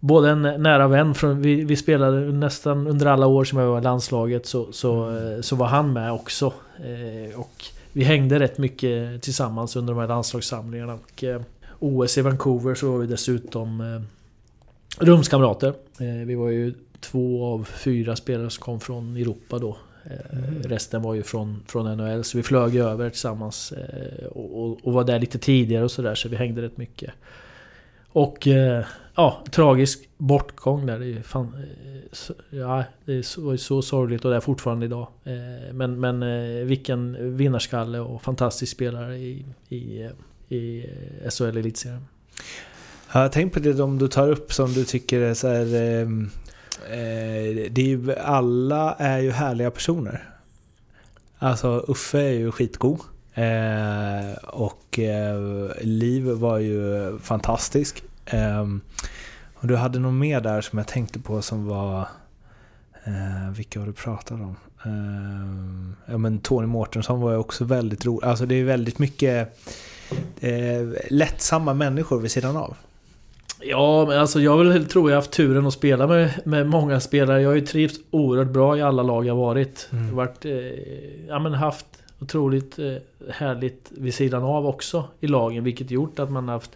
Både 0.00 0.30
en 0.30 0.42
nära 0.42 0.88
vän, 0.88 1.14
från, 1.14 1.42
vi, 1.42 1.64
vi 1.64 1.76
spelade 1.76 2.20
nästan 2.20 2.86
under 2.86 3.06
alla 3.06 3.26
år 3.26 3.44
som 3.44 3.58
jag 3.58 3.66
var 3.66 3.78
i 3.78 3.82
landslaget 3.82 4.46
så, 4.46 4.72
så, 4.72 5.16
eh, 5.16 5.40
så 5.40 5.56
var 5.56 5.66
han 5.66 5.92
med 5.92 6.12
också. 6.12 6.52
Eh, 6.78 7.40
och 7.40 7.64
vi 7.92 8.04
hängde 8.04 8.40
rätt 8.40 8.58
mycket 8.58 9.22
tillsammans 9.22 9.76
under 9.76 9.94
de 9.94 10.00
här 10.00 10.08
landslagssamlingarna. 10.08 10.94
Och, 10.94 11.24
eh, 11.24 11.40
OS 11.78 12.18
i 12.18 12.22
Vancouver 12.22 12.74
så 12.74 12.92
var 12.92 12.98
vi 12.98 13.06
dessutom 13.06 13.80
eh, 13.80 14.02
rumskamrater. 15.04 15.74
Vi 16.24 16.34
var 16.34 16.48
ju 16.48 16.74
två 17.00 17.44
av 17.44 17.64
fyra 17.64 18.16
spelare 18.16 18.50
som 18.50 18.62
kom 18.62 18.80
från 18.80 19.16
Europa 19.16 19.58
då. 19.58 19.76
Eh, 20.04 20.68
Resten 20.68 21.02
var 21.02 21.14
ju 21.14 21.22
från, 21.22 21.62
från 21.66 21.96
NHL, 21.96 22.24
så 22.24 22.36
vi 22.36 22.42
flög 22.42 22.76
över 22.76 23.10
tillsammans 23.10 23.72
och, 24.30 24.62
och, 24.62 24.78
och 24.82 24.92
var 24.92 25.04
där 25.04 25.18
lite 25.18 25.38
tidigare 25.38 25.84
och 25.84 25.90
sådär, 25.90 26.14
så 26.14 26.28
vi 26.28 26.36
hängde 26.36 26.62
rätt 26.62 26.76
mycket. 26.76 27.10
Och 28.12 28.46
eh, 28.48 28.84
ja, 29.14 29.44
tragisk 29.50 30.08
bortgång 30.18 30.86
där. 30.86 30.98
Det, 30.98 31.06
är 31.06 31.22
fan, 31.22 31.54
eh, 31.54 32.58
ja, 32.58 32.84
det 33.04 33.36
var 33.38 33.52
ju 33.52 33.58
så 33.58 33.82
sorgligt 33.82 34.24
och 34.24 34.30
det 34.30 34.36
är 34.36 34.40
fortfarande 34.40 34.86
idag. 34.86 35.08
Eh, 35.24 35.72
men 35.72 36.00
men 36.00 36.20
vilken 36.66 37.36
vinnarskalle 37.36 37.98
och 37.98 38.22
fantastisk 38.22 38.72
spelare 38.72 39.18
i, 39.18 39.44
i, 39.68 40.08
i 40.48 40.86
SHL 41.30 41.56
Elitserien. 41.56 42.06
Har 43.06 43.22
jag 43.22 43.32
tänkt 43.32 43.54
på 43.54 43.60
det 43.60 43.72
de 43.72 43.98
du 43.98 44.08
tar 44.08 44.28
upp 44.28 44.52
som 44.52 44.72
du 44.72 44.84
tycker 44.84 45.20
är 45.20 45.34
så 45.34 45.48
här... 45.48 45.74
Ehm, 45.74 46.30
eh, 46.90 47.70
det 47.70 47.78
är 47.78 47.86
ju, 47.86 48.14
alla 48.14 48.94
är 48.94 49.18
ju 49.18 49.30
härliga 49.30 49.70
personer. 49.70 50.28
Alltså 51.38 51.84
Uffe 51.88 52.18
är 52.18 52.32
ju 52.32 52.52
skitgod. 52.52 53.00
Eh, 53.34 54.34
och 54.44 54.98
eh, 54.98 55.70
Liv 55.80 56.24
var 56.24 56.58
ju 56.58 57.18
fantastisk. 57.18 58.02
Eh, 58.26 58.66
och 59.54 59.66
du 59.66 59.76
hade 59.76 59.98
nog 59.98 60.12
mer 60.12 60.40
där 60.40 60.60
som 60.60 60.78
jag 60.78 60.88
tänkte 60.88 61.18
på 61.18 61.42
som 61.42 61.66
var... 61.66 62.08
Eh, 63.04 63.50
vilka 63.56 63.78
var 63.78 63.86
du 63.86 63.92
pratade 63.92 64.42
om? 64.42 64.56
Eh, 64.84 66.12
ja 66.12 66.18
men 66.18 66.38
Tony 66.38 66.66
Mårtensson 66.66 67.20
var 67.20 67.30
ju 67.30 67.36
också 67.36 67.64
väldigt 67.64 68.06
rolig. 68.06 68.26
Alltså 68.26 68.46
det 68.46 68.54
är 68.54 68.64
väldigt 68.64 68.98
mycket 68.98 69.58
eh, 70.40 70.88
lättsamma 71.10 71.74
människor 71.74 72.20
vid 72.20 72.30
sidan 72.30 72.56
av. 72.56 72.76
Ja, 73.62 74.06
men 74.08 74.18
alltså 74.18 74.40
jag 74.40 74.58
vill 74.58 74.86
tro 74.86 75.08
jag 75.08 75.16
har 75.16 75.22
haft 75.22 75.30
turen 75.30 75.66
att 75.66 75.72
spela 75.72 76.06
med, 76.06 76.30
med 76.44 76.66
många 76.66 77.00
spelare. 77.00 77.42
Jag 77.42 77.48
har 77.48 77.54
ju 77.54 77.66
trivts 77.66 77.98
oerhört 78.10 78.50
bra 78.50 78.78
i 78.78 78.82
alla 78.82 79.02
lag 79.02 79.26
jag 79.26 79.36
varit. 79.36 79.88
Mm. 79.92 80.16
varit 80.16 80.44
eh, 80.44 80.52
ja, 81.28 81.38
men 81.38 81.54
haft 81.54 81.86
otroligt 82.20 82.78
eh, 82.78 82.94
härligt 83.30 83.90
vid 83.90 84.14
sidan 84.14 84.42
av 84.42 84.66
också 84.66 85.04
i 85.20 85.26
lagen. 85.26 85.64
Vilket 85.64 85.90
gjort 85.90 86.18
att 86.18 86.30
man 86.30 86.48
haft... 86.48 86.70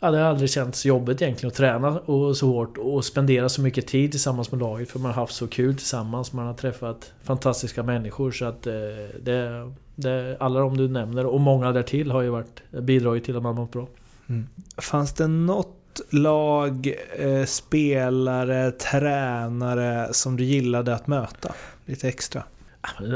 Ja, 0.00 0.10
det 0.10 0.18
har 0.18 0.24
aldrig 0.24 0.50
känts 0.50 0.86
jobbigt 0.86 1.22
egentligen 1.22 1.48
att 1.48 1.56
träna 1.56 1.98
och 1.98 2.36
så 2.36 2.46
hårt 2.46 2.78
och 2.78 3.04
spendera 3.04 3.48
så 3.48 3.62
mycket 3.62 3.86
tid 3.86 4.10
tillsammans 4.10 4.52
med 4.52 4.60
laget. 4.60 4.90
För 4.90 4.98
man 4.98 5.12
har 5.12 5.20
haft 5.20 5.34
så 5.34 5.46
kul 5.46 5.76
tillsammans. 5.76 6.32
Man 6.32 6.46
har 6.46 6.54
träffat 6.54 7.12
fantastiska 7.22 7.82
människor. 7.82 8.30
Så 8.30 8.44
att 8.44 8.66
eh, 8.66 8.72
det, 9.22 9.72
det... 9.94 10.36
Alla 10.40 10.60
de 10.60 10.76
du 10.76 10.88
nämner 10.88 11.26
och 11.26 11.40
många 11.40 11.72
därtill 11.72 12.10
har 12.10 12.22
ju 12.22 12.28
varit, 12.28 12.62
bidragit 12.70 13.24
till 13.24 13.36
att 13.36 13.42
man 13.42 13.54
mått 13.54 13.72
bra. 13.72 13.86
Mm. 14.28 14.46
Fanns 14.76 15.12
det 15.12 15.26
något 15.26 16.00
lag, 16.10 16.94
eh, 17.18 17.44
spelare, 17.44 18.70
tränare 18.70 20.08
som 20.12 20.36
du 20.36 20.44
gillade 20.44 20.94
att 20.94 21.06
möta? 21.06 21.54
Lite 21.84 22.08
extra. 22.08 22.42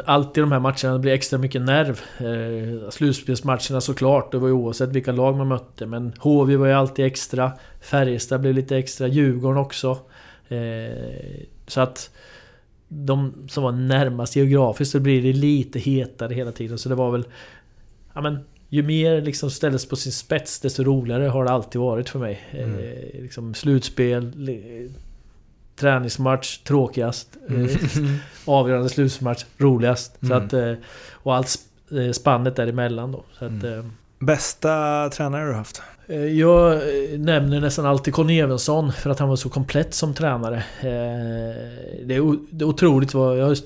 Alltid 0.05 0.43
de 0.43 0.53
här 0.53 0.61
matcherna 0.61 0.99
blir 0.99 1.12
extra 1.12 1.39
mycket 1.39 1.62
nerv. 1.62 2.01
Eh, 2.19 2.91
slutspelsmatcherna 2.91 3.81
såklart, 3.81 4.33
det 4.33 4.39
var 4.39 4.49
ju 4.49 4.55
oavsett 4.55 4.89
vilka 4.89 5.12
lag 5.12 5.37
man 5.37 5.49
mötte. 5.49 5.87
Men 5.87 6.12
HV 6.19 6.57
var 6.57 6.67
ju 6.67 6.73
alltid 6.73 7.05
extra. 7.05 7.53
Färjestad 7.81 8.41
blev 8.41 8.55
lite 8.55 8.77
extra. 8.77 9.07
Djurgården 9.07 9.59
också. 9.59 9.99
Eh, 10.49 11.45
så 11.67 11.81
att... 11.81 12.11
De 12.89 13.33
som 13.49 13.62
var 13.62 13.73
närmast 13.73 14.37
geografiskt 14.37 14.93
så 14.93 15.01
blir 15.01 15.23
det 15.23 15.33
lite 15.33 15.79
hetare 15.79 16.35
hela 16.35 16.53
tiden. 16.53 16.79
Så 16.79 16.89
det 16.89 16.95
var 16.95 17.11
väl... 17.11 17.25
Ja 18.14 18.21
men... 18.21 18.39
Ju 18.69 18.83
mer 18.83 19.21
liksom 19.21 19.51
ställdes 19.51 19.89
på 19.89 19.97
sin 19.97 20.12
spets 20.12 20.61
desto 20.61 20.83
roligare 20.83 21.25
har 21.25 21.45
det 21.45 21.51
alltid 21.51 21.81
varit 21.81 22.09
för 22.09 22.19
mig. 22.19 22.41
Eh, 22.53 23.23
liksom 23.23 23.55
slutspel... 23.55 24.33
Träningsmatch 25.77 26.59
tråkigast. 26.59 27.29
Eh, 27.49 27.77
avgörande 28.45 28.89
slutmatch 28.89 29.45
roligast. 29.59 30.12
Så 30.20 30.27
Mm. 30.27 30.47
att, 30.47 30.53
eh, 30.53 30.72
och 31.12 31.35
allt 31.37 31.57
eh, 32.07 32.12
spannet 32.12 32.57
däremellan 32.57 33.12
då. 33.12 33.24
Så 33.39 33.45
att, 33.45 33.51
Mm. 33.51 33.93
Bästa 34.18 35.09
tränare 35.11 35.43
du 35.45 35.49
har 35.51 35.59
haft? 35.59 35.83
Jag 36.37 36.81
nämner 37.18 37.61
nästan 37.61 37.87
alltid 37.87 38.14
Conny 38.14 38.41
Evensson 38.41 38.93
för 38.93 39.11
att 39.11 39.18
han 39.18 39.29
var 39.29 39.37
så 39.37 39.49
komplett 39.49 39.95
som 39.95 40.14
tränare. 40.14 40.64
Det 42.05 42.14
är 42.14 42.20
otroligt 42.64 43.14
vad... 43.14 43.39
Jag 43.39 43.47
har 43.47 43.57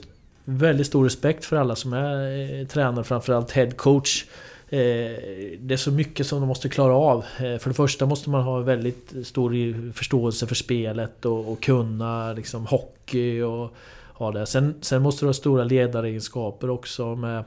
väldigt 0.45 0.87
stor 0.87 1.05
respekt 1.05 1.45
för 1.45 1.57
alla 1.57 1.77
som 1.77 1.93
är 1.93 2.65
tränare, 2.65 3.05
framförallt 3.05 3.51
headcoach. 3.51 4.25
Eh, 4.73 5.59
det 5.59 5.75
är 5.75 5.77
så 5.77 5.91
mycket 5.91 6.27
som 6.27 6.41
de 6.41 6.49
måste 6.49 6.69
klara 6.69 6.95
av. 6.95 7.19
Eh, 7.19 7.59
för 7.59 7.69
det 7.69 7.75
första 7.75 8.07
måste 8.07 8.31
man 8.31 8.43
ha 8.43 8.61
väldigt 8.61 9.13
stor 9.27 9.93
förståelse 9.93 10.47
för 10.47 10.55
spelet 10.55 11.25
och, 11.25 11.53
och 11.53 11.63
kunna 11.63 12.33
liksom 12.33 12.67
hockey 12.67 13.41
och 13.43 13.75
ha 14.13 14.33
det. 14.33 14.47
Sen, 14.47 14.75
sen 14.81 15.03
måste 15.03 15.25
du 15.25 15.29
ha 15.29 15.35
stora 15.35 15.65
ledaregenskaper 15.65 16.71
också 16.71 17.17
med 17.17 17.45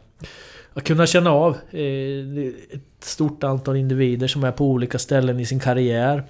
att 0.73 0.83
kunna 0.83 1.07
känna 1.07 1.31
av 1.31 1.57
eh, 1.71 2.47
ett 2.71 3.03
stort 3.03 3.43
antal 3.43 3.75
individer 3.75 4.27
som 4.27 4.43
är 4.43 4.51
på 4.51 4.65
olika 4.65 4.99
ställen 4.99 5.39
i 5.39 5.45
sin 5.45 5.59
karriär. 5.59 6.23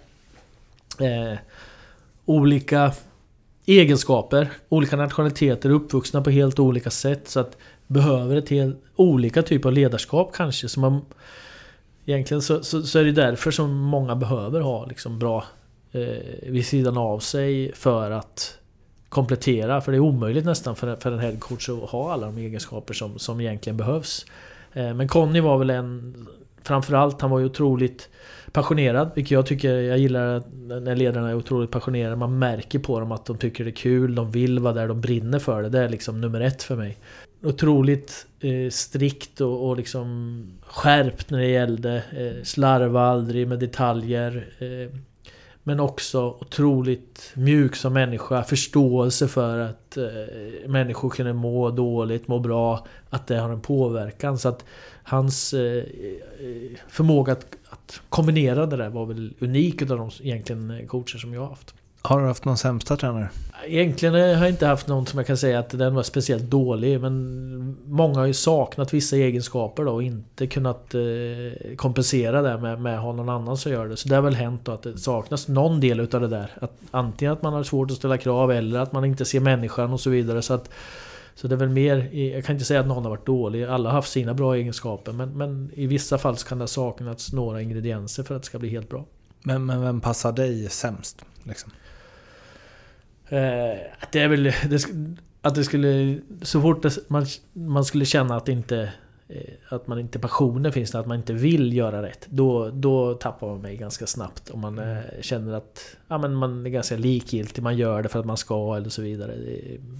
Olika 2.25 2.93
egenskaper, 3.65 4.49
olika 4.69 4.95
nationaliteter, 4.95 5.69
uppvuxna 5.69 6.21
på 6.21 6.29
helt 6.29 6.59
olika 6.59 6.89
sätt. 6.89 7.27
Så 7.27 7.39
att 7.39 7.57
behöver 7.93 8.35
ett 8.35 8.49
helt 8.49 8.83
olika 8.95 9.41
typ 9.41 9.65
av 9.65 9.73
ledarskap 9.73 10.31
kanske. 10.33 10.69
Så 10.69 10.79
man, 10.79 11.01
egentligen 12.05 12.41
så, 12.41 12.63
så, 12.63 12.81
så 12.83 12.99
är 12.99 13.03
det 13.03 13.11
därför 13.11 13.51
som 13.51 13.77
många 13.77 14.15
behöver 14.15 14.61
ha 14.61 14.85
liksom 14.85 15.19
bra 15.19 15.43
eh, 15.91 16.51
vid 16.51 16.65
sidan 16.65 16.97
av 16.97 17.19
sig 17.19 17.71
för 17.75 18.11
att 18.11 18.57
komplettera. 19.09 19.81
För 19.81 19.91
det 19.91 19.97
är 19.97 19.99
omöjligt 19.99 20.45
nästan 20.45 20.75
för, 20.75 20.95
för 20.95 21.11
en 21.11 21.19
headcoach 21.19 21.69
att 21.69 21.89
ha 21.89 22.13
alla 22.13 22.25
de 22.25 22.37
egenskaper 22.37 22.93
som, 22.93 23.19
som 23.19 23.41
egentligen 23.41 23.77
behövs. 23.77 24.25
Eh, 24.73 24.93
men 24.93 25.07
Conny 25.07 25.39
var 25.39 25.57
väl 25.57 25.69
en... 25.69 26.27
Framförallt, 26.65 27.21
han 27.21 27.31
var 27.31 27.39
ju 27.39 27.45
otroligt 27.45 28.09
passionerad. 28.51 29.11
Vilket 29.15 29.31
jag 29.31 29.45
tycker, 29.45 29.75
jag 29.75 29.97
gillar 29.97 30.43
när 30.79 30.95
ledarna 30.95 31.29
är 31.29 31.35
otroligt 31.35 31.71
passionerade. 31.71 32.15
Man 32.15 32.39
märker 32.39 32.79
på 32.79 32.99
dem 32.99 33.11
att 33.11 33.25
de 33.25 33.37
tycker 33.37 33.63
det 33.63 33.69
är 33.69 33.75
kul, 33.75 34.15
de 34.15 34.31
vill 34.31 34.59
vara 34.59 34.73
där, 34.73 34.87
de 34.87 35.01
brinner 35.01 35.39
för 35.39 35.63
det. 35.63 35.69
Det 35.69 35.79
är 35.79 35.89
liksom 35.89 36.21
nummer 36.21 36.41
ett 36.41 36.63
för 36.63 36.75
mig. 36.75 36.97
Otroligt 37.43 38.27
eh, 38.39 38.69
strikt 38.69 39.41
och, 39.41 39.69
och 39.69 39.77
liksom 39.77 40.47
skärpt 40.61 41.29
när 41.29 41.39
det 41.39 41.47
gällde. 41.47 42.03
Eh, 42.17 42.43
slarva 42.43 43.01
aldrig 43.01 43.47
med 43.47 43.59
detaljer. 43.59 44.47
Eh, 44.59 44.99
men 45.63 45.79
också 45.79 46.37
otroligt 46.41 47.31
mjuk 47.35 47.75
som 47.75 47.93
människa. 47.93 48.43
Förståelse 48.43 49.27
för 49.27 49.59
att 49.59 49.97
eh, 49.97 50.03
människor 50.67 51.09
kunde 51.09 51.33
må 51.33 51.69
dåligt, 51.69 52.27
må 52.27 52.39
bra. 52.39 52.87
Att 53.09 53.27
det 53.27 53.37
har 53.37 53.49
en 53.49 53.61
påverkan. 53.61 54.37
Så 54.37 54.49
att 54.49 54.65
hans 55.03 55.53
eh, 55.53 55.77
eh 55.77 55.83
förmåga 56.87 57.33
att, 57.33 57.45
att, 57.69 58.01
kombinera 58.09 58.65
det 58.65 58.77
där 58.77 58.89
var 58.89 59.05
väl 59.05 59.33
unik 59.39 59.81
utav 59.81 59.97
de 59.97 60.09
egentligen 60.21 60.71
eh, 60.71 60.85
coacher 60.85 61.17
som 61.17 61.33
jag 61.33 61.41
har 61.41 61.49
haft. 61.49 61.73
Har 62.01 62.21
du 62.21 62.27
haft 62.27 62.45
någon 62.45 62.57
sämsta 62.57 62.97
tränare? 62.97 63.29
Egentligen 63.66 64.14
har 64.14 64.22
jag 64.22 64.49
inte 64.49 64.68
haft 64.68 64.88
någon 64.88 65.05
som 65.05 65.20
jag 65.20 65.28
kan 65.28 65.38
säga 65.38 65.59
att 65.59 65.70
den 65.70 65.95
var 65.95 66.03
speciellt 66.03 66.43
dålig. 66.43 67.01
Men 67.01 67.78
många 67.86 68.20
har 68.20 68.26
ju 68.26 68.34
saknat 68.34 68.93
vissa 68.93 69.16
egenskaper 69.16 69.86
då 69.86 69.91
och 69.91 70.03
inte 70.03 70.47
kunnat 70.47 70.95
eh, 70.95 71.76
kompensera 71.76 72.41
det 72.41 72.57
med, 72.57 72.82
med 72.82 72.95
att 72.95 73.03
ha 73.03 73.14
någon 73.14 73.30
annan 73.30 73.57
som 73.57 73.72
gör 73.72 73.88
det. 73.88 73.97
Så 73.97 74.09
det 74.09 74.16
har 74.16 74.22
väl 74.22 74.36
hänt 74.36 74.61
då 74.64 74.72
att 74.72 74.84
det 74.84 74.97
saknas 74.97 75.47
någon 75.47 75.80
del 75.80 75.99
utav 75.99 76.22
det 76.22 76.28
där. 76.28 76.51
Att 76.61 76.72
antingen 76.91 77.34
att 77.34 77.41
man 77.41 77.53
har 77.53 77.64
svårt 77.64 77.91
att 77.91 77.97
ställa 77.97 78.18
krav 78.18 78.51
eller 78.51 78.80
att 78.80 78.91
man 78.91 79.05
inte 79.05 79.26
ser 79.26 79.39
människan 79.39 79.93
och 79.93 79.99
så 79.99 80.09
vidare. 80.09 80.41
Så 80.41 80.53
att 80.53 80.70
så 81.36 81.47
det 81.47 81.55
är 81.55 81.57
väl 81.57 81.70
mer, 81.70 82.16
jag 82.16 82.45
kan 82.45 82.55
inte 82.55 82.66
säga 82.66 82.80
att 82.80 82.88
någon 82.88 83.03
har 83.03 83.09
varit 83.09 83.26
dålig, 83.26 83.64
alla 83.64 83.89
har 83.89 83.95
haft 83.95 84.11
sina 84.11 84.34
bra 84.34 84.55
egenskaper 84.55 85.11
men, 85.11 85.38
men 85.38 85.72
i 85.74 85.88
vissa 85.88 86.18
fall 86.18 86.38
så 86.38 86.47
kan 86.47 86.57
det 86.57 86.61
ha 86.61 86.68
saknats 86.68 87.34
några 87.34 87.61
ingredienser 87.61 88.24
för 88.24 88.36
att 88.36 88.41
det 88.41 88.45
ska 88.45 88.59
bli 88.59 88.70
helt 88.70 88.89
bra. 88.89 89.05
Men, 89.43 89.66
men 89.66 89.82
vem 89.82 90.01
passar 90.01 90.32
dig 90.32 90.70
sämst? 90.70 91.26
Liksom? 91.43 91.72
Eh, 93.34 93.79
det 94.11 94.19
är 94.19 94.27
väl... 94.27 94.43
Det, 94.43 94.86
att 95.41 95.55
det 95.55 95.63
skulle... 95.63 96.19
Så 96.41 96.61
fort 96.61 96.81
det, 96.81 96.97
man, 97.07 97.25
man 97.53 97.86
skulle 97.86 98.05
känna 98.05 98.38
att 98.38 98.49
inte... 98.49 98.93
Eh, 99.27 99.53
att 99.69 99.88
man 99.88 99.99
inte 99.99 100.19
passionen 100.19 100.71
finns 100.71 100.91
där, 100.91 100.99
att 100.99 101.07
man 101.07 101.17
inte 101.17 101.34
vill 101.34 101.73
göra 101.73 102.01
rätt. 102.01 102.27
Då, 102.29 102.69
då 102.69 103.13
tappar 103.13 103.47
man 103.47 103.61
mig 103.61 103.77
ganska 103.77 104.07
snabbt. 104.07 104.49
Om 104.49 104.59
man 104.59 104.79
eh, 104.79 104.97
känner 105.21 105.53
att 105.53 105.95
ja, 106.07 106.17
men 106.17 106.36
man 106.36 106.65
är 106.65 106.69
ganska 106.69 106.97
likgiltig, 106.97 107.63
man 107.63 107.77
gör 107.77 108.03
det 108.03 108.09
för 108.09 108.19
att 108.19 108.25
man 108.25 108.38
ska 108.38 108.75
eller 108.75 108.89
så 108.89 109.01
vidare. 109.01 109.36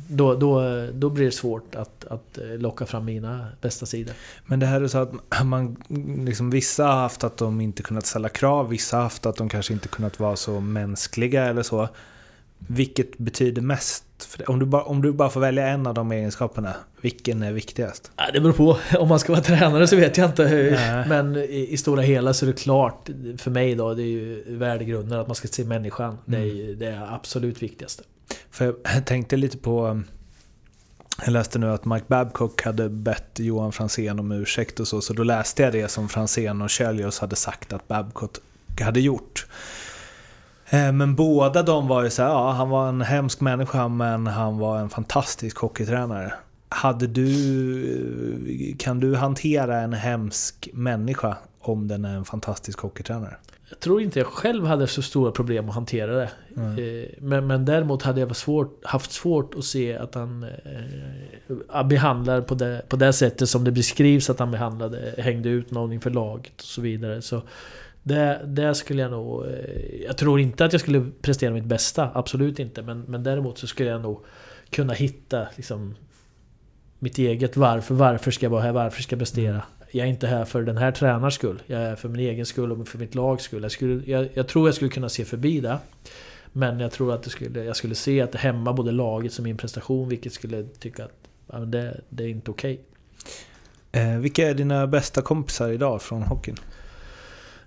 Då, 0.08 0.36
då, 0.36 0.62
då 0.94 1.10
blir 1.10 1.26
det 1.26 1.32
svårt 1.32 1.76
att, 1.76 2.06
att 2.06 2.40
locka 2.58 2.86
fram 2.86 3.06
mina 3.06 3.48
bästa 3.62 3.86
sidor. 3.86 4.14
Men 4.46 4.60
det 4.60 4.66
här 4.66 4.82
är 4.82 4.88
så 4.88 4.98
att 4.98 5.46
man, 5.46 5.78
liksom, 6.26 6.50
vissa 6.50 6.86
har 6.86 7.02
haft 7.02 7.24
att 7.24 7.38
de 7.38 7.62
inte 7.62 7.84
kunnat 7.84 8.06
ställa 8.06 8.30
krav, 8.30 8.70
vissa 8.70 8.98
har 8.98 9.04
haft 9.04 9.26
att 9.26 9.36
de 9.36 9.50
kanske 9.50 9.74
inte 9.74 9.88
kunnat 9.88 10.20
vara 10.20 10.36
så 10.36 10.60
mänskliga 10.60 11.46
eller 11.46 11.64
så. 11.64 11.90
Vilket 12.68 13.18
betyder 13.18 13.62
mest? 13.62 14.04
Om 14.48 14.60
du, 14.60 14.66
bara, 14.66 14.84
om 14.84 15.02
du 15.02 15.12
bara 15.12 15.30
får 15.30 15.42
välja 15.42 15.68
en 15.68 15.88
av 15.88 15.94
de 15.94 16.12
egenskaperna, 16.12 16.74
vilken 17.02 17.44
är 17.44 17.52
viktigast? 17.52 18.12
Ja, 18.18 18.24
det 18.34 18.40
beror 18.40 18.54
på. 18.54 18.78
Om 19.00 19.10
man 19.10 19.20
ska 19.20 19.32
vara 19.32 19.44
tränare 19.44 19.88
så 19.88 19.96
vet 19.96 20.18
jag 20.18 20.30
inte. 20.30 20.44
Nej. 20.46 21.08
Men 21.08 21.36
i, 21.36 21.68
i, 21.70 21.78
stora 21.78 22.02
hela 22.02 22.34
så 22.34 22.46
är 22.46 22.48
det 22.48 22.54
klart, 22.54 23.10
för 23.38 23.52
mig 23.52 23.76
då, 23.76 23.94
det 23.94 24.04
är 24.04 24.08
ju 24.08 24.44
värdegrunden 24.58 25.20
att 25.20 25.28
man 25.28 25.36
ska 25.36 25.48
se 25.48 25.64
människan. 25.64 26.18
Mm. 26.28 26.42
Det, 26.42 26.48
är, 26.48 26.64
mm. 26.64 26.80
det 26.80 26.88
är 26.88 27.14
absolut 27.16 27.62
viktigaste. 27.64 28.04
För 28.52 28.76
jag 28.96 29.06
tänkte 29.06 29.38
lite 29.38 29.58
på... 29.58 30.02
Jag 31.26 31.32
läste 31.32 31.60
nu 31.60 31.72
att 31.72 31.86
Mike 31.86 32.06
Babcock 32.08 32.62
hade 32.62 32.90
bett 32.90 33.40
Johan 33.40 33.72
Fransén 33.72 34.20
om 34.20 34.32
ursäkt 34.32 34.80
och 34.80 34.88
så, 34.88 35.02
så 35.02 35.14
då 35.14 35.24
läste 35.24 35.64
jag 35.64 35.74
det 35.74 35.88
som 35.88 36.10
Fransén 36.10 36.62
och 36.62 36.70
Kjelljös 36.70 37.20
hade 37.20 37.36
sagt 37.36 37.74
att 37.74 37.88
Babcock 37.88 38.38
hade 38.82 39.00
gjort. 39.00 39.48
Eh, 40.74 40.92
men 40.92 41.16
båda 41.16 41.64
de 41.64 41.88
var 41.88 42.04
ju 42.04 42.10
så 42.10 42.22
här, 42.22 42.30
ja 42.30 42.52
han 42.52 42.70
var 42.70 42.90
en 42.90 43.02
hemsk 43.02 43.42
människa 43.42 43.88
men 43.88 44.28
han 44.28 44.58
var 44.58 44.80
en 44.80 44.90
fantastisk 44.90 45.58
hockeytränare. 45.58 46.34
Hade 46.70 47.08
du, 47.08 48.76
kan 48.80 49.00
du 49.00 49.16
hantera 49.16 49.82
en 49.82 49.94
hemsk 49.94 50.70
människa 50.74 51.38
om 51.60 51.88
den 51.88 52.06
är 52.06 52.16
en 52.16 52.26
fantastisk 52.26 52.80
hockeytränare? 52.80 53.36
Jag 53.70 53.80
tror 53.80 54.02
inte 54.02 54.20
jag 54.20 54.28
själv 54.28 54.66
hade 54.66 54.88
så 54.88 55.02
stora 55.02 55.32
problem 55.32 55.70
att 55.70 55.76
hantera 55.76 56.16
det. 56.16 56.30
Mm. 56.58 57.06
Men, 57.18 57.48
men 57.48 57.66
däremot 57.66 58.04
hade 58.04 58.20
jag 58.20 58.36
svårt, 58.36 58.80
haft 58.86 59.12
svårt 59.12 59.56
att 59.56 59.66
se 59.66 59.98
att 59.98 60.16
han 60.16 60.46
eh, 61.74 61.84
behandlar 61.88 62.42
på 62.42 62.56
det, 62.56 62.82
på 62.90 62.96
det 62.96 63.14
sättet 63.14 63.50
som 63.50 63.64
det 63.64 63.72
beskrivs 63.72 64.30
att 64.30 64.40
han 64.40 64.52
behandlade. 64.52 65.16
Hängde 65.18 65.50
ut 65.50 65.72
någon 65.72 65.94
inför 65.94 66.10
laget 66.10 66.54
och 66.56 66.68
så 66.68 66.82
vidare. 66.82 67.22
Så 67.22 67.42
det, 68.04 68.42
det 68.46 68.76
skulle 68.76 69.02
jag 69.02 69.12
nog... 69.12 69.46
Eh, 69.46 70.04
jag 70.06 70.18
tror 70.18 70.40
inte 70.40 70.66
att 70.66 70.72
jag 70.72 70.82
skulle 70.82 71.12
prestera 71.22 71.54
mitt 71.54 71.66
bästa, 71.66 72.10
absolut 72.14 72.60
inte. 72.60 72.82
Men, 72.82 73.02
men 73.02 73.24
däremot 73.24 73.58
så 73.58 73.68
skulle 73.68 73.90
jag 73.90 74.02
nog 74.02 74.24
kunna 74.70 74.94
hitta 74.94 75.48
liksom, 75.56 75.96
mitt 77.00 77.18
eget 77.18 77.58
varför. 77.58 77.96
Varför 77.96 78.32
ska 78.32 78.46
jag 78.46 78.52
vara 78.52 78.62
här? 78.62 78.72
Varför 78.72 79.02
ska 79.02 79.14
jag 79.14 79.20
prestera? 79.20 79.54
Mm. 79.54 79.66
Jag 79.92 80.06
är 80.06 80.10
inte 80.10 80.28
här 80.28 80.46
för 80.46 80.64
den 80.64 80.78
här 80.78 80.92
tränarens 80.92 81.36
skull. 81.36 81.62
Jag 81.66 81.82
är 81.82 81.96
för 81.96 82.10
min 82.10 82.20
egen 82.20 82.46
skull 82.46 82.72
och 82.72 82.88
för 82.88 82.98
mitt 82.98 83.16
lags 83.16 83.44
skull. 83.44 83.64
Jag, 83.64 83.72
skulle, 83.72 84.04
jag, 84.06 84.30
jag 84.34 84.48
tror 84.48 84.68
jag 84.68 84.76
skulle 84.76 84.92
kunna 84.92 85.10
se 85.10 85.26
förbi 85.26 85.60
det. 85.60 85.78
Men 86.52 86.80
jag 86.80 86.92
tror 86.92 87.14
att 87.14 87.32
skulle, 87.32 87.64
jag 87.64 87.76
skulle 87.76 87.96
se 87.96 88.22
att 88.22 88.32
det 88.32 88.38
hämmar 88.38 88.74
både 88.74 88.92
laget 88.92 89.38
och 89.38 89.44
min 89.44 89.58
prestation. 89.58 90.10
Vilket 90.10 90.34
skulle 90.34 90.64
tycka 90.64 91.06
att 91.06 91.28
ja, 91.52 91.60
det, 91.60 92.02
det 92.10 92.24
är 92.24 92.28
inte 92.28 92.52
okej. 92.52 92.82
Okay. 93.92 94.04
Eh, 94.04 94.20
vilka 94.20 94.50
är 94.50 94.54
dina 94.54 94.88
bästa 94.88 95.22
kompisar 95.22 95.70
idag 95.70 96.02
från 96.02 96.24
hockeyn? 96.24 96.58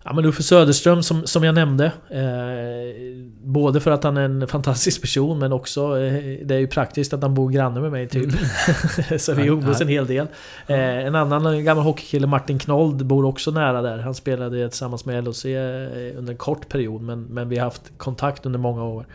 Ja 0.08 0.12
men 0.12 0.24
Uffe 0.24 0.42
Söderström 0.42 1.02
som, 1.02 1.26
som 1.26 1.44
jag 1.44 1.54
nämnde. 1.54 1.84
Eh, 2.10 2.96
både 3.42 3.80
för 3.80 3.90
att 3.90 4.04
han 4.04 4.16
är 4.16 4.22
en 4.22 4.48
fantastisk 4.48 5.00
person 5.00 5.38
men 5.38 5.52
också 5.52 5.98
eh, 5.98 6.38
Det 6.44 6.54
är 6.54 6.58
ju 6.58 6.66
praktiskt 6.66 7.12
att 7.12 7.22
han 7.22 7.34
bor 7.34 7.50
granne 7.50 7.80
med 7.80 7.92
mig 7.92 8.08
typ. 8.08 8.24
Mm. 8.24 9.18
så 9.18 9.34
vi 9.34 9.46
umgås 9.46 9.80
en 9.80 9.88
hel 9.88 10.06
del. 10.06 10.26
Eh, 10.66 11.06
en 11.06 11.14
annan 11.14 11.64
gammal 11.64 11.84
hockeykille, 11.84 12.26
Martin 12.26 12.58
Knold, 12.58 13.06
bor 13.06 13.24
också 13.24 13.50
nära 13.50 13.82
där. 13.82 13.98
Han 13.98 14.14
spelade 14.14 14.68
tillsammans 14.68 15.04
med 15.04 15.24
LHC 15.24 15.44
eh, 15.44 16.18
under 16.18 16.32
en 16.32 16.36
kort 16.38 16.68
period 16.68 17.02
men, 17.02 17.22
men 17.22 17.48
vi 17.48 17.58
har 17.58 17.64
haft 17.64 17.92
kontakt 17.96 18.46
under 18.46 18.58
många 18.58 18.84
år. 18.84 19.06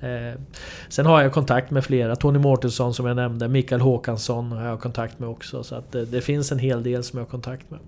Eh, 0.00 0.40
sen 0.88 1.06
har 1.06 1.22
jag 1.22 1.32
kontakt 1.32 1.70
med 1.70 1.84
flera. 1.84 2.16
Tony 2.16 2.38
Mårtensson 2.38 2.94
som 2.94 3.06
jag 3.06 3.16
nämnde. 3.16 3.48
Mikael 3.48 3.80
Håkansson 3.80 4.52
har 4.52 4.64
jag 4.64 4.80
kontakt 4.80 5.18
med 5.18 5.28
också. 5.28 5.62
Så 5.62 5.74
att 5.74 5.92
det, 5.92 6.04
det 6.04 6.20
finns 6.20 6.52
en 6.52 6.58
hel 6.58 6.82
del 6.82 7.04
som 7.04 7.18
jag 7.18 7.24
har 7.24 7.30
kontakt 7.30 7.70
med 7.70 7.80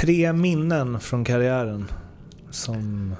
tre 0.00 0.32
minnen 0.32 1.00
från 1.00 1.24
karriären 1.24 1.84
som 2.50 3.14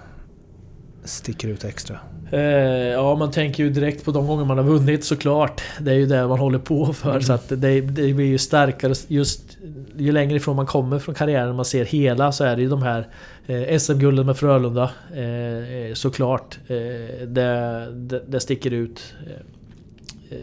sticker 1.05 1.49
ut 1.49 1.65
extra? 1.65 1.99
Eh, 2.31 2.41
ja, 2.41 3.17
man 3.17 3.31
tänker 3.31 3.65
ju 3.65 3.71
direkt 3.71 4.05
på 4.05 4.11
de 4.11 4.27
gånger 4.27 4.45
man 4.45 4.59
har 4.59 4.65
vunnit 4.65 5.05
såklart. 5.05 5.63
Det 5.81 5.91
är 5.91 5.95
ju 5.95 6.07
det 6.07 6.27
man 6.27 6.39
håller 6.39 6.59
på 6.59 6.93
för. 6.93 7.11
Mm. 7.11 7.23
Så 7.23 7.33
att 7.33 7.49
det, 7.49 7.81
det 7.81 8.15
blir 8.15 8.27
ju 8.27 8.39
starkare 8.39 8.95
just 9.09 9.59
ju 9.97 10.13
längre 10.13 10.37
ifrån 10.37 10.57
man 10.57 10.67
kommer 10.67 10.99
från 10.99 11.15
karriären 11.15 11.57
man 11.57 11.65
ser 11.65 11.85
hela 11.85 12.33
så 12.33 12.45
är 12.45 12.57
det 12.57 12.63
ju 12.63 12.69
de 12.69 12.83
här 12.83 13.09
eh, 13.47 13.79
SM-gulden 13.79 14.27
med 14.27 14.37
Frölunda. 14.37 14.91
Eh, 15.15 15.95
såklart. 15.95 16.59
Eh, 16.67 17.27
det, 17.27 17.89
det, 17.95 18.23
det, 18.27 18.41
sticker 18.41 18.71
ut. 18.71 19.15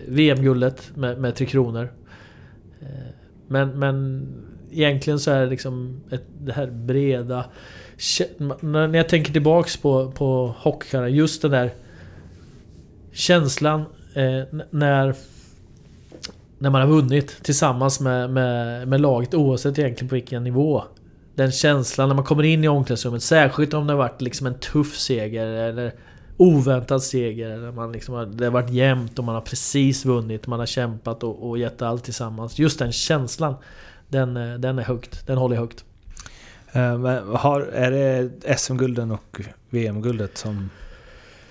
VM-guldet 0.08 0.92
med, 0.96 1.18
med 1.18 1.36
Tre 1.36 1.46
Kronor. 1.46 1.90
Men, 3.48 3.80
men 3.80 4.28
egentligen 4.74 5.20
så 5.20 5.32
är 5.32 5.42
det 5.42 5.50
liksom 5.50 6.02
ett, 6.12 6.24
det 6.40 6.54
här 6.54 6.68
breda... 6.68 7.46
När 8.60 8.96
jag 8.96 9.10
tänker 9.10 9.34
tillbaks 9.34 9.78
på, 9.78 10.12
på 10.12 10.56
hockeykarriären, 10.58 11.16
just 11.16 11.42
den 11.42 11.52
där 11.52 11.74
känslan 13.12 13.82
eh, 14.16 14.60
när 14.70 15.16
när 16.64 16.70
man 16.70 16.82
har 16.82 16.88
vunnit 16.88 17.44
tillsammans 17.44 18.00
med, 18.00 18.30
med, 18.30 18.88
med 18.88 19.02
laget 19.02 19.34
oavsett 19.34 19.80
egentligen 19.80 20.10
på 20.10 20.16
vilken 20.16 20.44
nivå. 20.44 20.84
Den 21.36 21.52
känslan 21.52 22.08
när 22.08 22.16
man 22.16 22.26
kommer 22.26 22.44
in 22.44 22.64
i 22.64 22.68
omklädningsrummet, 22.68 23.24
särskilt 23.24 23.74
om 23.74 23.88
det 23.88 23.94
har 23.94 23.98
varit 23.98 24.22
liksom 24.22 24.48
en 24.48 24.60
tuff 24.60 24.98
seger 24.98 25.46
eller 25.48 25.94
oväntad 26.38 27.04
seger. 27.04 27.50
Eller 27.50 27.72
man 27.72 27.92
liksom 27.92 28.16
har, 28.16 28.26
det 28.26 28.46
har 28.46 28.52
varit 28.52 28.70
jämnt 28.70 29.20
och 29.20 29.26
man 29.26 29.36
har 29.36 29.42
precis 29.42 30.06
vunnit, 30.06 30.48
man 30.48 30.60
har 30.60 30.66
kämpat 30.66 31.24
och, 31.24 31.50
och 31.50 31.58
gett 31.58 31.82
allt 31.82 32.04
tillsammans. 32.04 32.60
Just 32.60 32.80
den 32.80 32.92
känslan, 32.92 33.56
den, 34.14 34.62
den 34.62 34.80
är 34.80 34.84
högt. 34.84 35.28
Den 35.28 35.38
håller 35.38 35.56
högt. 35.56 35.86
Men 36.74 37.28
har, 37.28 37.62
är 37.62 37.92
det 37.92 38.58
SM-gulden 38.58 39.12
och 39.12 39.42
VM-guldet 39.70 40.38
som 40.38 40.70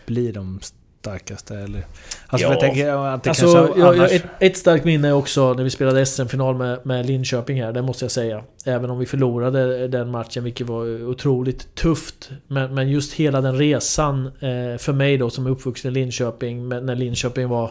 blir 0.06 0.32
de 0.32 0.60
starkaste? 1.02 1.54
Eller? 1.54 1.84
Alltså, 2.26 2.46
ja. 2.46 2.52
jag 2.52 2.60
tänker 2.60 2.88
att 2.88 3.22
det 3.22 3.30
alltså, 3.30 3.54
kanske 3.54 3.80
jag, 3.80 3.98
annars... 3.98 4.12
ett, 4.12 4.24
ett, 4.38 4.56
starkt 4.56 4.84
minne 4.84 5.08
är 5.08 5.12
också 5.12 5.54
när 5.54 5.64
vi 5.64 5.70
spelade 5.70 6.06
SM-final 6.06 6.56
med, 6.56 6.86
med 6.86 7.06
Linköping 7.06 7.62
här, 7.62 7.72
det 7.72 7.82
måste 7.82 8.04
jag 8.04 8.12
säga. 8.12 8.42
Även 8.64 8.90
om 8.90 8.98
vi 8.98 9.06
förlorade 9.06 9.88
den 9.88 10.10
matchen, 10.10 10.44
vilket 10.44 10.66
var 10.66 11.04
otroligt 11.04 11.74
tufft. 11.74 12.30
Men, 12.46 12.74
men 12.74 12.88
just 12.88 13.12
hela 13.12 13.40
den 13.40 13.58
resan 13.58 14.26
eh, 14.26 14.78
för 14.78 14.92
mig 14.92 15.18
då 15.18 15.30
som 15.30 15.46
är 15.46 15.50
uppvuxen 15.50 15.90
i 15.90 15.94
Linköping, 15.94 16.68
när 16.68 16.94
Linköping 16.94 17.48
var 17.48 17.70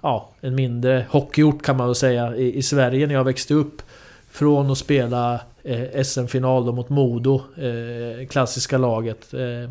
ja, 0.00 0.30
en 0.40 0.54
mindre 0.54 1.06
hockeyort 1.10 1.62
kan 1.62 1.76
man 1.76 1.86
väl 1.86 1.94
säga 1.94 2.36
i, 2.36 2.56
i 2.56 2.62
Sverige 2.62 3.06
när 3.06 3.14
jag 3.14 3.24
växte 3.24 3.54
upp. 3.54 3.82
Från 4.30 4.70
att 4.70 4.78
spela 4.78 5.40
eh, 5.62 6.02
SM-final 6.02 6.74
mot 6.74 6.88
Modo, 6.88 7.42
eh, 7.56 8.26
klassiska 8.26 8.78
laget. 8.78 9.34
Eh, 9.34 9.70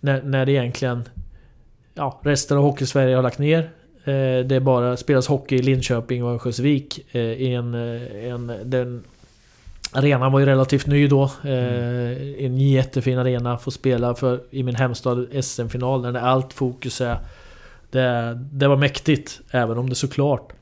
när, 0.00 0.22
när 0.22 0.46
det 0.46 0.52
egentligen 0.52 1.04
ja, 1.94 2.20
resten 2.22 2.56
av 2.56 2.62
Hockeysverige 2.62 3.16
har 3.16 3.22
lagt 3.22 3.38
ner. 3.38 3.70
Eh, 4.04 4.44
det 4.46 4.56
är 4.56 4.60
bara 4.60 4.96
spelas 4.96 5.26
hockey 5.26 5.56
i 5.56 5.62
Linköping 5.62 6.24
och 6.24 6.30
Örnsköldsvik. 6.30 7.06
Eh, 7.12 7.20
I 7.20 7.54
en, 7.54 7.74
eh, 7.74 8.32
en, 8.32 8.52
den 8.64 9.04
arenan 9.92 10.32
var 10.32 10.40
ju 10.40 10.46
relativt 10.46 10.86
ny 10.86 11.08
då. 11.08 11.30
Mm. 11.44 12.34
En 12.38 12.58
jättefin 12.58 13.18
arena. 13.18 13.58
Få 13.58 13.70
spela 13.70 14.14
för, 14.14 14.40
i 14.50 14.62
min 14.62 14.74
hemstad 14.74 15.44
SM-final. 15.44 16.02
Där 16.02 16.14
allt 16.14 16.52
fokus 16.52 17.00
är... 17.00 17.18
Det, 17.90 18.38
det 18.52 18.68
var 18.68 18.76
mäktigt. 18.76 19.40
Även 19.50 19.78
om 19.78 19.88
det 19.88 19.94
såklart 19.94 20.52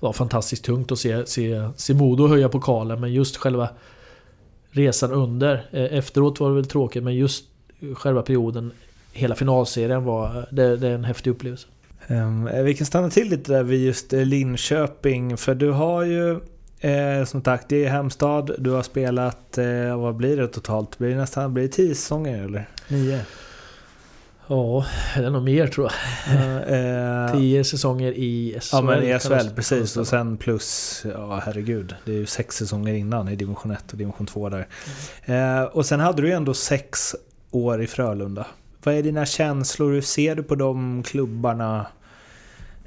var 0.00 0.12
fantastiskt 0.12 0.64
tungt 0.64 0.92
att 0.92 0.98
se, 0.98 1.26
se, 1.26 1.68
se 1.76 1.94
Modo 1.94 2.26
höja 2.26 2.48
pokalen. 2.48 3.00
Men 3.00 3.12
just 3.12 3.36
själva 3.36 3.68
resan 4.70 5.12
under. 5.12 5.68
Efteråt 5.72 6.40
var 6.40 6.48
det 6.48 6.54
väl 6.54 6.66
tråkigt 6.66 7.02
men 7.02 7.14
just 7.14 7.44
själva 7.94 8.22
perioden 8.22 8.72
hela 9.12 9.34
finalserien 9.34 10.04
var... 10.04 10.46
Det, 10.50 10.76
det 10.76 10.88
är 10.88 10.94
en 10.94 11.04
häftig 11.04 11.30
upplevelse. 11.30 11.66
Um, 12.08 12.48
vi 12.64 12.74
kan 12.74 12.86
stanna 12.86 13.10
till 13.10 13.30
lite 13.30 13.52
där 13.52 13.62
vid 13.62 13.84
just 13.84 14.12
eh, 14.12 14.24
Linköping. 14.24 15.36
För 15.36 15.54
du 15.54 15.70
har 15.70 16.02
ju 16.02 16.30
eh, 16.80 17.24
som 17.26 17.42
sagt, 17.42 17.68
det 17.68 17.84
är 17.84 17.90
hemstad. 17.90 18.50
Du 18.58 18.70
har 18.70 18.82
spelat, 18.82 19.58
eh, 19.58 20.00
vad 20.00 20.16
blir 20.16 20.36
det 20.36 20.48
totalt? 20.48 20.98
Blir 20.98 21.08
det 21.08 21.16
nästan 21.16 21.54
blir 21.54 21.64
det 21.64 21.68
tio 21.68 21.94
säsonger 21.94 22.44
eller? 22.44 22.68
Nio? 22.88 23.20
Ja, 24.48 24.86
det 25.16 25.24
är 25.24 25.30
nog 25.30 25.42
mer 25.42 25.66
tror 25.66 25.90
jag. 25.90 27.26
Uh, 27.26 27.32
tio 27.38 27.64
säsonger 27.64 28.12
i 28.12 28.58
SHL. 28.60 28.68
Ja 28.72 28.82
men 28.82 29.02
i 29.02 29.18
SHL, 29.18 29.54
precis. 29.54 29.96
Och 29.96 30.06
sen 30.06 30.36
plus, 30.36 31.02
ja 31.14 31.42
herregud. 31.44 31.94
Det 32.04 32.12
är 32.12 32.16
ju 32.16 32.26
sex 32.26 32.56
säsonger 32.56 32.94
innan 32.94 33.28
i 33.28 33.36
division 33.36 33.72
1 33.72 33.92
och 33.92 33.98
division 33.98 34.26
2 34.26 34.48
där. 34.48 34.66
Uh, 35.28 35.64
och 35.64 35.86
sen 35.86 36.00
hade 36.00 36.22
du 36.22 36.28
ju 36.28 36.34
ändå 36.34 36.54
sex 36.54 37.16
år 37.50 37.82
i 37.82 37.86
Frölunda. 37.86 38.46
Vad 38.82 38.94
är 38.94 39.02
dina 39.02 39.26
känslor? 39.26 39.92
Hur 39.92 40.00
ser 40.00 40.34
du 40.34 40.42
på 40.42 40.54
de 40.54 41.02
klubbarna? 41.02 41.86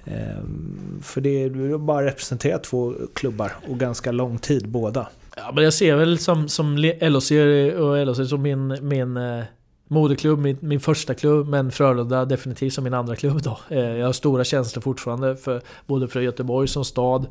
Ehm, 0.05 0.99
för 1.03 1.21
det, 1.21 1.49
du 1.49 1.71
har 1.71 1.79
bara 1.79 2.05
representerat 2.05 2.63
två 2.63 2.93
klubbar 3.13 3.51
och 3.69 3.79
ganska 3.79 4.11
lång 4.11 4.37
tid 4.37 4.69
båda. 4.69 5.07
Ja, 5.35 5.51
men 5.55 5.63
jag 5.63 5.73
ser 5.73 5.95
väl 5.95 6.19
som, 6.19 6.49
som 6.49 6.77
LHC 7.01 7.31
och 7.77 8.05
LHC 8.07 8.29
som 8.29 8.41
min, 8.41 8.77
min 8.81 9.17
eh, 9.17 9.43
moderklubb, 9.89 10.39
min, 10.39 10.57
min 10.59 10.79
första 10.79 11.13
klubb, 11.13 11.47
men 11.47 11.71
Frölunda 11.71 12.25
definitivt 12.25 12.73
som 12.73 12.83
min 12.83 12.93
andra 12.93 13.15
klubb 13.15 13.41
då. 13.41 13.59
Eh, 13.69 13.79
jag 13.79 14.05
har 14.05 14.13
stora 14.13 14.43
känslor 14.43 14.81
fortfarande, 14.81 15.35
för, 15.35 15.61
både 15.85 16.07
för 16.07 16.21
Göteborg 16.21 16.67
som 16.67 16.85
stad. 16.85 17.27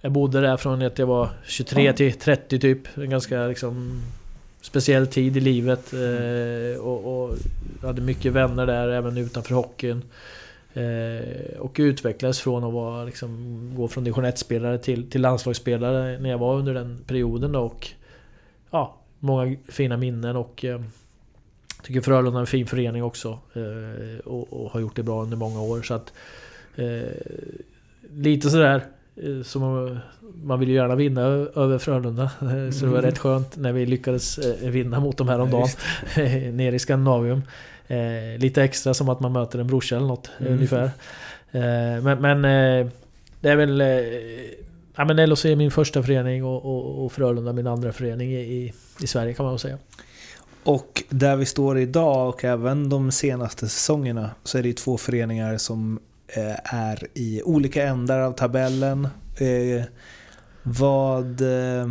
Jag 0.00 0.12
bodde 0.12 0.40
där 0.40 0.56
från 0.56 0.82
att 0.82 0.98
jag 0.98 1.06
var 1.06 1.28
23 1.44 1.92
till 1.92 2.12
30 2.12 2.58
typ. 2.58 2.98
En 2.98 3.10
ganska 3.10 3.46
liksom 3.46 4.02
speciell 4.60 5.06
tid 5.06 5.36
i 5.36 5.40
livet. 5.40 5.92
Eh, 5.92 6.80
och, 6.80 7.22
och 7.22 7.36
hade 7.82 8.02
mycket 8.02 8.32
vänner 8.32 8.66
där 8.66 8.88
även 8.88 9.16
utanför 9.18 9.54
hockeyn. 9.54 10.02
Eh, 10.74 11.58
och 11.58 11.76
utvecklades 11.78 12.40
från 12.40 12.64
att 12.64 12.72
vara, 12.72 13.04
liksom, 13.04 13.72
gå 13.76 13.88
från 13.88 14.04
division 14.04 14.24
1-spelare 14.24 14.78
till, 14.78 15.10
till 15.10 15.20
landslagsspelare 15.20 16.18
när 16.18 16.30
jag 16.30 16.38
var 16.38 16.56
under 16.56 16.74
den 16.74 16.98
perioden. 17.06 17.52
Då, 17.52 17.60
och 17.60 17.88
ja, 18.70 18.96
många 19.18 19.56
fina 19.68 19.96
minnen 19.96 20.36
och 20.36 20.64
tycker 21.82 22.00
Frölunda 22.00 22.38
är 22.38 22.40
en 22.40 22.46
fin 22.46 22.66
förening 22.66 23.04
också. 23.04 23.38
Eh, 23.54 24.18
och, 24.24 24.52
och, 24.52 24.70
har 24.70 24.80
gjort 24.80 24.96
det 24.96 25.02
bra 25.02 25.22
under 25.22 25.36
många 25.36 25.60
år. 25.60 25.82
Så 25.82 25.94
att, 25.94 26.12
eh, 26.76 27.02
lite 28.10 28.50
sådär 28.50 28.82
Eh, 29.22 29.42
som 29.42 29.98
man 30.42 30.60
vill 30.60 30.68
ju 30.68 30.74
gärna 30.74 30.94
vinna 30.94 31.20
över 31.20 31.78
Frölunda. 31.78 32.30
Så 32.72 32.84
det 32.84 32.92
var 32.92 33.02
rätt 33.02 33.18
skönt 33.18 33.56
när 33.56 33.72
vi 33.72 33.86
lyckades 33.86 34.38
vinna 34.62 35.00
mot 35.00 35.16
dem 35.16 35.28
häromdagen. 35.28 35.68
Ja, 36.16 36.22
Nere 36.52 36.74
i 36.74 36.78
Skandinavium. 36.78 37.42
Lite 38.38 38.62
extra 38.62 38.94
som 38.94 39.08
att 39.08 39.20
man 39.20 39.32
möter 39.32 39.58
en 39.58 39.66
brorsa 39.66 39.96
eller 39.96 40.06
något 40.06 40.30
mm. 40.40 40.52
ungefär. 40.52 40.90
men, 42.00 42.20
men 42.20 42.42
det 43.40 43.50
är 43.50 43.56
väl... 43.56 43.80
ja 44.96 45.04
men 45.04 45.30
LHC 45.30 45.44
är 45.44 45.56
min 45.56 45.70
första 45.70 46.02
förening 46.02 46.44
och, 46.44 46.64
och, 46.64 47.04
och 47.04 47.12
Frölunda 47.12 47.52
min 47.52 47.66
andra 47.66 47.92
förening 47.92 48.32
i, 48.32 48.72
i 49.00 49.06
Sverige 49.06 49.34
kan 49.34 49.44
man 49.44 49.52
väl 49.52 49.58
säga. 49.58 49.78
Och 50.64 51.02
där 51.08 51.36
vi 51.36 51.46
står 51.46 51.78
idag 51.78 52.28
och 52.28 52.44
även 52.44 52.88
de 52.88 53.10
senaste 53.10 53.68
säsongerna 53.68 54.30
så 54.44 54.58
är 54.58 54.62
det 54.62 54.76
två 54.76 54.98
föreningar 54.98 55.58
som 55.58 56.00
eh, 56.28 56.74
är 56.74 57.06
i 57.14 57.42
olika 57.42 57.86
ändar 57.86 58.20
av 58.20 58.32
tabellen. 58.32 59.08
Eh, 59.36 59.84
vad... 60.62 61.40
Eh, 61.40 61.90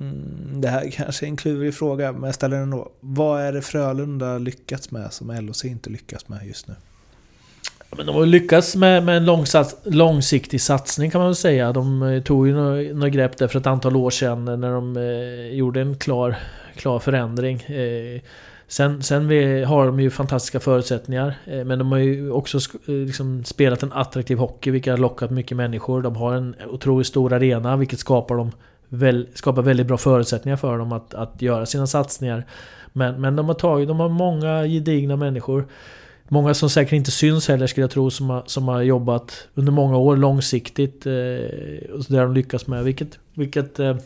mm, 0.00 0.60
det 0.60 0.68
här 0.68 0.90
kanske 0.90 1.26
är 1.26 1.28
en 1.28 1.36
klurig 1.36 1.74
fråga, 1.74 2.12
men 2.12 2.22
jag 2.22 2.34
ställer 2.34 2.56
den 2.56 2.62
ändå. 2.62 2.92
Vad 3.00 3.42
är 3.42 3.52
det 3.52 3.62
Frölunda 3.62 4.38
lyckats 4.38 4.90
med 4.90 5.12
som 5.12 5.30
LHC 5.30 5.64
inte 5.64 5.90
lyckats 5.90 6.28
med 6.28 6.46
just 6.46 6.68
nu? 6.68 6.74
Men 7.96 8.06
de 8.06 8.14
har 8.14 8.26
lyckats 8.26 8.76
med, 8.76 9.04
med 9.04 9.16
en 9.16 9.24
långsats, 9.24 9.76
långsiktig 9.84 10.60
satsning 10.60 11.10
kan 11.10 11.18
man 11.18 11.28
väl 11.28 11.34
säga. 11.34 11.72
De 11.72 12.22
tog 12.24 12.48
ju 12.48 12.54
några, 12.54 12.94
några 12.94 13.08
grepp 13.08 13.36
där 13.36 13.48
för 13.48 13.58
ett 13.58 13.66
antal 13.66 13.96
år 13.96 14.10
sedan 14.10 14.44
när 14.44 14.72
de 14.72 14.96
eh, 14.96 15.56
gjorde 15.56 15.80
en 15.80 15.96
klar, 15.96 16.36
klar 16.80 16.98
förändring. 16.98 17.62
Eh, 17.62 18.20
sen, 18.68 19.02
sen 19.02 19.28
vi, 19.28 19.64
har 19.64 19.86
de 19.86 20.00
ju 20.00 20.10
fantastiska 20.10 20.60
förutsättningar. 20.60 21.34
Eh, 21.44 21.64
men 21.64 21.78
de 21.78 21.92
har 21.92 21.98
ju 21.98 22.30
också 22.30 22.58
eh, 22.58 22.94
liksom 22.94 23.44
spelat 23.44 23.82
en 23.82 23.92
attraktiv 23.92 24.38
hockey, 24.38 24.70
vilket 24.70 24.90
har 24.90 24.98
lockat 24.98 25.30
mycket 25.30 25.56
människor. 25.56 26.02
De 26.02 26.16
har 26.16 26.34
en 26.34 26.54
otroligt 26.70 27.06
stor 27.06 27.32
arena, 27.32 27.76
vilket 27.76 27.98
skapar, 27.98 28.36
dem 28.36 28.52
väl, 28.88 29.26
skapar 29.34 29.62
väldigt 29.62 29.86
bra 29.86 29.96
förutsättningar 29.96 30.56
för 30.56 30.78
dem 30.78 30.92
att, 30.92 31.14
att 31.14 31.42
göra 31.42 31.66
sina 31.66 31.86
satsningar. 31.86 32.44
Men, 32.92 33.20
men 33.20 33.36
de 33.36 33.48
har 33.48 33.54
tagit, 33.54 33.88
de 33.88 34.00
har 34.00 34.08
många 34.08 34.66
gedigna 34.66 35.16
människor. 35.16 35.66
Många 36.28 36.54
som 36.54 36.70
säkert 36.70 36.92
inte 36.92 37.10
syns 37.10 37.48
heller 37.48 37.66
skulle 37.66 37.82
jag 37.82 37.90
tro, 37.90 38.10
som 38.10 38.30
har, 38.30 38.42
som 38.46 38.68
har 38.68 38.82
jobbat 38.82 39.48
under 39.54 39.72
många 39.72 39.96
år 39.96 40.16
långsiktigt. 40.16 41.06
Eh, 41.06 41.12
och 41.92 42.04
det 42.08 42.16
har 42.16 42.24
de 42.24 42.34
lyckats 42.34 42.66
med. 42.66 42.84
Vilket, 42.84 43.18
vilket 43.34 43.78
eh, 43.78 43.96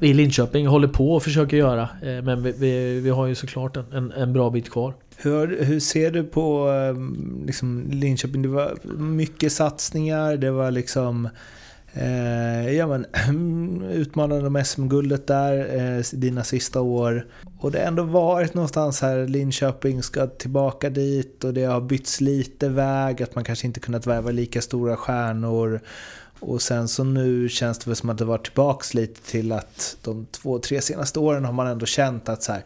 vi 0.00 0.08
i 0.08 0.14
Linköping 0.14 0.66
håller 0.66 0.88
på 0.88 1.14
och 1.14 1.22
försöker 1.22 1.56
göra. 1.56 1.88
Eh, 2.02 2.22
men 2.22 2.42
vi, 2.42 2.52
vi, 2.58 3.00
vi 3.00 3.10
har 3.10 3.26
ju 3.26 3.34
såklart 3.34 3.76
en, 3.76 4.12
en 4.12 4.32
bra 4.32 4.50
bit 4.50 4.70
kvar. 4.70 4.94
Hur, 5.16 5.64
hur 5.64 5.80
ser 5.80 6.10
du 6.10 6.24
på 6.24 6.70
eh, 6.70 6.96
liksom, 7.46 7.84
Linköping? 7.90 8.42
Det 8.42 8.48
var 8.48 8.78
mycket 8.98 9.52
satsningar, 9.52 10.36
det 10.36 10.50
var 10.50 10.70
liksom 10.70 11.28
eh, 11.92 12.70
ja, 12.70 12.86
men, 12.86 13.06
utmanande 13.92 14.46
om 14.46 14.64
SM-guldet 14.64 15.26
där, 15.26 15.76
eh, 15.76 16.02
dina 16.12 16.44
sista 16.44 16.80
år. 16.80 17.26
Och 17.58 17.72
det 17.72 17.78
har 17.78 17.86
ändå 17.86 18.02
varit 18.02 18.54
någonstans 18.54 19.00
här, 19.00 19.26
Linköping 19.26 20.02
ska 20.02 20.26
tillbaka 20.26 20.90
dit 20.90 21.44
och 21.44 21.54
det 21.54 21.64
har 21.64 21.80
bytts 21.80 22.20
lite 22.20 22.68
väg, 22.68 23.22
att 23.22 23.34
man 23.34 23.44
kanske 23.44 23.66
inte 23.66 23.80
kunnat 23.80 24.06
värva 24.06 24.30
lika 24.30 24.62
stora 24.62 24.96
stjärnor. 24.96 25.80
Och 26.40 26.62
sen 26.62 26.88
så 26.88 27.04
nu 27.04 27.48
känns 27.48 27.78
det 27.78 27.90
väl 27.90 27.96
som 27.96 28.10
att 28.10 28.18
det 28.18 28.24
var 28.24 28.38
tillbaks 28.38 28.94
lite 28.94 29.22
till 29.22 29.52
att 29.52 29.96
de 30.02 30.26
två, 30.26 30.58
tre 30.58 30.80
senaste 30.80 31.18
åren 31.18 31.44
har 31.44 31.52
man 31.52 31.66
ändå 31.66 31.86
känt 31.86 32.28
att 32.28 32.42
så 32.42 32.52
här, 32.52 32.64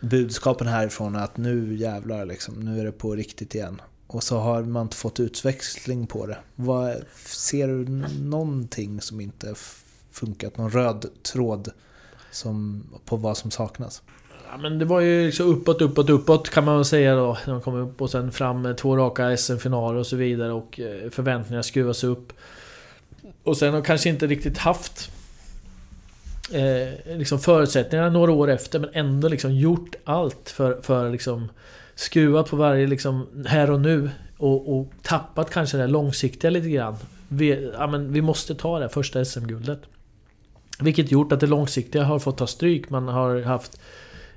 budskapen 0.00 0.66
härifrån 0.66 1.16
är 1.16 1.24
att 1.24 1.36
nu 1.36 1.74
jävlar 1.74 2.26
liksom, 2.26 2.54
nu 2.54 2.80
är 2.80 2.84
det 2.84 2.92
på 2.92 3.14
riktigt 3.14 3.54
igen. 3.54 3.80
Och 4.06 4.22
så 4.22 4.38
har 4.38 4.62
man 4.62 4.82
inte 4.82 4.96
fått 4.96 5.20
utväxling 5.20 6.06
på 6.06 6.26
det. 6.26 6.38
Vad, 6.56 6.96
ser 7.26 7.68
du 7.68 7.84
någonting 8.22 9.00
som 9.00 9.20
inte 9.20 9.54
funkat? 10.10 10.56
Någon 10.56 10.70
röd 10.70 11.06
tråd 11.22 11.68
som, 12.30 12.84
på 13.04 13.16
vad 13.16 13.36
som 13.36 13.50
saknas? 13.50 14.02
Ja, 14.50 14.58
men 14.58 14.78
det 14.78 14.84
var 14.84 15.00
ju 15.00 15.26
liksom 15.26 15.46
uppåt, 15.46 15.82
uppåt, 15.82 16.10
uppåt 16.10 16.50
kan 16.50 16.64
man 16.64 16.76
väl 16.76 16.84
säga 16.84 17.14
då. 17.14 17.38
När 17.46 17.52
man 17.52 17.62
kom 17.62 17.74
upp 17.74 18.00
och 18.02 18.10
sen 18.10 18.32
fram 18.32 18.62
med 18.62 18.76
två 18.76 18.96
raka 18.96 19.36
SM-finaler 19.36 19.98
och 19.98 20.06
så 20.06 20.16
vidare 20.16 20.52
och 20.52 20.80
eh, 20.80 21.10
förväntningarna 21.10 21.62
skruvas 21.62 22.04
upp. 22.04 22.32
Och 23.42 23.56
sen 23.56 23.74
har 23.74 23.82
kanske 23.82 24.08
inte 24.08 24.26
riktigt 24.26 24.58
haft 24.58 25.10
eh, 26.52 27.16
liksom 27.18 27.38
förutsättningarna 27.38 28.10
några 28.10 28.32
år 28.32 28.50
efter 28.50 28.78
men 28.78 28.90
ändå 28.92 29.28
liksom 29.28 29.54
gjort 29.54 29.94
allt 30.04 30.50
för, 30.50 30.82
för 30.82 31.10
liksom 31.10 31.48
skruva 31.94 32.42
på 32.42 32.56
varje 32.56 32.86
liksom 32.86 33.44
här 33.46 33.70
och 33.70 33.80
nu 33.80 34.10
och, 34.38 34.78
och 34.78 34.92
tappat 35.02 35.50
kanske 35.50 35.76
det 35.76 35.86
långsiktiga 35.86 36.50
lite 36.50 36.68
grann. 36.68 36.96
Vi, 37.28 37.70
ja, 37.78 37.86
men 37.86 38.12
vi 38.12 38.22
måste 38.22 38.54
ta 38.54 38.78
det 38.78 38.88
första 38.88 39.24
SM-guldet. 39.24 39.80
Vilket 40.80 41.12
gjort 41.12 41.32
att 41.32 41.40
det 41.40 41.46
långsiktiga 41.46 42.04
har 42.04 42.18
fått 42.18 42.38
ta 42.38 42.46
stryk. 42.46 42.90
Man 42.90 43.08
har 43.08 43.42
haft 43.42 43.80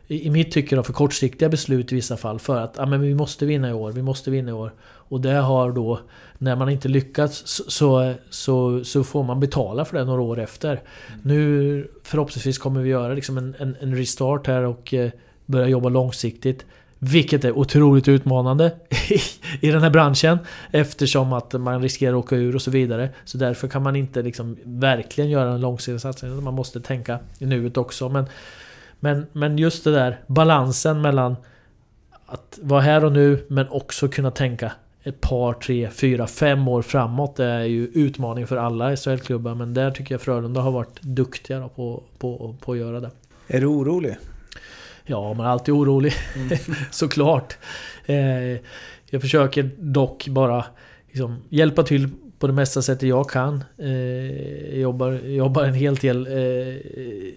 i 0.08 0.30
mitt 0.30 0.52
tycke 0.52 0.76
då, 0.76 0.84
för 0.84 0.94
kortsiktiga 0.94 1.50
beslut 1.50 1.92
i 1.92 1.96
vissa 1.96 2.18
fall. 2.18 2.40
För 2.40 2.62
att 2.62 2.76
ja, 2.78 2.86
men 2.86 3.02
vi 3.02 3.14
måste 3.16 3.46
vinna 3.46 3.70
i 3.70 3.74
år, 3.74 3.92
vi 3.92 4.02
måste 4.02 4.32
vinna 4.32 4.50
i 4.50 4.54
år. 4.54 4.72
Och 5.10 5.22
det 5.22 5.34
har 5.34 5.72
då, 5.72 6.00
när 6.38 6.56
man 6.56 6.70
inte 6.70 6.88
lyckats, 6.88 7.44
så, 7.68 8.14
så, 8.30 8.84
så 8.84 9.04
får 9.04 9.24
man 9.24 9.40
betala 9.40 9.86
för 9.86 9.98
det 9.98 10.06
några 10.06 10.22
år 10.22 10.40
efter. 10.40 10.70
Mm. 10.72 11.20
Nu 11.22 11.88
förhoppningsvis 12.04 12.58
kommer 12.58 12.82
vi 12.82 12.90
göra 12.90 13.14
liksom 13.14 13.38
en, 13.38 13.56
en, 13.60 13.76
en 13.80 13.96
restart 13.96 14.48
här 14.48 14.64
och 14.64 14.94
eh, 14.94 15.12
börja 15.46 15.68
jobba 15.68 15.90
långsiktigt. 15.90 16.66
Vilket 17.00 17.46
är 17.46 17.58
otroligt 17.58 18.08
utmanande 18.08 18.72
i 19.62 19.72
den 19.72 19.82
här 19.82 19.90
branschen. 19.90 20.38
Eftersom 20.72 21.34
att 21.34 21.54
man 21.54 21.82
riskerar 21.82 22.14
att 22.14 22.26
åka 22.26 22.36
ur 22.36 22.56
och 22.56 22.62
så 22.62 22.72
vidare. 22.72 23.10
Så 23.26 23.38
därför 23.38 23.68
kan 23.68 23.84
man 23.84 23.96
inte 23.96 24.22
liksom 24.22 24.58
verkligen 24.64 25.30
göra 25.30 25.52
en 25.52 25.62
långsiktig 25.62 26.02
satsning. 26.02 26.44
Man 26.44 26.54
måste 26.54 26.82
tänka 26.82 27.20
i 27.40 27.46
nuet 27.46 27.78
också. 27.78 28.10
Men, 28.10 28.26
men, 29.00 29.28
men 29.32 29.58
just 29.58 29.84
det 29.84 29.92
där 29.92 30.20
balansen 30.28 31.02
mellan 31.02 31.36
att 32.26 32.60
vara 32.62 32.82
här 32.82 33.06
och 33.06 33.12
nu 33.12 33.46
men 33.48 33.70
också 33.70 34.08
kunna 34.08 34.32
tänka 34.32 34.72
ett 35.06 35.22
par, 35.22 35.54
tre, 35.54 35.90
fyra, 35.90 36.28
fem 36.28 36.68
år 36.68 36.82
framåt. 36.82 37.36
Det 37.36 37.46
är 37.46 37.64
ju 37.64 37.88
utmaning 37.88 38.48
för 38.48 38.58
alla 38.58 38.96
SHL-klubbar. 38.96 39.56
Men 39.56 39.74
där 39.74 39.92
tycker 39.92 40.14
jag 40.14 40.22
Frölunda 40.22 40.62
har 40.62 40.72
varit 40.72 41.02
duktiga 41.02 41.68
på, 41.68 42.04
på, 42.18 42.56
på 42.62 42.72
att 42.72 42.78
göra 42.78 43.00
det. 43.00 43.12
Är 43.48 43.62
du 43.62 43.68
orolig? 43.68 44.16
Ja, 45.06 45.34
man 45.34 45.46
är 45.46 45.50
alltid 45.50 45.74
orolig. 45.74 46.14
Mm. 46.36 46.58
Såklart. 46.92 47.58
Eh, 48.06 48.60
jag 49.10 49.22
försöker 49.22 49.70
dock 49.78 50.28
bara 50.28 50.66
liksom, 51.08 51.44
hjälpa 51.50 51.84
till 51.84 52.10
på 52.40 52.48
det 52.48 52.54
mesta 52.54 52.82
sättet 52.82 53.10
jag 53.10 53.30
kan. 53.30 53.64
Eh, 53.78 53.90
jag 54.70 54.80
jobbar, 54.80 55.12
jobbar 55.12 55.64
en 55.64 55.74
hel 55.74 55.96
del. 55.96 56.28
Eh, 56.28 56.76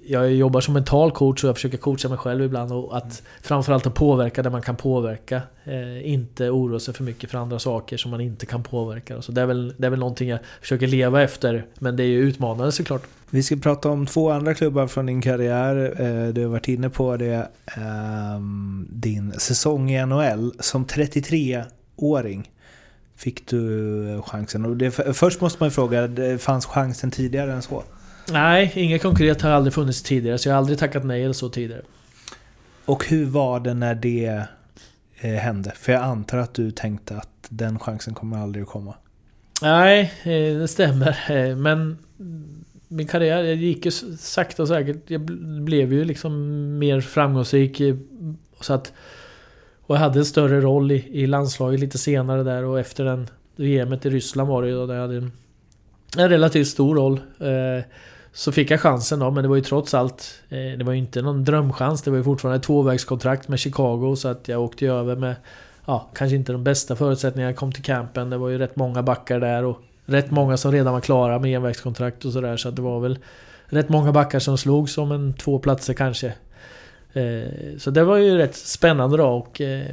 jag 0.07 0.33
jobbar 0.33 0.61
som 0.61 0.75
mental 0.75 1.11
coach 1.11 1.45
och 1.45 1.49
jag 1.49 1.57
försöker 1.57 1.79
coacha 1.79 2.09
mig 2.09 2.19
själv 2.19 2.45
ibland. 2.45 2.73
Och 2.73 2.97
att 2.97 3.03
mm. 3.03 3.15
framförallt 3.43 3.87
att 3.87 3.95
påverka 3.95 4.43
där 4.43 4.51
man 4.51 4.63
kan 4.63 4.77
påverka. 4.77 5.43
Eh, 5.65 6.11
inte 6.13 6.51
oroa 6.51 6.81
sig 6.81 6.95
för 6.95 7.05
mycket 7.05 7.31
för 7.31 7.39
andra 7.39 7.59
saker 7.59 7.97
som 7.97 8.11
man 8.11 8.21
inte 8.21 8.47
kan 8.47 8.63
påverka. 8.63 9.23
Så 9.23 9.33
det, 9.33 9.41
är 9.41 9.47
väl, 9.47 9.75
det 9.77 9.87
är 9.87 9.91
väl 9.91 9.99
någonting 9.99 10.29
jag 10.29 10.39
försöker 10.61 10.87
leva 10.87 11.23
efter. 11.23 11.65
Men 11.79 11.97
det 11.97 12.03
är 12.03 12.09
ju 12.09 12.19
utmanande 12.19 12.73
såklart. 12.73 13.03
Vi 13.31 13.43
ska 13.43 13.57
prata 13.57 13.89
om 13.89 14.07
två 14.07 14.31
andra 14.31 14.55
klubbar 14.55 14.87
från 14.87 15.07
din 15.07 15.23
karriär. 15.23 16.33
Du 16.33 16.43
har 16.43 16.49
varit 16.49 16.69
inne 16.69 16.91
på 16.91 17.17
det. 17.17 17.49
Ehm, 17.77 18.87
din 18.91 19.33
säsong 19.33 19.91
i 19.91 20.07
NHL 20.07 20.53
som 20.61 20.87
33-åring 20.87 22.49
fick 23.19 23.47
du 23.47 24.23
chansen? 24.27 24.65
Och 24.65 24.77
det, 24.77 24.91
först 24.91 25.41
måste 25.41 25.63
man 25.63 25.67
ju 25.67 25.71
fråga, 25.71 26.09
fanns 26.39 26.67
chansen 26.67 27.11
tidigare 27.11 27.53
än 27.53 27.63
så? 27.63 27.85
Nej, 28.33 28.73
inget 28.75 29.03
konkret 29.03 29.43
har 29.43 29.51
aldrig 29.51 29.75
funnits 29.75 30.03
tidigare. 30.03 30.39
Så 30.39 30.49
jag 30.49 30.55
har 30.55 30.59
aldrig 30.59 30.79
tackat 30.79 31.05
nej 31.05 31.23
eller 31.23 31.33
så 31.33 31.49
tidigare. 31.49 31.83
Och 32.85 33.09
hur 33.09 33.27
var 33.27 33.61
det 33.61 33.75
när 33.75 33.95
det 33.95 34.43
eh, 35.21 35.31
hände? 35.31 35.73
För 35.77 35.93
jag 35.93 36.03
antar 36.03 36.39
att 36.39 36.55
du 36.55 36.71
tänkte 36.71 37.17
att 37.17 37.47
den 37.49 37.79
chansen 37.79 38.15
kommer 38.15 38.39
aldrig 38.39 38.63
att 38.63 38.69
komma. 38.69 38.95
Nej, 39.63 40.13
eh, 40.23 40.59
det 40.59 40.69
stämmer. 40.69 41.19
Eh, 41.31 41.57
men 41.57 41.99
min 42.89 43.07
karriär 43.07 43.43
jag 43.43 43.57
gick 43.57 43.85
ju 43.85 43.91
sakta 44.19 44.63
och 44.63 44.69
säkert. 44.69 45.11
Jag 45.11 45.21
blev 45.65 45.93
ju 45.93 46.05
liksom 46.05 46.33
mer 46.79 47.01
framgångsrik. 47.01 47.81
Eh, 47.81 47.97
så 48.61 48.73
att 48.75 48.93
och 49.89 49.95
jag 49.95 50.01
hade 50.01 50.19
en 50.19 50.25
större 50.25 50.61
roll 50.61 50.93
i, 50.93 51.09
i 51.13 51.27
landslaget 51.27 51.81
lite 51.81 51.99
senare 51.99 52.43
där 52.43 52.65
och 52.65 52.81
efter 52.81 53.05
den 53.05 53.29
VMet 53.57 54.07
i 54.07 54.11
Ryssland 54.11 54.49
var 54.49 54.63
det 54.63 54.69
ju 54.69 54.87
där 54.87 54.95
jag 54.95 55.03
hade 55.03 55.17
en, 55.17 55.33
en 56.17 56.29
relativt 56.29 56.69
stor 56.69 56.97
roll. 56.97 57.21
Eh, 57.39 57.85
så 58.33 58.53
fick 58.53 58.71
jag 58.71 58.81
chansen 58.81 59.19
då, 59.19 59.31
men 59.31 59.43
det 59.43 59.49
var 59.49 59.57
ju 59.57 59.63
trots 59.63 59.95
allt 59.95 60.43
eh, 60.49 60.79
Det 60.79 60.85
var 60.85 60.93
ju 60.93 60.99
inte 60.99 61.23
någon 61.23 61.45
drömchans. 61.45 62.03
Det 62.03 62.11
var 62.11 62.19
ju 62.19 62.25
fortfarande 62.25 62.57
ett 62.57 62.63
tvåvägskontrakt 62.63 63.49
med 63.49 63.59
Chicago 63.59 64.17
så 64.17 64.29
att 64.29 64.49
jag 64.49 64.63
åkte 64.63 64.85
ju 64.85 64.93
över 64.93 65.17
med 65.17 65.37
Ja, 65.87 66.11
kanske 66.15 66.37
inte 66.37 66.53
de 66.53 66.65
bästa 66.65 66.97
förutsättningarna. 66.97 67.51
Jag 67.51 67.57
kom 67.57 67.73
till 67.73 67.83
campen. 67.83 68.31
Det 68.31 68.39
var 68.39 68.49
ju 68.49 68.59
rätt 68.59 68.77
många 68.77 69.03
backar 69.03 69.41
där 69.41 69.65
och 69.65 69.81
rätt 70.05 70.31
många 70.31 70.57
som 70.57 70.73
redan 70.73 70.93
var 70.93 71.01
klara 71.01 71.39
med 71.39 71.55
envägskontrakt 71.55 72.25
och 72.25 72.33
sådär. 72.33 72.57
Så 72.57 72.69
att 72.69 72.77
det 72.77 72.83
var 72.83 73.01
väl 73.01 73.19
rätt 73.67 73.89
många 73.89 74.13
backar 74.13 74.39
som 74.39 74.59
slog 74.59 74.91
som 74.91 75.13
en 75.13 75.35
två 75.35 75.59
platser 75.59 75.95
kanske. 75.95 76.35
Eh, 77.13 77.79
så 77.79 77.91
det 77.91 78.05
var 78.05 78.17
ju 78.17 78.37
rätt 78.37 78.57
spännande 78.57 79.17
då. 79.17 79.27
Och, 79.27 79.61
eh, 79.61 79.87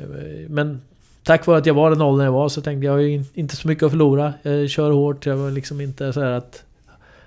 men 0.49 0.81
tack 1.23 1.45
vare 1.45 1.57
att 1.57 1.65
jag 1.65 1.73
var 1.73 1.89
den 1.89 2.01
åldern 2.01 2.25
jag 2.25 2.33
var 2.33 2.49
så 2.49 2.61
tänkte 2.61 2.85
jag, 2.85 2.93
jag 2.93 2.97
har 2.97 3.01
ju 3.01 3.23
inte 3.33 3.55
så 3.55 3.67
mycket 3.67 3.83
att 3.83 3.91
förlora. 3.91 4.33
Jag 4.41 4.69
kör 4.69 4.91
hårt. 4.91 5.25
Jag 5.25 5.37
var 5.37 5.51
liksom 5.51 5.81
inte 5.81 6.13
så 6.13 6.21
att... 6.21 6.63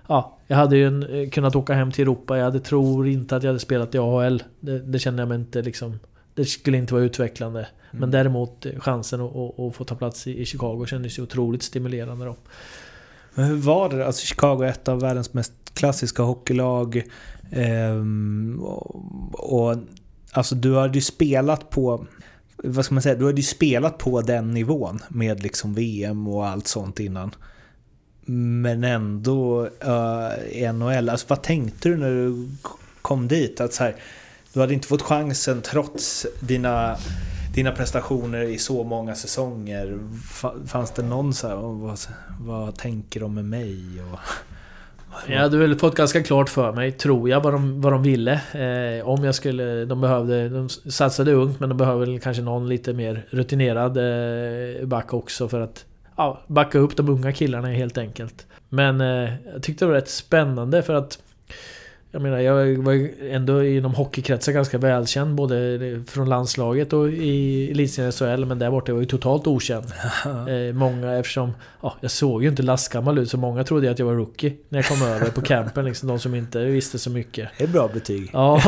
Ja, 0.07 0.39
jag 0.47 0.57
hade 0.57 0.76
ju 0.76 0.86
en, 0.86 1.03
eh, 1.03 1.28
kunnat 1.28 1.57
åka 1.57 1.74
hem 1.74 1.93
till 1.93 2.03
Europa. 2.03 2.36
Jag 2.36 2.45
hade, 2.45 2.61
tror 2.61 3.09
inte 3.09 3.36
att 3.36 3.43
jag 3.43 3.49
hade 3.51 3.61
spelat 3.61 3.95
i 3.95 3.99
AHL. 3.99 4.43
Det, 4.61 4.78
det 4.78 4.99
kände 4.99 5.22
jag 5.22 5.28
mig 5.28 5.39
inte 5.39 5.62
liksom... 5.62 5.99
Det 6.34 6.45
skulle 6.45 6.78
inte 6.78 6.95
vara 6.95 7.05
utvecklande. 7.05 7.59
Mm. 7.61 8.01
Men 8.01 8.11
däremot 8.11 8.66
chansen 8.78 9.20
att, 9.20 9.36
att, 9.36 9.61
att, 9.61 9.74
få 9.76 9.84
ta 9.84 9.95
plats 9.95 10.26
i, 10.26 10.41
i 10.41 10.45
Chicago 10.45 10.86
kändes 10.86 11.18
ju 11.18 11.22
otroligt 11.22 11.62
stimulerande 11.62 12.24
då. 12.24 12.36
Men 13.34 13.45
hur 13.45 13.57
var 13.57 13.89
det? 13.89 14.07
Alltså 14.07 14.26
Chicago 14.26 14.62
är 14.62 14.68
ett 14.68 14.89
av 14.89 15.01
världens 15.01 15.34
mest 15.34 15.53
klassiska 15.74 16.22
hockeylag. 16.22 17.03
Ehm, 17.53 18.61
och, 18.62 19.68
och, 19.68 19.76
alltså 20.32 20.55
du 20.55 20.76
hade 20.76 20.94
ju 20.94 21.01
spelat 21.01 21.70
på 21.70 22.07
vad 22.62 22.84
ska 22.84 22.94
man 22.94 23.03
säga, 23.03 23.14
du 23.14 23.26
hade 23.26 23.36
ju 23.36 23.42
spelat 23.42 23.99
på 23.99 24.20
den 24.20 24.55
nivån 24.55 24.99
med 25.09 25.42
liksom 25.42 25.74
VM 25.74 26.28
och 26.28 26.46
allt 26.46 26.66
sånt 26.66 27.01
innan. 27.01 27.34
Men 28.24 28.84
ändå 28.84 29.68
eh, 29.80 30.30
uh, 30.62 30.72
NHL, 30.72 31.09
alltså 31.09 31.26
vad 31.28 31.42
tänkte 31.42 31.88
du 31.88 31.96
när 31.96 32.11
du 32.11 32.49
kom 33.03 33.28
dit? 33.28 33.61
Att 33.61 33.72
så 33.72 33.84
här, 33.84 33.96
du 34.53 34.61
hade 34.61 34.74
inte 34.74 34.88
fått 34.88 35.03
chansen 35.03 35.62
trots 35.62 36.26
dina, 36.40 36.96
dina 37.55 37.72
prestationer 37.72 38.42
i 38.42 38.59
så 38.59 38.84
många 38.84 39.14
säsonger. 39.14 39.99
Fanns 40.66 40.90
det 40.90 41.03
någon 41.03 41.34
så 41.34 41.49
här, 41.49 41.57
vad, 41.57 41.99
vad 42.40 42.76
tänker 42.76 43.20
de 43.20 43.34
med 43.34 43.44
mig? 43.44 44.03
Och 44.12 44.18
jag 45.27 45.39
hade 45.39 45.59
väl 45.59 45.78
fått 45.78 45.95
ganska 45.95 46.23
klart 46.23 46.49
för 46.49 46.73
mig, 46.73 46.93
tror 46.93 47.28
jag, 47.28 47.40
vad 47.40 47.53
de, 47.53 47.81
vad 47.81 47.93
de 47.93 48.03
ville. 48.03 48.32
Eh, 48.32 49.09
om 49.09 49.24
jag 49.24 49.35
skulle... 49.35 49.85
De 49.85 50.01
behövde... 50.01 50.49
De 50.49 50.69
satsade 50.69 51.32
ungt 51.32 51.61
men 51.61 51.69
de 51.69 51.78
behöver 51.78 52.07
väl 52.07 52.20
kanske 52.20 52.43
någon 52.43 52.69
lite 52.69 52.93
mer 52.93 53.27
rutinerad 53.31 53.97
eh, 53.97 54.86
back 54.86 55.15
också 55.15 55.49
för 55.49 55.61
att 55.61 55.85
ja, 56.16 56.40
backa 56.47 56.78
upp 56.78 56.97
de 56.97 57.09
unga 57.09 57.32
killarna 57.32 57.69
helt 57.69 57.99
enkelt. 57.99 58.47
Men 58.69 59.01
eh, 59.01 59.32
jag 59.53 59.62
tyckte 59.62 59.85
det 59.85 59.89
var 59.89 59.95
rätt 59.95 60.09
spännande 60.09 60.82
för 60.82 60.95
att 60.95 61.19
jag 62.10 62.22
menar, 62.22 62.39
jag 62.39 62.76
var 62.76 62.93
ju 62.93 63.30
ändå 63.30 63.64
inom 63.64 63.94
hockeykretsar 63.94 64.52
ganska 64.52 64.78
välkänd 64.78 65.35
både 65.35 65.78
från 66.06 66.28
landslaget 66.28 66.93
och 66.93 67.09
i 67.09 67.70
elitserien 67.70 68.12
SHL 68.12 68.44
men 68.44 68.59
där 68.59 68.70
borta 68.70 68.93
var 68.93 68.98
jag 68.98 69.02
ju 69.02 69.09
totalt 69.09 69.47
okänd. 69.47 69.86
eh, 70.48 70.74
många 70.74 71.12
eftersom... 71.12 71.52
Ja, 71.82 71.97
jag 72.01 72.10
såg 72.10 72.43
ju 72.43 72.48
inte 72.48 72.62
lastgammal 72.62 73.18
ut 73.18 73.30
så 73.30 73.36
många 73.36 73.64
trodde 73.64 73.90
att 73.90 73.98
jag 73.98 74.06
var 74.06 74.14
rookie 74.14 74.52
när 74.68 74.78
jag 74.78 74.86
kom 74.86 75.02
över 75.02 75.30
på 75.30 75.40
campen. 75.40 75.85
Liksom, 75.85 76.09
de 76.09 76.18
som 76.18 76.35
inte 76.35 76.64
visste 76.64 76.98
så 76.98 77.10
mycket. 77.10 77.48
Det 77.59 77.64
är 77.64 77.68
bra 77.68 77.89
betyg. 77.94 78.30
Ja. 78.32 78.62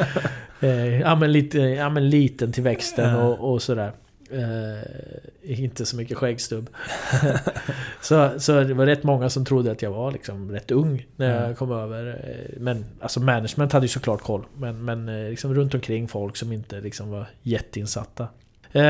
eh, 0.60 1.00
ja, 1.00 1.14
men 1.14 1.32
lite, 1.32 1.58
ja 1.58 1.88
men 1.90 2.10
liten 2.10 2.52
till 2.52 2.62
växten 2.62 3.14
och, 3.14 3.52
och 3.52 3.62
sådär. 3.62 3.92
Eh, 4.30 5.60
inte 5.60 5.86
så 5.86 5.96
mycket 5.96 6.16
skäggstubb. 6.18 6.70
så, 8.00 8.30
så 8.38 8.60
det 8.60 8.74
var 8.74 8.86
rätt 8.86 9.02
många 9.02 9.30
som 9.30 9.44
trodde 9.44 9.70
att 9.70 9.82
jag 9.82 9.90
var 9.90 10.12
liksom 10.12 10.52
rätt 10.52 10.70
ung 10.70 11.06
när 11.16 11.34
jag 11.34 11.44
mm. 11.44 11.54
kom 11.54 11.72
över. 11.72 12.06
Eh, 12.06 12.60
men 12.60 12.84
alltså 13.00 13.20
management 13.20 13.72
hade 13.72 13.84
ju 13.84 13.88
såklart 13.88 14.22
koll. 14.22 14.44
Men, 14.56 14.84
men 14.84 15.08
eh, 15.08 15.30
liksom 15.30 15.54
runt 15.54 15.74
omkring 15.74 16.08
folk 16.08 16.36
som 16.36 16.52
inte 16.52 16.80
liksom 16.80 17.10
var 17.10 17.26
jätteinsatta. 17.42 18.28
Eh, 18.72 18.82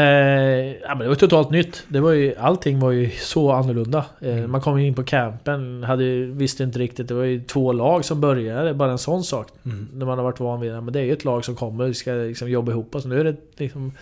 ja, 0.83 0.89
men 0.89 0.99
det 0.99 1.09
var 1.09 1.15
totalt 1.15 1.51
nytt. 1.51 1.85
Det 1.89 2.01
var 2.01 2.13
ju, 2.13 2.35
allting 2.37 2.81
var 2.81 2.91
ju 2.91 3.11
så 3.11 3.53
annorlunda. 3.53 4.05
Eh, 4.21 4.39
mm. 4.39 4.51
Man 4.51 4.61
kom 4.61 4.79
in 4.79 4.95
på 4.95 5.05
campen, 5.05 5.85
hade, 5.85 6.27
visste 6.27 6.63
inte 6.63 6.79
riktigt. 6.79 7.09
Det 7.09 7.15
var 7.15 7.25
ju 7.25 7.41
två 7.41 7.73
lag 7.73 8.05
som 8.05 8.21
började, 8.21 8.75
bara 8.75 8.91
en 8.91 8.99
sån 8.99 9.25
sak. 9.25 9.49
Mm. 9.65 9.89
När 9.93 10.07
man 10.07 10.19
har 10.19 10.25
varit 10.25 10.41
van 10.41 10.61
vid 10.61 10.73
det. 10.73 10.81
Men 10.81 10.93
det 10.93 11.01
är 11.01 11.05
ju 11.05 11.13
ett 11.13 11.25
lag 11.25 11.45
som 11.45 11.57
kommer, 11.57 11.87
vi 11.87 11.95
ska 11.95 12.13
liksom 12.13 12.51
jobba 12.51 12.73
ihop 12.73 12.95
oss. 12.95 13.05
Nu 13.05 13.21
är 13.21 13.25
det 13.25 13.37
liksom 13.57 13.93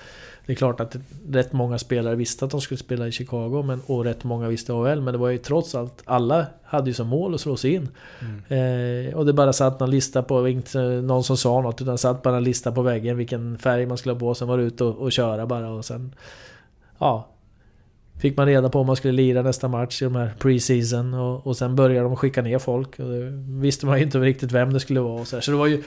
Det 0.46 0.52
är 0.52 0.56
klart 0.56 0.80
att 0.80 0.96
rätt 1.30 1.52
många 1.52 1.78
spelare 1.78 2.14
visste 2.14 2.44
att 2.44 2.50
de 2.50 2.60
skulle 2.60 2.78
spela 2.78 3.08
i 3.08 3.12
Chicago 3.12 3.62
men, 3.62 3.80
och 3.86 4.04
rätt 4.04 4.24
många 4.24 4.48
visste 4.48 4.72
AHL. 4.72 5.00
Men 5.00 5.12
det 5.12 5.18
var 5.18 5.28
ju 5.28 5.38
trots 5.38 5.74
allt, 5.74 6.02
alla 6.04 6.46
hade 6.64 6.90
ju 6.90 6.94
som 6.94 7.06
mål 7.06 7.34
att 7.34 7.40
slå 7.40 7.56
sig 7.56 7.74
in. 7.74 7.88
Mm. 8.20 9.06
Eh, 9.08 9.14
och 9.14 9.26
det 9.26 9.32
bara 9.32 9.52
satt 9.52 9.80
någon 9.80 9.90
lista 9.90 10.22
på, 10.22 10.48
inte 10.48 10.78
någon 10.80 11.24
som 11.24 11.36
sa 11.36 11.60
något, 11.60 11.82
utan 11.82 11.98
satt 11.98 12.22
bara 12.22 12.36
en 12.36 12.44
lista 12.44 12.72
på 12.72 12.82
väggen 12.82 13.16
vilken 13.16 13.58
färg 13.58 13.86
man 13.86 13.98
skulle 13.98 14.12
ha 14.12 14.20
på. 14.20 14.34
Sen 14.34 14.48
var 14.48 14.58
det 14.58 14.64
ut 14.64 14.80
och, 14.80 14.96
och 14.96 15.12
köra 15.12 15.46
bara 15.46 15.70
och 15.70 15.84
sen... 15.84 16.14
Ja, 16.98 17.30
Fick 18.20 18.36
man 18.36 18.46
reda 18.46 18.68
på 18.68 18.80
om 18.80 18.86
man 18.86 18.96
skulle 18.96 19.12
lira 19.12 19.42
nästa 19.42 19.68
match 19.68 20.02
i 20.02 20.04
de 20.04 20.16
här 20.16 20.34
pre-season 20.38 21.14
och, 21.14 21.46
och 21.46 21.56
sen 21.56 21.76
började 21.76 22.08
de 22.08 22.16
skicka 22.16 22.42
ner 22.42 22.58
folk. 22.58 22.98
Och 22.98 23.08
det 23.08 23.30
visste 23.60 23.86
man 23.86 23.98
ju 23.98 24.04
inte 24.04 24.18
riktigt 24.18 24.52
vem 24.52 24.72
det 24.72 24.80
skulle 24.80 25.00
vara 25.00 25.20
och 25.20 25.26
så, 25.26 25.36
här. 25.36 25.40
så 25.40 25.50
det 25.50 25.56
var 25.56 25.66
ju... 25.66 25.82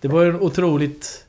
Det 0.00 0.08
var 0.08 0.22
ju 0.22 0.28
en 0.28 0.40
otroligt... 0.40 1.24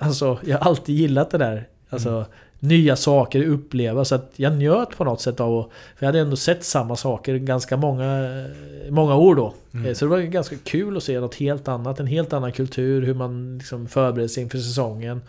Alltså, 0.00 0.38
jag 0.44 0.58
har 0.58 0.66
alltid 0.66 0.94
gillat 0.94 1.30
det 1.30 1.38
där. 1.38 1.68
Alltså, 1.90 2.10
mm. 2.10 2.24
nya 2.58 2.96
saker, 2.96 3.44
uppleva. 3.44 4.04
Så 4.04 4.14
att 4.14 4.32
jag 4.36 4.52
njöt 4.52 4.96
på 4.96 5.04
något 5.04 5.20
sätt 5.20 5.40
av 5.40 5.58
att... 5.58 5.66
För 5.96 6.06
jag 6.06 6.06
hade 6.06 6.20
ändå 6.20 6.36
sett 6.36 6.64
samma 6.64 6.96
saker 6.96 7.36
ganska 7.36 7.76
många, 7.76 8.44
många 8.90 9.16
år 9.16 9.34
då. 9.34 9.54
Mm. 9.74 9.94
Så 9.94 10.04
det 10.04 10.08
var 10.08 10.18
ganska 10.18 10.56
kul 10.64 10.96
att 10.96 11.02
se 11.02 11.20
något 11.20 11.34
helt 11.34 11.68
annat. 11.68 12.00
En 12.00 12.06
helt 12.06 12.32
annan 12.32 12.52
kultur, 12.52 13.02
hur 13.02 13.14
man 13.14 13.58
liksom 13.58 13.88
förbereder 13.88 14.28
sig 14.28 14.42
inför 14.42 14.58
säsongen. 14.58 15.20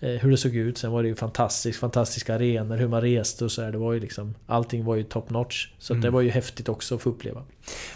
Eh, 0.00 0.10
hur 0.10 0.30
det 0.30 0.36
såg 0.36 0.56
ut. 0.56 0.78
Sen 0.78 0.92
var 0.92 1.02
det 1.02 1.08
ju 1.08 1.14
fantastiskt, 1.14 1.80
fantastiska 1.80 2.34
arenor, 2.34 2.76
hur 2.76 2.88
man 2.88 3.00
reste 3.00 3.44
och 3.44 3.52
så 3.52 3.62
här. 3.62 3.72
Det 3.72 3.78
var 3.78 3.92
ju 3.92 4.00
liksom, 4.00 4.34
allting 4.46 4.84
var 4.84 4.94
ju 4.94 5.02
top 5.02 5.30
notch. 5.30 5.68
Så 5.78 5.92
mm. 5.92 6.02
det 6.02 6.10
var 6.10 6.20
ju 6.20 6.30
häftigt 6.30 6.68
också 6.68 6.94
att 6.94 7.02
få 7.02 7.10
uppleva. 7.10 7.42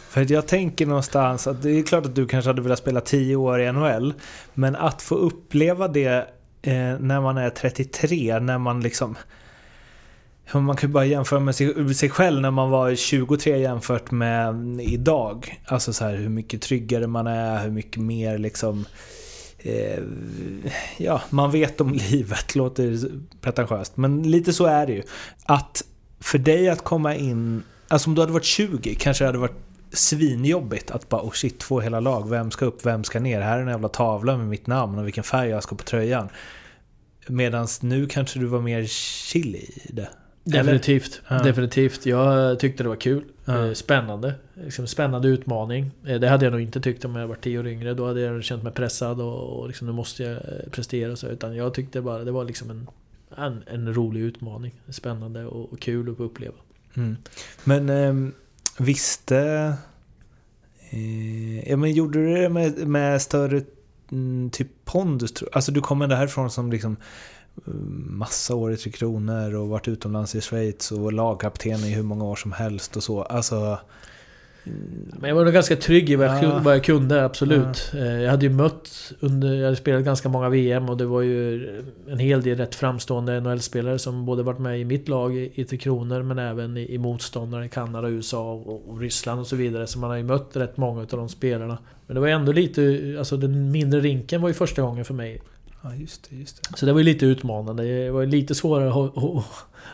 För 0.09 0.33
jag 0.33 0.47
tänker 0.47 0.87
någonstans 0.87 1.47
att 1.47 1.63
det 1.63 1.71
är 1.71 1.83
klart 1.83 2.07
att 2.07 2.15
du 2.15 2.27
kanske 2.27 2.49
hade 2.49 2.63
velat 2.63 2.79
spela 2.79 3.01
10 3.01 3.37
år 3.37 3.61
i 3.61 3.73
NHL. 3.73 4.15
Men 4.55 4.77
att 4.77 5.03
få 5.03 5.15
uppleva 5.15 5.89
det 5.89 6.27
eh, 6.63 6.99
när 6.99 7.21
man 7.21 7.39
är 7.39 7.51
33, 7.51 8.41
när 8.41 8.59
man 8.59 8.81
liksom... 8.81 9.17
Man 10.53 10.77
kan 10.77 10.89
ju 10.89 10.93
bara 10.93 11.05
jämföra 11.05 11.41
med 11.41 11.55
sig, 11.55 11.95
sig 11.95 12.11
själv 12.11 12.41
när 12.41 12.51
man 12.51 12.71
var 12.71 12.95
23 12.95 13.59
jämfört 13.59 14.11
med 14.11 14.81
idag. 14.81 15.61
Alltså 15.65 15.93
så 15.93 16.05
här 16.05 16.17
hur 16.17 16.29
mycket 16.29 16.63
tryggare 16.63 17.07
man 17.07 17.27
är, 17.27 17.63
hur 17.63 17.71
mycket 17.71 18.03
mer 18.03 18.39
liksom 18.39 18.85
eh, 19.59 20.03
ja, 20.97 21.23
man 21.31 21.51
vet 21.51 21.81
om 21.81 21.93
livet, 22.11 22.55
låter 22.55 22.99
pretentiöst. 23.41 23.97
Men 23.97 24.23
lite 24.23 24.53
så 24.53 24.67
är 24.67 24.87
det 24.87 24.93
ju. 24.93 25.03
Att 25.45 25.83
för 26.21 26.39
dig 26.39 26.69
att 26.69 26.85
komma 26.85 27.15
in, 27.15 27.63
alltså 27.89 28.11
om 28.11 28.15
du 28.15 28.23
hade 28.23 28.33
varit 28.33 28.45
20 28.45 28.95
kanske 28.95 29.25
det 29.25 29.29
hade 29.29 29.39
varit 29.39 29.70
svinjobbigt 29.93 30.91
att 30.91 31.09
bara 31.09 31.23
oh 31.23 31.31
shit, 31.31 31.59
två 31.59 31.81
hela 31.81 32.01
lag, 32.01 32.31
vem 32.31 32.51
ska 32.51 32.65
upp, 32.65 32.87
vem 32.87 33.05
ska 33.05 33.21
ner? 33.21 33.41
Här 33.41 33.59
är 33.59 33.63
en 33.63 33.69
jävla 33.69 33.89
tavla 33.89 34.37
med 34.37 34.47
mitt 34.47 34.67
namn 34.67 34.99
och 34.99 35.07
vilken 35.07 35.25
färg 35.25 35.49
jag 35.49 35.63
ska 35.63 35.77
på 35.77 35.85
tröjan. 35.85 36.29
Medan 37.27 37.67
nu 37.83 38.07
kanske 38.07 38.39
du 38.39 38.47
var 38.47 38.61
mer 38.61 38.85
chill 38.87 39.57
i 39.57 39.91
det. 39.93 40.09
Definitivt. 40.45 41.21
Ja. 41.29 41.43
Definitivt. 41.43 42.07
Jag 42.07 42.59
tyckte 42.59 42.83
det 42.83 42.89
var 42.89 42.97
kul. 42.97 43.25
Ja. 43.45 43.67
Eh, 43.67 43.73
spännande. 43.73 44.35
Liksom 44.55 44.87
spännande 44.87 45.29
utmaning. 45.29 45.91
Eh, 46.07 46.21
det 46.21 46.29
hade 46.29 46.45
jag 46.45 46.53
nog 46.53 46.61
inte 46.61 46.81
tyckt 46.81 47.05
om 47.05 47.17
jag 47.17 47.29
var 47.29 47.35
tio 47.35 47.59
år 47.59 47.67
yngre. 47.67 47.95
Då 47.95 48.07
hade 48.07 48.21
jag 48.21 48.45
känt 48.45 48.63
mig 48.63 48.73
pressad 48.73 49.21
och, 49.21 49.67
liksom, 49.67 49.87
nu 49.87 49.93
måste 49.93 50.23
jag 50.23 50.33
eh, 50.33 50.71
prestera. 50.71 51.17
Så, 51.17 51.27
utan 51.27 51.57
jag 51.57 51.75
tyckte 51.75 52.01
bara 52.01 52.25
det 52.25 52.31
var 52.31 52.45
liksom 52.45 52.71
en, 52.71 52.89
en, 53.37 53.63
en 53.67 53.95
rolig 53.95 54.21
utmaning. 54.21 54.73
Spännande 54.89 55.45
och, 55.45 55.73
och 55.73 55.81
kul 55.81 56.11
att 56.11 56.21
uppleva. 56.21 56.57
Mm. 56.95 57.17
Men 57.65 57.89
eh, 57.89 58.33
visste... 58.81 59.75
Eh, 60.91 61.69
ja, 61.71 61.77
men 61.77 61.93
gjorde 61.93 62.19
du 62.19 62.35
det 62.35 62.49
med, 62.49 62.89
med 62.89 63.23
större 63.23 63.63
mm, 64.13 64.51
typ 64.51 64.69
pondus? 64.85 65.45
Alltså 65.53 65.73
du 65.73 65.81
kommer 65.81 66.07
därifrån 66.07 66.51
som 66.51 66.71
liksom 66.71 66.97
mm, 67.67 68.19
massa 68.19 68.55
år 68.55 68.73
i 68.73 68.77
Tre 68.77 68.93
Kronor 68.93 69.55
och 69.55 69.69
varit 69.69 69.89
utomlands 69.89 70.35
i 70.35 70.41
Schweiz 70.41 70.93
och 70.93 71.13
lagkapten 71.13 71.81
i 71.81 71.91
hur 71.91 72.03
många 72.03 72.25
år 72.25 72.37
som 72.37 72.53
helst 72.53 72.97
och 72.97 73.03
så. 73.03 73.23
Alltså... 73.23 73.79
Men 74.65 75.29
jag 75.29 75.35
var 75.35 75.45
nog 75.45 75.55
ganska 75.55 75.77
trygg 75.77 76.11
i 76.11 76.17
vad 76.17 76.27
jag, 76.27 76.45
ja. 76.45 76.61
vad 76.65 76.75
jag 76.75 76.85
kunde, 76.85 77.25
absolut. 77.25 77.91
Ja. 77.93 77.99
Eh, 77.99 78.23
jag 78.23 78.31
hade 78.31 78.47
ju 78.47 78.53
mött 78.53 79.13
under... 79.21 79.55
Jag 79.55 79.65
hade 79.65 79.77
spelat 79.77 80.05
ganska 80.05 80.29
många 80.29 80.49
VM 80.49 80.89
och 80.89 80.97
det 80.97 81.05
var 81.05 81.23
ju 81.23 81.69
en 82.09 82.19
hel 82.19 82.43
del 82.43 82.59
rätt 82.59 82.75
framstående 82.75 83.41
NHL-spelare 83.41 83.99
som 83.99 84.27
både 84.27 84.43
varit 84.43 84.59
med 84.59 84.81
i 84.81 84.85
mitt 84.85 85.09
lag 85.09 85.37
i 85.37 85.65
Tre 85.65 85.79
Kronor 85.79 86.23
men 86.23 86.39
även 86.39 86.77
i, 86.77 86.95
i 86.95 86.99
motståndare 86.99 87.65
i 87.65 87.69
Kanada, 87.69 88.09
USA 88.09 88.53
och, 88.53 88.89
och, 88.89 89.01
Ryssland 89.01 89.41
och 89.41 89.47
så 89.47 89.57
vidare. 89.57 89.87
Så 89.87 89.99
man 89.99 90.11
har 90.11 90.17
ju 90.17 90.25
mött 90.25 90.57
rätt 90.57 90.77
många 90.77 91.01
av 91.01 91.07
de 91.07 91.29
spelarna. 91.29 91.79
Men 92.07 92.15
det 92.15 92.21
var 92.21 92.29
ändå 92.29 92.53
lite... 92.53 93.15
Alltså 93.19 93.37
den 93.37 93.71
mindre 93.71 94.01
rinken 94.01 94.43
var 94.43 94.49
ju 94.49 94.55
första 94.55 94.83
gången 94.83 95.05
för 95.05 95.15
mig. 95.15 95.41
Ja, 95.83 95.95
just 95.95 96.31
det, 96.31 96.37
just 96.37 96.63
det. 96.63 96.79
Så 96.79 96.87
det 96.87 96.93
var 96.93 97.01
ju 97.01 97.05
lite 97.05 97.27
utmanande. 97.27 97.83
Det 97.83 98.11
var 98.11 98.27
lite 98.27 98.55
svårare 98.55 98.89
att, 98.89 99.45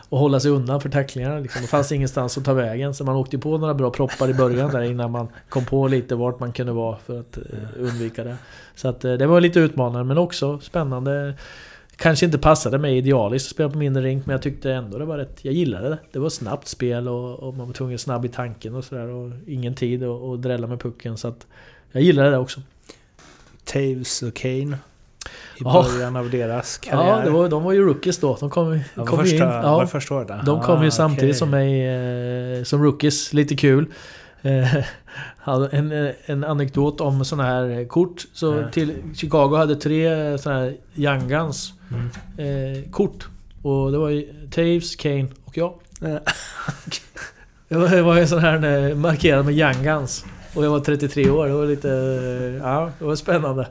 hålla 0.09 0.39
sig 0.39 0.51
undan 0.51 0.81
för 0.81 0.89
tacklingarna. 0.89 1.39
Liksom. 1.39 1.61
Det 1.61 1.67
fanns 1.67 1.91
ingenstans 1.91 2.37
att 2.37 2.45
ta 2.45 2.53
vägen. 2.53 2.93
Så 2.93 3.03
man 3.03 3.15
åkte 3.15 3.37
på 3.37 3.57
några 3.57 3.73
bra 3.73 3.91
proppar 3.91 4.29
i 4.29 4.33
början 4.33 4.71
där 4.71 4.81
innan 4.81 5.11
man 5.11 5.27
kom 5.49 5.65
på 5.65 5.87
lite 5.87 6.15
vart 6.15 6.39
man 6.39 6.51
kunde 6.51 6.73
vara 6.73 6.97
för 6.97 7.19
att 7.19 7.37
eh, 7.37 7.43
undvika 7.77 8.23
det. 8.23 8.37
Så 8.75 8.87
att 8.87 9.05
eh, 9.05 9.13
det 9.13 9.27
var 9.27 9.41
lite 9.41 9.59
utmanande 9.59 10.03
men 10.03 10.17
också 10.17 10.59
spännande. 10.59 11.33
Kanske 11.95 12.25
inte 12.25 12.37
passade 12.37 12.77
mig 12.77 12.97
idealiskt 12.97 13.47
att 13.47 13.51
spela 13.51 13.69
på 13.69 13.77
mindre 13.77 14.03
rink 14.03 14.25
men 14.25 14.33
jag 14.33 14.41
tyckte 14.41 14.73
ändå 14.73 14.97
det 14.97 15.05
var 15.05 15.17
rätt... 15.17 15.39
Jag 15.41 15.53
gillade 15.53 15.89
det. 15.89 15.97
Det 16.11 16.19
var 16.19 16.29
snabbt 16.29 16.67
spel 16.67 17.07
och, 17.07 17.39
och 17.39 17.53
man 17.53 17.67
var 17.67 17.73
tvungen 17.73 17.99
snabb 17.99 18.25
i 18.25 18.29
tanken 18.29 18.75
och 18.75 18.83
sådär. 18.83 19.07
Och 19.07 19.31
ingen 19.47 19.75
tid 19.75 20.03
att 20.03 20.41
drälla 20.41 20.67
med 20.67 20.79
pucken. 20.79 21.17
Så 21.17 21.27
att 21.27 21.47
jag 21.91 22.03
gillade 22.03 22.29
det 22.29 22.37
också. 22.37 22.61
Taves 23.65 24.23
och 24.23 24.33
Kane 24.33 24.77
i 25.59 25.63
början 25.63 26.15
av 26.15 26.29
deras 26.29 26.77
karriär. 26.77 27.25
Ja, 27.25 27.31
var, 27.31 27.49
de 27.49 27.63
var 27.63 27.73
ju 27.73 27.85
rookies 27.85 28.17
då. 28.17 28.37
De 28.39 28.49
kom, 28.49 28.79
ja, 28.95 29.05
kom 29.05 29.19
första, 29.19 29.35
in. 29.35 29.41
Ja, 29.41 29.77
var 29.77 29.85
första 29.85 30.15
året? 30.15 30.45
De 30.45 30.61
kom 30.61 30.83
ju 30.83 30.91
samtidigt 30.91 31.23
okay. 31.23 31.33
som 31.33 31.49
mig 31.49 31.87
eh, 32.57 32.63
som 32.63 32.83
rookies. 32.83 33.33
Lite 33.33 33.55
kul. 33.55 33.85
Eh, 34.41 34.75
en, 35.71 35.91
eh, 35.91 36.13
en 36.25 36.43
anekdot 36.43 37.01
om 37.01 37.25
sådana 37.25 37.49
här 37.49 37.87
kort. 37.87 38.25
Så 38.33 38.55
ja. 38.55 38.69
till 38.71 38.93
Chicago 39.15 39.55
hade 39.55 39.75
tre 39.75 40.37
sådana 40.37 40.59
här 40.59 40.75
Young 40.95 41.27
Guns 41.27 41.73
mm. 41.91 42.91
kort. 42.91 43.27
Och 43.61 43.91
det 43.91 43.97
var 43.97 44.09
ju 44.09 44.47
Taves, 44.51 44.95
Kane 44.95 45.27
och 45.45 45.57
jag. 45.57 45.73
det 47.67 48.01
var, 48.01 48.17
en 48.17 48.27
sån 48.27 48.39
här 48.39 48.95
markerad 48.95 49.45
med 49.45 49.57
Young 49.57 49.83
Guns. 49.83 50.25
Och 50.53 50.65
jag 50.65 50.69
var 50.69 50.79
33 50.79 51.29
år. 51.29 51.47
Det 51.47 51.53
var 51.53 51.65
lite... 51.65 51.87
Ja, 52.61 52.91
det 52.99 53.05
var 53.05 53.15
spännande. 53.15 53.67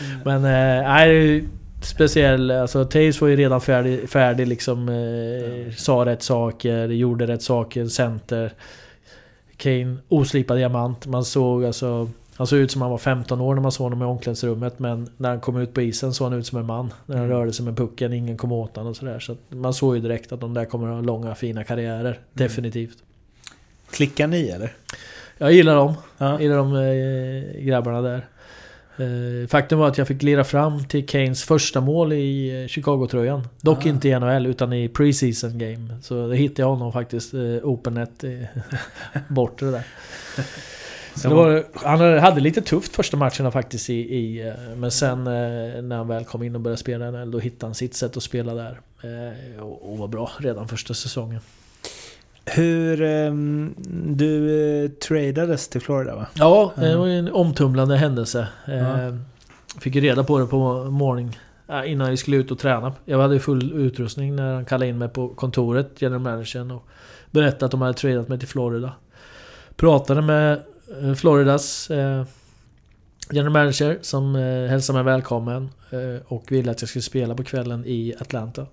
Mm. 0.00 0.20
Men 0.24 0.36
eh, 0.44 0.88
nej, 0.88 1.44
speciell... 1.82 2.50
Alltså 2.50 2.84
Taves 2.84 3.20
var 3.20 3.28
ju 3.28 3.36
redan 3.36 3.60
färdig, 3.60 4.08
färdig 4.08 4.48
liksom. 4.48 4.88
Eh, 4.88 5.74
sa 5.76 6.06
rätt 6.06 6.22
saker, 6.22 6.88
gjorde 6.88 7.26
rätt 7.26 7.42
saker, 7.42 7.86
center. 7.86 8.52
Kane, 9.56 9.96
oslipad 10.08 10.56
diamant. 10.56 11.06
Man 11.06 11.24
såg 11.24 11.64
alltså... 11.64 12.10
Han 12.36 12.46
såg 12.46 12.58
ut 12.58 12.70
som 12.70 12.82
han 12.82 12.90
var 12.90 12.98
15 12.98 13.40
år 13.40 13.54
när 13.54 13.62
man 13.62 13.72
såg 13.72 13.84
honom 13.84 14.02
i 14.02 14.04
omklädningsrummet 14.04 14.78
men 14.78 15.08
när 15.16 15.28
han 15.28 15.40
kom 15.40 15.56
ut 15.56 15.74
på 15.74 15.82
isen 15.82 16.14
såg 16.14 16.30
han 16.30 16.38
ut 16.38 16.46
som 16.46 16.58
en 16.58 16.66
man. 16.66 16.92
När 17.06 17.16
han 17.16 17.24
mm. 17.24 17.36
rörde 17.36 17.52
sig 17.52 17.64
med 17.64 17.76
pucken, 17.76 18.12
ingen 18.12 18.36
kom 18.36 18.52
åt 18.52 18.76
honom 18.76 18.90
och 18.90 18.96
sådär. 18.96 19.18
Så 19.18 19.36
man 19.48 19.74
såg 19.74 19.96
ju 19.96 20.02
direkt 20.02 20.32
att 20.32 20.40
de 20.40 20.54
där 20.54 20.64
kommer 20.64 20.88
att 20.88 20.94
ha 20.94 21.00
långa 21.00 21.34
fina 21.34 21.64
karriärer. 21.64 22.00
Mm. 22.00 22.16
Definitivt. 22.32 22.98
Klickar 23.90 24.26
ni 24.26 24.48
eller? 24.48 24.72
Jag 25.38 25.52
gillar 25.52 25.74
dem. 25.76 25.94
Ja. 26.18 26.40
Gillar 26.40 26.56
de 26.56 26.76
eh, 26.76 27.64
grabbarna 27.64 28.00
där. 28.00 28.24
Eh, 28.96 29.48
faktum 29.48 29.78
var 29.78 29.88
att 29.88 29.98
jag 29.98 30.08
fick 30.08 30.22
lira 30.22 30.44
fram 30.44 30.84
till 30.84 31.06
Kanes 31.06 31.44
första 31.44 31.80
mål 31.80 32.12
i 32.12 32.62
eh, 32.62 32.68
Chicago-tröjan. 32.68 33.48
Dock 33.60 33.86
ah. 33.86 33.88
inte 33.88 34.08
i 34.08 34.18
NHL 34.18 34.46
utan 34.46 34.72
i 34.72 34.88
preseason 34.88 35.58
game. 35.58 35.98
Så 36.02 36.26
det 36.26 36.36
hittade 36.36 36.62
jag 36.62 36.68
honom 36.68 36.92
faktiskt, 36.92 37.34
eh, 37.34 37.40
opennet 37.62 38.24
eh, 38.24 38.30
bortre 39.28 39.70
där. 39.70 39.82
Var, 41.24 41.64
han 41.74 42.18
hade 42.18 42.40
lite 42.40 42.62
tufft 42.62 42.96
första 42.96 43.16
matcherna 43.16 43.50
faktiskt 43.50 43.90
i, 43.90 43.94
i 43.94 44.52
Men 44.76 44.90
sen 44.90 45.24
när 45.24 45.96
han 45.96 46.08
väl 46.08 46.24
kom 46.24 46.42
in 46.42 46.54
och 46.54 46.60
började 46.60 46.80
spela 46.80 47.10
NHL 47.10 47.30
då 47.30 47.38
hittade 47.38 47.66
han 47.66 47.74
sitt 47.74 47.94
sätt 47.94 48.16
att 48.16 48.22
spela 48.22 48.54
där. 48.54 48.80
Och 49.60 49.98
var 49.98 50.08
bra 50.08 50.30
redan 50.38 50.68
första 50.68 50.94
säsongen. 50.94 51.40
Hur... 52.46 53.02
Um, 53.02 53.74
du 54.16 54.26
uh, 54.26 54.90
tradades 54.90 55.68
till 55.68 55.80
Florida 55.80 56.14
va? 56.14 56.26
Ja, 56.34 56.72
det 56.76 56.96
var 56.96 57.08
en 57.08 57.32
omtumlande 57.32 57.96
händelse. 57.96 58.48
Uh, 58.68 59.16
fick 59.80 59.96
reda 59.96 60.24
på 60.24 60.38
det 60.38 60.46
på 60.46 60.84
morning 60.84 61.38
uh, 61.70 61.92
innan 61.92 62.10
vi 62.10 62.16
skulle 62.16 62.36
ut 62.36 62.50
och 62.50 62.58
träna. 62.58 62.92
Jag 63.04 63.18
hade 63.18 63.40
full 63.40 63.72
utrustning 63.72 64.36
när 64.36 64.54
han 64.54 64.64
kallade 64.64 64.88
in 64.88 64.98
mig 64.98 65.08
på 65.08 65.28
kontoret, 65.28 65.90
general 65.96 66.20
managern, 66.20 66.70
och 66.70 66.86
berättade 67.30 67.64
att 67.64 67.70
de 67.70 67.82
hade 67.82 67.94
tradat 67.94 68.28
mig 68.28 68.38
till 68.38 68.48
Florida. 68.48 68.92
Pratade 69.76 70.22
med 70.22 70.62
eh, 71.02 71.14
Floridas 71.14 71.90
eh, 71.90 72.24
general 73.30 73.52
manager 73.52 73.98
som 74.02 74.34
hälsade 74.70 74.96
mig 74.96 75.14
välkommen 75.14 75.68
och 76.26 76.52
ville 76.52 76.70
att 76.70 76.82
jag 76.82 76.88
skulle 76.88 77.02
spela 77.02 77.34
på 77.34 77.44
kvällen 77.44 77.84
i 77.86 78.14
Atlanta. 78.20 78.66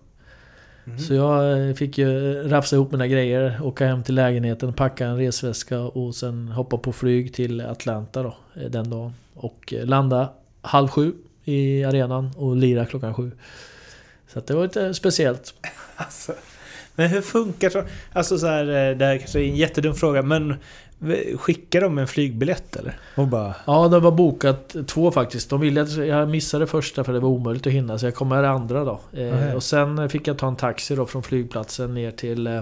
Mm. 0.86 1.00
Så 1.00 1.14
jag 1.14 1.68
eh, 1.70 1.76
fick 1.76 1.98
ju 1.98 2.34
rafsa 2.48 2.76
ihop 2.76 2.92
mina 2.92 3.08
grejer, 3.08 3.60
åka 3.64 3.88
hem 3.88 4.04
till 4.04 4.16
lägenheten, 4.16 4.74
packa 4.74 5.06
en 5.06 5.18
resväska 5.18 5.80
och 5.80 6.16
sen 6.16 6.48
hoppa 6.48 6.78
på 6.78 6.94
flyg 6.94 7.34
till 7.34 7.62
Atlanta 7.62 8.24
då, 8.24 8.36
eh, 8.56 8.70
den 8.70 8.90
dagen. 8.90 9.14
Och 9.34 9.74
eh, 9.74 9.86
landa 9.86 10.34
halv 10.62 10.88
sju 10.88 11.14
i 11.44 11.84
arenan 11.84 12.32
och 12.38 12.56
lira 12.56 12.86
klockan 12.86 13.14
sju. 13.14 13.32
Så 14.28 14.40
det 14.40 14.54
var 14.54 14.64
lite 14.64 14.94
speciellt. 14.94 15.54
Alltså, 15.96 16.34
men 16.96 17.10
hur 17.10 17.22
funkar 17.22 17.70
så? 17.70 17.84
Alltså 18.14 18.38
så 18.38 18.48
här, 18.48 18.64
eh, 18.64 18.98
det 18.98 19.06
här 19.06 19.18
kanske 19.18 19.40
är 19.40 19.44
en 19.44 19.56
jättedum 19.56 19.96
fråga, 19.96 20.22
men 20.22 20.56
skickar 21.38 21.82
de 21.82 21.98
en 21.98 22.08
flygbiljett 22.08 22.76
eller? 22.76 23.00
Och 23.16 23.28
bara... 23.28 23.54
Ja, 23.66 23.88
det 23.88 24.00
var 24.00 24.12
bokat 24.12 24.76
två 24.88 25.12
faktiskt. 25.12 25.50
De 25.50 25.62
ville 25.62 25.82
att 25.82 25.98
jag 25.98 26.30
missade 26.30 26.68
första 26.68 27.04
för 27.04 27.14
det 27.14 27.20
var 27.20 27.30
omöjligt 27.30 27.68
att 27.68 27.74
hinna, 27.74 27.98
så 27.98 28.06
jag 28.06 28.16
kom 28.16 28.30
med 28.30 28.44
det 28.44 28.50
andra 28.50 28.84
då. 28.84 29.00
Eh, 29.14 29.54
och 29.54 29.64
sen 29.64 30.10
fick 30.10 30.28
jag 30.28 30.38
ta 30.38 30.48
en 30.48 30.56
taxi 30.56 30.96
då 30.96 31.06
från 31.06 31.24
flygplatsen 31.24 31.94
ner 31.94 32.12
till... 32.12 32.48
Eh, 32.48 32.62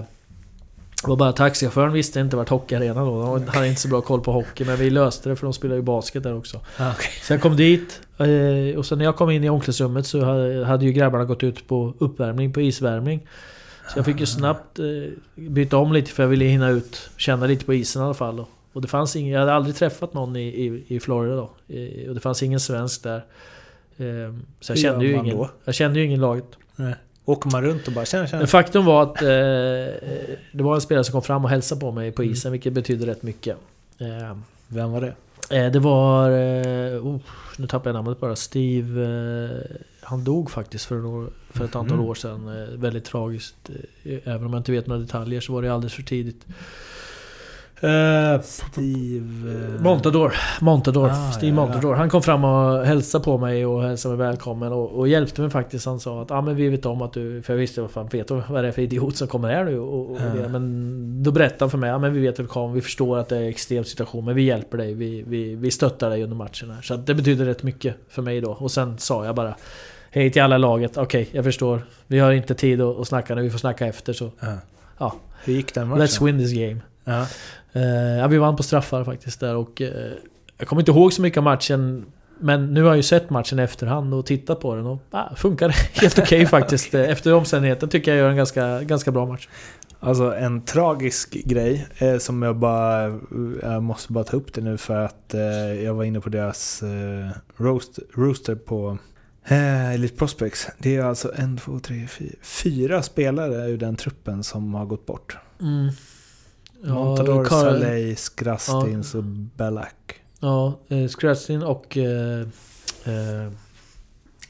det 1.02 1.08
var 1.08 1.16
bara 1.16 1.32
taxichauffören 1.32 1.92
visste 1.92 2.20
inte 2.20 2.36
vart 2.36 2.48
hockeyarenan 2.48 3.06
då. 3.06 3.38
De 3.38 3.48
hade 3.48 3.68
inte 3.68 3.80
så 3.80 3.88
bra 3.88 4.00
koll 4.00 4.20
på 4.20 4.32
hockey, 4.32 4.64
men 4.64 4.76
vi 4.76 4.90
löste 4.90 5.28
det 5.28 5.36
för 5.36 5.46
de 5.46 5.52
spelar 5.52 5.76
ju 5.76 5.82
basket 5.82 6.22
där 6.22 6.36
också. 6.36 6.60
Ah, 6.76 6.90
okay. 6.90 7.12
Så 7.22 7.32
jag 7.32 7.42
kom 7.42 7.56
dit, 7.56 8.00
eh, 8.18 8.78
och 8.78 8.86
sen 8.86 8.98
när 8.98 9.04
jag 9.04 9.16
kom 9.16 9.30
in 9.30 9.44
i 9.44 9.50
omklädningsrummet 9.50 10.06
så 10.06 10.24
hade 10.64 10.84
ju 10.84 10.92
grabbarna 10.92 11.24
gått 11.24 11.42
ut 11.42 11.68
på 11.68 11.94
uppvärmning, 11.98 12.52
på 12.52 12.60
isvärmning. 12.60 13.20
Så 13.92 13.98
jag 13.98 14.04
fick 14.04 14.20
ju 14.20 14.26
snabbt 14.26 14.78
eh, 14.78 14.84
byta 15.34 15.76
om 15.76 15.92
lite 15.92 16.10
för 16.10 16.22
jag 16.22 16.30
ville 16.30 16.44
hinna 16.44 16.68
ut, 16.68 17.10
känna 17.16 17.46
lite 17.46 17.64
på 17.64 17.74
isen 17.74 18.02
i 18.02 18.04
alla 18.04 18.14
fall. 18.14 18.44
Och 18.72 18.82
det 18.82 18.88
fanns 18.88 19.16
ingen, 19.16 19.32
jag 19.32 19.40
hade 19.40 19.54
aldrig 19.54 19.76
träffat 19.76 20.14
någon 20.14 20.36
i, 20.36 20.48
i, 20.48 20.84
i 20.88 21.00
Florida 21.00 21.36
då. 21.36 21.50
och 22.08 22.14
det 22.14 22.20
fanns 22.20 22.42
ingen 22.42 22.60
svensk 22.60 23.02
där. 23.02 23.24
Ehm, 24.00 24.42
så 24.60 24.72
jag 24.72 24.78
kände, 24.78 25.04
ju 25.04 25.14
ingen, 25.14 25.46
jag 25.64 25.74
kände 25.74 25.98
ju 25.98 26.04
ingen 26.04 26.20
laget. 26.20 26.44
Nej. 26.76 26.94
Åker 27.24 27.50
man 27.50 27.62
runt 27.62 27.86
och 27.86 27.92
bara 27.92 28.04
känner, 28.04 28.26
känner. 28.26 28.46
Faktum 28.46 28.84
var 28.84 29.02
att 29.02 29.22
eh, 29.22 29.28
det 30.52 30.62
var 30.62 30.74
en 30.74 30.80
spelare 30.80 31.04
som 31.04 31.12
kom 31.12 31.22
fram 31.22 31.44
och 31.44 31.50
hälsade 31.50 31.80
på 31.80 31.92
mig 31.92 32.12
på 32.12 32.24
isen, 32.24 32.48
mm. 32.48 32.52
vilket 32.52 32.72
betyder 32.72 33.06
rätt 33.06 33.22
mycket. 33.22 33.56
Eh, 33.98 34.36
Vem 34.68 34.92
var 34.92 35.00
det? 35.00 35.14
Eh, 35.56 35.72
det 35.72 35.78
var... 35.78 36.30
Eh, 36.30 37.06
oh, 37.06 37.20
nu 37.58 37.66
tappade 37.66 37.88
jag 37.88 37.94
namnet 37.94 38.20
bara. 38.20 38.36
Steve... 38.36 39.50
Eh, 40.02 40.08
han 40.08 40.24
dog 40.24 40.50
faktiskt 40.50 40.84
för, 40.84 41.28
för 41.50 41.64
ett 41.64 41.76
antal 41.76 41.96
mm. 41.96 42.08
år 42.08 42.14
sedan. 42.14 42.48
Eh, 42.48 42.78
väldigt 42.78 43.04
tragiskt. 43.04 43.70
även 44.04 44.44
om 44.46 44.52
jag 44.52 44.60
inte 44.60 44.72
vet 44.72 44.86
några 44.86 45.00
detaljer 45.00 45.40
så 45.40 45.52
var 45.52 45.62
det 45.62 45.72
alldeles 45.72 45.94
för 45.94 46.02
tidigt. 46.02 46.46
Uh, 47.84 48.40
Steve... 48.42 49.78
Montador. 49.78 50.34
Montador. 50.60 51.08
Ah, 51.08 51.32
Steve 51.32 51.48
ja, 51.48 51.54
Montador. 51.54 51.94
Han 51.94 52.10
kom 52.10 52.22
fram 52.22 52.44
och 52.44 52.86
hälsade 52.86 53.24
på 53.24 53.38
mig 53.38 53.66
och 53.66 53.82
hälsade 53.82 54.16
mig 54.16 54.26
välkommen 54.26 54.72
och, 54.72 54.90
och 54.90 55.08
hjälpte 55.08 55.40
mig 55.40 55.50
faktiskt. 55.50 55.86
Han 55.86 56.00
sa 56.00 56.22
att 56.22 56.30
ah, 56.30 56.40
men 56.40 56.56
vi 56.56 56.68
vet 56.68 56.86
om 56.86 57.02
att 57.02 57.12
du... 57.12 57.42
För 57.42 57.52
jag 57.52 57.58
visste 57.58 57.80
vad 57.80 57.90
fan, 57.90 58.08
vet 58.08 58.28
du 58.28 58.42
vad 58.48 58.64
det 58.64 58.68
är 58.68 58.72
för 58.72 58.82
idiot 58.82 59.16
som 59.16 59.28
kommer 59.28 59.48
här 59.48 59.64
nu? 59.64 59.78
Och, 59.78 60.10
och 60.10 60.18
ja. 60.20 60.48
Men 60.48 61.22
då 61.22 61.32
berättade 61.32 61.62
han 61.62 61.70
för 61.70 61.78
mig, 61.78 61.90
ah, 61.90 61.98
men 61.98 62.12
vi 62.12 62.20
vet 62.20 62.34
att 62.34 62.44
vi 62.44 62.48
kommer, 62.48 62.74
vi 62.74 62.80
förstår 62.80 63.18
att 63.18 63.28
det 63.28 63.36
är 63.36 63.42
en 63.42 63.48
extrem 63.48 63.84
situation 63.84 64.24
men 64.24 64.34
vi 64.34 64.42
hjälper 64.42 64.78
dig, 64.78 64.94
vi, 64.94 65.22
vi, 65.26 65.54
vi 65.54 65.70
stöttar 65.70 66.10
dig 66.10 66.22
under 66.22 66.36
matchen 66.36 66.70
här. 66.70 66.82
Så 66.82 66.96
det 66.96 67.14
betyder 67.14 67.44
rätt 67.44 67.62
mycket 67.62 67.96
för 68.08 68.22
mig 68.22 68.40
då. 68.40 68.50
Och 68.50 68.70
sen 68.70 68.98
sa 68.98 69.24
jag 69.24 69.34
bara 69.34 69.54
Hej 70.12 70.30
till 70.30 70.42
alla 70.42 70.58
laget, 70.58 70.96
okej 70.96 71.22
okay, 71.22 71.36
jag 71.36 71.44
förstår. 71.44 71.82
Vi 72.06 72.18
har 72.18 72.32
inte 72.32 72.54
tid 72.54 72.80
att, 72.80 73.00
att 73.00 73.08
snacka 73.08 73.34
nu, 73.34 73.42
vi 73.42 73.50
får 73.50 73.58
snacka 73.58 73.86
efter 73.86 74.12
så... 74.12 74.30
Ja. 74.40 74.56
ja. 74.98 75.14
Hur 75.44 75.52
gick 75.52 75.74
den 75.74 75.88
matchen? 75.88 76.02
Let's 76.02 76.24
win 76.24 76.38
this 76.38 76.52
game. 76.52 76.80
Ja. 77.04 77.26
Uh, 77.76 78.18
ja, 78.18 78.26
vi 78.26 78.38
vann 78.38 78.56
på 78.56 78.62
straffar 78.62 79.04
faktiskt 79.04 79.40
där 79.40 79.56
och... 79.56 79.80
Uh, 79.80 79.88
jag 80.58 80.68
kommer 80.68 80.82
inte 80.82 80.92
ihåg 80.92 81.12
så 81.12 81.22
mycket 81.22 81.38
av 81.38 81.44
matchen. 81.44 82.06
Men 82.38 82.74
nu 82.74 82.82
har 82.82 82.88
jag 82.88 82.96
ju 82.96 83.02
sett 83.02 83.30
matchen 83.30 83.58
i 83.58 83.62
efterhand 83.62 84.14
och 84.14 84.26
tittat 84.26 84.60
på 84.60 84.74
den 84.74 84.86
och 84.86 84.98
ah, 85.10 85.34
funkar 85.36 85.68
helt 86.00 86.18
okej 86.18 86.38
okay, 86.38 86.46
faktiskt. 86.60 86.94
Efter 86.94 87.34
omständigheten 87.34 87.88
tycker 87.88 88.10
jag 88.10 88.18
gör 88.18 88.30
en 88.30 88.36
ganska, 88.36 88.82
ganska 88.82 89.10
bra 89.10 89.26
match. 89.26 89.48
Alltså 90.00 90.34
en 90.34 90.64
tragisk 90.64 91.32
grej 91.32 91.86
eh, 91.98 92.18
som 92.18 92.42
jag 92.42 92.56
bara... 92.56 93.18
Jag 93.62 93.82
måste 93.82 94.12
bara 94.12 94.24
ta 94.24 94.36
upp 94.36 94.54
det 94.54 94.60
nu 94.60 94.76
för 94.78 95.04
att 95.04 95.34
eh, 95.34 95.82
jag 95.84 95.94
var 95.94 96.04
inne 96.04 96.20
på 96.20 96.28
deras 96.28 96.82
eh, 96.82 97.30
roast, 97.56 97.98
rooster 98.14 98.54
på 98.54 98.98
eh, 99.44 99.94
Elite 99.94 100.16
Prospects. 100.16 100.68
Det 100.78 100.96
är 100.96 101.02
alltså 101.02 101.32
en, 101.36 101.56
två, 101.56 101.78
tre, 101.78 102.06
fyra, 102.06 102.34
fyra 102.42 103.02
spelare 103.02 103.70
ur 103.70 103.78
den 103.78 103.96
truppen 103.96 104.44
som 104.44 104.74
har 104.74 104.86
gått 104.86 105.06
bort. 105.06 105.36
Mm. 105.60 105.90
Ja, 106.84 106.94
Montador, 106.94 107.44
Carl... 107.44 107.80
Saleh, 107.80 108.14
Skrastins 108.14 109.14
ja. 109.14 109.18
och 109.18 109.24
Belak. 109.24 110.22
Ja, 110.40 110.78
eh, 110.88 111.06
Skrastin 111.06 111.62
och... 111.62 111.96
Eh, 111.96 112.40
eh, 113.04 113.52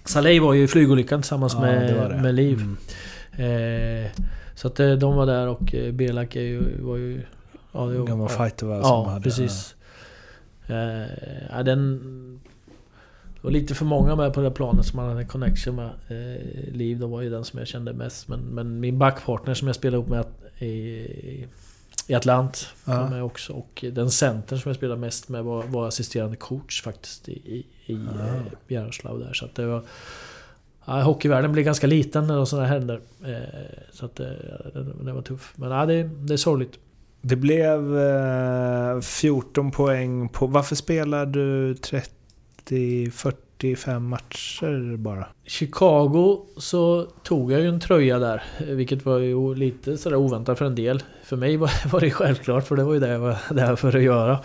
Saleh 0.05 0.43
var 0.43 0.55
ju 0.55 0.63
i 0.63 0.69
flygolyckan 0.69 1.23
tillsammans 1.23 1.55
ja, 1.55 1.61
med, 1.61 1.95
det 1.95 2.09
det. 2.09 2.23
med 2.23 2.35
Liv. 2.35 2.61
Mm. 2.61 2.77
Eh, 3.41 4.11
så 4.55 4.69
att 4.69 4.81
eh, 4.81 4.93
de 4.93 5.17
var 5.17 5.27
där 5.27 5.49
och 5.49 5.75
eh, 5.75 5.93
Belak 5.93 6.37
är 6.37 6.41
ju, 6.41 6.83
var 6.83 6.97
ju... 6.97 7.23
Ja, 7.73 7.85
det, 7.87 8.05
Gammal 8.05 8.29
fighter 8.29 8.67
va? 8.67 8.81
Ja, 8.83 9.09
hade, 9.09 9.23
precis. 9.23 9.75
Ja. 10.67 11.07
ja, 11.51 11.63
den... 11.63 12.01
Det 13.41 13.47
var 13.47 13.51
lite 13.51 13.75
för 13.75 13.85
många 13.85 14.17
med 14.17 14.35
på 14.35 14.41
det 14.41 14.51
planet 14.51 14.87
som 14.87 14.97
man 14.97 15.09
hade 15.09 15.21
en 15.21 15.29
connection 15.29 15.77
med. 15.77 15.91
Eh, 16.09 16.75
Liv, 16.75 16.99
de 16.99 17.11
var 17.11 17.21
ju 17.23 17.31
den 17.31 17.45
som 17.45 17.59
jag 17.59 17.69
kände 17.69 17.93
mest. 17.93 18.29
Men, 18.29 18.41
men 18.41 18.81
min 18.81 18.99
backpartner 18.99 19.55
som 19.55 19.67
jag 19.67 19.77
spelade 19.77 19.97
ihop 19.97 20.09
med 20.09 20.25
i, 20.59 21.47
i 22.07 22.15
Atlant. 22.15 22.69
Ja. 22.85 23.11
Med 23.11 23.23
också. 23.23 23.53
Och 23.53 23.85
den 23.93 24.11
center 24.11 24.57
som 24.57 24.69
jag 24.69 24.77
spelade 24.77 25.01
mest 25.01 25.29
med 25.29 25.45
var, 25.45 25.63
var 25.63 25.89
assisterande 25.89 26.37
coach 26.37 26.83
faktiskt 26.83 27.29
i, 27.29 27.33
i, 27.33 27.67
i 27.87 28.09
ja. 28.69 28.77
Eh, 28.77 29.19
där. 29.19 29.33
Så 29.33 29.49
det 29.55 29.67
var... 29.67 29.83
Ja, 30.85 31.03
hockeyvärlden 31.03 31.53
blir 31.53 31.63
ganska 31.63 31.87
liten 31.87 32.27
när 32.27 32.45
sådana 32.45 32.69
händer. 32.69 33.01
Eh, 33.27 33.37
så 33.93 34.05
att 34.05 34.17
det, 34.17 34.29
eh, 34.75 34.81
det, 34.81 35.13
var 35.13 35.23
tuff. 35.23 35.53
Men 35.57 35.71
ja, 35.71 35.87
det, 35.87 36.03
det 36.03 36.33
är 36.33 36.37
sorgligt. 36.37 36.79
Det 37.23 37.37
blev 37.37 37.99
eh, 37.99 39.01
14 39.01 39.71
poäng 39.71 40.29
på... 40.29 40.47
Varför 40.47 40.77
spelar 40.77 41.27
du 41.27 41.75
30, 41.75 42.11
i 42.73 43.11
45 43.11 44.09
matcher 44.09 44.97
bara. 44.97 45.27
Chicago 45.47 46.47
så 46.57 47.07
tog 47.23 47.53
jag 47.53 47.61
ju 47.61 47.69
en 47.69 47.81
tröja 47.81 48.19
där, 48.19 48.43
vilket 48.59 49.05
var 49.05 49.19
ju 49.19 49.55
lite 49.55 49.99
sådär 49.99 50.17
oväntat 50.17 50.59
för 50.59 50.65
en 50.65 50.75
del. 50.75 51.03
För 51.25 51.37
mig 51.37 51.57
var, 51.57 52.01
det 52.01 52.11
självklart, 52.11 52.67
för 52.67 52.77
det 52.77 52.85
var 52.85 52.95
ju 52.95 53.01
det 53.01 53.09
jag 53.09 53.19
var 53.19 53.37
där 53.51 53.77
för 53.77 53.97
att 53.97 54.03
göra. 54.03 54.39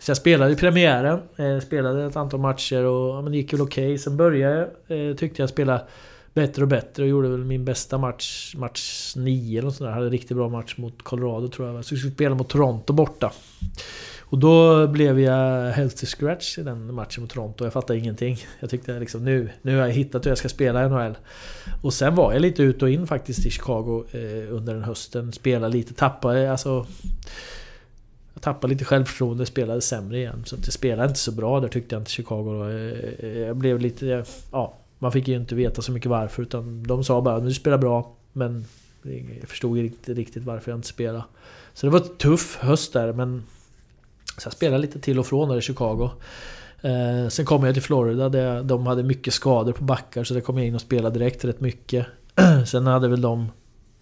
Så 0.00 0.10
jag 0.10 0.16
spelade 0.16 0.52
i 0.52 0.56
premiären, 0.56 1.20
eh, 1.36 1.58
spelade 1.60 2.04
ett 2.04 2.16
antal 2.16 2.40
matcher 2.40 2.84
och 2.84 3.16
ja, 3.16 3.22
men 3.22 3.32
det 3.32 3.38
gick 3.38 3.52
väl 3.52 3.60
okej. 3.60 3.84
Okay. 3.84 3.98
Sen 3.98 4.16
började 4.16 4.68
jag, 4.86 5.08
eh, 5.08 5.16
tyckte 5.16 5.42
jag 5.42 5.48
spela 5.48 5.80
bättre 6.34 6.62
och 6.62 6.68
bättre 6.68 7.02
och 7.02 7.08
gjorde 7.08 7.28
väl 7.28 7.44
min 7.44 7.64
bästa 7.64 7.98
match, 7.98 8.54
match 8.56 9.12
9 9.16 9.58
eller 9.58 9.66
nåt 9.66 9.76
sånt 9.76 9.88
där. 9.88 9.94
Hade 9.94 10.06
en 10.06 10.12
riktigt 10.12 10.36
bra 10.36 10.48
match 10.48 10.74
mot 10.76 11.02
Colorado 11.02 11.48
tror 11.48 11.68
jag. 11.68 11.84
Så 11.84 11.94
jag 11.94 11.98
skulle 11.98 12.14
spela 12.14 12.34
mot 12.34 12.48
Toronto 12.48 12.92
borta. 12.92 13.32
Och 14.32 14.38
då 14.38 14.86
blev 14.86 15.20
jag 15.20 15.72
helt 15.72 15.96
till 15.96 16.08
scratch 16.08 16.58
i 16.58 16.62
den 16.62 16.94
matchen 16.94 17.22
mot 17.22 17.30
Toronto. 17.30 17.64
Jag 17.64 17.72
fattade 17.72 17.98
ingenting. 17.98 18.38
Jag 18.60 18.70
tyckte 18.70 19.00
liksom 19.00 19.24
nu, 19.24 19.50
nu 19.62 19.76
har 19.76 19.86
jag 19.86 19.94
hittat 19.94 20.26
hur 20.26 20.30
jag 20.30 20.38
ska 20.38 20.48
spela 20.48 20.84
i 20.84 20.88
NHL. 20.88 21.18
Och 21.82 21.94
sen 21.94 22.14
var 22.14 22.32
jag 22.32 22.42
lite 22.42 22.62
ut 22.62 22.82
och 22.82 22.90
in 22.90 23.06
faktiskt 23.06 23.46
i 23.46 23.50
Chicago 23.50 24.04
eh, 24.12 24.54
under 24.54 24.74
den 24.74 24.82
hösten. 24.82 25.32
Spelade 25.32 25.72
lite, 25.72 25.94
tappade 25.94 26.50
alltså... 26.50 26.86
Jag 28.34 28.42
tappade 28.42 28.72
lite 28.72 28.84
självförtroende, 28.84 29.46
spelade 29.46 29.80
sämre 29.80 30.18
igen. 30.18 30.42
Så 30.46 30.56
jag 30.64 30.72
spelade 30.72 31.08
inte 31.08 31.20
så 31.20 31.32
bra 31.32 31.60
där 31.60 31.68
tyckte 31.68 31.94
jag 31.94 32.00
inte 32.00 32.10
Chicago. 32.10 32.70
Eh, 32.70 33.28
jag 33.28 33.56
blev 33.56 33.80
lite... 33.80 34.24
Ja, 34.52 34.74
man 34.98 35.12
fick 35.12 35.28
ju 35.28 35.36
inte 35.36 35.54
veta 35.54 35.82
så 35.82 35.92
mycket 35.92 36.10
varför 36.10 36.42
utan 36.42 36.82
de 36.82 37.04
sa 37.04 37.20
bara 37.20 37.40
du 37.40 37.54
spelar 37.54 37.78
bra 37.78 38.16
men 38.32 38.64
jag 39.40 39.48
förstod 39.48 39.78
inte 39.78 40.14
riktigt 40.14 40.44
varför 40.44 40.70
jag 40.70 40.78
inte 40.78 40.88
spelade. 40.88 41.24
Så 41.74 41.86
det 41.86 41.90
var 41.90 42.00
en 42.00 42.16
tuff 42.16 42.56
höst 42.56 42.92
där 42.92 43.12
men 43.12 43.42
så 44.38 44.46
jag 44.46 44.52
spelade 44.52 44.82
lite 44.82 45.00
till 45.00 45.18
och 45.18 45.26
från 45.26 45.48
där 45.48 45.58
i 45.58 45.60
Chicago. 45.60 46.10
Eh, 46.80 47.28
sen 47.28 47.44
kom 47.44 47.64
jag 47.64 47.74
till 47.74 47.82
Florida 47.82 48.28
där 48.28 48.62
de 48.62 48.86
hade 48.86 49.02
mycket 49.02 49.34
skador 49.34 49.72
på 49.72 49.84
backar 49.84 50.24
så 50.24 50.34
där 50.34 50.40
kom 50.40 50.58
jag 50.58 50.66
in 50.66 50.74
och 50.74 50.80
spelade 50.80 51.18
direkt 51.18 51.44
rätt 51.44 51.60
mycket. 51.60 52.06
sen 52.66 52.86
hade 52.86 53.08
väl 53.08 53.20
de 53.20 53.48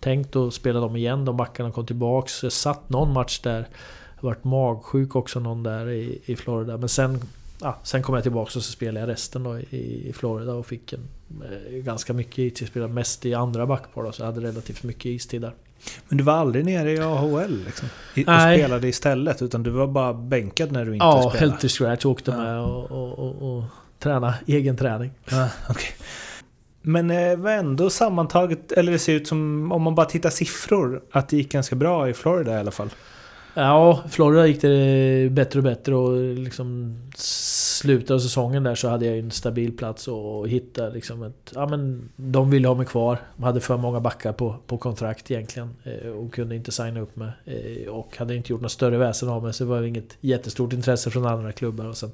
tänkt 0.01 0.36
att 0.36 0.55
spela 0.55 0.81
dem 0.81 0.97
igen, 0.97 1.24
de 1.24 1.36
backarna 1.36 1.70
kom 1.70 1.86
tillbaks. 1.86 2.32
Så 2.32 2.47
jag 2.47 2.52
satt 2.52 2.89
någon 2.89 3.12
match 3.12 3.40
där. 3.40 3.69
Jag 4.16 4.23
varit 4.23 4.44
magsjuk 4.44 5.16
också 5.16 5.40
någon 5.40 5.62
där 5.62 5.89
i, 5.90 6.20
i 6.24 6.36
Florida. 6.36 6.77
Men 6.77 6.89
sen, 6.89 7.20
ja, 7.61 7.78
sen 7.82 8.02
kom 8.02 8.15
jag 8.15 8.23
tillbaks 8.23 8.57
och 8.57 8.62
så 8.62 8.73
spelade 8.73 9.01
jag 9.01 9.09
resten 9.09 9.43
då 9.43 9.59
i, 9.59 10.09
i 10.09 10.12
Florida 10.12 10.52
och 10.52 10.66
fick 10.66 10.93
en, 10.93 11.09
eh, 11.44 11.77
ganska 11.77 12.12
mycket 12.12 12.39
istid. 12.39 12.69
Spelade 12.69 12.93
mest 12.93 13.27
i 13.27 13.35
andra 13.35 13.66
backpar 13.66 14.02
då, 14.02 14.12
så 14.12 14.23
jag 14.23 14.27
hade 14.27 14.40
relativt 14.40 14.82
mycket 14.82 15.07
istid 15.07 15.40
där. 15.40 15.55
Men 16.09 16.19
du 16.19 16.24
var 16.24 16.32
aldrig 16.32 16.65
nere 16.65 16.93
i 16.93 17.01
AHL 17.01 17.65
liksom? 17.65 17.89
I, 18.15 18.23
och 18.23 18.40
spelade 18.40 18.89
istället? 18.89 19.43
Utan 19.43 19.62
du 19.62 19.70
var 19.70 19.86
bara 19.86 20.15
bänkad 20.15 20.73
när 20.73 20.85
du 20.85 20.93
inte 20.93 21.05
ja, 21.05 21.12
spelade? 21.12 21.39
Ja, 21.39 21.40
helt 21.40 21.61
till 21.61 21.70
scratch. 21.70 22.05
Åkte 22.05 22.31
ja. 22.31 22.36
med 22.36 22.61
och, 22.61 22.90
och, 22.90 23.19
och, 23.19 23.57
och 23.57 23.65
träna 23.98 24.35
egen 24.47 24.77
träning. 24.77 25.11
Ja, 25.31 25.48
okay. 25.69 25.90
Men 26.82 27.11
eh, 27.11 27.59
ändå 27.59 27.90
sammantaget, 27.90 28.73
eller 28.73 28.93
det 28.93 28.98
ser 28.98 29.12
ut 29.12 29.28
som, 29.28 29.73
om 29.73 29.82
man 29.82 29.94
bara 29.94 30.07
tittar 30.07 30.31
siffror, 30.31 31.02
att 31.12 31.28
det 31.28 31.36
gick 31.36 31.52
ganska 31.52 31.77
bra 31.77 32.09
i 32.09 32.15
Florida 32.15 32.52
i 32.52 32.57
alla 32.57 32.70
fall. 32.70 32.90
Ja, 33.55 34.02
Florida 34.09 34.47
gick 34.47 34.60
det 34.60 35.28
bättre 35.32 35.59
och 35.59 35.62
bättre 35.62 35.94
och 35.94 36.16
liksom 36.35 36.97
slutet 37.16 38.10
av 38.10 38.18
säsongen 38.18 38.62
där 38.62 38.74
så 38.74 38.89
hade 38.89 39.06
jag 39.06 39.18
en 39.18 39.31
stabil 39.31 39.77
plats 39.77 40.09
och 40.09 40.48
hittade 40.48 40.94
liksom 40.94 41.22
ett... 41.22 41.52
Ja 41.55 41.66
men 41.66 42.09
de 42.16 42.51
ville 42.51 42.68
ha 42.68 42.74
mig 42.74 42.86
kvar. 42.86 43.18
De 43.36 43.43
hade 43.43 43.60
för 43.60 43.77
många 43.77 44.01
backar 44.01 44.32
på, 44.32 44.56
på 44.66 44.78
kontrakt 44.78 45.31
egentligen 45.31 45.77
eh, 45.85 46.10
och 46.10 46.35
kunde 46.35 46.56
inte 46.56 46.72
signa 46.72 47.01
upp 47.01 47.16
mig. 47.16 47.31
Eh, 47.44 47.89
och 47.89 48.16
hade 48.16 48.35
inte 48.35 48.52
gjort 48.52 48.60
något 48.60 48.72
större 48.72 48.98
väsen 48.98 49.28
av 49.28 49.43
mig 49.43 49.52
så 49.52 49.64
det 49.64 49.70
var 49.70 49.82
inget 49.82 50.16
jättestort 50.20 50.72
intresse 50.72 51.10
från 51.10 51.27
andra 51.27 51.52
klubbar 51.52 51.86
och 51.86 51.97
sen 51.97 52.10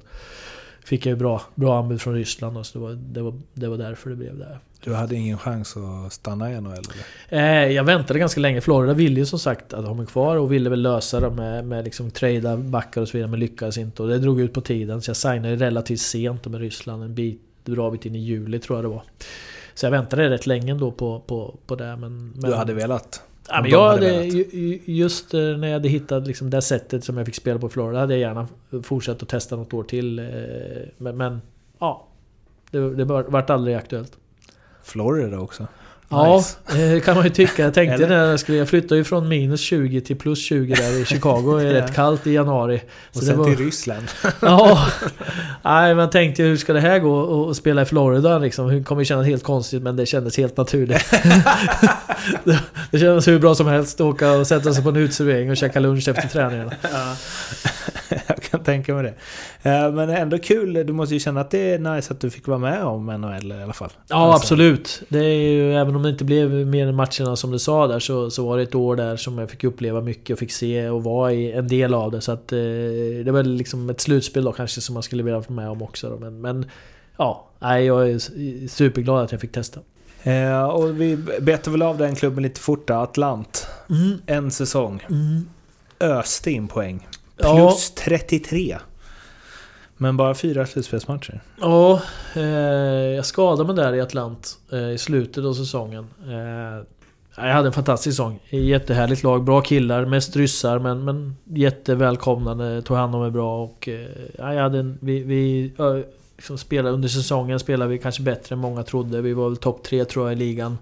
fick 0.83 1.05
jag 1.05 1.09
ju 1.09 1.15
bra, 1.15 1.41
bra 1.55 1.79
anbud 1.79 2.01
från 2.01 2.13
Ryssland 2.13 2.57
och 2.57 2.65
så 2.65 2.79
det 2.79 2.85
var, 2.85 2.93
det, 2.93 3.21
var, 3.21 3.33
det 3.53 3.67
var 3.67 3.77
därför 3.77 4.09
det 4.09 4.15
blev 4.15 4.37
där. 4.37 4.59
Du 4.83 4.93
hade 4.93 5.15
ingen 5.15 5.37
chans 5.37 5.77
att 5.77 6.13
stanna 6.13 6.51
i 6.51 6.61
NHL? 6.61 6.73
Eller? 6.73 7.65
Eh, 7.65 7.71
jag 7.71 7.83
väntade 7.83 8.19
ganska 8.19 8.39
länge. 8.39 8.61
Florida 8.61 8.93
ville 8.93 9.19
ju 9.19 9.25
som 9.25 9.39
sagt 9.39 9.73
att 9.73 9.85
ha 9.85 9.93
mig 9.93 10.05
kvar 10.05 10.35
och 10.35 10.51
ville 10.51 10.69
väl 10.69 10.81
lösa 10.81 11.19
det 11.19 11.29
med, 11.29 11.65
med 11.65 11.83
liksom 11.83 12.11
trada 12.11 12.57
backar 12.57 13.01
och 13.01 13.07
så 13.07 13.17
vidare 13.17 13.31
men 13.31 13.39
lyckades 13.39 13.77
inte. 13.77 14.03
Och 14.03 14.09
det 14.09 14.17
drog 14.17 14.41
ut 14.41 14.53
på 14.53 14.61
tiden 14.61 15.01
så 15.01 15.09
jag 15.09 15.17
signade 15.17 15.55
relativt 15.55 15.99
sent 15.99 16.47
med 16.47 16.61
Ryssland. 16.61 17.03
En 17.03 17.15
bit, 17.15 17.41
bra 17.65 17.91
bit 17.91 18.05
in 18.05 18.15
i 18.15 18.19
juli 18.19 18.59
tror 18.59 18.77
jag 18.77 18.85
det 18.85 18.89
var. 18.89 19.03
Så 19.73 19.85
jag 19.85 19.91
väntade 19.91 20.29
rätt 20.29 20.47
länge 20.47 20.71
ändå 20.71 20.91
på, 20.91 21.19
på, 21.19 21.55
på 21.65 21.75
det. 21.75 21.95
Men, 21.95 22.33
men, 22.35 22.49
du 22.51 22.55
hade 22.55 22.73
velat? 22.73 23.21
Ja, 23.49 23.61
men 23.61 23.71
jag 23.71 23.89
hade, 23.89 24.23
just 24.85 25.33
eh, 25.33 25.39
när 25.39 25.67
jag 25.67 25.73
hade 25.73 25.89
hittat 25.89 26.27
liksom 26.27 26.49
det 26.49 26.61
sättet 26.61 27.03
som 27.03 27.17
jag 27.17 27.25
fick 27.25 27.35
spela 27.35 27.59
på 27.59 27.67
i 27.67 27.69
Florida 27.69 27.99
hade 27.99 28.13
jag 28.13 28.21
gärna 28.21 28.47
fortsatt 28.83 29.23
att 29.23 29.29
testa 29.29 29.55
något 29.55 29.73
år 29.73 29.83
till. 29.83 30.19
Eh, 30.19 30.25
men, 30.97 31.17
men 31.17 31.41
ja, 31.79 32.07
det, 32.71 32.95
det 32.95 33.05
vart 33.05 33.49
aldrig 33.49 33.75
aktuellt. 33.75 34.17
Florida 34.87 35.39
också? 35.39 35.67
Ja, 36.09 36.43
det 36.73 36.93
eh, 36.93 37.01
kan 37.01 37.15
man 37.15 37.23
ju 37.23 37.29
tycka. 37.29 37.63
Jag 37.63 37.73
tänkte 37.73 38.07
när 38.07 38.25
jag 38.25 38.39
skulle... 38.39 38.57
Jag 38.57 38.69
flyttade 38.69 38.95
ju 38.95 39.03
från 39.03 39.27
minus 39.27 39.61
20 39.61 40.01
till 40.01 40.15
plus 40.15 40.39
20 40.45 40.75
där 40.75 41.01
i 41.01 41.05
Chicago. 41.05 41.57
Det 41.57 41.67
är 41.67 41.73
rätt 41.81 41.95
kallt 41.95 42.27
i 42.27 42.33
januari. 42.33 42.81
Och 43.13 43.23
sen 43.23 43.37
var... 43.37 43.45
till 43.45 43.65
Ryssland. 43.65 44.07
ja. 44.39 44.87
Nej, 45.63 45.95
men 45.95 45.97
jag 45.97 46.11
tänkte 46.11 46.43
hur 46.43 46.57
ska 46.57 46.73
det 46.73 46.79
här 46.79 46.99
gå 46.99 47.49
att 47.49 47.57
spela 47.57 47.81
i 47.81 47.85
Florida 47.85 48.37
liksom? 48.37 48.67
Det 48.67 48.83
kommer 48.83 49.01
ju 49.01 49.05
kännas 49.05 49.27
helt 49.27 49.43
konstigt 49.43 49.83
men 49.83 49.95
det 49.95 50.05
kändes 50.05 50.37
helt 50.37 50.57
naturligt. 50.57 51.11
det 52.91 52.99
kändes 52.99 53.27
hur 53.27 53.39
bra 53.39 53.55
som 53.55 53.67
helst 53.67 54.01
att 54.01 54.07
åka 54.07 54.31
och 54.31 54.47
sätta 54.47 54.73
sig 54.73 54.83
på 54.83 54.89
en 54.89 54.95
uteservering 54.95 55.51
och 55.51 55.57
käka 55.57 55.79
lunch 55.79 56.07
efter 56.07 56.27
träningen. 56.27 56.71
Kan 58.49 58.63
tänka 58.63 58.93
mig 58.93 59.03
det. 59.03 59.13
Eh, 59.69 59.91
men 59.91 60.09
ändå 60.09 60.39
kul. 60.39 60.73
Du 60.73 60.93
måste 60.93 61.13
ju 61.13 61.19
känna 61.19 61.41
att 61.41 61.51
det 61.51 61.73
är 61.73 61.79
nice 61.79 62.13
att 62.13 62.19
du 62.19 62.29
fick 62.29 62.47
vara 62.47 62.57
med 62.57 62.83
om 62.83 63.05
NHL 63.05 63.51
i 63.51 63.63
alla 63.63 63.73
fall. 63.73 63.89
Ja, 64.07 64.15
alltså. 64.15 64.43
absolut. 64.43 65.01
Det 65.09 65.19
är 65.19 65.51
ju, 65.51 65.73
även 65.73 65.95
om 65.95 66.03
det 66.03 66.09
inte 66.09 66.25
blev 66.25 66.49
mer 66.49 66.87
än 66.87 66.95
matcherna 66.95 67.35
som 67.35 67.51
du 67.51 67.59
sa 67.59 67.87
där 67.87 67.99
så, 67.99 68.31
så 68.31 68.47
var 68.47 68.57
det 68.57 68.63
ett 68.63 68.75
år 68.75 68.95
där 68.95 69.17
som 69.17 69.37
jag 69.37 69.49
fick 69.49 69.63
uppleva 69.63 70.01
mycket 70.01 70.33
och 70.33 70.39
fick 70.39 70.51
se 70.51 70.89
och 70.89 71.03
vara 71.03 71.33
i 71.33 71.51
en 71.51 71.67
del 71.67 71.93
av 71.93 72.11
det. 72.11 72.21
Så 72.21 72.31
att 72.31 72.51
eh, 72.51 72.57
det 73.25 73.31
var 73.31 73.43
liksom 73.43 73.89
ett 73.89 74.01
slutspel 74.01 74.43
då 74.43 74.51
kanske 74.51 74.81
som 74.81 74.93
man 74.93 75.03
skulle 75.03 75.23
vilja 75.23 75.39
vara 75.39 75.53
med 75.53 75.69
om 75.69 75.81
också. 75.81 76.09
Då. 76.09 76.17
Men, 76.17 76.41
men 76.41 76.65
ja, 77.17 77.47
jag 77.59 78.09
är 78.09 78.19
superglad 78.67 79.23
att 79.23 79.31
jag 79.31 79.41
fick 79.41 79.51
testa. 79.51 79.79
Eh, 80.23 80.63
och 80.63 81.01
vi 81.01 81.17
betar 81.41 81.71
väl 81.71 81.81
av 81.81 81.97
den 81.97 82.15
klubben 82.15 82.43
lite 82.43 82.59
fort. 82.59 82.89
Atlant. 82.89 83.67
Mm. 83.89 84.21
En 84.25 84.51
säsong. 84.51 85.03
Mm. 85.09 85.49
Öste 85.99 86.51
in 86.51 86.67
poäng. 86.67 87.07
Plus 87.37 87.93
ja. 87.95 88.03
33. 88.03 88.77
Men 89.97 90.17
bara 90.17 90.35
fyra 90.35 90.65
slutspelsmatcher. 90.65 91.41
Ja, 91.61 92.01
eh, 92.35 92.43
jag 93.15 93.25
skadade 93.25 93.73
mig 93.73 93.75
där 93.75 93.93
i 93.93 94.01
Atlant 94.01 94.57
eh, 94.71 94.91
i 94.91 94.97
slutet 94.97 95.45
av 95.45 95.53
säsongen. 95.53 96.07
Eh, 96.27 96.83
jag 97.35 97.53
hade 97.53 97.67
en 97.67 97.73
fantastisk 97.73 98.15
säsong. 98.15 98.39
Jättehärligt 98.49 99.23
lag, 99.23 99.43
bra 99.43 99.61
killar, 99.61 100.05
mest 100.05 100.35
ryssar 100.35 100.79
men, 100.79 101.05
men 101.05 101.35
jättevälkomnande, 101.43 102.81
tog 102.81 102.97
hand 102.97 103.15
om 103.15 103.21
mig 103.21 103.31
bra 103.31 103.63
och... 103.63 103.87
Eh, 103.87 104.07
jag 104.37 104.61
hade 104.61 104.79
en, 104.79 104.97
vi, 105.01 105.23
vi 105.23 105.71
liksom 106.37 106.57
spelade 106.57 106.93
under 106.93 107.07
säsongen 107.07 107.59
spelade 107.59 107.91
vi 107.91 107.97
kanske 107.97 108.21
bättre 108.21 108.55
än 108.55 108.59
många 108.59 108.83
trodde. 108.83 109.21
Vi 109.21 109.33
var 109.33 109.49
väl 109.49 109.57
topp 109.57 109.83
tre 109.83 110.05
tror 110.05 110.25
jag 110.25 110.33
i 110.33 110.35
ligan. 110.35 110.77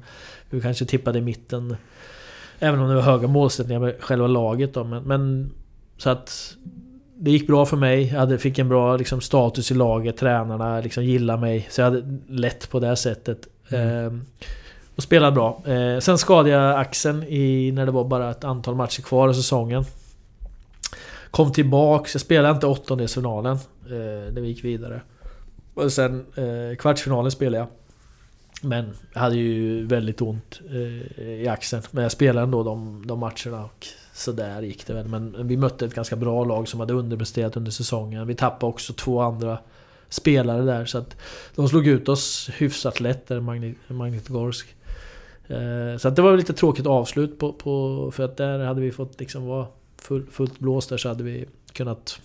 Vi 0.49 0.61
kanske 0.61 0.85
tippade 0.85 1.19
i 1.19 1.21
mitten. 1.21 1.75
Även 2.59 2.79
om 2.79 2.89
det 2.89 2.95
var 2.95 3.01
höga 3.01 3.27
målsättningar 3.27 3.79
med 3.79 3.95
själva 3.99 4.27
laget 4.27 4.73
då. 4.73 4.83
Men, 4.83 5.03
men 5.03 5.51
så 5.97 6.09
att 6.09 6.55
det 7.17 7.31
gick 7.31 7.47
bra 7.47 7.65
för 7.65 7.77
mig. 7.77 8.07
Jag 8.07 8.19
hade, 8.19 8.37
fick 8.37 8.59
en 8.59 8.69
bra 8.69 8.97
liksom, 8.97 9.21
status 9.21 9.71
i 9.71 9.73
laget. 9.73 10.17
Tränarna 10.17 10.79
liksom, 10.79 11.03
gillade 11.03 11.41
mig. 11.41 11.67
Så 11.69 11.81
jag 11.81 11.85
hade 11.85 12.19
lätt 12.27 12.69
på 12.69 12.79
det 12.79 12.95
sättet. 12.95 13.47
Mm. 13.69 14.05
Eh, 14.05 14.13
och 14.95 15.03
spelade 15.03 15.31
bra. 15.31 15.61
Eh, 15.65 15.99
sen 15.99 16.17
skadade 16.17 16.49
jag 16.49 16.79
axeln 16.79 17.23
i, 17.23 17.71
när 17.71 17.85
det 17.85 17.91
var 17.91 18.03
bara 18.03 18.31
ett 18.31 18.43
antal 18.43 18.75
matcher 18.75 19.01
kvar 19.01 19.29
i 19.29 19.33
säsongen. 19.33 19.85
Kom 21.31 21.51
tillbaks. 21.51 22.13
Jag 22.13 22.21
spelade 22.21 22.53
inte 22.53 22.67
åttondelsfinalen. 22.67 23.55
Eh, 23.85 24.33
när 24.33 24.41
vi 24.41 24.47
gick 24.47 24.63
vidare. 24.63 25.01
Och 25.73 25.91
sen 25.91 26.25
eh, 26.35 26.77
kvartsfinalen 26.77 27.31
spelade 27.31 27.57
jag. 27.57 27.67
Men 28.61 28.93
jag 29.13 29.21
hade 29.21 29.35
ju 29.35 29.85
väldigt 29.85 30.21
ont 30.21 30.61
eh, 30.69 31.23
i 31.23 31.47
axeln. 31.47 31.83
Men 31.91 32.03
jag 32.03 32.11
spelade 32.11 32.43
ändå 32.43 32.63
de, 32.63 33.07
de 33.07 33.19
matcherna. 33.19 33.63
Och 33.63 33.87
Sådär 34.15 34.61
gick 34.61 34.87
det 34.87 34.93
väl. 34.93 35.07
Men 35.07 35.47
vi 35.47 35.57
mötte 35.57 35.85
ett 35.85 35.93
ganska 35.93 36.15
bra 36.15 36.43
lag 36.43 36.67
som 36.67 36.79
hade 36.79 36.93
underpresterat 36.93 37.57
under 37.57 37.71
säsongen. 37.71 38.27
Vi 38.27 38.35
tappade 38.35 38.69
också 38.69 38.93
två 38.93 39.21
andra 39.21 39.57
spelare 40.09 40.61
där. 40.61 40.85
Så 40.85 40.97
att 40.97 41.17
de 41.55 41.69
slog 41.69 41.87
ut 41.87 42.09
oss 42.09 42.49
hyfsat 42.53 42.99
lätt 42.99 43.27
där, 43.27 43.39
Magnitogorsk. 43.93 44.75
Eh, 45.47 45.97
så 45.97 46.07
att 46.07 46.15
det 46.15 46.21
var 46.21 46.37
lite 46.37 46.53
tråkigt 46.53 46.85
avslut 46.85 47.39
på, 47.39 47.53
på, 47.53 48.11
För 48.13 48.23
att 48.23 48.37
där 48.37 48.59
hade 48.59 48.81
vi 48.81 48.91
fått 48.91 49.19
liksom 49.19 49.45
vara 49.45 49.67
full, 49.97 50.25
fullt 50.31 50.59
blåst 50.59 50.89
där 50.89 50.97
så 50.97 51.09
hade 51.09 51.23
vi 51.23 51.45
kunnat 51.73 52.19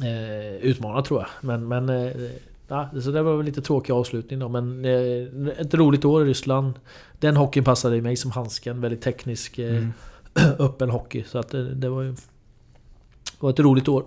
eh, 0.00 0.56
utmana 0.56 1.02
tror 1.02 1.20
jag. 1.20 1.28
Men, 1.40 1.68
men 1.68 1.88
eh, 1.88 2.30
ja, 2.68 2.90
så 3.02 3.10
det 3.10 3.22
var 3.22 3.36
väl 3.36 3.46
lite 3.46 3.62
tråkig 3.62 3.92
avslutning 3.92 4.38
då. 4.38 4.48
Men 4.48 4.84
eh, 4.84 5.60
ett 5.60 5.74
roligt 5.74 6.04
år 6.04 6.22
i 6.22 6.24
Ryssland. 6.30 6.74
Den 7.20 7.36
hockeyn 7.36 7.64
passade 7.64 8.00
mig 8.00 8.16
som 8.16 8.30
handsken. 8.30 8.80
Väldigt 8.80 9.02
teknisk. 9.02 9.58
Eh, 9.58 9.76
mm 9.76 9.92
öppen 10.58 10.90
hockey. 10.90 11.24
Så 11.24 11.38
att 11.38 11.48
det, 11.48 11.74
det 11.74 11.88
var 11.88 12.02
ju... 12.02 12.10
Det 12.12 13.38
var 13.40 13.50
ett 13.50 13.60
roligt 13.60 13.88
år. 13.88 14.04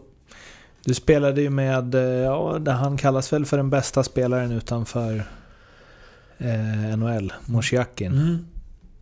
Du 0.85 0.93
spelade 0.93 1.41
ju 1.41 1.49
med, 1.49 1.95
eh, 1.95 2.02
ja, 2.02 2.60
han 2.72 2.97
kallas 2.97 3.34
väl 3.34 3.45
för 3.45 3.57
den 3.57 3.69
bästa 3.69 4.03
spelaren 4.03 4.52
utanför 4.52 5.23
eh, 6.38 6.97
NHL, 6.97 7.34
Mosjakin. 7.45 8.11
Mm. 8.11 8.45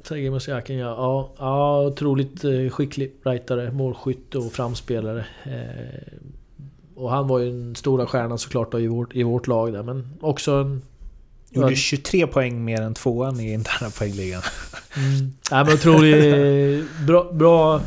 Sergej 0.04 0.30
Mosjakin 0.30 0.78
ja. 0.78 0.88
ja. 0.88 1.34
Ja, 1.38 1.82
otroligt 1.82 2.44
eh, 2.44 2.70
skicklig 2.70 3.14
rightare, 3.24 3.72
målskytt 3.72 4.36
och 4.36 4.52
framspelare. 4.52 5.26
Eh, 5.44 6.14
och 6.96 7.12
han 7.12 7.28
var 7.28 7.40
ju 7.40 7.52
den 7.52 7.76
stora 7.76 8.06
stjärnan 8.06 8.38
såklart 8.38 8.72
då 8.72 8.80
i 8.80 8.88
vårt, 8.88 9.16
i 9.16 9.24
vårt 9.24 9.48
lag 9.48 9.74
där, 9.74 9.84
men 9.84 10.10
också 10.22 10.52
en 10.52 10.82
Gjorde 11.54 11.76
23 11.76 12.28
poäng 12.28 12.66
mer 12.66 12.82
än 12.82 12.94
tvåan 12.94 13.40
i 13.40 13.54
interna 13.54 13.90
poängligan. 13.90 14.42
Mm. 14.98 15.34
Ja, 15.52 15.64
men 15.64 15.74
otroligt 15.74 16.86
bra, 17.08 17.34
bra, 17.34 17.82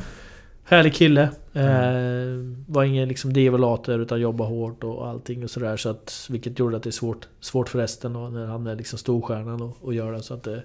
härlig 0.64 0.94
kille. 0.94 1.30
Mm. 1.52 1.68
Eh, 1.68 2.56
var 2.66 2.84
ingen 2.84 3.08
liksom 3.08 3.32
devolater 3.32 3.98
utan 3.98 4.20
jobbade 4.20 4.50
hårt 4.50 4.84
och 4.84 5.08
allting 5.08 5.44
och 5.44 5.50
sådär. 5.50 5.76
Så 5.76 5.88
att, 5.88 6.26
vilket 6.30 6.58
gjorde 6.58 6.76
att 6.76 6.82
det 6.82 6.90
är 6.90 6.92
svårt, 6.92 7.28
svårt 7.40 7.68
för 7.68 7.78
resten 7.78 8.16
och 8.16 8.32
när 8.32 8.46
han 8.46 8.66
är 8.66 8.76
liksom 8.76 8.98
storstjärnan 8.98 9.62
och, 9.62 9.76
och 9.80 9.94
gör 9.94 10.12
det. 10.12 10.22
Så 10.22 10.34
att, 10.34 10.46
eh, 10.46 10.58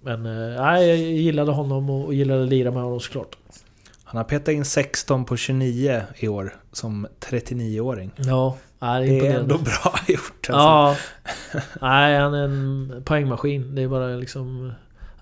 men 0.00 0.26
eh, 0.26 0.32
jag 0.32 0.96
gillade 0.96 1.52
honom 1.52 1.90
och, 1.90 2.04
och 2.04 2.14
gillade 2.14 2.42
att 2.42 2.48
lira 2.48 2.70
med 2.70 2.82
honom 2.82 3.00
såklart. 3.00 3.36
Han 4.04 4.16
har 4.16 4.24
petat 4.24 4.48
in 4.48 4.64
16 4.64 5.24
på 5.24 5.36
29 5.36 6.02
i 6.16 6.28
år 6.28 6.56
som 6.72 7.06
39-åring. 7.20 8.10
Ja, 8.16 8.56
det 8.78 8.86
är, 8.86 9.00
det 9.00 9.26
är 9.26 9.40
ändå 9.40 9.58
bra 9.58 9.98
gjort. 10.08 10.50
Alltså. 10.50 10.52
Ja. 10.52 10.96
Nej, 11.80 12.18
han 12.18 12.34
är 12.34 12.44
en 12.44 13.02
poängmaskin. 13.04 13.74
Det 13.74 13.82
är 13.82 13.88
bara 13.88 14.06
liksom... 14.06 14.72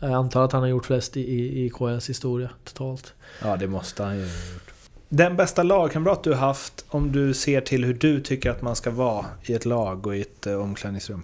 Jag 0.00 0.12
antar 0.12 0.44
att 0.44 0.52
han 0.52 0.62
har 0.62 0.68
gjort 0.68 0.86
flest 0.86 1.16
i, 1.16 1.20
i, 1.20 1.64
i 1.64 1.70
KLs 1.70 2.10
historia 2.10 2.48
totalt. 2.64 3.14
Ja, 3.42 3.56
det 3.56 3.66
måste 3.66 4.02
han 4.02 4.16
ju 4.16 4.22
ha 4.22 4.28
gjort. 4.28 4.66
Den 5.08 5.36
bästa 5.36 5.62
lagkamrat 5.62 6.24
du 6.24 6.30
har 6.30 6.38
haft 6.38 6.84
om 6.88 7.12
du 7.12 7.34
ser 7.34 7.60
till 7.60 7.84
hur 7.84 7.94
du 7.94 8.20
tycker 8.20 8.50
att 8.50 8.62
man 8.62 8.76
ska 8.76 8.90
vara 8.90 9.26
i 9.42 9.52
ett 9.54 9.64
lag 9.64 10.06
och 10.06 10.16
i 10.16 10.20
ett 10.20 10.46
eh, 10.46 10.54
omklädningsrum? 10.54 11.22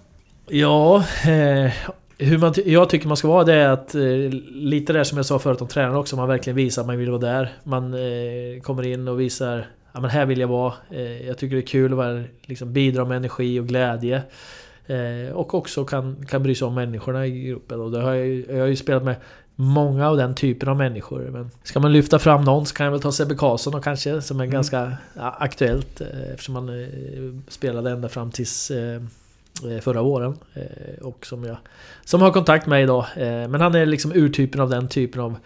Ja, 0.49 0.97
eh, 1.27 1.73
hur 2.19 2.39
man, 2.39 2.55
jag 2.67 2.89
tycker 2.89 3.09
man 3.09 3.17
ska 3.17 3.29
vara 3.29 3.45
det 3.45 3.55
är 3.55 3.69
att, 3.69 3.95
eh, 3.95 4.03
lite 4.51 4.93
det 4.93 5.05
som 5.05 5.17
jag 5.19 5.27
sa 5.27 5.39
förut 5.39 5.61
om 5.61 5.69
tränare 5.69 5.99
också, 5.99 6.17
man 6.17 6.29
verkligen 6.29 6.57
visar 6.57 6.83
att 6.83 6.87
man 6.87 6.99
vill 6.99 7.11
vara 7.11 7.21
där. 7.21 7.53
Man 7.65 7.95
eh, 7.95 8.61
kommer 8.63 8.87
in 8.87 9.09
och 9.09 9.21
visar 9.21 9.67
ja, 9.93 10.01
men 10.01 10.10
här 10.10 10.27
vill 10.27 10.40
jag 10.40 10.48
vara. 10.48 10.74
Eh, 10.90 11.27
jag 11.27 11.39
tycker 11.39 11.56
det 11.56 11.62
är 11.62 11.66
kul 11.66 11.93
att 11.93 11.97
vara, 11.97 12.24
liksom, 12.43 12.73
bidra 12.73 13.05
med 13.05 13.16
energi 13.16 13.60
och 13.60 13.66
glädje. 13.66 14.23
Eh, 14.86 15.32
och 15.32 15.55
också 15.55 15.85
kan, 15.85 16.27
kan 16.27 16.43
bry 16.43 16.55
sig 16.55 16.66
om 16.66 16.74
människorna 16.74 17.27
i 17.27 17.43
gruppen. 17.43 17.81
Och 17.81 17.90
det 17.90 18.01
har 18.01 18.14
jag, 18.14 18.44
jag 18.48 18.60
har 18.60 18.66
ju 18.66 18.77
spelat 18.77 19.05
med 19.05 19.16
många 19.55 20.09
av 20.09 20.16
den 20.16 20.35
typen 20.35 20.69
av 20.69 20.77
människor. 20.77 21.20
Men 21.20 21.51
ska 21.62 21.81
man 21.81 21.93
lyfta 21.93 22.19
fram 22.19 22.44
någon 22.44 22.66
så 22.66 22.74
kan 22.74 22.85
jag 22.85 22.90
väl 22.90 23.01
ta 23.01 23.12
Sebbe 23.12 23.35
Karlsson 23.35 23.74
och 23.74 23.85
kanske, 23.85 24.23
som 24.23 24.40
är 24.40 24.44
mm. 24.44 24.52
ganska 24.52 24.97
aktuellt. 25.16 26.01
Eh, 26.01 26.32
eftersom 26.32 26.55
han 26.55 26.86
spelade 27.48 27.90
ända 27.90 28.09
fram 28.09 28.31
tills 28.31 28.73
förra 29.81 30.02
våren. 30.02 30.39
Och 31.01 31.27
som 31.27 31.44
jag 31.44 31.56
som 32.05 32.23
har 32.23 32.31
kontakt 32.31 32.66
med 32.66 32.82
idag. 32.82 33.06
Men 33.16 33.60
han 33.60 33.74
är 33.74 33.86
liksom 33.86 34.12
urtypen 34.14 34.60
av 34.60 34.70
den 34.70 34.89
typen 34.89 35.20
av 35.20 35.36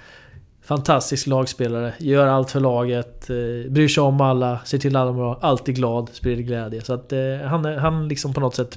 fantastisk 0.67 1.27
lagspelare. 1.27 1.95
Gör 1.99 2.27
allt 2.27 2.51
för 2.51 2.61
laget, 2.61 3.31
eh, 3.31 3.71
bryr 3.71 3.89
sig 3.89 4.03
om 4.03 4.21
alla, 4.21 4.61
ser 4.65 4.79
till 4.79 4.97
att 4.97 5.03
alla 5.03 5.13
mår 5.13 5.39
alltid 5.41 5.75
glad, 5.75 6.11
sprider 6.13 6.43
glädje. 6.43 6.81
Så 6.81 6.93
att 6.93 7.13
eh, 7.13 7.19
han, 7.45 7.65
han 7.65 8.09
liksom 8.09 8.33
på 8.33 8.41
något 8.41 8.55
sätt 8.55 8.77